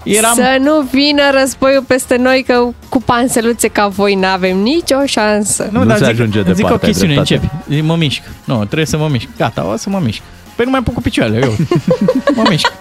Eram... 0.02 0.34
Să 0.34 0.56
nu 0.60 0.80
vină 0.80 1.22
războiul 1.40 1.82
peste 1.86 2.16
noi 2.16 2.44
că 2.46 2.68
cu 2.88 3.02
panseluțe 3.02 3.68
ca 3.68 3.86
voi 3.86 4.14
n-avem 4.14 4.56
nicio 4.56 5.04
șansă. 5.06 5.68
Nu 5.72 5.84
dar 5.84 5.96
se 5.96 6.04
zic, 6.04 6.12
ajunge 6.12 6.42
zic 6.42 6.54
departe, 6.54 6.74
o 6.74 6.78
chestiune, 6.78 7.18
ai 7.18 7.24
dreptate. 7.24 7.50
începi. 7.50 7.74
Zic, 7.74 7.84
mă 7.84 7.96
mișc. 7.96 8.22
Nu, 8.44 8.64
trebuie 8.64 8.86
să 8.86 8.96
mă 8.96 9.08
mișc. 9.10 9.28
Gata, 9.36 9.66
o 9.72 9.76
să 9.76 9.88
mă 9.90 10.00
mișc. 10.04 10.22
Păi 10.56 10.64
nu 10.64 10.70
mai 10.70 10.82
pun 10.82 10.94
cu 10.94 11.00
picioarele, 11.00 11.38
eu. 11.44 11.56
mă 12.36 12.42
mișc. 12.48 12.72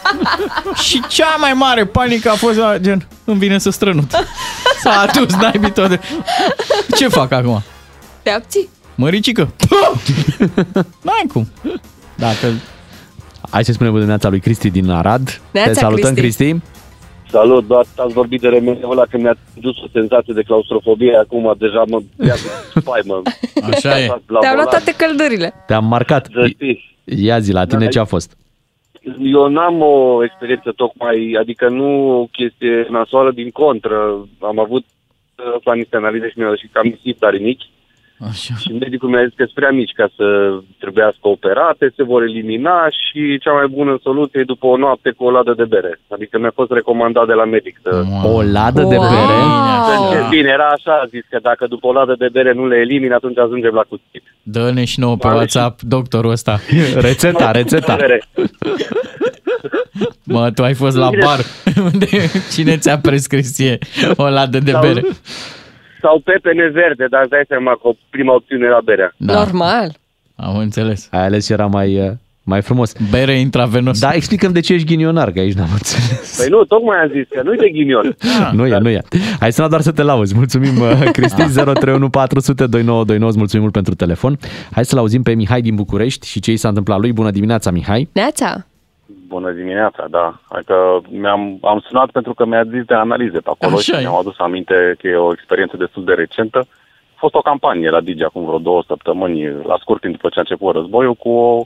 Și 0.84 1.02
cea 1.08 1.36
mai 1.40 1.54
mare 1.54 1.86
panică 1.86 2.30
a 2.30 2.36
fost 2.36 2.58
la 2.58 2.78
gen, 2.78 3.08
îmi 3.24 3.38
vine 3.38 3.58
să 3.58 3.70
strănut. 3.70 4.12
S-a 4.84 5.06
adus 5.08 5.34
naibii 5.34 5.72
tot 5.72 5.90
de... 5.90 6.00
Ce 6.98 7.08
fac 7.08 7.32
acum? 7.32 7.62
Te 8.24 8.30
abții? 8.30 8.70
Măricică. 8.96 9.54
N-ai 11.06 11.26
cum. 11.34 11.48
Dacă... 12.28 12.48
Hai 13.52 13.64
să 13.64 13.72
spunem 13.72 13.92
bună 13.92 14.04
dimineața 14.04 14.30
lui 14.30 14.40
Cristi 14.40 14.70
din 14.70 14.90
Arad. 14.90 15.42
Neața, 15.54 15.70
Te 15.72 15.76
salutăm, 15.80 16.14
Cristi. 16.14 16.44
Cristi. 16.50 16.68
Salut, 17.30 17.68
doar 17.68 17.86
ați 17.98 18.14
vorbit 18.14 18.42
de 18.42 18.48
remenul 18.48 18.92
ăla 18.92 19.06
că 19.10 19.18
mi-a 19.18 19.38
dus 19.54 19.78
o 19.78 19.88
senzație 19.92 20.34
de 20.34 20.42
claustrofobie, 20.42 21.16
acum 21.16 21.56
deja 21.58 21.84
mă 21.88 22.02
ia 22.26 22.34
de 22.34 22.50
spaimă. 22.80 23.22
Așa 23.72 24.00
e. 24.00 24.08
La 24.08 24.40
Te-au 24.40 24.56
luat 24.56 24.66
volan. 24.66 24.66
toate 24.66 24.94
căldurile. 24.98 25.54
Te-am 25.68 25.86
marcat. 25.86 26.28
Să 26.34 26.48
știi. 26.48 26.98
Ia 27.04 27.40
zi, 27.40 27.52
la 27.52 27.66
tine 27.66 27.84
Da. 27.84 27.90
ce 27.90 28.00
a 28.00 28.06
fost? 28.06 28.38
Eu 29.22 29.48
n-am 29.48 29.82
o 29.82 30.24
experiență 30.24 30.72
tocmai, 30.76 31.36
adică 31.40 31.70
nu 31.70 32.20
o 32.20 32.26
chestie 32.32 32.88
nasoală, 32.90 33.32
din 33.32 33.50
contră. 33.50 33.96
Am 34.40 34.60
avut 34.60 34.86
uh, 34.86 35.62
la 35.64 35.74
niște 35.74 35.96
analize 35.96 36.30
și 36.30 36.38
mi-au 36.40 36.56
și 36.56 36.70
cam 36.72 36.86
nisip 36.88 37.20
tare 37.20 37.38
mici. 37.38 37.70
Așa. 38.30 38.54
Și 38.64 38.72
medicul 38.72 39.10
mi-a 39.10 39.24
zis 39.28 39.34
că 39.36 39.44
sunt 39.44 39.54
prea 39.62 39.72
mici 39.72 39.92
ca 40.00 40.08
să 40.18 40.26
trebuiască 40.80 41.20
operate, 41.36 41.94
se 41.96 42.04
vor 42.04 42.22
elimina 42.22 42.78
și 42.90 43.38
cea 43.44 43.52
mai 43.60 43.68
bună 43.68 44.00
soluție 44.04 44.40
e 44.40 44.44
după 44.54 44.66
o 44.68 44.78
noapte 44.78 45.10
cu 45.18 45.24
o 45.26 45.32
ladă 45.32 45.54
de 45.58 45.66
bere. 45.66 46.00
Adică 46.08 46.40
mi-a 46.40 46.52
fost 46.60 46.72
recomandat 46.72 47.28
de 47.28 47.34
la 47.34 47.46
medic 47.46 47.80
să... 47.84 48.04
O 48.24 48.42
ladă 48.42 48.82
de 48.94 48.96
Wow. 48.98 49.10
bere? 49.14 49.38
Wow. 49.44 50.30
Bine, 50.30 50.50
era 50.50 50.68
așa, 50.68 50.94
a 51.04 51.06
zis 51.10 51.24
că 51.30 51.38
dacă 51.42 51.66
după 51.68 51.88
o 51.88 51.92
ladă 51.94 52.16
de 52.18 52.30
bere 52.32 52.54
nu 52.54 52.68
le 52.68 52.76
elimini, 52.76 53.14
atunci 53.14 53.38
ajungem 53.38 53.74
la 53.74 53.82
cuțit. 53.90 54.24
Dă-ne 54.44 54.84
și 54.86 55.00
nouă 55.00 55.16
pe 55.18 55.28
Vale, 55.28 55.36
WhatsApp 55.38 55.82
doctorul 55.82 56.32
ăsta. 56.32 56.60
Rețeta, 57.08 57.52
rețeta. 57.52 57.96
Bere. 57.96 58.22
Mă, 60.24 60.52
tu 60.52 60.64
ai 60.64 60.74
fost 60.74 60.96
la 60.98 61.10
Bine. 61.10 61.24
bar. 61.26 61.40
Unde 61.94 62.08
Cine 62.54 62.78
ți-a 62.78 62.98
prescris 63.00 63.54
ție 63.54 63.78
o 64.16 64.30
ladă 64.30 64.60
de 64.60 64.72
Sau- 64.72 64.82
bere? 64.82 65.04
Sau 66.04 66.16
pepene 66.30 66.66
verde, 66.82 67.06
dar 67.10 67.22
îți 67.22 67.30
dai 67.30 67.46
seama 67.48 67.72
că 67.82 67.88
prima 68.10 68.34
opțiune 68.34 68.66
era 68.66 68.82
berea. 68.90 69.10
Da, 69.18 69.34
Normal. 69.34 69.88
am 70.36 70.58
înțeles. 70.58 71.08
Ai 71.12 71.26
ales 71.26 71.46
ce 71.46 71.54
era 71.54 71.66
mai, 71.66 71.90
uh, 72.06 72.12
Mai 72.46 72.62
frumos. 72.62 72.94
Bere 73.10 73.40
intravenos. 73.40 74.00
Da, 74.00 74.12
explicăm 74.14 74.52
de 74.52 74.60
ce 74.60 74.74
ești 74.74 74.88
ghinionar, 74.88 75.32
că 75.32 75.40
aici 75.40 75.54
n-am 75.54 75.70
înțeles. 75.80 76.38
Păi 76.38 76.50
nu, 76.50 76.64
tocmai 76.64 76.98
am 76.98 77.10
zis 77.14 77.28
că 77.30 77.42
nu-i 77.44 77.58
de 77.58 77.70
ghinion. 77.70 78.16
Nu 78.58 78.66
e, 78.66 78.78
nu 78.78 78.90
e. 78.90 79.02
Hai 79.40 79.52
să 79.52 79.68
doar 79.70 79.82
să 79.82 79.92
te 79.92 80.02
lauzi. 80.02 80.36
Mulțumim, 80.36 80.80
uh, 80.82 81.04
Cristi, 81.18 81.42
031 81.42 82.10
400 82.10 82.66
2929. 82.68 83.30
Îți 83.30 83.38
mulțumim 83.38 83.62
mult 83.62 83.74
pentru 83.74 83.94
telefon. 83.96 84.38
Hai 84.72 84.86
să-l 84.86 84.98
auzim 84.98 85.22
pe 85.24 85.34
Mihai 85.34 85.62
din 85.62 85.76
București 85.76 86.28
și 86.28 86.40
ce 86.40 86.52
i 86.52 86.58
s-a 86.58 86.68
întâmplat 86.68 87.00
lui. 87.00 87.14
Bună 87.14 87.32
dimineața, 87.32 87.72
Mihai. 87.72 88.10
Neața! 88.14 88.68
Bună 89.36 89.52
dimineața, 89.52 90.04
da. 90.10 90.28
Adică 90.50 91.02
mi-am, 91.10 91.58
am 91.62 91.80
sunat 91.88 92.10
pentru 92.12 92.34
că 92.34 92.46
mi-a 92.46 92.64
zis 92.64 92.84
de 92.86 92.94
analize 92.94 93.40
pe 93.40 93.50
acolo 93.54 93.76
Așa 93.76 93.82
și 93.82 94.00
e. 94.00 94.00
mi-am 94.06 94.16
adus 94.24 94.38
aminte 94.38 94.96
că 95.00 95.08
e 95.08 95.16
o 95.16 95.32
experiență 95.32 95.78
destul 95.78 96.04
de 96.04 96.14
recentă. 96.14 96.60
A 97.16 97.18
fost 97.24 97.34
o 97.36 97.48
campanie 97.50 97.90
la 97.90 98.02
Digi 98.02 98.24
acum 98.24 98.46
vreo 98.46 98.58
două 98.70 98.84
săptămâni, 98.88 99.44
la 99.72 99.78
scurt 99.80 100.02
timp 100.02 100.14
după 100.14 100.30
ce 100.30 100.38
a 100.38 100.42
început 100.46 100.76
războiul, 100.76 101.14
cu 101.14 101.30
o 101.30 101.62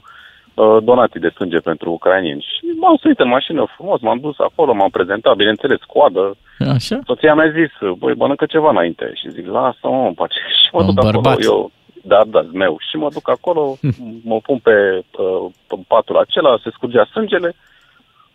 uh, 0.54 0.76
donații 0.82 1.20
de 1.20 1.32
sânge 1.34 1.58
pentru 1.58 1.90
ucrainieni. 1.90 2.46
Și 2.48 2.66
m-am 2.80 2.96
suit 2.96 3.18
în 3.18 3.28
mașină 3.28 3.66
frumos, 3.76 4.00
m-am 4.00 4.18
dus 4.18 4.38
acolo, 4.38 4.72
m-am 4.74 4.90
prezentat, 4.90 5.36
bineînțeles, 5.36 5.78
coadă. 5.86 6.36
Așa? 6.74 6.98
Soția 7.06 7.34
mi-a 7.34 7.50
zis, 7.50 7.72
băi, 7.98 8.14
mănâncă 8.16 8.46
ceva 8.46 8.70
înainte. 8.70 9.10
Și 9.14 9.30
zic, 9.30 9.46
lasă-mă 9.46 10.06
în 10.06 10.14
pace. 10.14 10.38
Și 10.62 10.68
mă 10.72 10.80
Un 10.80 10.86
duc 10.86 10.94
bărbat. 11.04 11.32
acolo, 11.32 11.52
eu, 11.54 11.70
da, 12.12 12.20
da, 12.26 12.40
meu. 12.52 12.76
Și 12.88 12.96
mă 12.96 13.08
duc 13.12 13.28
acolo, 13.30 13.62
mă 14.30 14.38
pun 14.46 14.58
pe, 14.58 14.76
uh, 15.18 15.50
pe 15.68 15.74
patul 15.86 16.16
acela, 16.16 16.58
se 16.62 16.70
scurgea 16.72 17.04
sângele. 17.04 17.54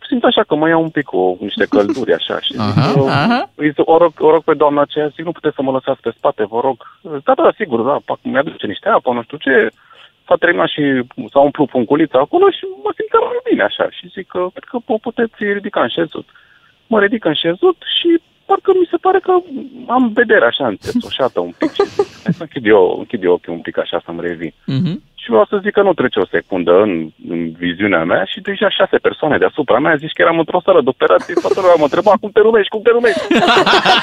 Simt 0.08 0.24
așa 0.24 0.42
că 0.42 0.54
mă 0.54 0.68
iau 0.68 0.82
un 0.82 0.90
pic 0.90 1.04
cu 1.04 1.38
niște 1.40 1.64
călduri 1.64 2.14
așa 2.14 2.40
și 2.40 2.52
zic, 2.52 2.60
Aha, 2.68 2.92
eu, 2.96 3.06
aha. 3.08 3.50
îi 3.54 3.68
zic, 3.68 3.88
o, 3.94 3.96
rog, 3.96 4.12
o 4.18 4.30
rog 4.30 4.42
pe 4.44 4.54
doamna 4.54 4.80
aceea, 4.80 5.06
zic, 5.06 5.24
nu 5.24 5.32
puteți 5.32 5.54
să 5.54 5.62
mă 5.62 5.70
lăsați 5.70 6.00
pe 6.00 6.14
spate, 6.16 6.44
vă 6.44 6.60
rog. 6.60 6.76
Da, 7.24 7.34
da, 7.34 7.50
sigur, 7.56 7.80
da, 7.80 7.96
pac, 8.04 8.18
mi-aduce 8.22 8.66
niște 8.66 8.88
apă, 8.88 9.12
nu 9.12 9.22
știu 9.22 9.36
ce. 9.36 9.68
S-a 10.26 10.36
terminat 10.36 10.68
și 10.68 10.82
s-a 11.32 11.40
umplut 11.40 11.68
punculița 11.68 12.18
acolo 12.18 12.50
și 12.50 12.64
mă 12.84 12.90
simțeam 12.96 13.22
mai 13.24 13.44
bine 13.48 13.62
așa. 13.62 13.86
Și 13.90 14.12
zic 14.14 14.26
că, 14.26 14.40
cred 14.54 14.68
că 14.70 14.78
o 14.86 14.98
puteți 15.08 15.44
ridica 15.56 15.80
în 15.82 15.88
șezut. 15.88 16.26
Mă 16.86 17.00
ridic 17.00 17.24
în 17.24 17.34
șezut 17.34 17.76
și 17.98 18.20
parcă 18.46 18.70
mi 18.80 18.88
se 18.90 18.96
pare 18.96 19.20
că 19.26 19.32
am 19.96 20.10
vedere 20.20 20.46
așa 20.46 20.66
înțețoșată 20.66 21.40
un 21.40 21.52
pic. 21.58 21.72
Și 21.72 21.84
zic, 21.96 22.06
hai 22.24 22.32
să 22.38 22.42
închid 22.42 22.66
eu, 22.66 22.96
închid 22.98 23.22
eu 23.24 23.32
ochii 23.32 23.52
un 23.52 23.64
pic 23.66 23.78
așa 23.78 24.02
să-mi 24.04 24.20
revin. 24.20 24.52
Mhm. 24.66 25.02
Și 25.22 25.30
vreau 25.30 25.46
să 25.48 25.60
zic 25.62 25.72
că 25.72 25.82
nu 25.82 25.94
trece 25.94 26.18
o 26.20 26.32
secundă 26.36 26.72
în, 26.86 26.92
în 27.28 27.40
viziunea 27.64 28.04
mea 28.04 28.24
și 28.24 28.40
deja 28.40 28.68
șase 28.68 28.96
persoane 28.96 29.38
deasupra 29.38 29.78
mea 29.78 29.96
zici 29.96 30.12
că 30.12 30.22
eram 30.22 30.38
într-o 30.38 30.64
sală 30.64 30.80
de 30.82 30.88
operație, 30.88 31.34
toată 31.44 31.60
lumea 31.60 31.74
mă 31.78 31.88
întreba 31.88 32.12
cum 32.20 32.30
te 32.30 32.40
numești, 32.48 32.72
cum 32.74 32.82
te 32.82 32.92
numești. 32.92 33.24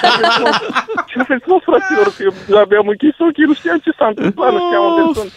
și 1.09 1.15
am 1.17 1.27
zis, 1.31 1.43
nu, 1.51 1.57
fraților, 1.67 2.07
că 2.17 2.21
eu 2.51 2.57
abia 2.59 2.77
am 2.77 2.93
închis 2.93 3.15
ochii, 3.27 3.49
nu 3.49 3.53
știam 3.53 3.79
ce 3.85 3.91
s-a 3.97 4.07
întâmplat, 4.07 4.51
nu 4.53 4.59
știam 4.65 4.83
unde 4.89 5.03
sunt. 5.19 5.31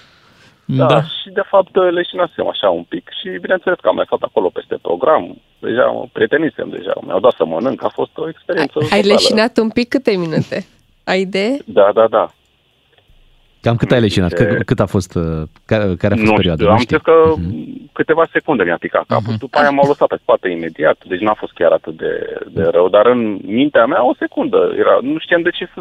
Da, 0.66 0.86
Da. 0.86 1.02
și 1.02 1.28
de 1.32 1.42
fapt 1.46 1.74
leșinasem 1.92 2.46
așa 2.48 2.68
un 2.70 2.82
pic 2.82 3.08
și 3.20 3.38
bineînțeles 3.40 3.78
că 3.80 3.88
am 3.88 3.94
mai 3.94 4.04
stat 4.06 4.22
acolo 4.22 4.48
peste 4.48 4.76
program, 4.82 5.36
deja 5.58 5.84
mă 5.84 6.04
prietenisem 6.12 6.68
deja, 6.68 6.92
mi-au 7.06 7.20
dat 7.20 7.32
să 7.36 7.44
mănânc, 7.44 7.84
a 7.84 7.88
fost 7.88 8.10
o 8.16 8.28
experiență 8.28 8.78
Ai 8.78 8.84
totală. 8.88 9.12
leșinat 9.12 9.56
un 9.58 9.68
pic 9.70 9.88
câte 9.88 10.10
minute? 10.16 10.66
Ai 11.04 11.20
idee? 11.20 11.56
Da, 11.64 11.90
da, 11.94 12.06
da. 12.06 12.30
Cam 13.60 13.76
cât 13.76 13.90
ai 13.92 14.00
leșinat? 14.00 14.28
De- 14.34 14.44
Cât, 14.46 14.64
cât 14.66 14.80
a 14.80 14.86
fost, 14.86 15.14
uh, 15.14 15.22
care, 15.66 15.94
care 15.94 16.14
a 16.14 16.16
fost 16.16 16.28
nu 16.30 16.34
perioada? 16.36 16.60
știu, 16.62 16.70
am 16.72 16.78
știi? 16.78 16.96
zis 16.96 17.04
că 17.04 17.34
câteva 17.92 18.24
secunde 18.32 18.62
mi-a 18.64 18.76
picat 18.80 19.04
capul, 19.06 19.34
după 19.38 19.58
aia 19.58 19.70
m-au 19.70 19.88
lăsat 19.88 20.08
pe 20.08 20.16
spate 20.22 20.48
imediat, 20.48 20.98
deci 21.06 21.20
n-a 21.20 21.34
fost 21.34 21.52
chiar 21.52 21.72
atât 21.72 21.96
de, 21.96 22.38
de 22.48 22.62
rău, 22.62 22.88
dar 22.88 23.06
în 23.06 23.38
mintea 23.42 23.86
mea 23.86 24.04
o 24.06 24.14
secundă, 24.18 24.74
era, 24.78 24.98
nu 25.02 25.18
știam 25.18 25.42
de 25.42 25.50
ce 25.50 25.68
să... 25.74 25.80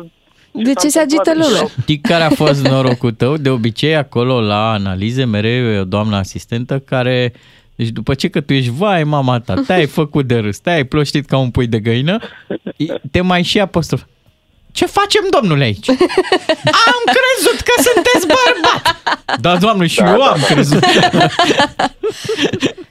De 0.54 0.74
ce 0.74 0.88
se 0.88 1.00
agită 1.00 1.32
lumea? 1.34 1.68
Știi 1.82 2.00
care 2.00 2.24
a 2.24 2.30
fost 2.30 2.68
norocul 2.68 3.12
tău? 3.12 3.38
De 3.38 3.50
obicei, 3.50 3.96
acolo 3.96 4.42
la 4.42 4.72
analize, 4.72 5.24
mereu 5.24 5.66
e 5.66 5.80
o 5.80 5.84
doamnă 5.84 6.16
asistentă 6.16 6.80
care... 6.80 7.34
Deci 7.76 7.90
după 7.90 8.14
ce 8.14 8.28
că 8.28 8.42
tu 8.42 8.54
ești, 8.54 8.72
vai 8.72 9.04
mama 9.04 9.40
ta, 9.40 9.54
te-ai 9.68 9.86
făcut 9.86 10.28
de 10.28 10.38
râs, 10.38 10.60
te-ai 10.60 10.84
ploștit 10.84 11.26
ca 11.26 11.38
un 11.38 11.50
pui 11.52 11.68
de 11.68 11.80
găină, 11.80 12.20
te 13.12 13.22
mai 13.22 13.44
și 13.44 13.60
apostrof. 13.60 14.04
Ce 14.74 14.86
facem, 14.86 15.22
domnule, 15.40 15.64
aici? 15.64 15.90
Am 16.90 17.02
crezut 17.18 17.60
că 17.68 17.82
sunteți 17.82 18.28
bărbat! 18.28 18.96
Da, 19.42 19.56
doamnă, 19.56 19.86
și 19.86 20.00
Da, 20.00 20.10
eu 20.12 20.18
da, 20.18 20.24
am 20.26 20.38
da. 20.40 20.46
crezut. 20.54 20.84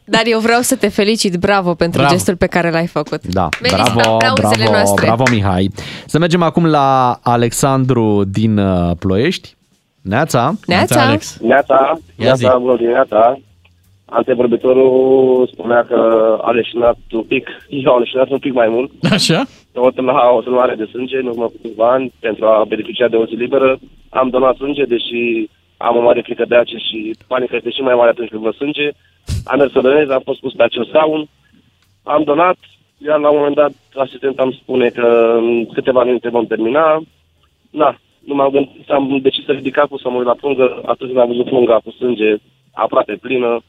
Dar 0.04 0.22
eu 0.24 0.38
vreau 0.38 0.60
să 0.60 0.76
te 0.76 0.88
felicit, 0.88 1.36
bravo 1.36 1.74
pentru 1.74 2.00
Bravo. 2.00 2.14
gestul 2.14 2.36
pe 2.36 2.46
care 2.46 2.70
l-ai 2.70 2.86
făcut. 2.86 3.26
Da, 3.26 3.48
Meriți 3.62 3.92
bravo, 3.94 4.14
aplauzele 4.14 4.64
bravo, 4.64 4.72
noastre. 4.72 5.06
bravo 5.06 5.22
Mihai. 5.30 5.70
Să 6.06 6.18
mergem 6.18 6.42
acum 6.42 6.66
la 6.66 7.18
Alexandru 7.22 8.24
din 8.26 8.58
uh, 8.58 8.90
Ploiești. 8.98 9.56
Neața. 10.02 10.54
Neața. 10.66 11.00
Alex. 11.06 11.36
Neața, 11.40 11.98
Ia 12.16 12.24
neața, 12.24 12.58
bună 12.58 12.76
dimineața. 12.76 13.38
Antevorbitorul 14.18 15.48
spunea 15.52 15.84
că 15.84 15.98
a 16.42 16.50
leșinat 16.50 16.98
un 17.10 17.22
pic, 17.22 17.48
eu 17.84 17.92
am 17.92 17.98
leșinat 17.98 18.28
un 18.30 18.38
pic 18.38 18.52
mai 18.52 18.68
mult. 18.68 18.90
Așa? 19.10 19.44
Tot 19.72 19.96
la 20.00 20.30
o 20.36 20.40
donare 20.40 20.74
de 20.74 20.88
sânge 20.90 21.16
în 21.16 21.26
urmă 21.26 21.44
cu 21.44 21.58
câțiva 21.62 21.92
ani 21.92 22.12
pentru 22.20 22.46
a 22.46 22.64
beneficia 22.68 23.08
de 23.08 23.16
o 23.16 23.26
zi 23.26 23.34
liberă. 23.34 23.78
Am 24.08 24.28
donat 24.28 24.56
sânge, 24.56 24.84
deși 24.84 25.48
am 25.76 25.96
o 25.96 26.02
mare 26.02 26.20
frică 26.20 26.44
de 26.48 26.54
ace 26.54 26.76
și 26.76 27.16
panica 27.26 27.56
este 27.56 27.70
și 27.70 27.80
mai 27.80 27.94
mare 27.94 28.10
atunci 28.10 28.28
când 28.28 28.42
văd 28.42 28.54
sânge. 28.54 28.88
Am 29.44 29.58
mers 29.58 29.72
să 29.72 29.80
donez, 29.80 30.08
am 30.10 30.22
fost 30.24 30.40
pus 30.40 30.52
pe 30.52 30.62
acel 30.62 30.84
scaun, 30.84 31.28
am 32.02 32.22
donat, 32.22 32.56
iar 33.06 33.18
la 33.18 33.30
un 33.30 33.36
moment 33.36 33.56
dat 33.56 33.72
asistenta 33.94 34.42
îmi 34.42 34.58
spune 34.62 34.88
că 34.88 35.34
în 35.36 35.66
câteva 35.66 36.04
minute 36.04 36.28
vom 36.28 36.46
termina. 36.46 37.02
Na, 37.70 37.98
nu 38.26 38.34
m-am 38.34 38.50
gândit, 38.50 38.90
am 38.90 39.18
decis 39.22 39.44
să 39.44 39.52
ridic 39.52 39.74
capul 39.74 39.98
să 39.98 40.08
mă 40.08 40.16
uit 40.16 40.26
la 40.26 40.40
plungă, 40.40 40.80
atunci 40.84 41.10
când 41.10 41.22
am 41.22 41.28
văzut 41.28 41.44
plunga 41.44 41.80
cu 41.84 41.90
sânge 41.90 42.36
aproape 42.72 43.18
plină, 43.20 43.60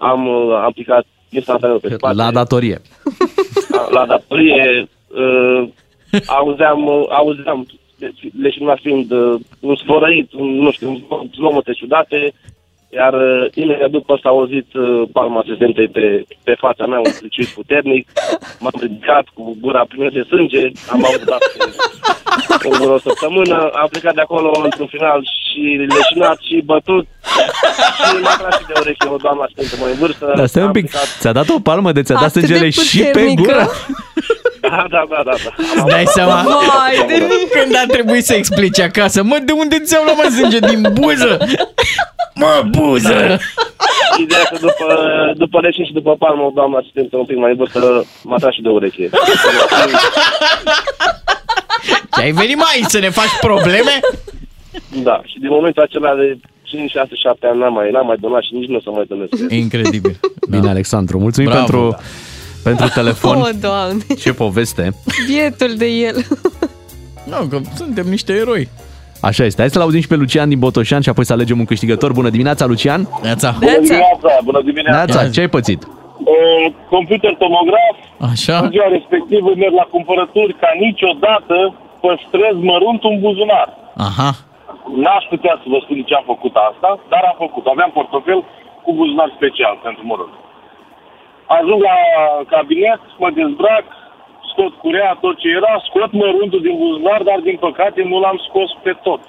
am, 0.00 0.26
uh, 0.26 0.54
am 0.64 0.72
picat 0.72 1.06
instantaneu 1.30 1.78
pe 1.78 1.94
spate 1.94 2.16
La 2.16 2.30
datorie. 2.30 2.80
la 3.96 4.06
datorie, 4.06 4.88
uh, 5.08 5.68
auzeam, 6.26 6.86
uh, 6.86 7.04
auzeam 7.08 7.66
deci, 7.98 8.32
leșinat 8.40 8.78
fiind 8.80 9.10
uh, 9.10 9.40
un 9.60 9.74
sfărăit, 9.76 10.32
un, 10.32 10.48
nu 10.48 10.70
știu, 10.70 10.88
un 11.08 11.28
zgomote 11.34 11.72
ciudate, 11.72 12.32
iar 12.98 13.12
uh, 13.14 13.46
imediat 13.54 13.90
după 13.90 14.18
s-a 14.22 14.28
auzit 14.28 14.68
uh, 14.74 15.08
palma 15.12 15.40
asistentei 15.40 15.88
pe, 15.88 16.24
pe 16.44 16.54
fața 16.64 16.86
mea, 16.86 16.98
un 16.98 17.12
pliciuit 17.18 17.48
puternic, 17.48 18.08
m-am 18.60 18.76
ridicat 18.80 19.24
cu 19.34 19.56
gura 19.60 19.84
plină 19.88 20.10
de 20.12 20.22
sânge, 20.28 20.62
am 20.92 21.04
auzat 21.04 21.42
o, 22.64 22.70
vreo 22.70 22.98
săptămână, 22.98 23.56
am 23.82 23.88
plecat 23.90 24.14
de 24.14 24.20
acolo 24.20 24.60
într-un 24.64 24.86
final 24.86 25.20
și 25.24 25.60
leșinat 25.96 26.38
și 26.48 26.62
bătut 26.64 27.06
și 28.08 28.16
m-a 28.22 28.34
tras 28.40 28.58
și 28.58 28.66
de 28.66 28.72
ureche 28.80 29.08
o 29.08 29.16
doamnă 29.16 29.42
asistentă 29.42 29.74
mai 29.82 29.92
în 29.92 29.98
vârstă. 29.98 30.32
Dar 30.36 30.46
stai 30.46 30.62
un 30.62 30.68
Am 30.68 30.74
pic, 30.74 30.84
plecat- 30.90 31.16
ți-a 31.20 31.32
dat 31.32 31.48
o 31.48 31.60
palmă 31.60 31.92
de 31.92 32.02
ți-a 32.02 32.14
dat 32.14 32.24
Atât 32.24 32.40
de 32.40 32.46
sângele 32.46 32.70
și 32.70 32.98
pe 32.98 33.06
puternică. 33.10 33.42
gură? 33.42 33.64
Da, 34.60 34.86
da, 34.94 35.06
da, 35.08 35.22
da. 35.24 35.34
da. 35.44 35.50
Îți 35.76 35.86
dai 35.86 36.04
seama? 36.06 36.42
Vai 36.42 37.06
de 37.06 37.26
Când 37.60 37.76
a 37.76 37.84
trebuit 37.86 38.24
să 38.24 38.34
explici 38.34 38.80
acasă, 38.80 39.22
mă, 39.22 39.38
de 39.44 39.52
unde 39.52 39.78
ți-au 39.78 40.04
luat 40.04 40.16
mă 40.16 40.28
sânge 40.30 40.58
din 40.58 40.88
buză? 40.92 41.38
Mă, 42.34 42.64
buză! 42.70 43.38
Ideea 44.18 44.44
că 44.50 44.56
după, 44.60 44.86
după 45.36 45.60
leșin 45.60 45.84
și 45.84 45.92
după 45.92 46.16
palmă, 46.18 46.42
o 46.42 46.50
doamnă 46.54 46.76
asistentă 46.76 47.16
un 47.16 47.24
pic 47.24 47.36
mai 47.36 47.50
în 47.50 47.56
vârstă 47.56 48.04
m-a 48.22 48.36
tras 48.36 48.54
și 48.54 48.62
de 48.62 48.68
ureche. 48.68 49.08
Ce 52.12 52.20
ai 52.20 52.30
venit 52.32 52.56
mai 52.56 52.80
să 52.86 52.98
ne 52.98 53.08
faci 53.10 53.38
probleme? 53.40 54.00
Da, 55.02 55.20
și 55.24 55.38
din 55.38 55.48
momentul 55.50 55.82
acela 55.82 56.14
de 56.14 56.38
5, 56.62 56.90
6, 56.90 57.08
7 57.14 57.46
ani 57.46 57.58
n-am 57.58 57.72
mai, 57.72 57.90
n-am 57.90 58.06
mai 58.06 58.16
donat 58.20 58.42
și 58.42 58.54
nici 58.54 58.68
nu 58.68 58.76
o 58.76 58.80
să 58.80 58.90
mai 58.90 59.04
donez. 59.08 59.28
Incredibil. 59.48 60.20
Bine, 60.50 60.68
Alexandru, 60.68 61.18
mulțumim 61.18 61.50
Bravo. 61.50 61.64
pentru, 61.64 61.96
pentru 62.62 62.88
telefon. 62.94 63.36
Oh, 63.40 63.48
Doamne, 63.60 64.02
Ce 64.22 64.32
poveste. 64.32 64.84
bietul 65.26 65.72
de 65.76 65.86
el. 65.86 66.16
Nu, 67.32 67.36
că 67.50 67.56
suntem 67.80 68.06
niște 68.06 68.32
eroi. 68.32 68.68
Așa 69.28 69.44
este. 69.44 69.60
Hai 69.60 69.70
să-l 69.70 69.82
auzim 69.86 70.00
și 70.00 70.08
pe 70.12 70.16
Lucian 70.22 70.48
din 70.48 70.58
Botoșan 70.64 71.00
și 71.04 71.08
apoi 71.12 71.24
să 71.28 71.32
alegem 71.32 71.58
un 71.58 71.68
câștigător. 71.72 72.10
Bună 72.20 72.30
dimineața, 72.36 72.64
Lucian! 72.72 73.00
Neața! 73.26 73.50
Bună 73.58 73.78
dimineața, 73.86 74.30
bună 74.48 74.60
dimineața. 74.68 74.96
Neața, 74.98 75.20
ce 75.34 75.40
ai 75.44 75.52
pățit? 75.56 75.80
Uh, 75.84 76.64
computer 76.96 77.32
tomograf, 77.42 77.96
Așa? 78.32 78.56
în 78.64 78.70
ziua 78.74 78.88
respectivă 78.96 79.48
merg 79.62 79.74
la 79.82 79.86
cumpărături 79.94 80.52
ca 80.62 80.70
niciodată 80.86 81.56
păstrez 82.04 82.54
mărunt 82.70 83.00
un 83.10 83.16
buzunar. 83.24 83.68
Aha. 84.08 84.30
N-aș 85.02 85.24
putea 85.32 85.54
să 85.62 85.66
vă 85.72 85.78
spun 85.84 85.96
de 86.00 86.04
ce 86.08 86.14
am 86.20 86.26
făcut 86.34 86.54
asta, 86.68 86.90
dar 87.12 87.22
am 87.30 87.36
făcut. 87.44 87.64
Aveam 87.74 87.90
portofel 87.98 88.40
cu 88.84 88.90
buzunar 88.98 89.28
special 89.38 89.74
pentru 89.86 90.02
mărunt. 90.10 90.34
Ajung 91.58 91.80
la 91.90 91.96
cabinet, 92.54 93.00
mă 93.22 93.28
dezbrac, 93.38 93.84
scot 94.50 94.72
curea, 94.82 95.10
tot 95.24 95.34
ce 95.42 95.48
era, 95.58 95.72
scot 95.88 96.10
măruntul 96.22 96.60
din 96.66 96.74
buzunar, 96.82 97.20
dar 97.28 97.38
din 97.48 97.56
păcate 97.66 98.00
nu 98.10 98.16
l-am 98.24 98.38
scos 98.48 98.70
pe 98.84 98.92
tot. 99.06 99.22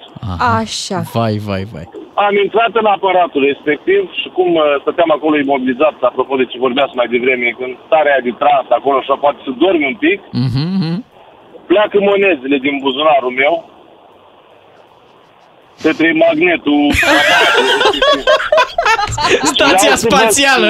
Așa. 0.58 0.98
Vai, 1.16 1.34
vai, 1.48 1.64
vai. 1.72 1.86
Am 2.26 2.34
intrat 2.44 2.72
în 2.82 2.86
aparatul 2.96 3.42
respectiv 3.50 4.00
și 4.20 4.28
cum 4.36 4.48
uh, 4.54 4.62
stăteam 4.82 5.10
acolo 5.16 5.34
imobilizat, 5.38 5.96
apropo 6.10 6.34
de 6.40 6.44
ce 6.50 6.64
vorbeați 6.66 6.96
mai 6.98 7.08
devreme, 7.14 7.46
când 7.58 7.72
starea 7.86 8.12
aia 8.12 8.26
de 8.28 8.32
trans 8.42 8.66
acolo 8.78 8.98
și 9.00 9.10
poate 9.24 9.40
să 9.46 9.50
dormi 9.64 9.86
un 9.92 9.96
pic, 10.06 10.20
Mhm, 10.44 11.04
pleacă 11.70 11.96
monezile 12.10 12.58
din 12.66 12.74
buzunarul 12.84 13.34
meu 13.42 13.54
către 15.82 16.08
magnetul 16.24 16.80
Stația 19.52 19.66
Vreau 19.66 19.96
să 19.96 20.06
vă 20.10 20.16
spațială. 20.16 20.68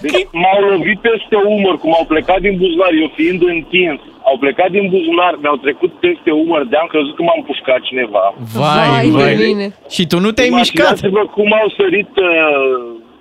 Spun, 0.00 0.10
Deci 0.14 0.28
m-au 0.42 0.60
lovit 0.70 0.98
peste 1.08 1.36
umăr, 1.56 1.74
cum 1.82 1.92
au 2.00 2.04
plecat 2.12 2.40
din 2.46 2.54
buzunar, 2.62 2.90
eu 3.02 3.08
fiind 3.18 3.40
întins. 3.56 4.00
Au 4.28 4.36
plecat 4.44 4.70
din 4.76 4.86
buzunar, 4.94 5.32
mi-au 5.42 5.58
trecut 5.66 5.92
peste 6.04 6.30
umăr, 6.44 6.60
de-am 6.72 6.88
crezut 6.92 7.14
că 7.16 7.22
m-am 7.22 7.42
pușcat 7.50 7.80
cineva. 7.88 8.24
Vai, 8.60 9.08
vai. 9.18 9.72
Și 9.94 10.02
tu 10.10 10.16
nu 10.24 10.30
te-ai 10.36 10.52
mișcat. 10.60 10.86
Imaginați-vă 10.86 11.22
cum 11.36 11.48
au 11.60 11.68
sărit 11.80 12.12
uh, 12.16 12.30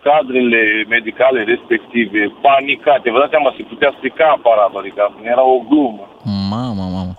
cadrele 0.08 0.62
medicale 0.96 1.40
respective, 1.54 2.22
panicate. 2.48 3.12
Vă 3.14 3.20
dați 3.20 3.34
seama, 3.36 3.54
se 3.58 3.64
putea 3.72 3.92
strica 3.98 4.26
aparatul, 4.38 4.80
adică 4.84 5.02
era 5.34 5.44
o 5.56 5.58
glumă. 5.70 6.06
Mamă, 6.54 6.84
mamă. 6.96 7.14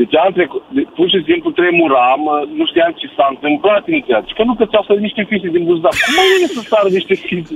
Deci 0.00 0.16
am 0.16 0.32
trecut, 0.32 0.62
de, 0.76 0.82
pur 0.96 1.08
și 1.12 1.24
simplu 1.28 1.50
tremuram, 1.50 2.22
uh, 2.26 2.48
nu 2.58 2.64
știam 2.66 2.92
ce 3.00 3.06
s-a 3.16 3.26
întâmplat 3.30 3.82
inițial. 3.88 4.22
Și 4.26 4.34
că 4.34 4.42
nu 4.44 4.54
că 4.54 4.64
ți-au 4.66 4.84
sărit 4.86 5.02
niște 5.08 5.22
fițe 5.30 5.48
din 5.56 5.64
buzunar. 5.64 5.94
Cum 6.04 6.14
mai 6.18 6.28
vine 6.34 6.48
să 6.56 6.60
sară 6.70 6.88
niște 6.98 7.14
fițe? 7.14 7.54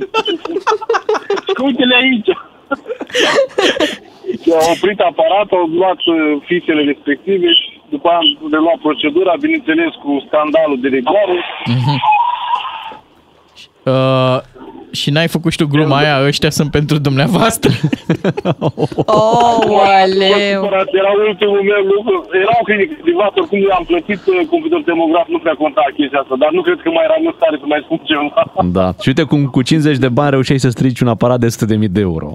și 1.46 1.52
că 1.56 1.62
uite-le 1.68 1.96
aici. 2.02 2.32
Și 4.42 4.50
au 4.58 4.72
oprit 4.74 5.00
aparatul, 5.00 5.58
au 5.58 5.66
luat 5.80 6.00
uh, 6.14 6.16
fițele 6.48 6.82
respective 6.92 7.48
și 7.60 7.68
după 7.94 8.08
aia 8.08 8.18
am 8.18 8.48
reluat 8.54 8.78
procedura, 8.86 9.42
bineînțeles 9.44 9.92
cu 10.02 10.10
scandalul 10.26 10.78
de 10.80 10.88
rigoare. 10.88 11.36
Mhm. 11.76 11.96
Uh, 13.92 14.38
și 14.90 15.10
n-ai 15.10 15.28
făcut 15.28 15.50
și 15.52 15.58
tu 15.58 15.66
gluma 15.66 15.96
aia, 15.96 16.26
ăștia 16.26 16.50
sunt 16.50 16.70
pentru 16.70 16.98
dumneavoastră? 16.98 17.70
Oh, 19.06 19.80
aleu. 20.02 20.60
Era 21.00 21.12
ultimul 21.28 21.62
meu 21.70 21.82
lucru. 21.92 22.14
Era 22.44 22.54
o 22.60 22.64
clinică 22.68 22.94
privată, 23.06 23.34
oricum 23.40 23.58
eu 23.68 23.74
am 23.78 23.84
plătit 23.90 24.20
uh, 24.32 24.34
computer 24.52 24.80
demograf, 24.90 25.26
nu 25.34 25.38
prea 25.44 25.56
conta 25.62 25.82
chestia 25.96 26.20
asta, 26.22 26.34
dar 26.42 26.50
nu 26.56 26.60
cred 26.66 26.78
că 26.84 26.88
mai 26.96 27.04
eram 27.08 27.22
în 27.30 27.34
stare 27.38 27.56
să 27.62 27.66
mai 27.72 27.80
spun 27.86 27.98
ceva. 28.08 28.42
Da. 28.78 28.86
Și 29.02 29.08
uite 29.08 29.22
cum 29.30 29.40
cu 29.56 29.60
50 29.62 29.96
de 30.04 30.08
bani 30.18 30.30
reușeai 30.30 30.58
să 30.64 30.68
strici 30.68 31.00
un 31.04 31.08
aparat 31.08 31.38
de 31.44 31.48
100.000 31.48 31.90
de 31.96 32.00
euro. 32.10 32.28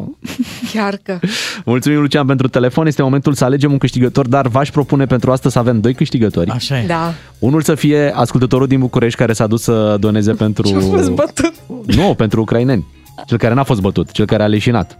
Chiar 0.74 0.94
că. 1.06 1.14
Mulțumim, 1.74 2.00
Lucian, 2.00 2.26
pentru 2.26 2.48
telefon. 2.48 2.86
Este 2.88 3.02
momentul 3.02 3.34
să 3.34 3.44
alegem 3.46 3.72
un 3.72 3.78
câștigător, 3.78 4.26
dar 4.28 4.48
v-aș 4.48 4.70
propune 4.70 5.06
pentru 5.06 5.32
asta 5.32 5.50
să 5.50 5.60
avem 5.60 5.80
doi 5.80 5.94
câștigători. 5.94 6.50
Așa 6.50 6.78
e. 6.78 6.86
Da. 6.88 7.06
Unul 7.40 7.62
să 7.62 7.76
fie 7.76 8.12
ascultătorul 8.16 8.68
din 8.68 8.80
București 8.80 9.20
care 9.20 9.34
s-a 9.34 9.48
dus 9.48 9.62
să 9.62 9.98
doneze 10.00 10.32
pentru... 10.44 10.68
Și 10.68 10.74
a 10.76 10.80
fost 10.80 11.12
bătut. 11.12 11.54
Nu, 11.86 12.14
pentru 12.14 12.41
ucraineni. 12.42 12.86
Cel 13.26 13.38
care 13.38 13.54
n-a 13.54 13.64
fost 13.64 13.82
bătut, 13.82 14.12
cel 14.12 14.26
care 14.26 14.44
a 14.44 14.48
leșinat. 14.48 14.98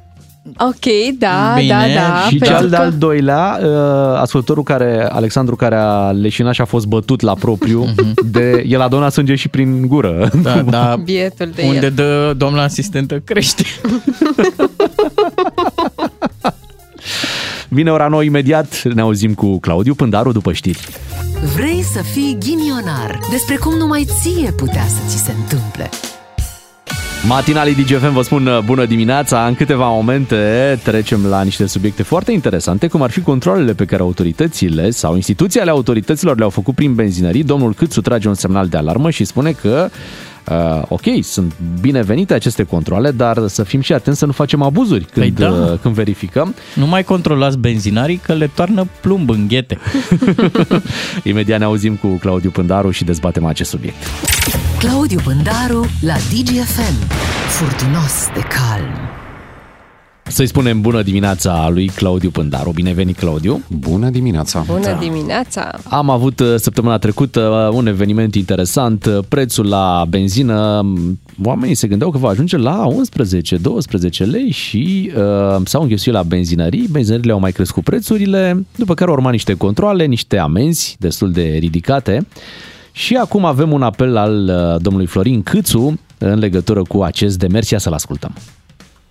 Ok, 0.58 1.18
da, 1.20 1.54
Bine. 1.58 1.68
da, 1.70 2.02
da. 2.02 2.26
și 2.30 2.38
pentru 2.38 2.58
cel 2.58 2.70
de-al 2.70 2.90
că- 2.90 2.96
doilea, 2.96 3.60
uh, 3.64 3.68
ascultătorul 4.20 4.64
care, 4.64 5.08
Alexandru, 5.12 5.56
care 5.56 5.76
a 5.76 6.12
leșinat 6.12 6.54
și 6.54 6.62
a 6.62 6.66
fost 6.66 6.86
bătut 6.86 7.22
la 7.22 7.34
propriu, 7.34 7.86
de, 8.32 8.64
el 8.68 8.82
a 8.82 8.88
donat 8.88 9.12
sânge 9.12 9.36
și 9.36 9.48
prin 9.48 9.88
gură. 9.88 10.30
Da, 10.42 10.62
da. 10.78 10.96
Bietul 11.04 11.52
de 11.56 11.64
Unde 11.68 11.86
el. 11.86 11.92
dă 11.94 12.34
doamna 12.38 12.64
asistentă 12.64 13.20
crește. 13.20 13.64
Vine 17.68 17.92
ora 17.92 18.08
nouă 18.08 18.24
imediat, 18.24 18.82
ne 18.84 19.02
auzim 19.02 19.34
cu 19.34 19.60
Claudiu 19.60 19.94
Pândaru 19.96 20.32
după 20.32 20.54
știri. 20.54 20.88
Vrei 21.56 21.84
să 21.94 22.02
fii 22.14 22.38
ghinionar 22.40 23.20
despre 23.32 23.56
cum 23.56 23.78
numai 23.78 24.06
ție 24.22 24.52
putea 24.52 24.86
să 24.88 25.00
ți 25.08 25.18
se 25.24 25.32
întâmple. 25.42 25.90
Matinalii 27.28 27.76
DGFM 27.76 28.14
vă 28.14 28.22
spun 28.22 28.46
uh, 28.46 28.60
bună 28.66 28.86
dimineața. 28.86 29.46
În 29.46 29.56
câteva 29.56 29.88
momente 29.88 30.80
trecem 30.84 31.26
la 31.26 31.42
niște 31.42 31.66
subiecte 31.66 32.04
foarte 32.04 32.32
interesante, 32.32 32.88
cum 32.88 33.02
ar 33.02 33.12
fi 33.12 33.22
controlele 33.22 33.74
pe 33.74 33.86
care 33.86 34.02
autoritățile 34.02 34.90
sau 34.90 35.16
instituții 35.16 35.60
ale 35.60 35.70
autorităților 35.70 36.38
le-au 36.38 36.50
făcut 36.50 36.76
prin 36.76 36.96
benzinării. 36.96 37.44
Domnul 37.44 37.74
Câțu 37.74 38.02
trage 38.02 38.28
un 38.28 38.34
semnal 38.34 38.68
de 38.68 38.78
alarmă 38.78 39.10
și 39.10 39.24
spune 39.24 39.52
că 39.52 39.90
Uh, 40.50 40.82
ok, 40.88 41.02
sunt 41.22 41.54
binevenite 41.82 42.34
aceste 42.34 42.64
controle, 42.64 43.12
dar 43.12 43.48
să 43.48 43.64
fim 43.64 43.82
și 43.82 43.94
atenți 43.94 44.20
să 44.20 44.26
nu 44.26 44.32
facem 44.32 44.62
abuzuri 44.62 45.06
când, 45.06 45.36
Păi 45.36 45.46
da. 45.46 45.52
uh, 45.52 45.80
când 45.82 45.94
verificăm. 45.94 46.56
Nu 46.76 46.88
mai 46.88 47.04
controlați 47.04 47.58
benzinarii 47.58 48.18
că 48.18 48.34
le 48.34 48.50
toarnă 48.56 48.88
plumb 49.02 49.30
în 49.30 49.48
ghete. 49.48 49.78
Imediat 51.24 51.60
ne 51.60 51.66
auzim 51.66 51.96
cu 51.96 52.08
Claudiu 52.08 52.50
Pândaru 52.50 52.92
și 52.92 53.04
dezbatem 53.04 53.46
acest 53.46 53.70
subiect. 53.70 53.98
Claudiu 54.88 55.20
Pândaru 55.24 55.86
la 56.02 56.14
DGFM. 56.14 57.08
Furtunos 57.48 58.30
de 58.34 58.40
calm. 58.40 58.90
Să-i 60.24 60.48
spunem 60.48 60.82
bună 60.82 61.02
dimineața 61.02 61.70
lui 61.70 61.88
Claudiu 61.88 62.30
Pândaru. 62.30 62.72
Bine 62.72 62.94
venit, 62.94 63.18
Claudiu! 63.18 63.62
Bună 63.70 64.10
dimineața! 64.10 64.64
Bună 64.68 64.98
dimineața! 65.00 65.80
Am 65.90 66.10
avut 66.10 66.40
uh, 66.40 66.56
săptămâna 66.56 66.98
trecută 66.98 67.68
uh, 67.70 67.76
un 67.78 67.88
eveniment 67.88 68.36
interesant, 68.36 69.06
uh, 69.06 69.18
prețul 69.28 69.68
la 69.68 70.06
benzină, 70.10 70.82
m, 70.82 71.20
oamenii 71.44 71.76
se 71.76 71.88
gândeau 71.88 72.12
că 72.12 72.18
va 72.18 72.30
ajunge 72.30 72.58
la 72.58 72.88
11-12 72.88 74.26
lei 74.26 74.52
și 74.52 75.12
uh, 75.16 75.62
s-au 75.64 75.82
înghesuit 75.82 76.16
la 76.16 76.24
benzinării, 76.24 76.88
benzinările 76.92 77.32
au 77.32 77.40
mai 77.40 77.52
crescut 77.52 77.84
prețurile, 77.84 78.66
după 78.76 78.94
care 78.94 79.10
au 79.10 79.16
urmat 79.16 79.32
niște 79.32 79.54
controle, 79.54 80.06
niște 80.06 80.38
amenzi 80.38 80.96
destul 81.00 81.32
de 81.32 81.58
ridicate 81.60 82.26
și 82.92 83.16
acum 83.16 83.46
avem 83.46 83.72
un 83.72 83.82
apel 83.82 84.18
al 84.18 84.50
uh, 84.50 84.82
domnului 84.82 85.08
Florin 85.08 85.44
Câțu 85.44 86.00
în 86.18 86.40
legătură 86.40 86.84
cu 86.84 87.02
acest 87.04 87.38
demers, 87.38 87.70
ia 87.70 87.78
să-l 87.78 87.94
ascultăm. 87.94 88.34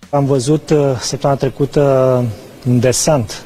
Am 0.09 0.25
văzut 0.25 0.69
uh, 0.69 0.79
săptămâna 0.99 1.39
trecută 1.39 2.23
un 2.67 2.79
desant 2.79 3.43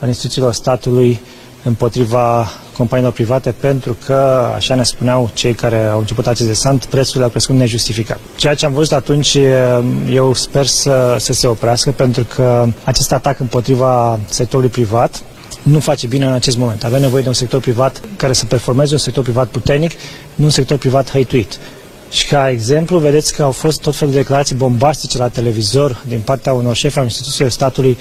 al 0.00 0.08
instituțiilor 0.08 0.52
statului 0.52 1.20
împotriva 1.64 2.46
companiilor 2.76 3.12
private 3.14 3.54
pentru 3.60 3.96
că, 4.04 4.48
așa 4.54 4.74
ne 4.74 4.82
spuneau 4.82 5.30
cei 5.34 5.54
care 5.54 5.84
au 5.86 5.98
început 5.98 6.26
acest 6.26 6.48
desant, 6.48 6.84
prețurile 6.84 7.24
au 7.24 7.30
crescut 7.30 7.54
nejustificat. 7.54 8.18
Ceea 8.36 8.54
ce 8.54 8.66
am 8.66 8.72
văzut 8.72 8.92
atunci, 8.92 9.34
uh, 9.34 9.80
eu 10.12 10.34
sper 10.34 10.66
să, 10.66 11.16
să 11.18 11.32
se 11.32 11.46
oprească 11.46 11.90
pentru 11.90 12.24
că 12.34 12.66
acest 12.84 13.12
atac 13.12 13.40
împotriva 13.40 14.18
sectorului 14.26 14.70
privat 14.70 15.22
nu 15.70 15.80
face 15.80 16.06
bine 16.06 16.24
în 16.24 16.32
acest 16.32 16.56
moment. 16.56 16.84
Avem 16.84 17.00
nevoie 17.00 17.22
de 17.22 17.28
un 17.28 17.34
sector 17.34 17.60
privat 17.60 18.00
care 18.16 18.32
să 18.32 18.44
performeze, 18.44 18.92
un 18.92 18.98
sector 18.98 19.22
privat 19.22 19.48
puternic, 19.48 19.90
nu 20.34 20.44
un 20.44 20.50
sector 20.50 20.76
privat 20.78 21.10
hăituit. 21.10 21.58
Și 22.10 22.26
ca 22.26 22.50
exemplu, 22.50 22.98
vedeți 22.98 23.34
că 23.34 23.42
au 23.42 23.50
fost 23.50 23.80
tot 23.80 23.96
felul 23.96 24.12
de 24.14 24.20
declarații 24.20 24.54
bombastice 24.54 25.18
la 25.18 25.28
televizor 25.28 26.02
din 26.06 26.20
partea 26.20 26.52
unor 26.52 26.74
șefi 26.74 26.98
al 26.98 27.04
instituțiilor 27.04 27.50
statului 27.50 27.98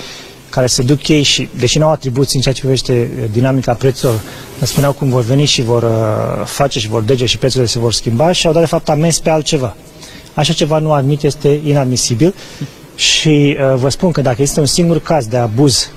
care 0.49 0.67
se 0.67 0.81
duc 0.81 1.07
ei 1.07 1.23
și, 1.23 1.49
deși 1.57 1.77
nu 1.77 1.85
au 1.85 1.91
atribuții 1.91 2.35
în 2.35 2.41
ceea 2.41 2.53
ce 2.53 2.61
privește 2.61 2.93
eh, 2.93 3.29
dinamica 3.31 3.73
prețurilor, 3.73 4.21
ne 4.59 4.65
spuneau 4.65 4.93
cum 4.93 5.09
vor 5.09 5.23
veni 5.23 5.45
și 5.45 5.61
vor 5.61 5.83
uh, 5.83 5.89
face 6.45 6.79
și 6.79 6.87
vor 6.87 7.01
dege 7.01 7.25
și 7.25 7.37
prețurile 7.37 7.69
se 7.69 7.79
vor 7.79 7.93
schimba 7.93 8.31
și 8.31 8.47
au 8.47 8.53
dat 8.53 8.61
de 8.61 8.67
fapt 8.67 8.89
amenzi 8.89 9.21
pe 9.21 9.29
altceva. 9.29 9.75
Așa 10.33 10.53
ceva 10.53 10.79
nu 10.79 10.93
admit, 10.93 11.23
este 11.23 11.59
inadmisibil 11.65 12.33
și 12.95 13.57
uh, 13.59 13.75
vă 13.75 13.89
spun 13.89 14.11
că 14.11 14.21
dacă 14.21 14.41
este 14.41 14.59
un 14.59 14.65
singur 14.65 14.99
caz 14.99 15.25
de 15.25 15.37
abuz 15.37 15.91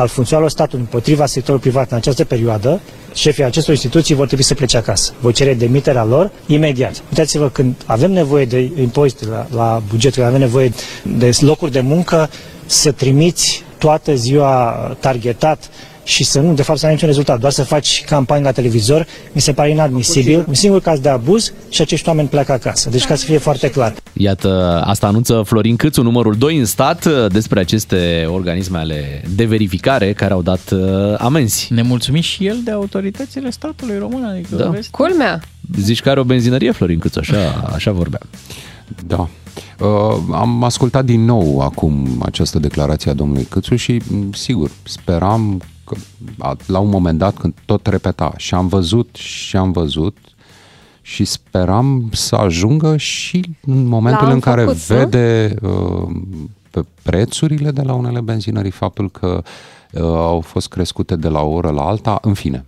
al 0.00 0.08
funcționarilor 0.08 0.50
statului 0.50 0.84
împotriva 0.84 1.26
sectorului 1.26 1.70
privat 1.70 1.90
în 1.90 1.96
această 1.96 2.24
perioadă, 2.24 2.80
șefii 3.14 3.44
acestor 3.44 3.74
instituții 3.74 4.14
vor 4.14 4.26
trebui 4.26 4.44
să 4.44 4.54
plece 4.54 4.76
acasă. 4.76 5.12
Voi 5.20 5.32
cere 5.32 5.54
demiterea 5.54 6.04
lor 6.04 6.30
imediat. 6.46 7.02
Uitați-vă, 7.08 7.48
când 7.48 7.74
avem 7.84 8.12
nevoie 8.12 8.44
de 8.44 8.70
impozite 8.80 9.26
la, 9.26 9.46
la 9.54 9.82
buget, 9.88 10.14
când 10.14 10.26
avem 10.26 10.40
nevoie 10.40 10.72
de 11.18 11.30
locuri 11.40 11.72
de 11.72 11.80
muncă, 11.80 12.30
să 12.66 12.92
trimiți 12.92 13.64
toată 13.78 14.14
ziua 14.14 14.70
targetat 15.00 15.70
și 16.10 16.24
să 16.24 16.40
nu, 16.40 16.52
de 16.54 16.62
fapt, 16.62 16.78
să 16.78 16.84
nu 16.84 16.88
ai 16.90 16.94
niciun 16.94 17.08
rezultat, 17.08 17.40
doar 17.40 17.52
să 17.52 17.64
faci 17.64 18.04
campanii 18.04 18.44
la 18.44 18.52
televizor, 18.52 19.06
mi 19.32 19.40
se 19.40 19.52
pare 19.52 19.70
inadmisibil. 19.70 20.44
Un 20.48 20.54
singur 20.54 20.80
caz 20.80 20.98
de 20.98 21.08
abuz 21.08 21.52
și 21.68 21.80
acești 21.80 22.08
oameni 22.08 22.28
pleacă 22.28 22.52
acasă. 22.52 22.90
Deci, 22.90 23.06
ca 23.06 23.14
să 23.14 23.24
fie 23.24 23.38
foarte 23.38 23.70
clar. 23.70 23.94
Iată, 24.12 24.82
asta 24.84 25.06
anunță 25.06 25.42
Florin 25.46 25.76
Câțu, 25.76 26.02
numărul 26.02 26.34
2 26.34 26.58
în 26.58 26.64
stat, 26.64 27.28
despre 27.32 27.60
aceste 27.60 28.26
organisme 28.28 28.78
ale 28.78 29.22
de 29.34 29.44
verificare 29.44 30.12
care 30.12 30.32
au 30.32 30.42
dat 30.42 30.70
uh, 30.70 30.80
amenzi. 31.18 31.68
Ne 31.72 31.82
mulțumim 31.82 32.20
și 32.20 32.46
el 32.46 32.56
de 32.64 32.70
autoritățile 32.70 33.50
statului 33.50 33.98
român. 33.98 34.24
Adică 34.24 34.54
Da. 34.56 34.68
vezi? 34.68 34.90
Culmea! 34.90 35.40
Zici 35.78 36.00
că 36.02 36.10
are 36.10 36.20
o 36.20 36.24
benzinărie, 36.24 36.70
Florin 36.70 36.98
Câțu, 36.98 37.18
așa, 37.18 37.70
așa 37.74 37.90
vorbea. 37.92 38.20
Da. 39.06 39.28
Uh, 39.80 39.88
am 40.32 40.62
ascultat 40.64 41.04
din 41.04 41.24
nou 41.24 41.60
acum 41.60 42.22
această 42.24 42.58
declarație 42.58 43.10
a 43.10 43.14
domnului 43.14 43.44
Câțu 43.44 43.74
și, 43.76 44.00
m, 44.10 44.32
sigur, 44.32 44.70
speram 44.82 45.60
că 45.94 45.96
a- 46.38 46.56
la 46.66 46.78
un 46.78 46.88
moment 46.88 47.18
dat 47.18 47.36
când 47.38 47.54
tot 47.64 47.86
repeta 47.86 48.32
și 48.36 48.54
am 48.54 48.68
văzut 48.68 49.14
și 49.16 49.56
am 49.56 49.72
văzut 49.72 50.16
și 51.02 51.24
speram 51.24 52.08
să 52.12 52.34
ajungă 52.34 52.96
și 52.96 53.44
în 53.66 53.86
momentul 53.86 54.24
L-am 54.26 54.34
în 54.34 54.40
care 54.40 54.60
făcut, 54.64 54.88
nu? 54.88 54.96
vede 54.96 55.54
uh, 55.62 56.16
pe 56.70 56.84
prețurile 57.02 57.70
de 57.70 57.82
la 57.82 57.94
unele 57.94 58.20
benzinării 58.20 58.70
faptul 58.70 59.10
că 59.10 59.42
uh, 59.92 60.02
au 60.02 60.40
fost 60.40 60.68
crescute 60.68 61.16
de 61.16 61.28
la 61.28 61.40
o 61.40 61.50
oră 61.50 61.70
la 61.70 61.82
alta, 61.82 62.18
în 62.22 62.34
fine. 62.34 62.64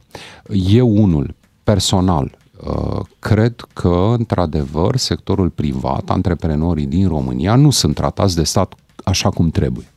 Eu 0.69 0.89
unul, 1.03 1.35
personal, 1.65 2.39
uh, 2.67 3.01
cred 3.19 3.55
că, 3.73 4.15
într-adevăr, 4.19 4.97
sectorul 4.97 5.49
privat, 5.49 6.11
antreprenorii 6.11 6.87
din 6.87 7.09
România 7.09 7.55
nu 7.55 7.71
sunt 7.71 7.95
tratați 7.95 8.37
de 8.37 8.43
stat 8.45 8.75
așa 9.05 9.29
cum 9.31 9.51
trebuie. 9.51 9.92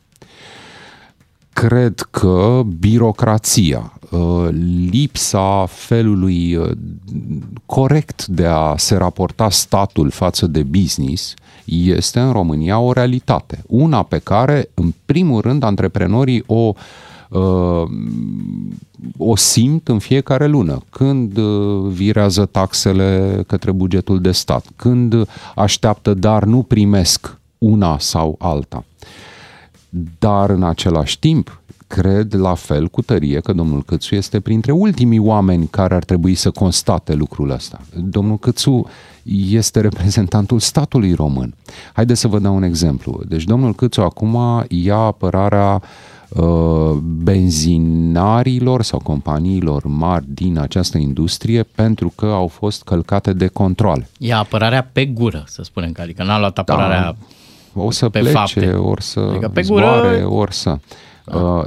Cred 1.56 2.00
că 2.10 2.62
birocrația 2.78 3.92
uh, 4.10 4.48
lipsa 4.90 5.66
felului 5.68 6.54
uh, 6.54 6.70
corect 7.66 8.26
de 8.26 8.46
a 8.46 8.74
se 8.76 8.96
raporta 8.96 9.50
statul 9.50 10.10
față 10.10 10.46
de 10.46 10.62
business 10.62 11.34
este 11.64 12.20
în 12.20 12.32
România 12.32 12.78
o 12.78 12.92
realitate. 12.92 13.62
Una 13.66 14.02
pe 14.02 14.18
care, 14.18 14.68
în 14.74 14.92
primul 15.04 15.40
rând, 15.40 15.62
antreprenorii 15.62 16.42
o 16.46 16.72
uh, 17.28 17.82
o 19.16 19.36
simt 19.36 19.88
în 19.88 19.98
fiecare 19.98 20.46
lună, 20.46 20.82
când 20.90 21.36
uh, 21.36 21.90
virează 21.92 22.44
taxele 22.44 23.42
către 23.46 23.72
bugetul 23.72 24.20
de 24.20 24.30
stat, 24.30 24.66
când 24.76 25.14
așteaptă, 25.54 26.14
dar 26.14 26.44
nu 26.44 26.62
primesc 26.62 27.38
una 27.58 27.98
sau 27.98 28.34
alta. 28.38 28.84
Dar 30.18 30.50
în 30.50 30.62
același 30.62 31.18
timp, 31.18 31.60
cred 31.86 32.34
la 32.34 32.54
fel 32.54 32.88
cu 32.88 33.02
tărie 33.02 33.40
că 33.40 33.52
domnul 33.52 33.82
Câțu 33.82 34.14
este 34.14 34.40
printre 34.40 34.72
ultimii 34.72 35.18
oameni 35.18 35.66
care 35.66 35.94
ar 35.94 36.04
trebui 36.04 36.34
să 36.34 36.50
constate 36.50 37.14
lucrul 37.14 37.50
ăsta. 37.50 37.80
Domnul 37.94 38.38
Câțu 38.38 38.88
este 39.48 39.80
reprezentantul 39.80 40.60
statului 40.60 41.14
român. 41.14 41.54
Haideți 41.92 42.20
să 42.20 42.28
vă 42.28 42.38
dau 42.38 42.54
un 42.54 42.62
exemplu. 42.62 43.20
Deci 43.28 43.44
domnul 43.44 43.74
Câțu 43.74 44.00
acum 44.00 44.64
ia 44.68 44.96
apărarea 44.96 45.82
uh, 46.28 46.90
benzinarilor 47.00 48.82
sau 48.82 48.98
companiilor 48.98 49.84
mari 49.84 50.24
din 50.28 50.58
această 50.58 50.98
industrie 50.98 51.62
pentru 51.62 52.12
că 52.16 52.26
au 52.26 52.46
fost 52.46 52.82
călcate 52.82 53.32
de 53.32 53.46
control. 53.46 54.06
E 54.18 54.34
apărarea 54.34 54.88
pe 54.92 55.06
gură, 55.06 55.44
să 55.46 55.62
spunem 55.62 55.92
că, 55.92 56.00
adică 56.00 56.22
n-a 56.22 56.38
luat 56.38 56.58
apărarea 56.58 57.00
Da. 57.00 57.16
O 57.76 57.90
să 57.90 58.08
pe 58.08 58.18
plece, 58.18 58.32
fapte. 58.36 58.72
ori 58.72 59.02
să 59.02 59.20
Adică 59.20 59.48
pe 59.48 59.60
zboare, 59.60 60.20
gură- 60.20 60.34
ori 60.34 60.54
să... 60.54 60.78
Uh, 61.34 61.64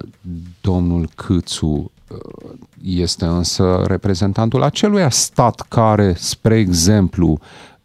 domnul 0.62 1.10
Câțu 1.16 1.92
uh, 2.08 2.18
este 2.84 3.26
însă 3.26 3.84
reprezentantul 3.88 4.64
acelui 4.64 5.12
stat 5.12 5.66
care, 5.68 6.14
spre 6.18 6.58
exemplu, 6.58 7.40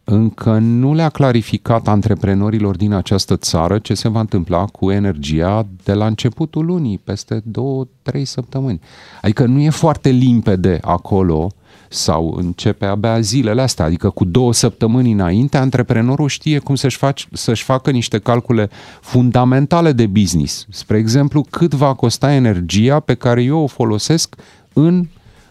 încă 0.05 0.59
nu 0.59 0.95
le-a 0.95 1.09
clarificat 1.09 1.89
antreprenorilor 1.89 2.77
din 2.77 2.93
această 2.93 3.37
țară 3.37 3.79
ce 3.79 3.95
se 3.95 4.09
va 4.09 4.21
întâmpla 4.21 4.65
cu 4.65 4.91
energia 4.91 5.67
de 5.85 5.93
la 5.93 6.07
începutul 6.07 6.65
lunii, 6.65 6.99
peste 6.99 7.43
două, 7.45 7.87
trei 8.03 8.25
săptămâni. 8.25 8.81
Adică 9.23 9.45
nu 9.45 9.61
e 9.61 9.71
foarte 9.71 10.09
limpede 10.09 10.79
acolo 10.83 11.49
sau 11.95 12.35
începe 12.39 12.85
abia 12.85 13.21
zilele 13.21 13.63
astea, 13.63 13.85
adică 13.85 14.11
cu 14.11 14.25
două 14.25 14.53
săptămâni 14.53 15.13
înainte, 15.13 15.57
antreprenorul 15.57 16.29
știe 16.29 16.59
cum 16.59 16.75
să-și, 16.75 16.97
faci, 16.97 17.29
să-și 17.33 17.63
facă 17.63 17.91
niște 17.91 18.19
calcule 18.19 18.71
fundamentale 19.01 19.93
de 19.93 20.07
business. 20.07 20.67
Spre 20.71 20.99
exemplu, 20.99 21.47
cât 21.51 21.75
va 21.75 21.95
costa 21.95 22.33
energia 22.33 23.01
pe 23.01 23.15
care 23.15 23.43
eu 23.43 23.59
o 23.59 23.67
folosesc 23.67 24.35
în 24.73 25.07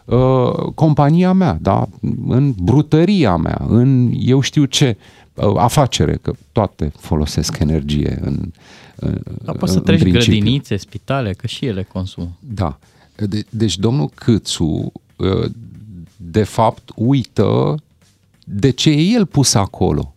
uh, 0.05 0.51
compania 0.75 1.33
mea, 1.33 1.57
da? 1.61 1.87
în 2.27 2.53
brutăria 2.61 3.35
mea, 3.35 3.61
în 3.67 4.11
eu 4.19 4.39
știu 4.39 4.65
ce 4.65 4.97
uh, 5.33 5.53
afacere, 5.57 6.19
că 6.21 6.33
toate 6.51 6.91
folosesc 6.99 7.59
energie 7.59 8.19
în, 8.21 8.39
în 8.95 9.21
Dar 9.43 9.55
poți 9.55 9.71
să 9.71 9.77
în 9.77 9.83
treci 9.83 9.99
principiu. 9.99 10.31
grădinițe, 10.33 10.77
spitale, 10.77 11.33
că 11.33 11.47
și 11.47 11.65
ele 11.65 11.83
consumă. 11.83 12.31
Da. 12.39 12.77
De, 13.15 13.45
deci 13.49 13.77
domnul 13.77 14.09
Câțu, 14.15 14.91
uh, 15.15 15.45
de 16.31 16.43
fapt, 16.43 16.91
uită 16.95 17.75
de 18.43 18.69
ce 18.69 18.89
e 18.89 19.01
el 19.01 19.25
pus 19.25 19.53
acolo. 19.53 20.13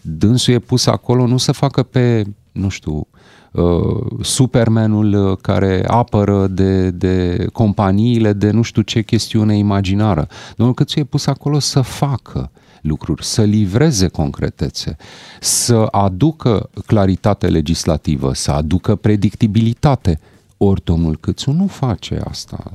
Dânsul 0.00 0.54
e 0.54 0.58
pus 0.58 0.86
acolo 0.86 1.26
nu 1.26 1.36
să 1.36 1.52
facă 1.52 1.82
pe, 1.82 2.24
nu 2.52 2.68
știu, 2.68 3.06
uh, 3.52 4.06
Supermanul 4.20 5.30
uh, 5.30 5.38
care 5.40 5.84
apără 5.86 6.46
de, 6.46 6.90
de 6.90 7.46
companiile 7.52 8.32
de 8.32 8.50
nu 8.50 8.62
știu 8.62 8.82
ce 8.82 9.02
chestiune 9.02 9.56
imaginară. 9.56 10.28
Domnul 10.56 10.74
Câțu 10.74 10.98
e 10.98 11.04
pus 11.04 11.26
acolo 11.26 11.58
să 11.58 11.80
facă 11.80 12.50
lucruri, 12.80 13.24
să 13.24 13.42
livreze 13.42 14.08
concretețe, 14.08 14.96
să 15.40 15.86
aducă 15.90 16.70
claritate 16.86 17.48
legislativă, 17.48 18.34
să 18.34 18.50
aducă 18.50 18.94
predictibilitate. 18.94 20.20
Ori 20.56 20.84
domnul 20.84 21.16
Câțu 21.16 21.50
nu 21.50 21.66
face 21.66 22.20
asta. 22.24 22.72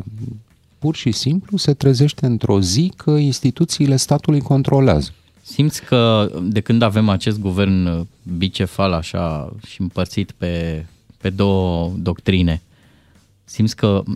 Pur 0.86 0.96
și 0.96 1.12
simplu 1.12 1.58
se 1.58 1.74
trezește 1.74 2.26
într-o 2.26 2.62
zi 2.62 2.92
că 2.96 3.12
instituțiile 3.12 3.96
statului 3.96 4.42
controlează. 4.42 5.12
Simți 5.42 5.84
că 5.84 6.32
de 6.42 6.60
când 6.60 6.82
avem 6.82 7.10
acest 7.10 7.40
guvern 7.40 7.86
uh, 7.86 8.02
bicefal 8.38 8.94
așa 8.94 9.54
și 9.68 9.82
împărțit 9.82 10.32
pe, 10.32 10.86
pe 11.18 11.30
două 11.30 11.92
doctrine, 11.98 12.62
simți 13.44 13.76
că 13.76 14.04
uh, 14.06 14.16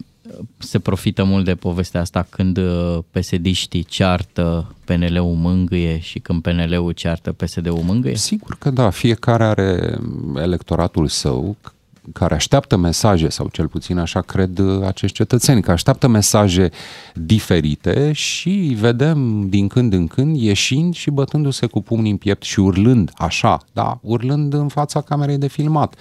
se 0.57 0.79
profită 0.79 1.23
mult 1.23 1.45
de 1.45 1.55
povestea 1.55 2.01
asta 2.01 2.27
când 2.29 2.57
uh, 2.57 2.97
PSD-știi 3.11 3.83
ceartă, 3.83 4.75
PNL-ul 4.85 5.35
mângâie 5.35 5.99
și 5.99 6.19
când 6.19 6.41
PNL-ul 6.41 6.91
ceartă, 6.91 7.31
PSD-ul 7.31 7.81
mângâie? 7.85 8.15
Sigur 8.15 8.55
că 8.59 8.69
da, 8.69 8.89
fiecare 8.89 9.43
are 9.43 9.97
electoratul 10.35 11.07
său 11.07 11.55
care 12.13 12.35
așteaptă 12.35 12.77
mesaje, 12.77 13.29
sau 13.29 13.47
cel 13.51 13.67
puțin 13.67 13.97
așa 13.97 14.21
cred 14.21 14.57
uh, 14.57 14.85
acești 14.85 15.15
cetățeni, 15.15 15.61
că 15.61 15.71
așteaptă 15.71 16.07
mesaje 16.07 16.69
diferite 17.13 18.11
și 18.11 18.49
îi 18.49 18.75
vedem 18.75 19.49
din 19.49 19.67
când 19.67 19.93
în 19.93 20.07
când 20.07 20.35
ieșind 20.35 20.93
și 20.93 21.09
bătându-se 21.09 21.65
cu 21.65 21.81
pumnii 21.81 22.11
în 22.11 22.17
piept 22.17 22.43
și 22.43 22.59
urlând 22.59 23.11
așa, 23.17 23.59
da, 23.73 23.99
urlând 24.01 24.53
în 24.53 24.67
fața 24.67 25.01
camerei 25.01 25.37
de 25.37 25.47
filmat 25.47 25.95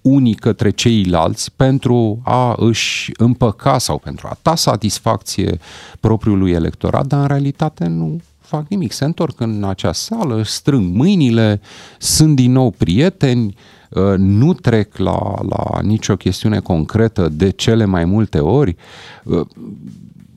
unii 0.00 0.34
către 0.34 0.70
ceilalți 0.70 1.52
pentru 1.56 2.20
a 2.24 2.54
își 2.58 3.10
împăca 3.16 3.78
sau 3.78 3.98
pentru 3.98 4.26
a 4.30 4.36
ta 4.42 4.54
satisfacție 4.54 5.58
propriului 6.00 6.50
electorat, 6.50 7.06
dar 7.06 7.20
în 7.20 7.26
realitate 7.26 7.86
nu 7.86 8.20
fac 8.40 8.68
nimic. 8.68 8.92
Se 8.92 9.04
întorc 9.04 9.40
în 9.40 9.64
acea 9.64 9.92
sală, 9.92 10.38
își 10.38 10.50
strâng 10.50 10.94
mâinile, 10.94 11.60
sunt 11.98 12.36
din 12.36 12.52
nou 12.52 12.70
prieteni, 12.70 13.46
uh, 13.46 13.81
nu 14.16 14.54
trec 14.54 14.96
la, 14.96 15.34
la 15.48 15.80
nicio 15.82 16.16
chestiune 16.16 16.60
concretă 16.60 17.28
de 17.28 17.50
cele 17.50 17.84
mai 17.84 18.04
multe 18.04 18.38
ori. 18.38 18.76
Uh, 19.24 19.46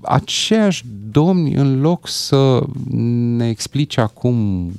Aceiași 0.07 0.85
domni, 1.11 1.53
în 1.53 1.81
loc 1.81 2.07
să 2.07 2.63
ne 3.37 3.49
explice 3.49 4.01
acum 4.01 4.71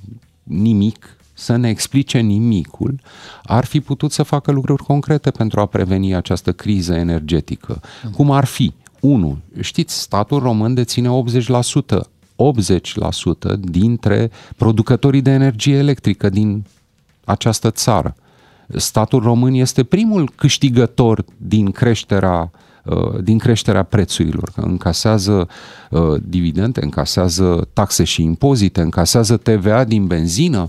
nimic, 0.42 1.16
să 1.32 1.56
ne 1.56 1.68
explice 1.68 2.18
nimicul, 2.18 3.00
ar 3.42 3.64
fi 3.64 3.80
putut 3.80 4.12
să 4.12 4.22
facă 4.22 4.50
lucruri 4.50 4.82
concrete 4.82 5.30
pentru 5.30 5.60
a 5.60 5.66
preveni 5.66 6.14
această 6.14 6.52
criză 6.52 6.94
energetică. 6.94 7.80
Cum 8.14 8.30
ar 8.30 8.44
fi? 8.44 8.72
1. 9.00 9.38
Știți, 9.60 10.00
statul 10.00 10.38
român 10.38 10.74
deține 10.74 11.08
80%, 11.08 12.00
80% 13.54 13.58
dintre 13.60 14.30
producătorii 14.56 15.22
de 15.22 15.30
energie 15.30 15.76
electrică 15.76 16.28
din 16.28 16.64
această 17.24 17.70
țară. 17.70 18.16
Statul 18.66 19.22
român 19.22 19.54
este 19.54 19.84
primul 19.84 20.32
câștigător 20.34 21.24
din 21.36 21.70
creșterea 21.70 22.50
uh, 22.84 23.22
din 23.22 23.38
creșterea 23.38 23.82
prețurilor, 23.82 24.50
că 24.54 24.60
încasează 24.60 25.48
uh, 25.90 26.00
dividende, 26.22 26.80
încasează 26.82 27.68
taxe 27.72 28.04
și 28.04 28.22
impozite, 28.22 28.80
încasează 28.80 29.36
TVA 29.36 29.84
din 29.84 30.06
benzină, 30.06 30.68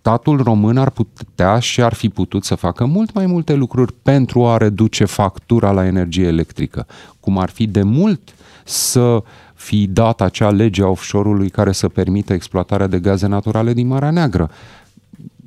statul 0.00 0.42
român 0.42 0.76
ar 0.76 0.90
putea 0.90 1.58
și 1.58 1.82
ar 1.82 1.94
fi 1.94 2.08
putut 2.08 2.44
să 2.44 2.54
facă 2.54 2.84
mult 2.84 3.12
mai 3.14 3.26
multe 3.26 3.54
lucruri 3.54 3.92
pentru 4.02 4.46
a 4.46 4.56
reduce 4.56 5.04
factura 5.04 5.70
la 5.70 5.86
energie 5.86 6.26
electrică, 6.26 6.86
cum 7.20 7.38
ar 7.38 7.50
fi 7.50 7.66
de 7.66 7.82
mult 7.82 8.20
să 8.64 9.22
fi 9.54 9.86
dat 9.86 10.20
acea 10.20 10.50
lege 10.50 10.82
a 10.82 10.86
offshore-ului 10.86 11.50
care 11.50 11.72
să 11.72 11.88
permită 11.88 12.32
exploatarea 12.32 12.86
de 12.86 12.98
gaze 12.98 13.26
naturale 13.26 13.72
din 13.72 13.86
Marea 13.86 14.10
Neagră. 14.10 14.50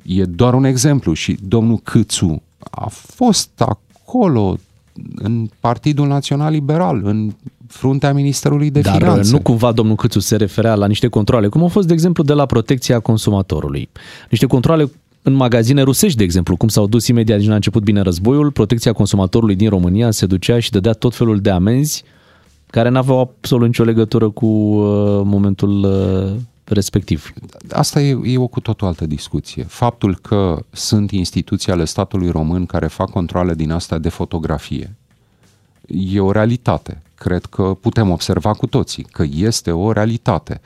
E 0.02 0.24
doar 0.24 0.54
un 0.54 0.64
exemplu 0.64 1.12
și 1.12 1.38
domnul 1.48 1.78
Câțu 1.82 2.42
a 2.58 2.86
fost 2.88 3.50
acolo 3.60 4.58
în 5.14 5.48
Partidul 5.60 6.06
Național 6.06 6.52
Liberal, 6.52 7.00
în 7.04 7.32
fruntea 7.66 8.12
Ministerului 8.12 8.70
de 8.70 8.80
Dar 8.80 8.96
Finanțe. 8.96 9.32
nu 9.32 9.40
cumva 9.40 9.72
domnul 9.72 9.96
Câțu 9.96 10.18
se 10.18 10.36
referea 10.36 10.74
la 10.74 10.86
niște 10.86 11.08
controle, 11.08 11.48
cum 11.48 11.60
au 11.60 11.68
fost, 11.68 11.86
de 11.86 11.92
exemplu, 11.92 12.22
de 12.22 12.32
la 12.32 12.46
protecția 12.46 13.00
consumatorului. 13.00 13.88
Niște 14.30 14.46
controle 14.46 14.90
în 15.22 15.32
magazine 15.32 15.82
rusești, 15.82 16.18
de 16.18 16.24
exemplu, 16.24 16.56
cum 16.56 16.68
s-au 16.68 16.86
dus 16.86 17.06
imediat 17.06 17.38
din 17.38 17.48
la 17.48 17.54
început 17.54 17.82
bine 17.82 18.00
războiul, 18.00 18.50
protecția 18.50 18.92
consumatorului 18.92 19.54
din 19.54 19.68
România 19.68 20.10
se 20.10 20.26
ducea 20.26 20.58
și 20.58 20.70
dădea 20.70 20.92
tot 20.92 21.14
felul 21.14 21.40
de 21.40 21.50
amenzi 21.50 22.04
care 22.66 22.88
n-aveau 22.88 23.18
absolut 23.18 23.66
nicio 23.66 23.84
legătură 23.84 24.28
cu 24.28 24.46
uh, 24.46 25.20
momentul 25.24 25.84
uh, 25.84 26.40
respectiv. 26.72 27.32
Asta 27.70 28.00
e, 28.00 28.18
e 28.24 28.38
o 28.38 28.46
cu 28.46 28.60
totul 28.60 28.86
altă 28.86 29.06
discuție. 29.06 29.62
Faptul 29.62 30.18
că 30.18 30.64
sunt 30.70 31.10
instituții 31.10 31.72
ale 31.72 31.84
statului 31.84 32.30
român 32.30 32.66
care 32.66 32.86
fac 32.86 33.10
controle 33.10 33.54
din 33.54 33.70
asta 33.70 33.98
de 33.98 34.08
fotografie 34.08 34.96
e 35.86 36.20
o 36.20 36.30
realitate. 36.30 37.02
Cred 37.14 37.44
că 37.44 37.62
putem 37.62 38.10
observa 38.10 38.52
cu 38.52 38.66
toții 38.66 39.02
că 39.02 39.24
este 39.34 39.70
o 39.70 39.92
realitate. 39.92 40.60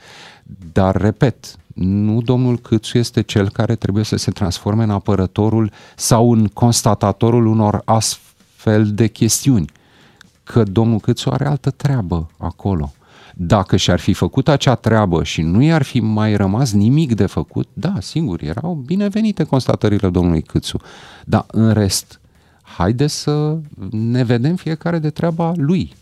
Dar, 0.71 0.95
repet, 0.95 1.55
nu 1.73 2.21
domnul 2.21 2.59
Câțu 2.59 2.97
este 2.97 3.21
cel 3.21 3.49
care 3.49 3.75
trebuie 3.75 4.03
să 4.03 4.15
se 4.15 4.31
transforme 4.31 4.83
în 4.83 4.89
apărătorul 4.89 5.71
sau 5.95 6.31
în 6.33 6.47
constatatorul 6.47 7.45
unor 7.45 7.81
astfel 7.85 8.93
de 8.93 9.07
chestiuni. 9.07 9.69
că 10.43 10.63
domnul 10.63 10.99
Câțu 10.99 11.29
are 11.29 11.45
altă 11.45 11.69
treabă 11.69 12.29
acolo. 12.37 12.93
Dacă 13.39 13.75
și-ar 13.75 13.99
fi 13.99 14.13
făcut 14.13 14.47
acea 14.47 14.75
treabă 14.75 15.23
și 15.23 15.41
nu 15.41 15.63
i-ar 15.63 15.81
fi 15.83 15.99
mai 15.99 16.35
rămas 16.35 16.73
nimic 16.73 17.15
de 17.15 17.25
făcut, 17.25 17.67
da, 17.73 17.93
sigur, 17.99 18.41
erau 18.43 18.83
binevenite 18.85 19.43
constatările 19.43 20.09
domnului 20.09 20.41
Câțu. 20.41 20.79
Dar 21.25 21.45
în 21.51 21.71
rest, 21.73 22.19
haide 22.61 23.07
să 23.07 23.57
ne 23.91 24.23
vedem 24.23 24.55
fiecare 24.55 24.99
de 24.99 25.09
treaba 25.09 25.51
lui. 25.55 25.93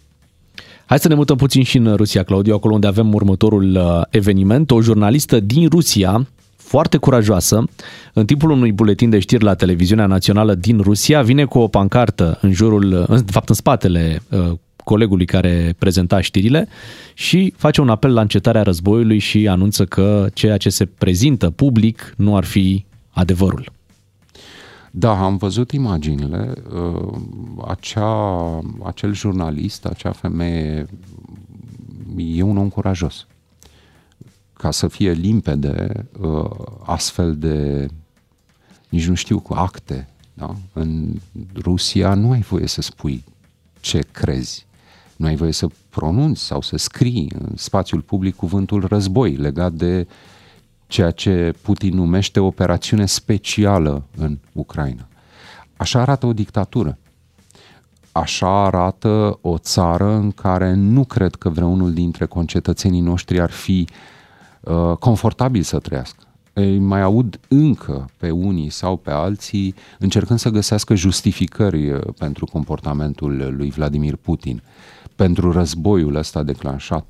Hai 0.86 0.99
să 0.99 1.07
ne 1.07 1.16
mutăm 1.16 1.38
puțin 1.38 1.64
și 1.64 1.78
în 1.78 1.95
Rusia, 1.95 2.24
Claudiu, 2.24 2.53
acolo 2.53 2.74
unde 2.74 2.88
avem 2.88 3.14
următorul 3.14 3.76
uh, 3.76 4.02
eveniment. 4.10 4.72
O 4.72 4.82
jurnalistă 4.82 5.40
din 5.40 5.68
Rusia, 5.70 6.28
foarte 6.56 6.98
curajoasă, 6.98 7.64
în 8.14 8.26
timpul 8.26 8.49
unui 8.49 8.72
buletin 8.72 9.10
de 9.10 9.20
știri 9.20 9.44
la 9.44 9.53
televiziunea 9.53 10.06
națională 10.06 10.56
din 10.56 10.80
Rusia, 10.80 11.22
vine 11.22 11.45
cu 11.45 11.60
o 11.60 11.68
pancartă 11.68 12.38
în 12.41 12.52
jurul, 12.52 13.06
în- 13.07 13.26
de 13.26 13.32
fapt 13.32 13.49
în 13.49 13.56
spatele 13.56 14.22
uh, 14.30 14.52
colegului 14.86 15.26
care 15.26 15.76
prezenta 15.78 16.22
știrile 16.22 16.68
și 17.14 17.53
face 17.57 17.82
un 17.82 17.90
apel 17.90 18.14
la 18.14 18.22
încetarea 18.22 18.62
războiului 18.62 19.20
și 19.20 19.48
anunță 19.48 19.86
că 19.86 20.28
ceea 20.34 20.57
ce 20.57 20.70
se 20.70 20.86
prezintă 20.86 21.49
public 21.49 22.14
nu 22.18 22.36
ar 22.36 22.44
fi 22.44 22.86
adevărul. 23.10 23.72
Da, 24.91 25.24
am 25.24 25.38
văzut 25.38 25.72
imaginile. 25.72 26.53
Uh, 26.74 27.18
Acea, 27.68 28.60
acel 28.84 29.14
jurnalist, 29.14 29.86
acea 29.86 30.12
femeie, 30.12 30.86
e 32.18 32.41
un 32.41 32.57
om 32.57 32.70
curajos. 32.70 33.28
Ca 34.53 34.72
să 34.72 34.88
fie 34.88 35.12
limpede, 35.12 36.07
uh, 36.20 36.49
astfel 36.84 37.38
de, 37.38 37.88
nici 38.90 39.07
nu 39.07 39.14
știu, 39.14 39.40
cu 39.40 39.53
acte, 39.53 40.07
da? 40.34 40.56
în 40.74 41.20
Rusia 41.56 42.14
nu 42.14 42.32
ai 42.32 42.41
voie 42.41 42.68
să 42.68 42.82
spui 42.82 43.24
ce 43.80 43.99
crezi. 44.12 44.66
Nu 45.16 45.26
ai 45.26 45.36
voie 45.36 45.52
să 45.52 45.68
pronunți 45.90 46.42
sau 46.42 46.62
să 46.62 46.78
scrii 46.78 47.32
în 47.40 47.56
spațiul 47.56 48.02
public 48.02 48.36
cuvântul 48.36 48.86
război 48.86 49.36
legat 49.36 49.74
de 49.74 50.08
ceea 50.88 51.12
ce 51.12 51.54
Putin 51.62 51.96
numește 51.96 52.40
operațiune 52.40 53.06
specială 53.06 54.04
în 54.18 54.38
Ucraina. 54.52 55.08
Așa 55.78 56.02
arată 56.02 56.26
o 56.26 56.34
dictatură. 56.34 56.98
Așa 58.12 58.66
arată 58.66 59.38
o 59.42 59.58
țară 59.58 60.12
în 60.12 60.32
care 60.32 60.74
nu 60.74 61.04
cred 61.04 61.36
că 61.36 61.50
vreunul 61.50 61.94
dintre 61.94 62.26
concetățenii 62.26 63.02
noștri 63.02 63.42
ar 63.42 63.52
fi 63.52 63.88
uh, 64.62 64.98
confortabil 65.00 65.62
să 65.62 65.80
trăiască. 65.80 66.24
Îi 66.54 66.80
mai 66.80 67.02
aud 67.02 67.40
încă 67.48 68.10
pe 68.18 68.30
unii 68.30 68.70
sau 68.70 68.98
pe 68.98 69.12
alții 69.12 69.76
încercând 70.00 70.40
să 70.40 70.50
găsească 70.50 70.96
justificări 70.96 71.92
uh, 71.92 72.02
pentru 72.18 72.46
comportamentul 72.46 73.54
lui 73.58 73.70
Vladimir 73.70 74.16
Putin, 74.16 74.62
pentru 75.16 75.52
războiul 75.52 76.16
ăsta 76.16 76.44
declanșat, 76.44 77.06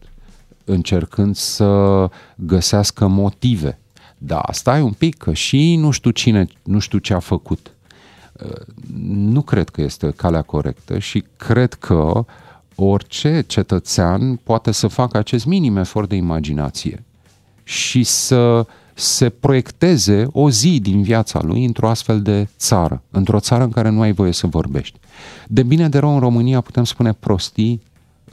încercând 0.63 1.35
să 1.35 2.09
găsească 2.35 3.07
motive. 3.07 3.79
Da, 4.17 4.41
stai 4.51 4.81
un 4.81 4.91
pic, 4.91 5.17
că 5.17 5.33
și 5.33 5.75
nu 5.75 5.91
știu 5.91 6.09
cine, 6.09 6.47
nu 6.63 6.79
știu 6.79 6.97
ce 6.97 7.13
a 7.13 7.19
făcut. 7.19 7.71
Uh, 8.31 8.85
Nu 9.07 9.41
cred 9.41 9.69
că 9.69 9.81
este 9.81 10.13
calea 10.15 10.41
corectă 10.41 10.99
și 10.99 11.23
cred 11.37 11.73
că 11.73 12.25
orice 12.75 13.43
cetățean 13.47 14.35
poate 14.35 14.71
să 14.71 14.87
facă 14.87 15.17
acest 15.17 15.45
minim 15.45 15.77
efort 15.77 16.09
de 16.09 16.15
imaginație 16.15 17.03
și 17.63 18.03
să 18.03 18.65
se 18.93 19.29
proiecteze 19.29 20.27
o 20.31 20.49
zi 20.49 20.79
din 20.79 21.01
viața 21.01 21.41
lui 21.43 21.65
într-o 21.65 21.89
astfel 21.89 22.21
de 22.21 22.47
țară, 22.57 23.01
într-o 23.11 23.39
țară 23.39 23.63
în 23.63 23.69
care 23.69 23.89
nu 23.89 24.01
ai 24.01 24.11
voie 24.11 24.31
să 24.31 24.47
vorbești. 24.47 24.99
De 25.47 25.63
bine 25.63 25.89
de 25.89 25.97
rău 25.97 26.13
în 26.13 26.19
România 26.19 26.61
putem 26.61 26.83
spune 26.83 27.13
prostii 27.13 27.81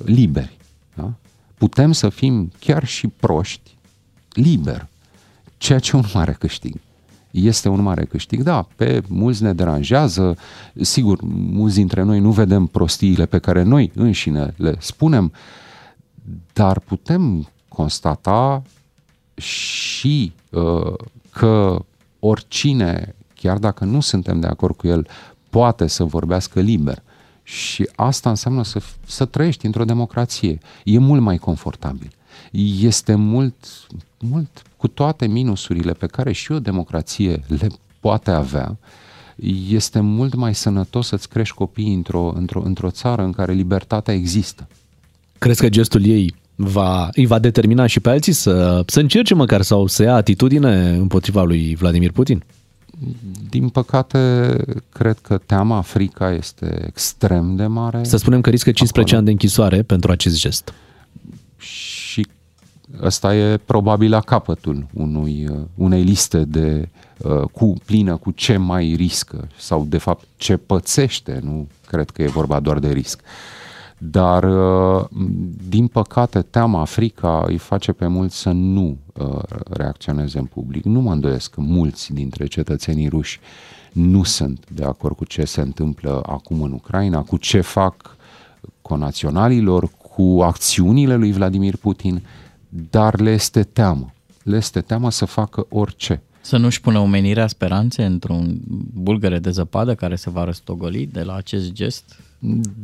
liberi. 0.05 0.57
Da? 0.95 1.13
Putem 1.55 1.93
să 1.93 2.09
fim 2.09 2.53
chiar 2.59 2.85
și 2.85 3.07
proști 3.07 3.77
liber, 4.33 4.89
ceea 5.59 5.79
ce 5.79 5.97
e 5.97 5.99
un 5.99 6.05
mare 6.15 6.33
câștig. 6.33 6.75
Este 7.31 7.69
un 7.69 7.81
mare 7.81 8.05
câștig, 8.05 8.43
da, 8.43 8.67
pe 8.77 9.03
mulți 9.09 9.43
ne 9.43 9.53
deranjează, 9.53 10.37
sigur, 10.81 11.19
mulți 11.53 11.75
dintre 11.75 12.03
noi 12.03 12.21
nu 12.21 12.31
vedem 12.31 12.67
prostiile 12.67 13.27
pe 13.27 13.39
care 13.39 13.63
noi 13.63 13.91
înșine 13.95 14.55
le 14.57 14.77
spunem, 14.79 15.33
dar 16.53 16.79
putem 16.79 17.49
constata 17.69 18.63
și 19.35 20.33
uh, 20.51 20.95
că 21.31 21.85
oricine, 22.19 23.15
chiar 23.35 23.59
dacă 23.59 23.85
nu 23.85 24.01
suntem 24.01 24.41
de 24.41 24.47
acord 24.47 24.77
cu 24.77 24.87
el, 24.87 25.07
poate 25.51 25.87
să 25.87 26.05
vorbească 26.05 26.61
liber. 26.61 27.03
Și 27.53 27.89
asta 27.97 28.29
înseamnă 28.29 28.65
să, 28.65 28.81
să 29.07 29.25
trăiești 29.25 29.67
într-o 29.67 29.85
democrație. 29.85 30.59
E 30.85 30.99
mult 30.99 31.21
mai 31.21 31.37
confortabil. 31.37 32.11
Este 32.81 33.15
mult, 33.15 33.55
mult, 34.19 34.63
cu 34.77 34.89
toate 34.89 35.27
minusurile 35.27 35.93
pe 35.93 36.07
care 36.07 36.33
și 36.33 36.53
o 36.53 36.59
democrație 36.59 37.43
le 37.47 37.67
poate 38.01 38.31
avea, 38.31 38.77
este 39.69 40.01
mult 40.01 40.35
mai 40.35 40.55
sănătos 40.55 41.07
să-ți 41.07 41.29
crești 41.29 41.55
copiii 41.55 41.95
într-o, 41.95 42.33
într-o, 42.37 42.63
într-o 42.65 42.91
țară 42.91 43.23
în 43.23 43.33
care 43.33 43.53
libertatea 43.53 44.15
există. 44.15 44.69
Crezi 45.39 45.61
că 45.61 45.69
gestul 45.69 46.05
ei 46.05 46.35
va, 46.55 47.09
îi 47.13 47.27
va 47.27 47.39
determina 47.39 47.87
și 47.87 48.01
pe 48.01 48.11
alții 48.11 48.33
să, 48.33 48.83
să 48.87 49.01
încerce 49.01 49.35
măcar 49.35 49.63
sau 49.63 49.87
să 49.87 50.03
ia 50.03 50.15
atitudine 50.15 50.91
împotriva 50.91 51.43
lui 51.43 51.75
Vladimir 51.75 52.11
Putin? 52.13 52.45
Din 53.51 53.69
păcate, 53.69 54.57
cred 54.93 55.19
că 55.19 55.39
teama, 55.39 55.81
frica 55.81 56.33
este 56.33 56.85
extrem 56.87 57.57
de 57.57 57.67
mare. 57.67 58.05
Să 58.05 58.17
spunem 58.17 58.41
că 58.41 58.51
riscă 58.51 58.71
15 58.71 59.17
ani 59.17 59.25
de 59.25 59.31
închisoare 59.31 59.83
pentru 59.83 60.11
acest 60.11 60.39
gest. 60.39 60.73
și 61.59 62.27
ăsta 63.03 63.37
e 63.37 63.57
probabil 63.57 64.11
la 64.11 64.21
capătul 64.21 64.87
unui, 64.93 65.47
uh, 65.51 65.57
unei 65.75 66.03
liste 66.03 66.45
de 66.45 66.89
uh, 67.19 67.43
cu 67.53 67.75
plină 67.85 68.17
cu 68.17 68.31
ce 68.31 68.57
mai 68.57 68.95
riscă 68.97 69.49
sau 69.59 69.87
de 69.89 69.99
fapt 69.99 70.25
ce 70.37 70.57
pățește, 70.57 71.41
nu 71.43 71.69
cred 71.87 72.11
că 72.11 72.23
e 72.23 72.27
vorba 72.27 72.61
doar 72.61 72.79
de 72.79 72.93
risc. 72.93 73.21
Dar 74.11 74.45
uh, 74.45 75.05
din 75.69 75.87
păcate 75.87 76.43
teama, 76.43 76.85
frica 76.85 77.45
îi 77.47 77.59
face 77.59 77.93
pe 77.93 78.07
mulți 78.07 78.37
să 78.37 78.51
nu 78.51 78.99
uh, 79.13 79.39
reacționeze 79.71 80.39
în 80.39 80.45
public. 80.45 80.85
Nu 80.85 81.01
mă 81.01 81.13
îndoiesc 81.13 81.51
că 81.51 81.61
mulți 81.61 82.13
dintre 82.13 82.47
cetățenii 82.47 83.09
ruși 83.09 83.41
nu 83.93 84.23
sunt 84.23 84.71
de 84.71 84.85
acord 84.85 85.17
cu 85.17 85.25
ce 85.25 85.45
se 85.45 85.61
întâmplă 85.61 86.23
acum 86.27 86.63
în 86.63 86.73
Ucraina, 86.73 87.23
cu 87.23 87.37
ce 87.37 87.61
fac 87.61 88.17
conaționalilor, 88.81 89.89
cu 89.89 90.41
acțiunile 90.43 91.17
lui 91.17 91.33
Vladimir 91.33 91.77
Putin, 91.77 92.23
dar 92.91 93.21
le 93.21 93.31
este 93.31 93.63
teamă. 93.63 94.13
Le 94.43 94.57
este 94.57 94.81
teamă 94.81 95.11
să 95.11 95.25
facă 95.25 95.67
orice. 95.69 96.23
Să 96.41 96.57
nu-și 96.57 96.81
pună 96.81 96.99
omenirea 96.99 97.47
speranțe 97.47 98.05
într-un 98.05 98.61
bulgăre 98.93 99.39
de 99.39 99.51
zăpadă 99.51 99.95
care 99.95 100.17
se 100.17 100.31
va 100.31 100.45
răstogoli 100.45 101.07
de 101.07 101.23
la 101.23 101.35
acest 101.35 101.73
gest? 101.73 102.17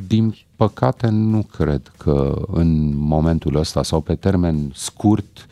Din 0.06 0.36
păcate, 0.56 1.08
nu 1.08 1.46
cred 1.56 1.92
că 1.96 2.42
în 2.52 2.96
momentul 2.96 3.56
ăsta 3.56 3.82
sau 3.82 4.00
pe 4.00 4.14
termen 4.14 4.72
scurt 4.74 5.46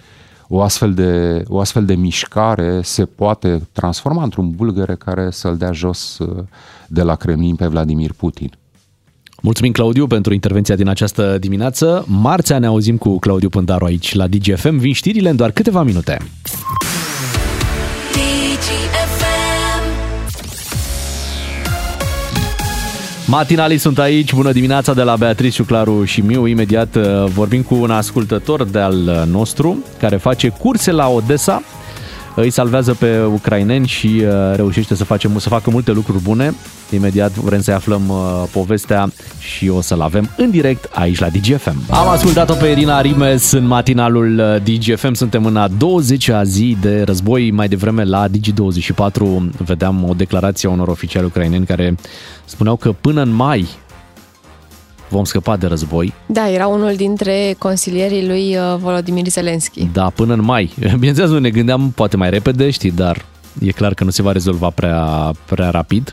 o 0.49 0.63
astfel 0.63 0.95
de, 0.95 1.43
o 1.49 1.61
astfel 1.61 1.85
de 1.85 1.95
mișcare 1.95 2.81
se 2.83 3.05
poate 3.05 3.69
transforma 3.73 4.23
într-un 4.23 4.51
bulgăre 4.51 4.95
care 4.95 5.31
să-l 5.31 5.57
dea 5.57 5.73
jos 5.73 6.19
uh, 6.19 6.45
de 6.89 7.03
la 7.03 7.15
Kremlin 7.15 7.57
pe 7.57 7.67
Vladimir 7.67 8.13
Putin. 8.13 8.53
Mulțumim, 9.43 9.73
Claudiu, 9.73 10.07
pentru 10.07 10.33
intervenția 10.33 10.77
din 10.77 10.89
această 10.89 11.39
dimineață. 11.39 12.05
Marțea 12.09 12.59
ne 12.59 12.67
auzim 12.67 12.97
cu 12.97 13.19
Claudiu 13.19 13.49
Pândaru 13.49 13.85
aici 13.85 14.15
la 14.15 14.27
DGFM. 14.27 14.77
Vin 14.77 14.93
știrile 14.93 15.29
în 15.29 15.37
doar 15.37 15.51
câteva 15.51 15.83
minute. 15.83 16.19
Matinalii 23.29 23.79
sunt 23.79 23.99
aici, 23.99 24.35
bună 24.35 24.53
dimineața 24.53 24.95
de 24.95 25.03
la 25.03 25.17
Beatrice, 25.17 25.63
Claru 25.63 26.05
și 26.05 26.21
Miu. 26.21 26.47
Imediat 26.47 26.95
uh, 26.95 27.25
vorbim 27.25 27.63
cu 27.63 27.75
un 27.75 27.91
ascultător 27.91 28.65
de-al 28.65 29.27
nostru 29.31 29.85
care 29.99 30.17
face 30.17 30.49
curse 30.49 30.91
la 30.91 31.09
Odessa. 31.09 31.63
Îi 32.39 32.51
salvează 32.51 32.95
pe 32.95 33.23
ucraineni 33.25 33.87
și 33.87 34.07
uh, 34.07 34.55
reușește 34.55 34.95
să, 34.95 35.05
face, 35.05 35.31
să 35.37 35.49
facă 35.49 35.71
multe 35.71 35.93
lucruri 35.93 36.23
bune. 36.23 36.55
Imediat 36.91 37.33
vrem 37.33 37.61
să 37.61 37.73
aflăm 37.73 38.09
uh, 38.09 38.17
povestea 38.53 39.13
și 39.39 39.69
o 39.69 39.81
să-l 39.81 40.01
avem 40.01 40.31
în 40.37 40.51
direct 40.51 40.89
aici 40.95 41.19
la 41.19 41.29
DGFM. 41.29 41.77
Am 41.91 42.09
ascultat-o 42.09 42.55
pe 42.55 42.67
Irina 42.67 43.01
Rimes 43.01 43.51
în 43.51 43.67
matinalul 43.67 44.39
uh, 44.39 44.63
DGFM. 44.63 45.13
Suntem 45.13 45.45
în 45.45 45.57
a 45.57 45.69
20-a 45.69 46.43
zi 46.43 46.77
de 46.81 47.03
război. 47.03 47.51
Mai 47.51 47.69
devreme 47.69 48.05
la 48.05 48.27
Digi24 48.29 49.13
vedeam 49.57 50.09
o 50.09 50.15
declarație 50.15 50.69
a 50.69 50.73
unor 50.73 50.89
oficiali 50.89 51.27
ucraineni 51.27 51.67
care 51.67 51.95
spuneau 52.45 52.77
că 52.77 52.93
până 53.01 53.23
în 53.23 53.31
mai 53.31 53.69
vom 55.09 55.25
scăpa 55.25 55.57
de 55.57 55.67
război. 55.67 56.13
Da, 56.27 56.51
era 56.51 56.67
unul 56.67 56.93
dintre 56.97 57.55
consilierii 57.59 58.27
lui 58.27 58.57
uh, 58.57 58.77
Volodymyr 58.79 59.27
Zelensky. 59.29 59.89
Da, 59.93 60.11
până 60.15 60.33
în 60.33 60.43
mai. 60.45 60.73
Bineînțeles, 60.99 61.31
noi 61.31 61.41
ne 61.41 61.51
gândeam 61.51 61.91
poate 61.95 62.17
mai 62.17 62.31
repede, 62.31 62.71
știi, 62.71 62.91
dar 62.91 63.25
e 63.61 63.71
clar 63.71 63.95
că 63.95 64.05
nu 64.05 64.11
se 64.11 64.23
va 64.23 64.33
rezolva 64.33 64.71
prea, 64.71 65.31
prea 65.47 65.71
rapid. 65.71 66.13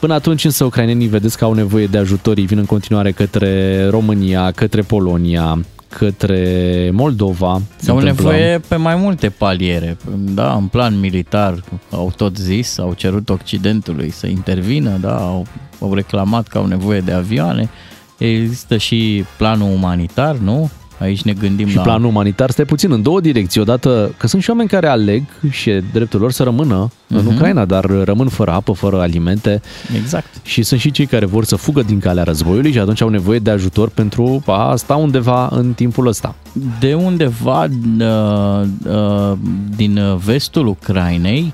Până 0.00 0.14
atunci 0.14 0.44
însă 0.44 0.64
ucrainenii 0.64 1.06
vedeți 1.06 1.38
că 1.38 1.44
au 1.44 1.52
nevoie 1.52 1.86
de 1.86 1.98
ajutor, 1.98 2.38
ei 2.38 2.46
vin 2.46 2.58
în 2.58 2.64
continuare 2.64 3.12
către 3.12 3.86
România, 3.88 4.50
către 4.50 4.80
Polonia, 4.82 5.60
către 5.88 6.90
Moldova. 6.92 7.60
Se 7.76 7.90
Au 7.90 7.96
întâmplă- 7.96 8.30
nevoie 8.30 8.58
pe 8.68 8.76
mai 8.76 8.94
multe 8.96 9.28
paliere. 9.28 9.96
Da, 10.18 10.52
în 10.52 10.66
plan 10.66 11.00
militar 11.00 11.62
au 11.90 12.12
tot 12.16 12.36
zis, 12.36 12.78
au 12.78 12.92
cerut 12.92 13.28
Occidentului 13.28 14.10
să 14.10 14.26
intervină, 14.26 14.90
da, 15.00 15.16
au, 15.16 15.46
au 15.80 15.94
reclamat 15.94 16.48
că 16.48 16.58
au 16.58 16.66
nevoie 16.66 17.00
de 17.00 17.12
avioane. 17.12 17.68
Există 18.18 18.76
și 18.76 19.24
planul 19.36 19.70
umanitar, 19.72 20.36
nu? 20.36 20.70
Aici 21.00 21.22
ne 21.22 21.32
gândim 21.32 21.68
Și 21.68 21.76
la... 21.76 21.82
planul 21.82 22.08
umanitar 22.08 22.50
stai 22.50 22.64
puțin 22.64 22.92
în 22.92 23.02
două 23.02 23.20
direcții. 23.20 23.60
Odată 23.60 24.14
că 24.16 24.26
sunt 24.26 24.42
și 24.42 24.50
oameni 24.50 24.68
care 24.68 24.86
aleg 24.86 25.22
și 25.50 25.70
e 25.70 25.84
dreptul 25.92 26.20
lor 26.20 26.32
să 26.32 26.42
rămână 26.42 26.90
în 27.08 27.16
Mhm. 27.24 27.34
Ucraina, 27.34 27.64
dar 27.64 27.84
rămân 27.84 28.28
fără 28.28 28.50
apă, 28.50 28.72
fără 28.72 29.00
alimente. 29.00 29.60
Exact. 29.96 30.26
Și 30.42 30.62
sunt 30.62 30.80
și 30.80 30.90
cei 30.90 31.06
care 31.06 31.26
vor 31.26 31.44
să 31.44 31.56
fugă 31.56 31.82
din 31.82 31.98
calea 31.98 32.22
războiului 32.22 32.72
și 32.72 32.78
atunci 32.78 33.00
au 33.00 33.08
nevoie 33.08 33.38
de 33.38 33.50
ajutor 33.50 33.88
pentru 33.88 34.42
a 34.46 34.74
sta 34.76 34.94
undeva 34.96 35.48
în 35.52 35.72
timpul 35.72 36.06
ăsta. 36.06 36.34
De 36.80 36.94
undeva 36.94 37.64
uh, 37.64 38.66
uh, 38.86 39.32
din 39.76 40.00
vestul 40.24 40.66
Ucrainei 40.66 41.52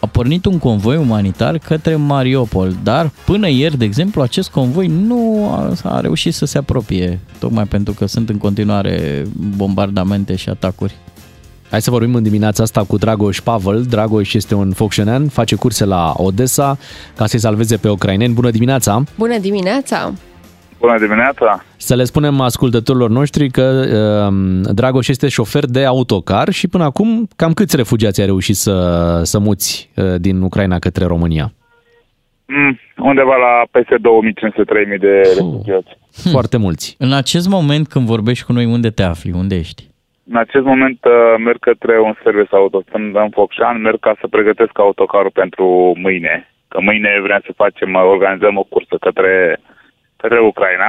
a 0.00 0.06
pornit 0.06 0.44
un 0.44 0.58
convoi 0.58 0.96
umanitar 0.96 1.58
către 1.58 1.96
Mariupol, 1.96 2.76
dar 2.82 3.10
până 3.24 3.48
ieri, 3.48 3.78
de 3.78 3.84
exemplu, 3.84 4.22
acest 4.22 4.50
convoi 4.50 4.86
nu 4.86 5.48
a, 5.52 5.72
a 5.82 6.00
reușit 6.00 6.34
să 6.34 6.44
se 6.44 6.58
apropie, 6.58 7.20
tocmai 7.38 7.64
pentru 7.64 7.92
că 7.92 8.06
sunt 8.06 8.28
în 8.28 8.38
continuare 8.38 9.26
bombardamente 9.56 10.36
și 10.36 10.48
atacuri. 10.48 10.94
Hai 11.70 11.82
să 11.82 11.90
vorbim 11.90 12.14
în 12.14 12.22
dimineața 12.22 12.62
asta 12.62 12.84
cu 12.84 12.96
Dragoș 12.96 13.40
Pavel. 13.40 13.82
Dragoș 13.82 14.34
este 14.34 14.54
un 14.54 14.72
focșenean, 14.72 15.28
face 15.28 15.54
curse 15.54 15.84
la 15.84 16.12
Odessa 16.16 16.78
ca 17.16 17.26
să-i 17.26 17.38
salveze 17.38 17.76
pe 17.76 17.88
ucraineni. 17.88 18.34
Bună 18.34 18.50
dimineața! 18.50 19.04
Bună 19.18 19.38
dimineața! 19.38 20.12
Bună 20.78 20.98
dimineața! 20.98 21.62
Să 21.76 21.94
le 21.94 22.04
spunem 22.04 22.40
ascultătorilor 22.40 23.10
noștri 23.10 23.48
că 23.48 23.62
uh, 23.62 24.72
Dragoș 24.74 25.08
este 25.08 25.28
șofer 25.28 25.64
de 25.64 25.84
autocar 25.84 26.48
și 26.50 26.68
până 26.68 26.84
acum 26.84 27.28
cam 27.36 27.52
câți 27.52 27.76
refugiați 27.76 28.20
ai 28.20 28.26
reușit 28.26 28.54
să, 28.54 28.74
să 29.22 29.38
muți 29.38 29.90
uh, 29.96 30.04
din 30.18 30.42
Ucraina 30.42 30.78
către 30.78 31.04
România? 31.04 31.52
Mm, 32.46 32.78
undeva 32.96 33.36
la 33.36 33.66
peste 33.70 33.96
2500-3000 33.96 34.98
de 35.00 35.20
refugiați. 35.36 35.90
Foarte 36.32 36.56
mulți. 36.56 36.94
În 36.98 37.12
acest 37.12 37.48
moment 37.48 37.88
când 37.88 38.06
vorbești 38.06 38.44
cu 38.44 38.52
noi, 38.52 38.64
unde 38.64 38.90
te 38.90 39.02
afli? 39.02 39.32
Unde 39.32 39.54
ești? 39.54 39.82
În 40.30 40.36
acest 40.36 40.64
moment 40.64 40.98
uh, 41.04 41.34
merg 41.44 41.58
către 41.58 42.00
un 42.00 42.14
service 42.22 42.54
auto. 42.54 42.82
Sunt 42.90 43.16
în 43.16 43.30
Focșan, 43.30 43.80
merg 43.80 44.00
ca 44.00 44.14
să 44.20 44.26
pregătesc 44.26 44.78
autocarul 44.78 45.30
pentru 45.42 45.66
mâine. 45.96 46.50
Că 46.68 46.78
mâine 46.80 47.20
vrem 47.22 47.40
să 47.44 47.52
facem, 47.56 47.94
uh, 47.94 48.02
organizăm 48.14 48.56
o 48.56 48.62
cursă 48.62 48.96
către, 49.00 49.60
către 50.16 50.40
Ucraina, 50.40 50.88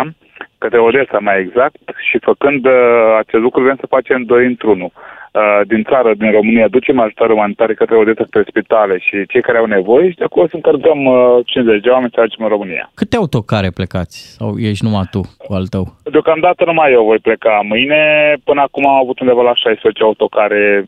către 0.57 0.79
Odessa 0.79 1.17
mai 1.19 1.39
exact, 1.39 1.81
și 2.09 2.17
făcând 2.19 2.65
uh, 2.65 2.73
acest 3.17 3.43
lucru 3.43 3.61
vrem 3.63 3.77
să 3.79 3.93
facem 3.95 4.23
doi 4.23 4.45
într-unul. 4.45 4.91
Uh, 4.93 5.61
din 5.67 5.83
țară, 5.83 6.13
din 6.13 6.31
România, 6.31 6.67
ducem 6.67 6.99
ajutoare 6.99 7.33
umanitare 7.33 7.73
către 7.73 7.95
Odessa, 7.95 8.23
către 8.23 8.45
spitale 8.47 8.97
și 8.99 9.25
cei 9.27 9.41
care 9.41 9.57
au 9.57 9.65
nevoie 9.65 10.09
și 10.09 10.15
de 10.15 10.23
acolo 10.23 10.47
să 10.47 10.55
încărcăm 10.55 11.05
uh, 11.05 11.45
50 11.45 11.81
de 11.81 11.89
oameni 11.89 12.11
să 12.13 12.19
ajungem 12.19 12.45
în 12.45 12.51
România. 12.55 12.91
Câte 12.93 13.15
autocare 13.15 13.69
plecați? 13.69 14.35
Sau 14.37 14.57
ești 14.57 14.83
numai 14.85 15.07
tu 15.11 15.21
cu 15.37 15.53
al 15.53 15.67
tău? 15.67 15.85
Deocamdată 16.03 16.65
numai 16.65 16.91
eu 16.91 17.03
voi 17.03 17.19
pleca 17.19 17.59
mâine. 17.63 18.01
Până 18.43 18.61
acum 18.61 18.87
am 18.87 18.99
avut 19.03 19.19
undeva 19.19 19.41
la 19.41 19.55
16 19.55 20.03
autocare 20.03 20.87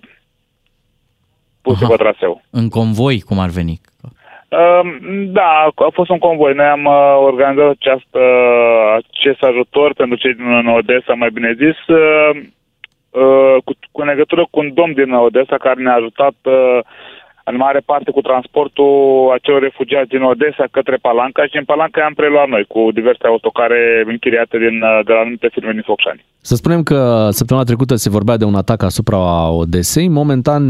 puse 1.61 1.85
pe 1.87 1.95
traseu. 1.95 2.41
În 2.49 2.69
convoi, 2.69 3.21
cum 3.21 3.39
ar 3.39 3.49
veni? 3.49 3.81
Um, 4.49 4.99
Da, 5.31 5.69
a 5.75 5.89
fost 5.93 6.09
un 6.09 6.17
convoi. 6.17 6.53
Noi 6.53 6.65
am 6.65 6.85
uh, 6.85 7.15
organizat 7.17 7.69
această, 7.69 8.19
acest 8.95 9.43
ajutor 9.43 9.93
pentru 9.93 10.17
cei 10.17 10.33
din 10.33 10.67
Odessa, 10.67 11.13
mai 11.13 11.29
bine 11.29 11.53
zis, 11.53 11.95
uh, 11.95 12.29
uh, 13.09 13.55
cu, 13.63 13.73
cu 13.91 14.03
legătură 14.03 14.47
cu 14.51 14.59
un 14.59 14.73
domn 14.73 14.93
din 14.93 15.13
Odessa 15.13 15.57
care 15.57 15.81
ne-a 15.81 15.95
ajutat 15.95 16.35
uh, 16.43 16.79
în 17.49 17.55
mare 17.57 17.81
parte 17.85 18.11
cu 18.11 18.21
transportul 18.21 18.93
acelor 19.33 19.61
refugiați 19.61 20.09
din 20.09 20.21
Odessa 20.21 20.65
către 20.71 20.95
Palanca 21.01 21.43
și 21.45 21.51
din 21.51 21.63
Palanca 21.63 22.01
i-am 22.01 22.13
preluat 22.13 22.47
noi 22.47 22.65
cu 22.67 22.91
diverse 22.93 23.27
autocare 23.27 24.03
închiriate 24.07 24.57
din, 24.57 24.81
uh, 24.81 24.99
de 25.05 25.13
la 25.13 25.19
anumite 25.19 25.49
firme 25.51 25.71
din 25.71 25.81
Focșani. 25.85 26.25
Să 26.41 26.55
spunem 26.55 26.83
că 26.83 27.27
săptămâna 27.31 27.65
trecută 27.65 27.95
se 27.95 28.09
vorbea 28.09 28.37
de 28.37 28.45
un 28.45 28.55
atac 28.55 28.83
asupra 28.83 29.49
Odesei. 29.51 30.07
Momentan 30.07 30.63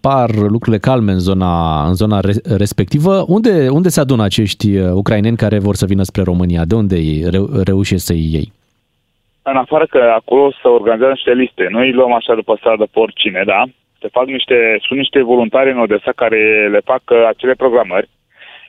par 0.00 0.30
lucrurile 0.54 0.78
calme 0.88 1.12
în 1.12 1.18
zona, 1.18 1.84
în 1.86 1.94
zona 1.94 2.20
re- 2.20 2.56
respectivă. 2.56 3.24
Unde, 3.28 3.68
unde 3.68 3.88
se 3.88 4.00
adună 4.00 4.22
acești 4.22 4.76
uh, 4.76 4.90
ucraineni 4.92 5.36
care 5.36 5.58
vor 5.58 5.74
să 5.74 5.86
vină 5.86 6.02
spre 6.02 6.22
România? 6.22 6.62
De 6.64 6.74
unde 6.74 6.96
ei 6.96 7.24
reu- 7.30 7.48
reușesc 7.64 8.04
să 8.04 8.14
iei? 8.14 8.52
în 9.44 9.56
afară 9.56 9.86
că 9.86 10.12
acolo 10.14 10.52
să 10.62 10.68
organizează 10.68 11.12
niște 11.12 11.34
liste, 11.34 11.66
noi 11.70 11.86
îi 11.86 11.92
luăm 11.92 12.12
așa 12.12 12.34
după 12.34 12.56
stradă 12.58 12.84
pe 12.92 12.98
oricine, 12.98 13.42
da? 13.46 13.62
Se 14.02 14.08
fac 14.18 14.26
niște, 14.26 14.56
sunt 14.86 14.98
niște 14.98 15.20
voluntari 15.22 15.70
în 15.70 15.78
Odessa 15.78 16.12
care 16.22 16.68
le 16.74 16.80
fac 16.90 17.02
uh, 17.10 17.26
acele 17.32 17.54
programări 17.54 18.08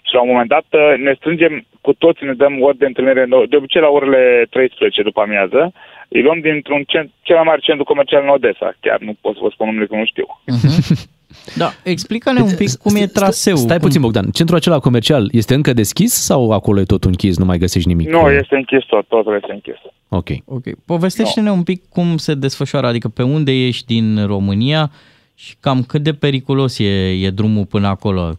și 0.07 0.13
la 0.13 0.21
un 0.21 0.29
moment 0.31 0.49
dat 0.49 0.67
uh, 0.71 0.93
ne 1.05 1.13
strângem 1.19 1.65
cu 1.81 1.93
toți, 1.93 2.23
ne 2.23 2.33
dăm 2.33 2.61
ori 2.61 2.77
de 2.77 2.85
întâlnire, 2.85 3.25
de 3.49 3.55
obicei 3.55 3.81
la 3.81 3.87
orele 3.97 4.47
13 4.49 5.01
după 5.01 5.21
amiază, 5.21 5.73
îi 6.07 6.21
luăm 6.21 6.39
dintr-un 6.39 6.83
cent, 6.87 7.11
cel 7.21 7.35
mai 7.35 7.43
mare 7.47 7.59
centru 7.67 7.83
comercial 7.83 8.21
în 8.23 8.29
Odessa, 8.29 8.75
chiar 8.79 8.99
nu 8.99 9.13
pot 9.21 9.33
să 9.33 9.39
vă 9.43 9.49
spun 9.51 9.67
numele 9.67 9.85
că 9.85 9.95
nu 9.95 10.05
știu. 10.05 10.27
Da, 11.55 11.69
explică-ne 11.83 12.41
un 12.41 12.55
pic 12.55 12.71
cum 12.73 12.95
e 12.95 13.05
traseul. 13.05 13.57
Stai 13.57 13.79
puțin, 13.79 14.01
Bogdan. 14.01 14.25
Centrul 14.33 14.57
acela 14.57 14.79
comercial 14.79 15.29
este 15.31 15.53
încă 15.53 15.73
deschis 15.73 16.13
sau 16.13 16.51
acolo 16.51 16.79
e 16.79 16.83
tot 16.83 17.03
închis, 17.03 17.37
nu 17.37 17.45
mai 17.45 17.57
găsești 17.57 17.87
nimic? 17.87 18.09
Nu, 18.09 18.29
este 18.29 18.55
închis 18.55 18.83
tot, 18.85 19.07
totul 19.07 19.35
este 19.35 19.51
închis. 19.51 19.75
Ok. 20.09 20.29
Ok. 20.45 20.63
Povestește-ne 20.85 21.51
un 21.51 21.63
pic 21.63 21.83
cum 21.89 22.17
se 22.17 22.33
desfășoară, 22.33 22.87
adică 22.87 23.07
pe 23.07 23.23
unde 23.23 23.51
ești 23.51 23.85
din 23.85 24.25
România 24.25 24.91
și 25.35 25.55
cam 25.59 25.83
cât 25.83 26.01
de 26.01 26.13
periculos 26.13 26.79
e, 26.79 27.09
e 27.25 27.29
drumul 27.29 27.65
până 27.65 27.87
acolo. 27.87 28.31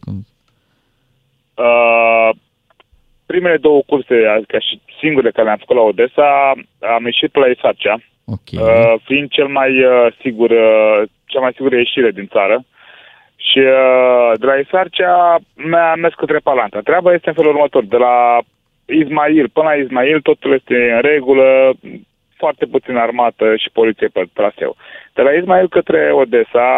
Uh, 1.54 2.30
primele 3.26 3.56
două 3.56 3.82
curse, 3.86 4.14
adică 4.36 4.58
și 4.58 4.80
singure 5.00 5.30
care 5.30 5.46
le-am 5.46 5.58
făcut 5.58 5.76
la 5.76 5.82
Odessa, 5.82 6.52
am 6.96 7.04
ieșit 7.04 7.30
pe 7.30 7.38
la 7.38 7.46
Isarcea, 7.46 7.96
okay. 8.24 8.58
uh, 8.62 9.00
fiind 9.04 9.30
cel 9.30 9.46
mai 9.46 9.84
uh, 9.84 10.06
sigur, 10.20 10.50
uh, 10.50 11.02
cea 11.24 11.40
mai 11.40 11.52
sigură 11.54 11.76
ieșire 11.76 12.10
din 12.10 12.26
țară. 12.26 12.64
Și 13.36 13.58
uh, 13.58 14.32
de 14.38 14.46
la 14.46 14.54
Isarcea 14.54 15.38
mi-a 15.54 15.94
mers 15.94 16.14
către 16.14 16.38
Palanca. 16.38 16.80
Treaba 16.80 17.12
este 17.12 17.28
în 17.28 17.34
felul 17.34 17.54
următor. 17.54 17.84
De 17.84 17.96
la 17.96 18.38
Ismail 18.86 19.48
până 19.48 19.68
la 19.68 19.74
Ismail 19.74 20.20
totul 20.20 20.52
este 20.52 20.92
în 20.92 21.00
regulă, 21.00 21.72
foarte 22.36 22.66
puțin 22.66 22.96
armată 22.96 23.56
și 23.56 23.70
poliție 23.72 24.06
pe 24.06 24.22
traseu. 24.32 24.76
De 25.14 25.22
la 25.22 25.30
Ismail 25.30 25.68
către 25.68 26.12
Odessa, 26.12 26.68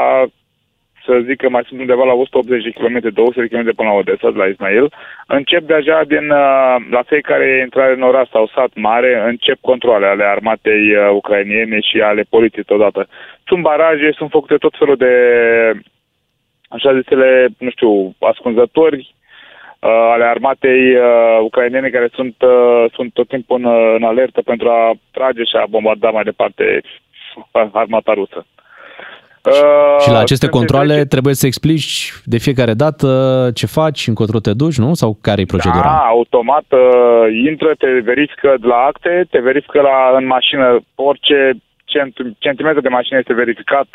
să 1.05 1.21
zic 1.27 1.37
că 1.37 1.49
mai 1.49 1.65
sunt 1.67 1.81
undeva 1.81 2.05
la 2.05 2.13
180 2.13 2.63
de 2.63 2.71
km, 2.71 3.13
200 3.13 3.41
de 3.41 3.57
km 3.57 3.75
până 3.75 3.89
la 3.89 3.95
Odessa, 3.95 4.31
de 4.31 4.39
la 4.39 4.47
Ismail, 4.47 4.93
încep 5.27 5.63
deja 5.63 6.05
din, 6.05 6.31
uh, 6.31 6.77
la 6.91 7.03
fiecare 7.07 7.61
intrare 7.65 7.93
în 7.93 8.03
oraș 8.03 8.29
sau 8.29 8.51
sat 8.55 8.71
mare, 8.75 9.23
încep 9.27 9.59
controle 9.61 10.07
ale 10.07 10.25
armatei 10.25 10.95
uh, 10.97 11.11
ucrainiene 11.11 11.81
și 11.81 12.01
ale 12.01 12.23
poliției 12.29 12.65
totodată. 12.65 13.09
Sunt 13.47 13.63
baraje, 13.63 14.11
sunt 14.17 14.31
făcute 14.31 14.57
tot 14.57 14.75
felul 14.79 14.97
de, 14.97 15.13
așa 16.69 16.99
zisele, 16.99 17.49
nu 17.59 17.71
știu, 17.71 18.15
ascunzători 18.21 18.99
uh, 18.99 19.89
ale 20.15 20.25
armatei 20.25 20.95
uh, 20.95 21.39
ucrainene 21.41 21.89
care 21.89 22.09
sunt, 22.13 22.35
uh, 22.43 22.85
sunt 22.95 23.13
tot 23.13 23.29
timpul 23.29 23.57
în, 23.57 23.67
în 23.95 24.03
alertă 24.03 24.43
pentru 24.43 24.69
a 24.69 24.95
trage 25.11 25.45
și 25.45 25.57
a 25.57 25.67
bombarda 25.69 26.11
mai 26.11 26.23
departe 26.23 26.81
armata 27.73 28.13
rusă. 28.13 28.47
Uh, 29.43 30.01
Și 30.03 30.11
la 30.11 30.19
aceste 30.19 30.47
sunt 30.47 30.59
controle 30.59 30.93
trece- 30.93 31.09
trebuie 31.09 31.35
să 31.35 31.47
explici 31.47 32.13
de 32.25 32.39
fiecare 32.39 32.75
dată 32.75 33.09
ce 33.55 33.67
faci, 33.67 34.07
încotro 34.07 34.39
te 34.41 34.53
duci, 34.53 34.79
nu? 34.79 34.95
Sau 34.95 35.19
care 35.21 35.41
e 35.41 35.45
procedura? 35.45 35.83
Da, 35.83 36.05
automat 36.17 36.65
uh, 36.69 36.81
intră, 37.49 37.71
te 37.79 37.91
verifică 38.05 38.55
de 38.61 38.67
la 38.67 38.77
acte, 38.91 39.27
te 39.31 39.39
verifică 39.39 39.81
la, 39.81 40.17
în 40.19 40.27
mașină 40.27 40.81
orice 40.95 41.53
cent- 41.85 42.37
centimetru 42.39 42.81
de 42.81 42.89
mașină 42.89 43.19
este 43.19 43.35
verificat, 43.35 43.87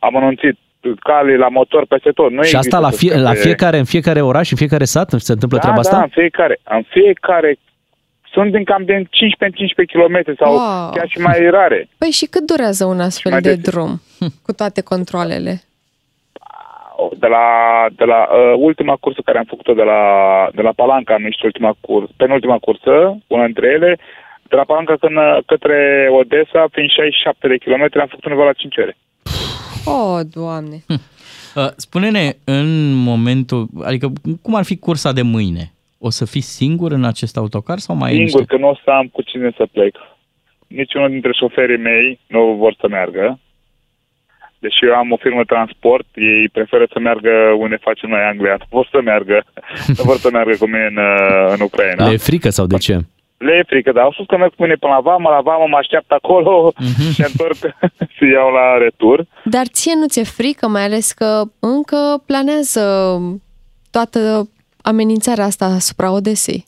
am 0.00 0.16
anunțit 0.16 0.56
cali 1.00 1.36
la 1.36 1.48
motor 1.48 1.86
peste 1.86 2.10
tot. 2.10 2.30
Nu 2.30 2.42
și 2.42 2.56
asta 2.56 2.58
există 2.58 2.78
la, 2.78 2.90
fie, 2.90 3.10
la 3.10 3.16
suspecte. 3.18 3.46
fiecare, 3.48 3.78
în 3.78 3.84
fiecare 3.84 4.20
oraș, 4.20 4.50
în 4.50 4.56
fiecare 4.56 4.84
sat 4.84 5.10
se 5.10 5.32
întâmplă 5.32 5.58
da, 5.58 5.62
treaba 5.64 5.82
da, 5.82 5.88
asta? 5.88 6.02
în 6.02 6.08
fiecare. 6.08 6.60
În 6.64 6.82
fiecare 6.88 7.58
sunt 8.32 8.52
din 8.52 8.64
cam 8.64 8.84
din 8.84 9.08
15 9.10 9.44
în 9.44 9.52
15 9.52 9.96
km 9.98 10.16
sau 10.44 10.52
Wow. 10.54 10.90
chiar 10.90 11.08
și 11.08 11.18
mai 11.20 11.50
rare. 11.50 11.88
Păi 11.98 12.10
și 12.10 12.26
cât 12.26 12.46
durează 12.46 12.84
un 12.84 13.00
astfel 13.00 13.32
Mai 13.32 13.40
de 13.40 13.54
des. 13.54 13.64
drum 13.70 14.02
cu 14.46 14.52
toate 14.52 14.80
controlele? 14.82 15.62
De 17.18 17.26
la, 17.26 17.46
de 17.96 18.04
la 18.04 18.20
uh, 18.30 18.54
ultima 18.56 18.96
cursă 19.00 19.20
care 19.24 19.38
am 19.38 19.44
făcut-o 19.48 19.72
de 19.72 19.82
la, 19.82 20.00
de 20.54 20.62
la 20.62 20.72
Palanca, 20.72 21.14
am 21.14 21.22
ieșit 21.24 21.42
ultima 21.42 21.74
curs, 21.80 22.10
penultima 22.16 22.58
cursă, 22.58 23.16
una 23.26 23.44
dintre 23.44 23.66
ele, 23.76 23.98
de 24.48 24.56
la 24.56 24.64
Palanca 24.64 24.94
când, 25.00 25.16
către 25.46 26.08
Odessa, 26.20 26.66
fiind 26.72 26.90
67 26.90 27.48
de 27.48 27.56
kilometri, 27.56 28.00
am 28.00 28.06
făcut 28.06 28.24
undeva 28.24 28.44
la 28.44 28.52
5 28.52 28.76
ore. 28.76 28.96
Oh, 29.84 30.20
Doamne! 30.32 30.78
Uh, 30.88 31.66
Spune-ne 31.76 32.32
în 32.44 32.92
momentul, 32.94 33.68
adică 33.84 34.12
cum 34.42 34.54
ar 34.54 34.64
fi 34.64 34.76
cursa 34.78 35.12
de 35.12 35.22
mâine? 35.22 35.72
O 35.98 36.10
să 36.10 36.24
fii 36.24 36.40
singur 36.40 36.92
în 36.92 37.04
acest 37.04 37.36
autocar 37.36 37.78
sau 37.78 37.96
mai 37.96 38.08
ai 38.10 38.14
Singur 38.16 38.40
niște... 38.40 38.54
că 38.54 38.60
nu 38.60 38.68
o 38.68 38.74
să 38.84 38.90
am 38.90 39.06
cu 39.06 39.22
cine 39.22 39.50
să 39.56 39.66
plec. 39.72 39.96
Niciunul 40.66 41.10
dintre 41.10 41.32
șoferii 41.32 41.78
mei 41.78 42.20
nu 42.26 42.54
vor 42.54 42.76
să 42.80 42.88
meargă. 42.88 43.38
Deși 44.58 44.84
eu 44.84 44.94
am 44.94 45.12
o 45.12 45.16
firmă 45.16 45.44
transport, 45.44 46.06
ei 46.14 46.48
preferă 46.48 46.86
să 46.92 46.98
meargă 46.98 47.30
unde 47.58 47.76
facem 47.80 48.08
noi 48.08 48.20
Anglia. 48.20 48.56
Nu 48.58 48.66
vor 48.70 48.88
să 48.90 49.00
meargă, 49.04 49.44
nu 49.98 50.02
vor 50.02 50.16
să 50.16 50.28
meargă 50.32 50.56
cu 50.58 50.66
mine 50.66 50.86
în, 50.90 50.96
uh, 50.96 51.52
în 51.54 51.60
Ucraina. 51.60 52.06
Le 52.06 52.12
e 52.12 52.16
frică 52.16 52.50
sau 52.50 52.66
de 52.66 52.76
ce? 52.76 52.98
Le 53.36 53.52
e 53.52 53.62
frică, 53.72 53.92
dar 53.92 54.04
au 54.04 54.12
spus 54.12 54.26
că 54.26 54.36
merg 54.36 54.54
cu 54.54 54.62
mine 54.62 54.74
până 54.74 54.92
la 54.92 55.00
vamă, 55.00 55.28
la 55.30 55.40
vamă 55.40 55.66
mă 55.68 55.76
așteaptă 55.76 56.14
acolo 56.14 56.72
și 57.14 57.24
întorc 57.30 57.56
să 58.16 58.24
iau 58.32 58.50
la 58.50 58.78
retur. 58.78 59.26
Dar 59.44 59.66
ție 59.66 59.94
nu 59.94 60.06
ți-e 60.06 60.24
frică, 60.24 60.68
mai 60.68 60.82
ales 60.82 61.12
că 61.12 61.42
încă 61.58 62.22
planează 62.26 62.84
toată 63.90 64.48
amenințarea 64.90 65.44
asta 65.44 65.64
asupra 65.64 66.12
Odesei. 66.12 66.64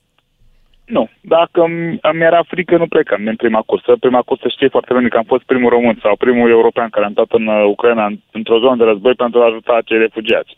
Nu, 0.97 1.09
dacă 1.20 1.59
îmi 1.62 1.98
îmi 2.10 2.22
era 2.30 2.42
frică, 2.52 2.76
nu 2.76 2.86
plecam 2.94 3.24
din 3.24 3.36
prima 3.36 3.62
cursă. 3.66 3.97
Prima 4.01 4.22
cursă 4.22 4.48
știe 4.48 4.68
foarte 4.68 4.94
bine 4.94 5.09
că 5.09 5.16
am 5.16 5.28
fost 5.32 5.42
primul 5.42 5.70
român 5.70 5.98
sau 6.02 6.16
primul 6.16 6.51
european 6.51 6.88
care 6.90 7.05
am 7.06 7.12
stat 7.12 7.30
în 7.30 7.47
uh, 7.47 7.64
Ucraina 7.74 8.05
în- 8.06 8.20
într-o 8.32 8.59
zonă 8.59 8.76
de 8.76 8.84
război 8.84 9.14
pentru 9.14 9.40
a 9.40 9.44
ajuta 9.47 9.72
acei 9.76 9.98
refugiați. 9.98 10.52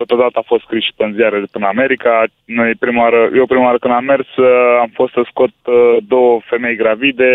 Totodată 0.00 0.36
a 0.38 0.48
fost 0.50 0.62
scris 0.64 0.82
și 0.84 0.92
pe 0.96 1.04
în 1.04 1.12
ziare 1.18 1.38
de 1.40 1.48
până 1.50 1.66
America. 1.66 2.24
Noi 2.44 2.74
prima 2.84 3.02
oară, 3.02 3.20
eu 3.34 3.46
prima 3.46 3.64
oară 3.68 3.78
când 3.78 3.94
am 3.94 4.04
mers 4.04 4.28
uh, 4.36 4.46
am 4.80 4.90
fost 4.98 5.12
să 5.12 5.22
scot 5.30 5.54
uh, 5.64 5.96
două 6.12 6.40
femei 6.50 6.76
gravide 6.82 7.30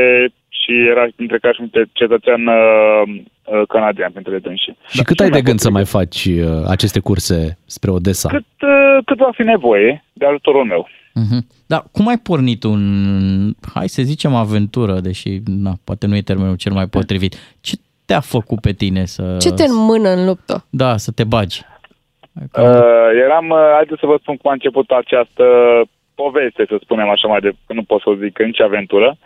și 0.50 0.72
era 0.94 1.06
dintre 1.16 1.38
care 1.40 1.54
și 1.54 1.62
un 1.62 1.68
ce- 1.76 1.90
cetățean 1.92 2.42
uh, 2.48 3.02
uh, 3.08 3.62
canadian 3.68 4.12
printre 4.12 4.38
dânsii. 4.40 4.78
Și 4.88 5.04
cât 5.04 5.20
ai 5.20 5.30
de 5.30 5.42
gând 5.42 5.60
să 5.60 5.70
mai 5.72 5.86
faci 5.86 6.26
uh, 6.26 6.66
aceste 6.68 7.00
curse 7.00 7.58
spre 7.66 7.92
Odessa? 7.92 8.30
Cât, 8.30 8.52
uh, 8.62 8.98
cât 9.06 9.18
va 9.18 9.32
fi 9.34 9.44
nevoie 9.44 10.04
de 10.14 10.26
ajutorul 10.26 10.66
meu. 10.66 10.88
Mhm. 11.14 11.48
Dar 11.66 11.84
cum 11.92 12.08
ai 12.08 12.18
pornit 12.18 12.64
un, 12.64 12.82
hai 13.74 13.88
să 13.88 14.02
zicem, 14.02 14.36
aventură, 14.36 15.00
deși 15.00 15.40
na, 15.46 15.72
poate 15.84 16.08
nu 16.08 16.16
e 16.16 16.22
termenul 16.22 16.56
cel 16.56 16.74
mai 16.74 16.88
potrivit. 16.88 17.36
Ce 17.62 17.76
te-a 18.06 18.20
făcut 18.20 18.60
pe 18.60 18.72
tine 18.72 19.06
să... 19.06 19.38
Ce 19.40 19.52
te 19.52 19.64
înmână 19.64 20.10
în 20.10 20.26
luptă? 20.26 20.66
Da, 20.70 20.98
să 20.98 21.12
te 21.12 21.24
bagi. 21.24 21.62
Uh, 22.58 23.10
eram, 23.26 23.50
uh, 23.50 23.72
haideți 23.74 24.00
să 24.00 24.06
vă 24.06 24.18
spun 24.22 24.38
cum 24.38 24.50
a 24.50 24.54
început 24.54 24.92
această 24.92 25.46
poveste, 26.16 26.66
să 26.68 26.76
spunem 26.82 27.10
așa 27.10 27.28
mai 27.28 27.40
de, 27.40 27.52
nu 27.68 27.84
pot 27.84 28.02
să 28.02 28.10
o 28.10 28.16
zic, 28.16 28.40
nici 28.40 28.62
aventură. 28.62 29.18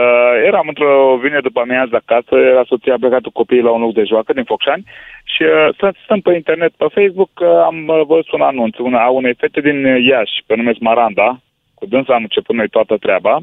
Uh, 0.00 0.34
eram 0.44 0.66
într-o 0.68 1.18
vine 1.22 1.40
după 1.40 1.60
amiază 1.60 1.96
acasă, 1.96 2.34
era 2.36 2.64
soția 2.66 2.94
a 2.94 2.96
plecat 3.00 3.22
cu 3.22 3.30
copiii 3.30 3.62
la 3.62 3.70
un 3.70 3.80
loc 3.80 3.92
de 3.92 4.04
joacă 4.04 4.32
din 4.32 4.44
Focșani 4.44 4.84
și 5.24 5.42
uh, 5.42 5.68
să 5.78 5.92
stăm 6.04 6.20
pe 6.20 6.34
internet, 6.34 6.72
pe 6.76 6.86
Facebook, 6.94 7.30
uh, 7.40 7.48
am 7.48 7.88
uh, 7.88 8.00
văzut 8.06 8.30
un 8.30 8.40
anunț 8.40 8.78
una, 8.78 9.04
a 9.04 9.08
unei 9.08 9.34
fete 9.34 9.60
din 9.60 9.84
Iași, 9.84 10.42
pe 10.46 10.54
nume 10.56 10.72
Maranda, 10.80 11.38
cu 11.74 11.86
dânsa 11.86 12.14
am 12.14 12.22
început 12.22 12.54
noi 12.54 12.68
toată 12.68 12.96
treaba. 12.96 13.34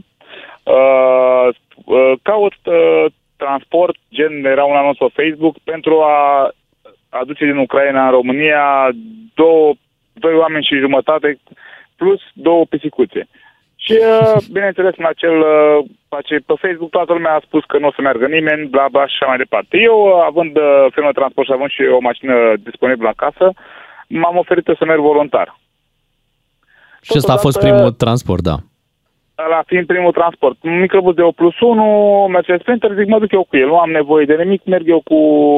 Uh, 0.64 1.48
uh, 1.86 2.14
caut 2.22 2.54
uh, 2.66 3.06
transport, 3.38 3.96
gen 4.14 4.46
era 4.46 4.64
un 4.64 4.76
anunț 4.76 4.98
pe 4.98 5.24
Facebook, 5.24 5.56
pentru 5.64 6.02
a 6.02 6.50
aduce 7.10 7.46
din 7.46 7.58
Ucraina 7.58 8.06
în 8.06 8.12
România 8.12 8.90
două, 9.34 9.74
doi 10.14 10.34
oameni 10.34 10.64
și 10.70 10.76
jumătate 10.86 11.40
plus 11.96 12.22
două 12.34 12.66
pisicuțe. 12.66 13.28
Și, 13.76 13.92
uh, 13.92 14.36
bineînțeles, 14.52 14.94
în 14.98 15.06
acel, 15.06 15.40
uh, 15.40 15.86
ace- 16.10 16.44
pe 16.46 16.54
Facebook 16.62 16.90
toată 16.90 17.14
lumea 17.14 17.34
a 17.36 17.42
spus 17.46 17.64
că 17.68 17.78
nu 17.78 17.88
o 17.88 17.92
să 17.92 18.02
meargă 18.02 18.26
nimeni, 18.28 18.68
bla, 18.68 18.86
bla 18.92 19.08
și 19.08 19.14
așa 19.20 19.26
mai 19.26 19.38
departe. 19.38 19.78
Eu, 19.78 19.98
uh, 20.06 20.24
având 20.26 20.58
uh, 20.58 20.86
firmă 20.94 21.10
de 21.12 21.20
transport 21.20 21.48
și 21.48 21.54
având 21.54 21.70
și 21.70 21.82
o 21.82 22.00
mașină 22.00 22.34
disponibilă 22.64 23.08
acasă, 23.10 23.54
m-am 24.08 24.38
oferit 24.38 24.66
să 24.78 24.86
merg 24.86 25.00
voluntar. 25.02 25.60
Și 27.02 27.12
ăsta 27.16 27.34
a 27.34 27.38
fost 27.38 27.56
Totodată- 27.58 27.76
primul 27.76 27.92
transport, 28.04 28.42
da. 28.44 28.56
La 29.48 29.64
fiind 29.66 29.86
primul 29.86 30.12
transport. 30.12 30.58
Un 30.62 30.80
microbus 30.80 31.16
de 31.16 31.22
8 31.22 31.36
plus 31.36 31.60
1, 31.60 32.28
Mercedes 32.32 32.62
Sprinter, 32.62 32.92
zic, 32.94 33.08
mă 33.08 33.20
duc 33.20 33.32
eu 33.32 33.44
cu 33.44 33.58
el, 33.58 33.68
nu 33.68 33.78
am 33.78 33.92
nevoie 33.92 34.26
de 34.26 34.36
nimic, 34.36 34.64
merg 34.64 34.90
eu 34.90 35.02
cu 35.04 35.18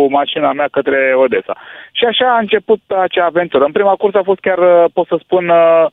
mașina 0.10 0.54
mea 0.54 0.68
către 0.72 1.14
Odessa. 1.16 1.58
Și 1.92 2.06
așa 2.06 2.36
a 2.36 2.40
început 2.40 2.80
acea 2.88 3.26
aventură. 3.26 3.64
În 3.64 3.72
prima 3.72 3.96
cursă 3.96 4.18
a 4.18 4.24
fost 4.24 4.40
chiar, 4.40 4.58
uh, 4.58 4.86
pot 4.94 5.08
să 5.08 5.16
spun, 5.20 5.50
uh, 5.50 5.86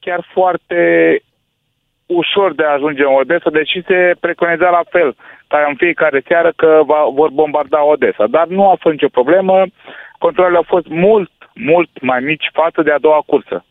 chiar 0.00 0.26
foarte 0.32 0.80
ușor 2.06 2.54
de 2.54 2.64
a 2.64 2.72
ajunge 2.72 3.02
în 3.02 3.14
Odessa, 3.14 3.50
deși 3.50 3.82
se 3.86 4.14
preconiza 4.20 4.70
la 4.70 4.82
fel, 4.90 5.16
ca 5.48 5.64
în 5.68 5.74
fiecare 5.74 6.22
seară 6.26 6.52
că 6.56 6.80
va, 6.86 7.06
vor 7.12 7.30
bombarda 7.30 7.84
Odessa. 7.84 8.26
Dar 8.26 8.46
nu 8.46 8.68
a 8.70 8.76
fost 8.80 8.94
nicio 8.94 9.18
problemă, 9.18 9.64
controlele 10.18 10.56
au 10.56 10.64
fost 10.66 10.86
mult, 10.88 11.30
mult 11.54 11.90
mai 12.00 12.20
mici 12.20 12.50
față 12.52 12.82
de 12.82 12.90
a 12.90 12.98
doua 12.98 13.22
cursă 13.26 13.64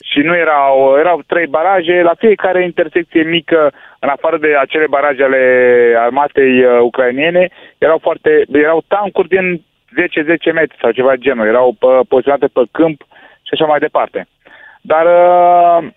și 0.00 0.20
nu 0.20 0.36
erau, 0.36 0.96
erau 0.98 1.22
trei 1.26 1.46
baraje, 1.46 2.02
la 2.02 2.14
fiecare 2.18 2.62
intersecție 2.62 3.22
mică, 3.22 3.72
în 3.98 4.08
afară 4.08 4.38
de 4.38 4.56
acele 4.56 4.86
baraje 4.86 5.22
ale 5.22 5.42
armatei 5.98 6.64
uh, 6.64 6.80
ucrainiene, 6.80 7.48
erau 7.78 7.98
foarte, 7.98 8.44
erau 8.52 8.84
tancuri 8.88 9.28
din 9.28 9.64
10-10 10.50 10.52
metri 10.52 10.76
sau 10.80 10.90
ceva 10.90 11.10
de 11.10 11.18
genul, 11.20 11.46
erau 11.46 11.76
uh, 11.80 12.00
poziționate 12.08 12.46
pe 12.46 12.62
câmp 12.70 13.00
și 13.42 13.52
așa 13.52 13.64
mai 13.64 13.78
departe. 13.78 14.26
Dar 14.80 15.04
uh, 15.06 15.88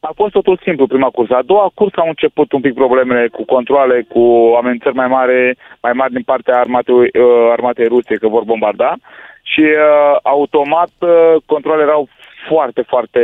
a 0.00 0.12
fost 0.14 0.32
totul 0.32 0.60
simplu 0.62 0.86
prima 0.86 1.10
cursă. 1.10 1.34
A 1.34 1.42
doua 1.42 1.70
cursă 1.74 2.00
au 2.00 2.08
început 2.08 2.52
un 2.52 2.60
pic 2.60 2.74
problemele 2.74 3.28
cu 3.28 3.44
controle, 3.44 4.06
cu 4.08 4.54
amenințări 4.58 4.94
mai 4.94 5.06
mari, 5.06 5.56
mai 5.80 5.92
mari 5.92 6.12
din 6.12 6.22
partea 6.22 6.58
armatei, 6.58 6.94
uh, 6.94 7.48
armatei 7.50 7.86
ruse 7.86 8.14
că 8.14 8.28
vor 8.28 8.44
bombarda 8.44 8.94
și 9.42 9.60
uh, 9.60 10.16
automat 10.22 10.92
uh, 10.98 11.34
controlele 11.46 11.82
erau 11.82 12.08
foarte, 12.48 12.82
foarte 12.82 13.20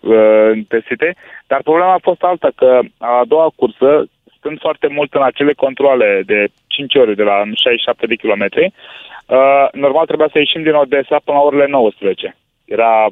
uh, 0.00 0.50
intensite, 0.54 1.14
dar 1.46 1.60
problema 1.62 1.92
a 1.92 2.06
fost 2.08 2.22
alta, 2.22 2.50
că 2.54 2.80
a 2.98 3.22
doua 3.26 3.48
cursă, 3.56 4.04
stând 4.38 4.58
foarte 4.60 4.86
mult 4.86 5.14
în 5.14 5.22
acele 5.22 5.52
controle 5.52 6.22
de 6.26 6.46
5 6.66 6.94
ore 6.94 7.14
de 7.14 7.22
la 7.22 7.42
67 7.54 8.06
de 8.06 8.14
kilometri, 8.14 8.64
uh, 9.26 9.66
normal 9.72 10.06
trebuia 10.06 10.28
să 10.32 10.38
ieșim 10.38 10.62
din 10.62 10.74
Odessa 10.74 11.20
până 11.24 11.36
la 11.36 11.44
orele 11.44 11.66
19. 11.66 12.36
Era 12.64 13.08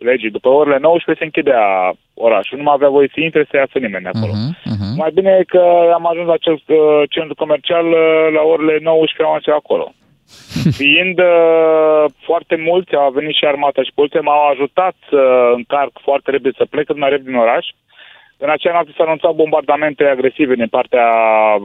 legii. 0.00 0.30
După 0.30 0.48
orele 0.48 0.78
19 0.78 1.24
se 1.24 1.24
închidea 1.24 1.92
orașul, 2.14 2.56
nu 2.58 2.64
mai 2.64 2.74
avea 2.76 2.88
voie 2.88 3.08
să 3.14 3.20
intre, 3.20 3.46
să 3.50 3.56
iasă 3.56 3.78
nimeni 3.78 4.06
de 4.06 4.12
acolo. 4.14 4.32
Uh-huh. 4.32 4.94
Mai 4.96 5.10
bine 5.14 5.30
e 5.40 5.52
că 5.54 5.62
am 5.94 6.06
ajuns 6.06 6.26
la 6.26 6.32
acel 6.32 6.52
uh, 6.66 7.02
centru 7.08 7.34
comercial 7.34 7.86
uh, 7.86 8.26
la 8.36 8.42
orele 8.52 8.78
19 8.82 9.22
am 9.22 9.34
ajuns 9.34 9.56
acolo. 9.56 9.92
Fiind 10.80 11.18
uh, 11.18 12.04
foarte 12.18 12.56
mulți, 12.56 12.94
au 12.94 13.10
venit 13.10 13.34
și 13.34 13.44
armata 13.44 13.82
și 13.82 13.92
poliția, 13.94 14.20
m-au 14.20 14.48
ajutat 14.48 14.94
să 15.08 15.52
încarc 15.54 15.92
foarte 16.02 16.30
repede, 16.30 16.54
să 16.56 16.64
plec 16.70 16.86
cât 16.86 16.96
mai 16.96 17.08
repede 17.08 17.30
din 17.30 17.38
oraș. 17.38 17.66
În 18.42 18.50
acea 18.50 18.72
noapte 18.72 18.92
s-au 18.96 19.06
anunțat 19.06 19.34
bombardamente 19.34 20.04
agresive 20.04 20.54
din 20.54 20.68
partea 20.68 21.06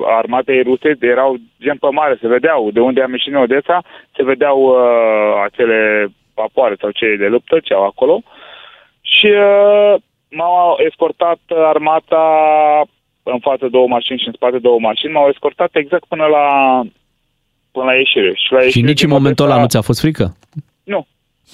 armatei 0.06 0.62
ruse, 0.62 0.98
erau 1.00 1.36
gen 1.62 1.78
pe 1.78 1.88
mare, 1.92 2.18
se 2.22 2.28
vedeau, 2.28 2.72
de 2.72 2.80
unde 2.80 3.02
am 3.02 3.12
ieșit 3.12 3.34
în 3.34 3.40
Odessa, 3.40 3.84
se 4.16 4.24
vedeau 4.24 4.60
uh, 4.62 5.42
acele 5.44 6.08
vapoare 6.34 6.76
sau 6.80 6.90
cei 6.92 7.18
de 7.18 7.28
luptă 7.28 7.60
ce 7.60 7.74
au 7.74 7.84
acolo. 7.84 8.22
Și 9.02 9.28
uh, 9.28 9.96
m-au 10.30 10.78
escortat 10.78 11.40
armata 11.48 12.26
în 13.24 13.40
față 13.40 13.68
două 13.68 13.88
mașini 13.88 14.20
și 14.20 14.28
în 14.28 14.34
spate 14.34 14.58
două 14.58 14.80
mașini, 14.80 15.12
m-au 15.12 15.28
escortat 15.28 15.70
exact 15.76 16.06
până 16.06 16.26
la 16.26 16.46
până 17.76 17.86
la 17.92 17.96
ieșire. 18.02 18.32
Și, 18.44 18.48
la 18.54 18.60
Și 18.60 18.66
ieșire 18.66 18.86
nici 18.92 19.02
în 19.04 19.08
din 19.08 19.16
momentul 19.18 19.46
ăla 19.46 19.54
Odessa- 19.56 19.62
nu 19.62 19.68
ți-a 19.74 19.82
fost 19.90 20.00
frică? 20.06 20.26
Nu. 20.94 21.00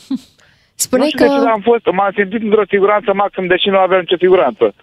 Spune 0.85 1.01
nu 1.03 1.07
știu 1.07 1.19
că... 1.25 1.33
de 1.33 1.39
ce 1.43 1.49
am 1.57 1.61
fost, 1.69 1.85
m-am 1.91 2.11
simțit 2.15 2.41
într-o 2.47 2.65
siguranță 2.73 3.13
maxim, 3.13 3.47
deși 3.47 3.69
nu 3.69 3.77
aveam 3.77 3.99
nicio 3.99 4.15
siguranță. 4.25 4.73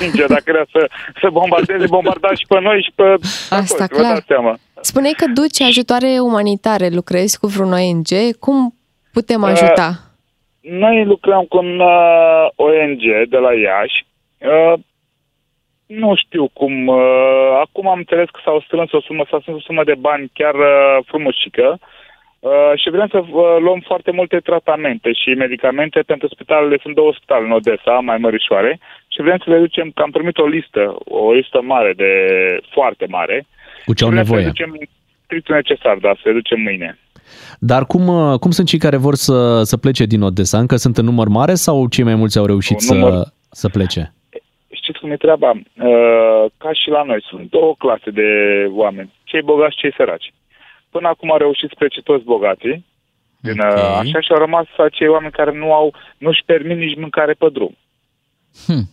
Sincer, 0.00 0.26
dacă 0.36 0.42
era 0.46 0.64
să, 0.72 0.80
să 1.20 1.28
bombardeze, 1.32 1.86
bombarda 1.86 2.30
și 2.34 2.44
pe 2.48 2.58
noi 2.60 2.78
și 2.86 2.92
pe, 2.94 3.02
pe 3.48 3.54
Asta, 3.54 3.86
toți, 3.86 3.94
vă 3.94 4.00
clar. 4.00 4.12
dați 4.14 4.26
seama. 4.26 4.52
Spuneai 4.80 5.14
că 5.16 5.26
duci 5.34 5.60
ajutoare 5.62 6.06
umanitare, 6.20 6.88
lucrezi 6.88 7.38
cu 7.38 7.46
vreun 7.46 7.72
ONG. 7.72 8.10
Cum 8.44 8.74
putem 9.12 9.42
Uh, 9.42 9.48
ajuta? 9.48 9.88
Noi 10.60 11.04
lucrăm 11.04 11.42
cu 11.48 11.56
un 11.56 11.78
uh, 11.80 12.44
ONG 12.54 13.02
de 13.28 13.36
la 13.36 13.52
Iași. 13.66 13.98
Uh, 14.38 14.78
nu 15.86 16.14
știu 16.16 16.48
cum. 16.48 16.86
Uh, 16.86 17.60
acum 17.64 17.88
am 17.88 17.98
înțeles 17.98 18.28
că 18.30 18.40
s-au 18.44 18.60
strâns 18.60 18.92
o 18.92 19.00
sumă, 19.00 19.24
s-a 19.30 19.38
strâns 19.40 19.58
o 19.58 19.66
sumă 19.68 19.84
de 19.84 19.94
bani 19.98 20.30
chiar 20.32 20.54
uh, 20.54 20.98
frumușică. 21.06 21.78
Uh, 22.38 22.72
și 22.80 22.90
vrem 22.90 23.08
să 23.10 23.18
uh, 23.18 23.56
luăm 23.60 23.80
foarte 23.90 24.10
multe 24.10 24.36
tratamente 24.38 25.12
și 25.12 25.30
medicamente 25.44 26.00
pentru 26.00 26.28
spitalele. 26.28 26.78
Sunt 26.82 26.94
două 26.94 27.12
spitale 27.16 27.44
în 27.44 27.50
Odessa, 27.52 27.90
mai 27.90 28.18
mărișoare, 28.18 28.78
și 29.08 29.22
vrem 29.22 29.38
să 29.44 29.50
le 29.50 29.58
ducem, 29.58 29.90
că 29.94 30.02
am 30.02 30.10
primit 30.10 30.38
o 30.38 30.46
listă, 30.46 30.96
o 31.04 31.32
listă 31.32 31.60
mare, 31.62 31.92
de 31.96 32.10
foarte 32.70 33.06
mare. 33.08 33.46
Cu 33.84 33.94
ce 33.94 34.04
au 34.04 34.10
Vrem 34.10 34.24
Să 34.24 34.28
nevoie? 34.30 34.44
le 34.44 34.52
ducem 34.56 34.88
strictul 35.24 35.54
necesar, 35.54 35.96
da, 35.96 36.12
să 36.14 36.22
le 36.24 36.32
ducem 36.32 36.60
mâine. 36.60 36.98
Dar 37.58 37.86
cum, 37.86 38.08
uh, 38.08 38.38
cum 38.38 38.50
sunt 38.50 38.66
cei 38.66 38.78
care 38.78 38.96
vor 38.96 39.14
să, 39.14 39.62
să 39.62 39.76
plece 39.76 40.04
din 40.04 40.22
Odessa? 40.22 40.58
Încă 40.58 40.76
sunt 40.76 40.96
în 40.96 41.04
număr 41.04 41.28
mare 41.28 41.54
sau 41.54 41.88
cei 41.88 42.04
mai 42.04 42.14
mulți 42.14 42.38
au 42.38 42.46
reușit 42.46 42.76
Un 42.90 42.96
număr- 42.96 43.10
să, 43.10 43.32
să 43.50 43.68
plece? 43.68 44.12
Știți 45.04 45.10
cum 45.10 45.10
e 45.10 45.16
treaba? 45.16 45.50
Uh, 45.50 46.50
ca 46.58 46.72
și 46.72 46.88
la 46.88 47.02
noi, 47.02 47.22
sunt 47.28 47.50
două 47.50 47.74
clase 47.78 48.10
de 48.10 48.28
oameni, 48.70 49.12
cei 49.24 49.42
bogați 49.42 49.74
și 49.74 49.80
cei 49.80 49.94
săraci. 49.96 50.32
Până 50.90 51.08
acum 51.08 51.30
au 51.30 51.38
reușit 51.38 51.68
să 51.68 51.74
plece 51.78 52.00
toți 52.02 52.24
bogații, 52.24 52.84
Din, 53.40 53.60
okay. 53.60 53.98
Așa 54.00 54.20
și 54.20 54.32
au 54.32 54.38
rămas 54.38 54.66
acei 54.76 55.08
oameni 55.08 55.32
care 55.32 55.52
nu 55.52 55.72
au, 55.72 55.94
nu-și 56.18 56.42
permit 56.44 56.76
nici 56.76 56.96
mâncare 56.96 57.32
pe 57.32 57.48
drum. 57.52 57.76
Hmm. 58.66 58.84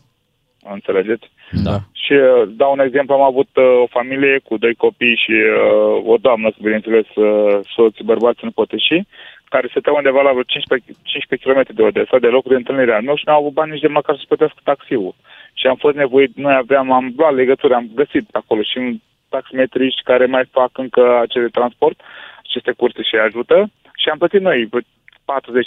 Înțelegeți? 0.74 1.26
Da. 1.64 1.78
Și 2.04 2.14
uh, 2.14 2.50
dau 2.60 2.72
un 2.72 2.80
exemplu, 2.80 3.14
am 3.14 3.22
avut 3.22 3.50
uh, 3.56 3.82
o 3.84 3.88
familie 3.88 4.40
cu 4.48 4.58
doi 4.58 4.76
copii 4.76 5.22
și 5.24 5.32
uh, 5.32 6.12
o 6.14 6.16
doamnă, 6.18 6.50
bineînțeles, 6.62 7.08
uh, 7.16 7.60
soți, 7.76 8.04
bărbați, 8.04 8.40
nu 8.44 8.52
poate 8.52 8.78
și, 8.78 9.06
care 9.54 9.68
se 9.74 9.90
undeva 10.00 10.22
la 10.22 10.34
vreo 10.36 10.44
15, 10.44 10.92
15 11.04 11.48
km 11.48 11.62
de 11.78 11.84
Odessa, 11.90 12.18
de 12.26 12.36
locul 12.36 12.52
de 12.52 12.62
întâlnire 12.62 12.94
al 12.94 13.04
meu 13.08 13.16
și 13.16 13.28
nu 13.28 13.34
au 13.34 13.40
avut 13.40 13.54
bani 13.60 13.72
nici 13.72 13.86
de 13.86 13.96
măcar 13.98 14.16
să 14.18 14.24
plătească 14.28 14.60
taxiul. 14.64 15.16
Și 15.54 15.68
am 15.68 15.76
fost 15.76 15.96
nevoit, 15.96 16.32
noi 16.36 16.54
aveam, 16.54 16.92
am 16.92 17.14
luat 17.18 17.34
legături, 17.36 17.74
am 17.74 17.90
găsit 17.96 18.26
acolo 18.32 18.62
și 18.62 18.78
un 18.78 18.98
taximetriști 19.30 20.02
care 20.04 20.26
mai 20.26 20.46
fac 20.52 20.78
încă 20.78 21.20
acele 21.22 21.48
transport, 21.48 22.02
aceste 22.44 22.72
curse 22.72 23.02
și 23.02 23.16
ajută 23.16 23.70
și 24.02 24.10
am 24.10 24.18
plătit 24.18 24.42
noi 24.42 24.70
40-50 24.72 24.74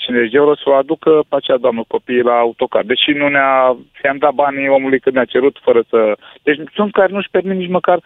de 0.06 0.28
euro 0.32 0.54
să 0.54 0.62
o 0.66 0.72
aducă 0.74 1.10
pe 1.28 1.36
acea 1.36 1.56
doamnă 1.56 1.84
copiii 1.88 2.22
la 2.30 2.36
autocar. 2.38 2.84
Deși 2.84 3.10
nu 3.10 3.28
ne-a, 3.28 3.76
i-am 4.04 4.18
dat 4.18 4.32
banii 4.34 4.68
omului 4.68 5.00
când 5.00 5.14
ne-a 5.14 5.24
cerut 5.24 5.56
fără 5.62 5.84
să... 5.88 6.16
Deci 6.42 6.60
sunt 6.74 6.92
care 6.92 7.12
nu-și 7.12 7.30
permit 7.30 7.56
nici 7.56 7.68
măcar 7.78 7.98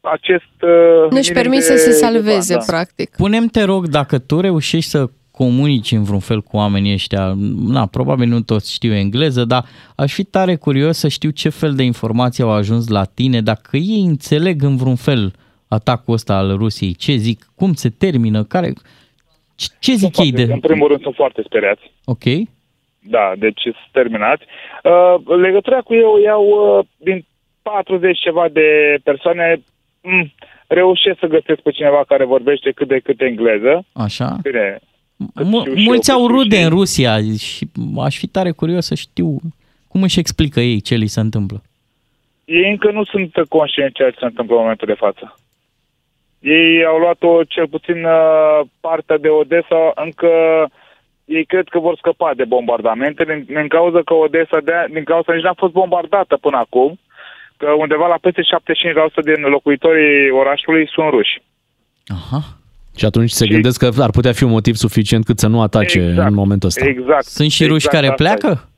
acest... 0.00 0.54
Uh, 0.60 1.10
Nu-și 1.10 1.30
minim 1.30 1.42
permit 1.42 1.58
de- 1.58 1.64
să 1.64 1.76
se 1.76 1.88
de 1.88 1.94
salveze, 1.94 2.54
bani, 2.54 2.66
da. 2.66 2.72
practic. 2.76 3.10
Punem, 3.16 3.46
te 3.46 3.62
rog, 3.62 3.86
dacă 3.86 4.18
tu 4.18 4.40
reușești 4.40 4.90
să 4.90 5.06
comunici 5.42 5.92
în 5.92 6.02
vreun 6.02 6.20
fel 6.20 6.40
cu 6.40 6.56
oamenii 6.56 6.92
ăștia, 6.92 7.34
na, 7.74 7.86
probabil 7.86 8.28
nu 8.28 8.40
toți 8.40 8.72
știu 8.72 8.92
engleză, 8.92 9.44
dar 9.44 9.62
aș 9.96 10.12
fi 10.12 10.24
tare 10.24 10.54
curios 10.56 10.98
să 10.98 11.08
știu 11.08 11.30
ce 11.30 11.48
fel 11.48 11.72
de 11.74 11.82
informații 11.82 12.42
au 12.42 12.50
ajuns 12.50 12.88
la 12.88 13.04
tine, 13.04 13.40
dacă 13.40 13.76
ei 13.76 14.04
înțeleg 14.06 14.62
în 14.62 14.76
vreun 14.76 14.96
fel 14.96 15.32
atacul 15.68 16.14
ăsta 16.14 16.34
al 16.34 16.56
Rusiei, 16.56 16.94
ce 16.94 17.12
zic, 17.12 17.38
cum 17.54 17.72
se 17.72 17.88
termină, 17.98 18.44
care... 18.44 18.68
Ce, 19.56 19.66
ce 19.78 19.92
zic 19.92 20.18
ei 20.18 20.32
de... 20.32 20.42
În 20.42 20.60
primul 20.60 20.88
rând 20.88 21.02
sunt 21.02 21.14
foarte 21.14 21.42
speriați. 21.44 21.82
Ok. 22.04 22.24
Da, 22.98 23.32
deci 23.38 23.60
sunt 23.62 23.90
terminați. 23.92 24.44
Uh, 24.82 25.36
legătura 25.36 25.80
cu 25.80 25.94
ei 25.94 26.02
o 26.02 26.18
iau 26.18 26.44
uh, 26.44 26.86
din 26.96 27.24
40 27.62 28.18
ceva 28.18 28.48
de 28.52 28.98
persoane. 29.02 29.62
Mm, 30.02 30.32
reușesc 30.66 31.18
să 31.18 31.26
găsesc 31.26 31.60
pe 31.60 31.70
cineva 31.70 32.04
care 32.08 32.24
vorbește 32.24 32.70
cât 32.70 32.88
de 32.88 32.98
cât 32.98 33.20
engleză. 33.20 33.84
Așa. 33.92 34.36
Bine, 34.42 34.80
Mu- 34.80 34.89
mulți 35.74 36.10
au 36.10 36.26
rude 36.26 36.62
în 36.62 36.68
Rusia 36.68 37.18
și 37.38 37.66
aș 37.98 38.18
fi 38.18 38.26
tare 38.26 38.50
curios 38.50 38.86
să 38.86 38.94
știu 38.94 39.38
cum 39.88 40.02
își 40.02 40.18
explică 40.18 40.60
ei 40.60 40.80
ce 40.80 40.94
li 40.94 41.06
se 41.06 41.20
întâmplă. 41.20 41.62
ei 42.44 42.70
încă 42.70 42.90
nu 42.90 43.04
sunt 43.04 43.32
conștienți 43.48 43.94
ceea 43.94 44.10
ce 44.10 44.18
se 44.18 44.24
întâmplă 44.24 44.54
în 44.54 44.60
momentul 44.60 44.86
de 44.86 44.94
față. 44.94 45.38
Ei 46.38 46.84
au 46.84 46.98
luat-o 46.98 47.44
cel 47.44 47.68
puțin 47.68 48.04
uh, 48.04 48.60
partea 48.80 49.18
de 49.18 49.28
Odessa, 49.28 49.92
încă 49.94 50.30
ei 51.24 51.44
cred 51.44 51.68
că 51.68 51.78
vor 51.78 51.96
scăpa 51.96 52.34
de 52.34 52.44
bombardamente 52.44 53.24
din, 53.24 53.44
din 53.46 53.68
cauza 53.68 54.00
că 54.04 54.14
Odessa, 54.14 54.60
de, 54.60 54.72
din 54.92 55.04
cauza 55.04 55.32
nici 55.32 55.42
n-a 55.42 55.54
fost 55.56 55.72
bombardată 55.72 56.36
până 56.36 56.56
acum, 56.56 56.98
că 57.56 57.70
undeva 57.70 58.06
la 58.06 58.18
peste 58.20 58.42
75% 58.42 58.44
din 59.24 59.40
locuitorii 59.42 60.30
orașului 60.30 60.88
sunt 60.88 61.08
ruși. 61.08 61.42
Și 63.00 63.06
atunci 63.06 63.30
se 63.30 63.46
gândesc 63.46 63.78
că 63.78 64.02
ar 64.02 64.10
putea 64.10 64.32
fi 64.32 64.42
un 64.44 64.50
motiv 64.50 64.74
suficient 64.74 65.24
cât 65.24 65.38
să 65.38 65.46
nu 65.46 65.60
atace 65.60 65.98
Exact. 65.98 66.28
în 66.28 66.34
momentul 66.34 66.68
ăsta. 66.68 66.84
Exact. 66.84 67.24
Sunt 67.24 67.50
și 67.50 67.66
ruși 67.66 67.86
exact 67.86 67.94
care 67.94 68.06
asta 68.06 68.22
pleacă? 68.22 68.50
e. 68.64 68.68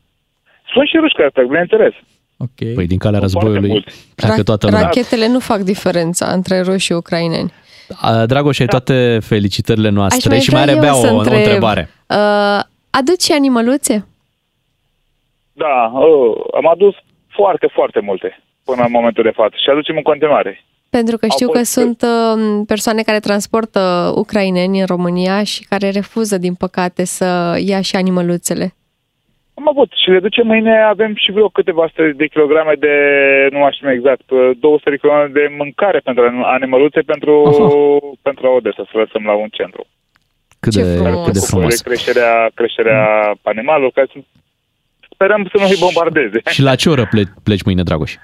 Sunt 0.73 0.89
și 0.89 0.97
ruși 0.97 1.15
care 1.15 1.31
pleacă, 1.33 1.49
bineînțeles. 1.49 1.93
Ok. 2.37 2.75
Păi 2.75 2.87
din 2.87 2.99
calea 2.99 3.19
Sunt 3.19 3.31
foarte 3.31 3.49
războiului 3.49 3.69
mulți. 3.69 4.13
pleacă 4.15 4.43
toată 4.43 4.67
lumea. 4.67 4.81
Rachetele 4.83 5.29
nu 5.29 5.39
fac 5.39 5.61
diferența 5.61 6.27
între 6.33 6.61
ruși 6.61 6.85
și 6.87 6.93
ucraineni. 6.93 7.53
A, 8.01 8.27
Dragoș, 8.27 8.59
ai 8.59 8.67
toate 8.67 9.19
felicitările 9.23 9.89
Aș 9.89 9.95
noastre 9.95 10.29
mai 10.29 10.41
și 10.41 10.51
mai 10.53 10.63
vrea 10.63 10.75
are 10.75 10.87
eu 10.87 10.93
bea 10.93 10.93
să 10.93 11.13
o, 11.13 11.15
o 11.15 11.19
întreb, 11.19 11.39
întrebare. 11.39 11.89
Uh, 12.09 12.61
aduci 12.91 13.23
și 13.23 13.33
animăluțe? 13.33 14.07
Da, 15.53 15.93
uh, 15.95 16.45
am 16.55 16.67
adus 16.75 16.95
foarte, 17.29 17.67
foarte 17.73 18.01
multe 18.01 18.43
până 18.65 18.83
în 18.85 18.91
momentul 18.91 19.23
de 19.23 19.39
față 19.41 19.55
și 19.63 19.71
aducem 19.71 19.97
în 19.97 20.03
continuare. 20.03 20.65
Pentru 20.99 21.17
că 21.21 21.25
Au 21.29 21.35
știu 21.37 21.49
că 21.57 21.59
fost- 21.59 21.71
sunt 21.79 21.99
uh, 22.03 22.63
persoane 22.67 23.03
care 23.03 23.21
transportă 23.29 23.81
ucraineni 24.23 24.81
în 24.81 24.87
România 24.87 25.37
și 25.53 25.61
care 25.69 25.89
refuză, 25.91 26.39
din 26.47 26.55
păcate, 26.55 27.05
să 27.05 27.29
ia 27.71 27.81
și 27.81 27.97
animăluțele. 27.97 28.67
Am 29.55 29.69
avut 29.69 29.91
și 30.03 30.09
le 30.11 30.21
ducem 30.21 30.47
mâine, 30.47 30.75
avem 30.95 31.13
și 31.23 31.33
vreo 31.33 31.49
câteva 31.49 31.85
sute 31.89 32.13
de 32.17 32.27
kilograme 32.27 32.75
de, 32.79 32.95
nu 33.53 33.59
mai 33.59 33.73
știu 33.77 33.91
exact, 33.93 34.23
200 34.61 34.91
de 34.91 34.97
kilograme 34.97 35.31
de 35.33 35.55
mâncare 35.59 35.99
pentru 36.05 36.23
animăluțe 36.57 37.01
pentru, 37.01 37.35
pentru 38.23 38.47
Odessa, 38.57 38.85
să 38.91 38.99
lăsăm 38.99 39.25
la 39.25 39.33
un 39.45 39.49
centru. 39.59 39.87
Cât 40.61 40.75
de, 40.75 40.83
cât 41.25 41.33
de 41.33 41.39
Cu 41.39 41.47
frumos. 41.47 41.75
de 41.83 41.89
creșterea, 41.89 42.51
creșterea 42.55 43.01
animalelor, 43.43 43.91
care 43.95 44.09
sunt, 44.13 44.25
sperăm 45.15 45.43
să 45.53 45.57
nu 45.61 45.67
îi 45.69 45.77
bombardeze. 45.81 46.39
Și 46.51 46.63
la 46.63 46.75
ce 46.75 46.89
oră 46.89 47.07
ple- 47.11 47.33
pleci 47.43 47.63
mâine, 47.63 47.83
Dragoș? 47.83 48.13
Uh, 48.15 48.21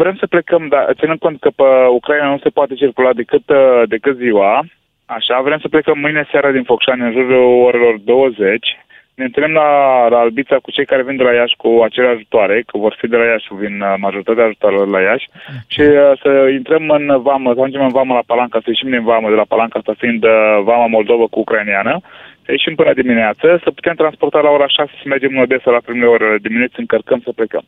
vrem 0.00 0.16
să 0.16 0.26
plecăm, 0.26 0.68
dar 0.68 0.92
ținând 0.98 1.18
cont 1.18 1.40
că 1.40 1.50
pe 1.56 1.68
Ucraina 1.90 2.28
nu 2.28 2.38
se 2.38 2.48
poate 2.48 2.74
circula 2.74 3.12
decât, 3.12 3.48
uh, 3.48 3.82
decât 3.88 4.16
ziua, 4.16 4.64
așa, 5.06 5.40
vrem 5.40 5.58
să 5.58 5.68
plecăm 5.68 5.98
mâine 5.98 6.28
seara 6.30 6.50
din 6.50 6.62
Focșani 6.62 7.02
în 7.02 7.12
jurul 7.12 7.62
orelor 7.68 7.98
20. 7.98 8.78
Ne 9.14 9.24
întâlnim 9.24 9.54
la, 9.54 9.68
la 10.08 10.18
Albița 10.18 10.56
cu 10.56 10.70
cei 10.70 10.84
care 10.84 11.02
vin 11.02 11.16
de 11.16 11.22
la 11.22 11.32
Iași 11.32 11.56
cu 11.56 11.80
acele 11.84 12.08
ajutoare, 12.08 12.62
că 12.66 12.78
vor 12.78 12.94
fi 12.98 13.06
de 13.06 13.16
la 13.16 13.24
Iași, 13.24 13.54
vin 13.62 13.80
uh, 13.80 13.94
majoritatea 13.98 14.44
ajutoarelor 14.44 14.88
la 14.88 15.00
Iași, 15.00 15.28
și 15.66 15.80
uh, 15.80 16.12
să 16.22 16.30
intrăm 16.58 16.90
în 16.90 17.22
vamă, 17.22 17.52
să 17.54 17.60
ajungem 17.60 17.82
în 17.82 17.96
vamă 17.98 18.14
la 18.14 18.28
Palanca, 18.30 18.58
să 18.58 18.68
ieșim 18.68 18.90
din 18.90 19.04
vamă 19.04 19.28
de 19.28 19.34
la 19.34 19.50
Palanca, 19.52 19.78
asta 19.78 19.94
fiind 19.98 20.24
uh, 20.24 20.30
vama 20.64 20.86
Moldova 20.86 21.26
cu 21.30 21.38
ucraineană, 21.38 22.00
să 22.44 22.50
ieșim 22.50 22.74
până 22.74 22.92
dimineață, 22.92 23.60
să 23.64 23.70
putem 23.70 23.94
transporta 23.94 24.40
la 24.40 24.50
ora 24.50 24.66
6, 24.66 24.90
să 25.02 25.08
mergem 25.08 25.30
în 25.32 25.42
Odessa 25.42 25.70
la 25.70 25.84
primele 25.86 26.06
ore 26.06 26.38
dimineții, 26.40 26.84
încărcăm 26.84 27.20
să 27.24 27.32
plecăm. 27.32 27.64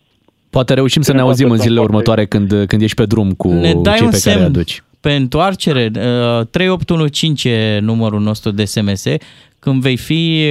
Poate 0.55 0.75
reușim 0.75 1.03
să 1.03 1.13
ne 1.13 1.21
auzim 1.21 1.51
în 1.51 1.59
zilele 1.59 1.81
următoare 1.81 2.27
când, 2.27 2.65
când 2.67 2.83
ești 2.83 2.97
pe 2.97 3.05
drum 3.05 3.33
cu 3.33 3.53
Ne 3.53 3.75
dai 3.83 3.97
cei 3.97 4.05
un 4.05 4.11
pe 4.11 4.19
care 4.19 4.37
îi 4.37 4.41
semn 4.41 4.43
aduci. 4.45 4.83
pe 5.01 5.13
întoarcere, 5.13 5.91
uh, 5.95 6.47
3815 6.47 7.49
e 7.49 7.81
numărul 7.81 8.21
nostru 8.21 8.51
de 8.51 8.65
SMS. 8.65 9.05
Când 9.59 9.81
vei 9.81 9.97
fi 9.97 10.45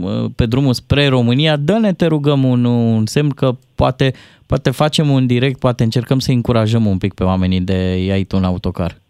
uh, 0.00 0.30
pe 0.34 0.46
drumul 0.46 0.72
spre 0.72 1.06
România, 1.06 1.56
dă-ne, 1.56 1.92
te 1.92 2.06
rugăm, 2.06 2.44
un, 2.44 2.64
un 2.64 3.06
semn 3.06 3.30
că 3.30 3.56
poate, 3.74 4.12
poate 4.46 4.70
facem 4.70 5.10
un 5.10 5.26
direct, 5.26 5.58
poate 5.58 5.82
încercăm 5.82 6.18
să 6.18 6.30
încurajăm 6.30 6.86
un 6.86 6.98
pic 6.98 7.14
pe 7.14 7.24
oamenii 7.24 7.60
de 7.60 8.04
iai 8.04 8.24
tu 8.24 8.36
în 8.36 8.44
autocar. 8.44 9.00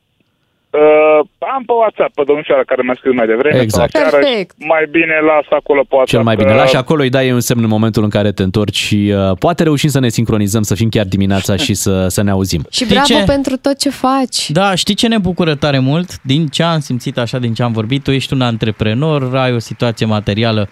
Uh, 0.70 1.26
am 1.54 1.62
pe 1.66 1.72
WhatsApp 1.72 2.14
pe 2.14 2.22
domnișoara 2.26 2.62
care 2.66 2.82
mi-a 2.84 2.94
scris 2.98 3.14
mai 3.14 3.26
devreme. 3.26 3.60
Exact. 3.60 3.90
sau 3.94 4.02
seară 4.08 4.24
și 4.26 4.46
Mai 4.58 4.84
bine 4.90 5.14
las 5.30 5.46
acolo 5.58 5.80
pe 5.80 5.86
WhatsApp. 5.90 6.08
Cel 6.16 6.22
mai 6.22 6.36
bine. 6.36 6.50
că- 6.50 6.56
Lași 6.56 6.76
acolo, 6.76 7.02
îi 7.02 7.10
dai 7.10 7.32
un 7.32 7.40
semn 7.40 7.62
în 7.62 7.68
momentul 7.68 8.02
în 8.02 8.08
care 8.08 8.32
te 8.32 8.42
întorci 8.42 8.76
și 8.76 9.12
uh, 9.30 9.36
poate 9.38 9.62
reușim 9.62 9.88
să 9.90 10.00
ne 10.00 10.08
sincronizăm, 10.08 10.62
să 10.62 10.74
fim 10.74 10.88
chiar 10.88 11.04
dimineața 11.06 11.56
și 11.56 11.74
să, 11.74 12.08
să 12.08 12.22
ne 12.22 12.30
auzim. 12.30 12.66
Și 12.70 12.84
bravo 12.86 13.24
pentru 13.26 13.56
tot 13.56 13.78
ce 13.78 13.90
faci. 13.90 14.50
Da, 14.50 14.74
știi 14.74 14.94
ce 14.94 15.08
ne 15.08 15.18
bucură 15.18 15.54
tare 15.54 15.78
mult? 15.78 16.22
Din 16.22 16.46
ce 16.46 16.62
am 16.62 16.80
simțit 16.80 17.18
așa, 17.18 17.38
din 17.38 17.54
ce 17.54 17.62
am 17.62 17.72
vorbit, 17.72 18.02
tu 18.02 18.10
ești 18.10 18.32
un 18.32 18.40
antreprenor, 18.40 19.36
ai 19.36 19.52
o 19.54 19.58
situație 19.58 20.06
materială, 20.06 20.68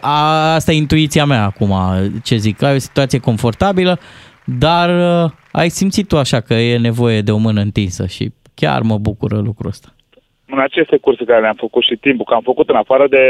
a, 0.00 0.54
asta 0.54 0.72
e 0.72 0.76
intuiția 0.76 1.24
mea 1.24 1.44
acum, 1.44 1.74
ce 2.22 2.36
zic, 2.36 2.62
ai 2.62 2.74
o 2.74 2.78
situație 2.78 3.18
confortabilă, 3.18 3.98
dar 4.44 5.22
uh, 5.24 5.30
ai 5.50 5.68
simțit 5.68 6.08
tu 6.08 6.18
așa 6.18 6.40
că 6.40 6.54
e 6.54 6.78
nevoie 6.78 7.20
de 7.20 7.30
o 7.30 7.36
mână 7.36 7.60
întinsă 7.60 8.06
și 8.06 8.32
chiar 8.60 8.80
mă 8.90 8.98
bucură 8.98 9.36
lucrul 9.48 9.70
ăsta. 9.74 9.88
În 10.54 10.58
aceste 10.58 10.96
curse 10.96 11.24
care 11.24 11.40
le-am 11.40 11.62
făcut 11.64 11.82
și 11.82 11.96
timpul, 12.06 12.24
că 12.24 12.34
am 12.34 12.46
făcut 12.50 12.68
în 12.68 12.76
afară 12.82 13.06
de 13.08 13.24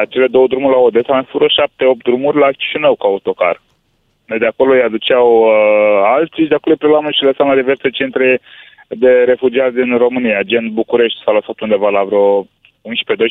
acele 0.00 0.26
două 0.26 0.46
drumuri 0.46 0.74
la 0.74 0.80
Odessa, 0.80 1.16
am 1.16 1.28
făcut 1.30 1.50
șapte-opt 1.50 2.02
drumuri 2.02 2.38
la 2.38 2.50
Chișinău 2.50 2.94
cu 2.96 3.06
autocar. 3.06 3.62
Noi 4.26 4.38
de 4.38 4.46
acolo 4.46 4.72
îi 4.72 4.82
aduceau 4.82 5.26
uh, 5.42 5.52
alții 6.16 6.42
și 6.42 6.48
de 6.48 6.54
acolo 6.54 6.74
îi 6.74 6.82
preluam 6.82 7.10
și 7.10 7.24
lăsam 7.24 7.48
la 7.48 7.60
diverse 7.62 7.88
centre 7.90 8.40
de 8.88 9.10
refugiați 9.24 9.74
din 9.74 9.96
România, 9.96 10.42
gen 10.42 10.72
București 10.72 11.22
s-a 11.24 11.32
lăsat 11.32 11.60
undeva 11.60 11.88
la 11.88 12.02
vreo 12.02 12.42
11-12 12.42 12.46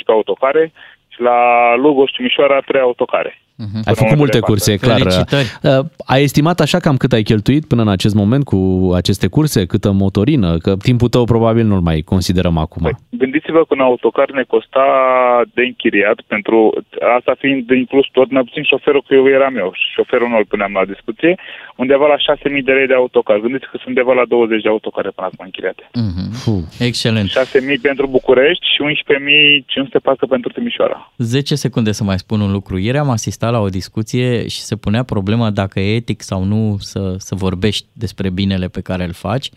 autocare 0.06 0.72
și 1.08 1.22
la 1.22 1.40
Lugos 1.76 2.10
și 2.12 2.22
Mișoara 2.22 2.60
3 2.60 2.82
autocare. 2.82 3.42
Ai 3.86 3.96
făcut 3.96 4.18
multe 4.18 4.40
curse, 4.40 4.72
e 4.72 4.78
clar. 4.78 4.98
Felicitări. 4.98 5.48
Uh, 5.64 5.86
Ai 6.06 6.24
estimat 6.24 6.60
așa 6.60 6.80
cam 6.80 6.98
cât 6.98 7.12
ai 7.14 7.24
cheltuit 7.24 7.66
până 7.68 7.82
în 7.82 7.88
acest 7.90 8.16
moment 8.16 8.44
cu 8.44 8.92
aceste 8.96 9.28
curse, 9.28 9.66
câtă 9.66 9.92
motorină, 9.92 10.58
că 10.58 10.76
timpul 10.76 11.10
tău 11.10 11.24
probabil 11.24 11.66
nu-l 11.66 11.80
mai 11.80 12.02
considerăm 12.02 12.58
acum. 12.58 13.00
Gândiți-vă 13.10 13.60
că 13.60 13.74
un 13.74 13.80
autocar 13.80 14.32
ne 14.32 14.44
costa 14.44 14.86
de 15.54 15.62
închiriat, 15.62 16.18
pentru 16.28 16.58
asta 17.18 17.36
fiind 17.40 17.70
inclus 17.70 18.06
tot, 18.12 18.32
mai 18.32 18.44
puțin 18.44 18.64
șoferul, 18.64 19.04
că 19.08 19.14
eu 19.14 19.28
eram 19.28 19.58
eu, 19.58 19.74
șoferul 19.96 20.28
nu 20.30 20.38
îl 20.38 20.46
puneam 20.46 20.74
la 20.74 20.86
discuție, 20.86 21.32
undeva 21.76 22.08
la 22.14 22.36
6.000 22.36 22.64
de 22.64 22.72
lei 22.72 22.88
de 22.88 22.94
autocar. 22.94 23.38
Gândiți 23.40 23.66
că 23.70 23.76
sunt 23.82 23.88
undeva 23.88 24.14
la 24.14 24.26
20 24.28 24.62
de 24.62 24.70
autocare 24.70 25.10
până 25.16 25.28
acum 25.28 25.46
închiriate. 25.46 25.84
Mm-hmm. 26.04 26.32
Excelent. 26.80 27.30
6.000 27.30 27.34
pentru 27.82 28.08
București 28.08 28.66
și 28.74 28.80
11.500 28.84 30.02
parcă 30.04 30.26
pentru 30.26 30.50
Timișoara. 30.52 31.12
10 31.18 31.56
secunde 31.56 31.92
să 31.92 32.04
mai 32.04 32.18
spun 32.18 32.40
un 32.42 32.52
lucru. 32.52 32.78
Ieri 32.78 32.98
am 32.98 33.10
asistat 33.10 33.51
la 33.52 33.60
o 33.60 33.70
discuție 33.70 34.48
și 34.48 34.62
se 34.62 34.76
punea 34.76 35.04
problema 35.04 35.50
dacă 35.50 35.80
e 35.80 35.96
etic 35.96 36.22
sau 36.22 36.44
nu 36.44 36.78
să, 36.80 37.16
să 37.18 37.36
vorbești 37.36 37.86
despre 37.94 38.30
binele 38.30 38.68
pe 38.68 38.82
care 38.82 39.04
îl 39.04 39.14
faci 39.14 39.50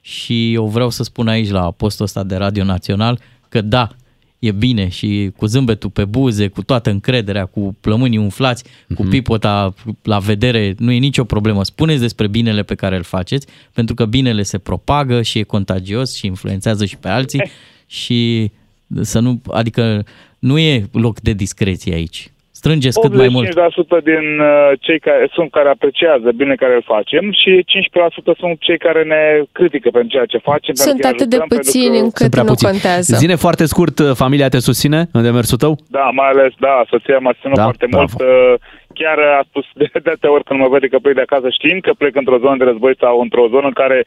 și 0.00 0.52
eu 0.52 0.66
vreau 0.66 0.90
să 0.90 1.02
spun 1.02 1.28
aici 1.28 1.50
la 1.50 1.70
postul 1.70 2.04
ăsta 2.04 2.22
de 2.22 2.36
Radio 2.36 2.64
Național 2.64 3.20
că 3.48 3.60
da, 3.60 3.88
e 4.38 4.52
bine 4.52 4.88
și 4.88 5.32
cu 5.36 5.46
zâmbetul 5.46 5.90
pe 5.90 6.04
buze, 6.04 6.48
cu 6.48 6.62
toată 6.62 6.90
încrederea, 6.90 7.44
cu 7.44 7.76
plămânii 7.80 8.18
umflați, 8.18 8.64
cu 8.94 9.02
pipota 9.02 9.74
la 10.02 10.18
vedere, 10.18 10.74
nu 10.78 10.90
e 10.90 10.98
nicio 10.98 11.24
problemă. 11.24 11.64
Spuneți 11.64 12.00
despre 12.00 12.26
binele 12.26 12.62
pe 12.62 12.74
care 12.74 12.96
îl 12.96 13.02
faceți, 13.02 13.46
pentru 13.72 13.94
că 13.94 14.04
binele 14.04 14.42
se 14.42 14.58
propagă 14.58 15.22
și 15.22 15.38
e 15.38 15.42
contagios 15.42 16.14
și 16.14 16.26
influențează 16.26 16.84
și 16.84 16.96
pe 16.96 17.08
alții 17.08 17.50
și 17.86 18.50
să 19.00 19.18
nu, 19.18 19.40
adică 19.50 20.04
nu 20.38 20.58
e 20.58 20.88
loc 20.92 21.20
de 21.20 21.32
discreție 21.32 21.94
aici. 21.94 22.30
Strângeți 22.60 23.00
cât 23.00 23.14
mai 23.22 23.28
mult. 23.36 23.48
85% 23.48 24.04
din 24.10 24.26
uh, 24.40 24.70
cei 24.86 24.98
care 25.06 25.24
sunt 25.36 25.50
care 25.56 25.68
apreciază 25.68 26.28
bine 26.40 26.54
care 26.62 26.74
îl 26.74 26.84
facem 26.94 27.24
și 27.40 27.50
15% 28.34 28.38
sunt 28.42 28.56
cei 28.66 28.78
care 28.86 29.02
ne 29.14 29.22
critică 29.52 29.88
pentru 29.96 30.10
ceea 30.14 30.24
ce 30.32 30.38
facem. 30.50 30.74
pentru 30.74 30.88
Sunt 30.88 31.00
că 31.00 31.06
îi 31.06 31.12
atât 31.14 31.28
de 31.32 31.36
ajutăm, 31.36 31.48
pentru 31.54 31.70
puțini 31.70 31.96
că- 31.98 32.04
încât 32.04 32.32
nu 32.50 32.54
contează. 32.68 33.16
Zine 33.24 33.34
foarte 33.46 33.64
scurt, 33.72 33.96
uh, 33.98 34.10
familia 34.22 34.48
te 34.54 34.58
susține 34.68 35.00
în 35.16 35.22
demersul 35.28 35.58
tău? 35.64 35.72
Da, 35.98 36.06
mai 36.20 36.28
ales, 36.34 36.52
da, 36.66 36.74
soția 36.92 37.18
m-a 37.24 37.34
ținut 37.40 37.56
Da? 37.56 37.62
foarte 37.68 37.86
Bravo. 37.90 38.04
mult. 38.18 38.20
uh, 38.30 38.54
Chiar 39.00 39.18
a 39.18 39.42
spus 39.50 39.64
de 39.74 39.84
de 39.92 40.10
atâtea 40.10 40.32
ori 40.36 40.44
când 40.44 40.60
mă 40.60 40.68
vede 40.74 40.86
că 40.88 40.98
plec 40.98 41.14
de 41.14 41.20
acasă 41.28 41.48
știind 41.58 41.80
că 41.82 41.92
plec 42.00 42.14
într-o 42.16 42.38
zonă 42.44 42.56
de 42.56 42.64
război 42.70 42.94
sau 43.04 43.14
într-o 43.20 43.48
zonă 43.54 43.66
în 43.66 43.76
care 43.82 43.98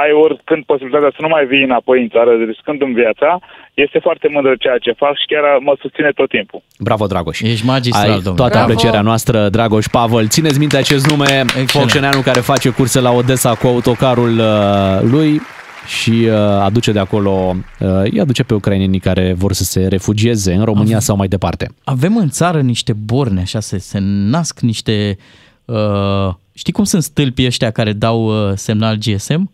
ai 0.00 0.10
oricând 0.24 0.62
posibilitatea 0.64 1.10
să 1.16 1.20
nu 1.24 1.28
mai 1.34 1.44
vii 1.52 1.62
înapoi 1.70 1.98
în 2.02 2.08
țară, 2.14 2.30
riscând 2.52 2.80
în 2.82 2.92
viața, 3.00 3.30
este 3.74 3.98
foarte 4.02 4.28
mândră 4.30 4.54
ceea 4.58 4.78
ce 4.78 4.92
fac 4.92 5.14
și 5.20 5.26
chiar 5.26 5.44
mă 5.60 5.76
susține 5.80 6.10
tot 6.14 6.28
timpul. 6.28 6.62
Bravo, 6.78 7.06
Dragoș. 7.06 7.40
Ești 7.40 7.66
magistral, 7.66 8.04
Ai 8.10 8.14
domnule. 8.14 8.36
toată 8.36 8.52
Bravo. 8.56 8.64
aprecierea 8.70 9.00
noastră, 9.00 9.48
Dragoș 9.48 9.86
Pavel. 9.86 10.28
Țineți 10.28 10.58
minte 10.58 10.76
acest 10.76 11.10
nume, 11.10 11.44
Focșeneanu 11.66 12.20
care 12.20 12.40
face 12.40 12.68
curse 12.70 13.00
la 13.00 13.10
Odessa 13.10 13.54
cu 13.54 13.66
autocarul 13.66 14.38
uh, 14.38 15.00
lui 15.02 15.40
și 15.86 16.10
uh, 16.10 16.34
aduce 16.38 16.92
de 16.92 16.98
acolo, 16.98 17.56
uh, 17.80 17.88
îi 18.02 18.20
aduce 18.20 18.42
pe 18.42 18.54
ucrainenii 18.54 19.00
care 19.00 19.32
vor 19.36 19.52
să 19.52 19.64
se 19.64 19.86
refugieze 19.86 20.52
în 20.54 20.64
România 20.64 20.98
sau 20.98 21.16
mai 21.16 21.28
departe. 21.28 21.68
Avem 21.84 22.16
în 22.16 22.28
țară 22.28 22.60
niște 22.60 22.92
borne, 22.92 23.40
așa 23.40 23.60
se, 23.60 23.78
se 23.78 23.98
nasc 24.02 24.60
niște... 24.60 25.16
Uh, 25.64 26.34
știi 26.54 26.72
cum 26.72 26.84
sunt 26.84 27.02
stâlpii 27.02 27.46
ăștia 27.46 27.70
care 27.70 27.92
dau 27.92 28.24
uh, 28.48 28.52
semnal 28.54 28.96
GSM? 28.96 29.50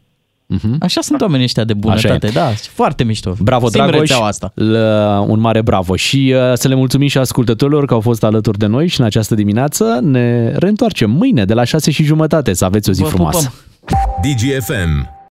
Uh-huh. 0.57 0.79
Așa 0.81 1.01
sunt 1.01 1.21
oamenii 1.21 1.45
ăștia 1.45 1.65
de 1.65 1.75
bunătate, 1.75 2.27
Așa 2.27 2.41
e. 2.41 2.45
da, 2.45 2.55
și 2.55 2.69
foarte 2.69 3.05
mișto. 3.05 3.35
Bravo, 3.41 3.69
Sim 3.69 3.81
Dragoș, 3.81 3.99
rețeaua 4.01 4.27
asta. 4.27 4.53
L- 4.55 4.75
un 5.27 5.41
mare 5.41 5.63
bravo 5.63 5.97
și 5.97 6.35
uh, 6.37 6.53
să 6.55 6.69
le 6.69 6.75
mulțumim 6.75 7.09
și 7.09 7.19
ascultătorilor 7.19 7.85
că 7.85 7.95
au 7.95 8.01
fost 8.01 8.25
alături 8.25 8.59
de 8.59 8.67
noi 8.67 8.87
și 8.87 9.01
în 9.01 9.07
această 9.07 9.35
dimineață 9.35 9.99
ne 10.03 10.53
reîntoarcem 10.57 11.11
mâine 11.11 11.45
de 11.45 11.55
la 11.55 11.65
6 11.65 11.91
și 11.91 12.03
jumătate. 12.05 12.53
Să 12.53 12.65
aveți 12.65 12.89
o 12.89 12.93
zi 12.93 13.03
Vă 13.03 13.09
frumoasă. 13.09 13.53
DGFM 14.23 15.18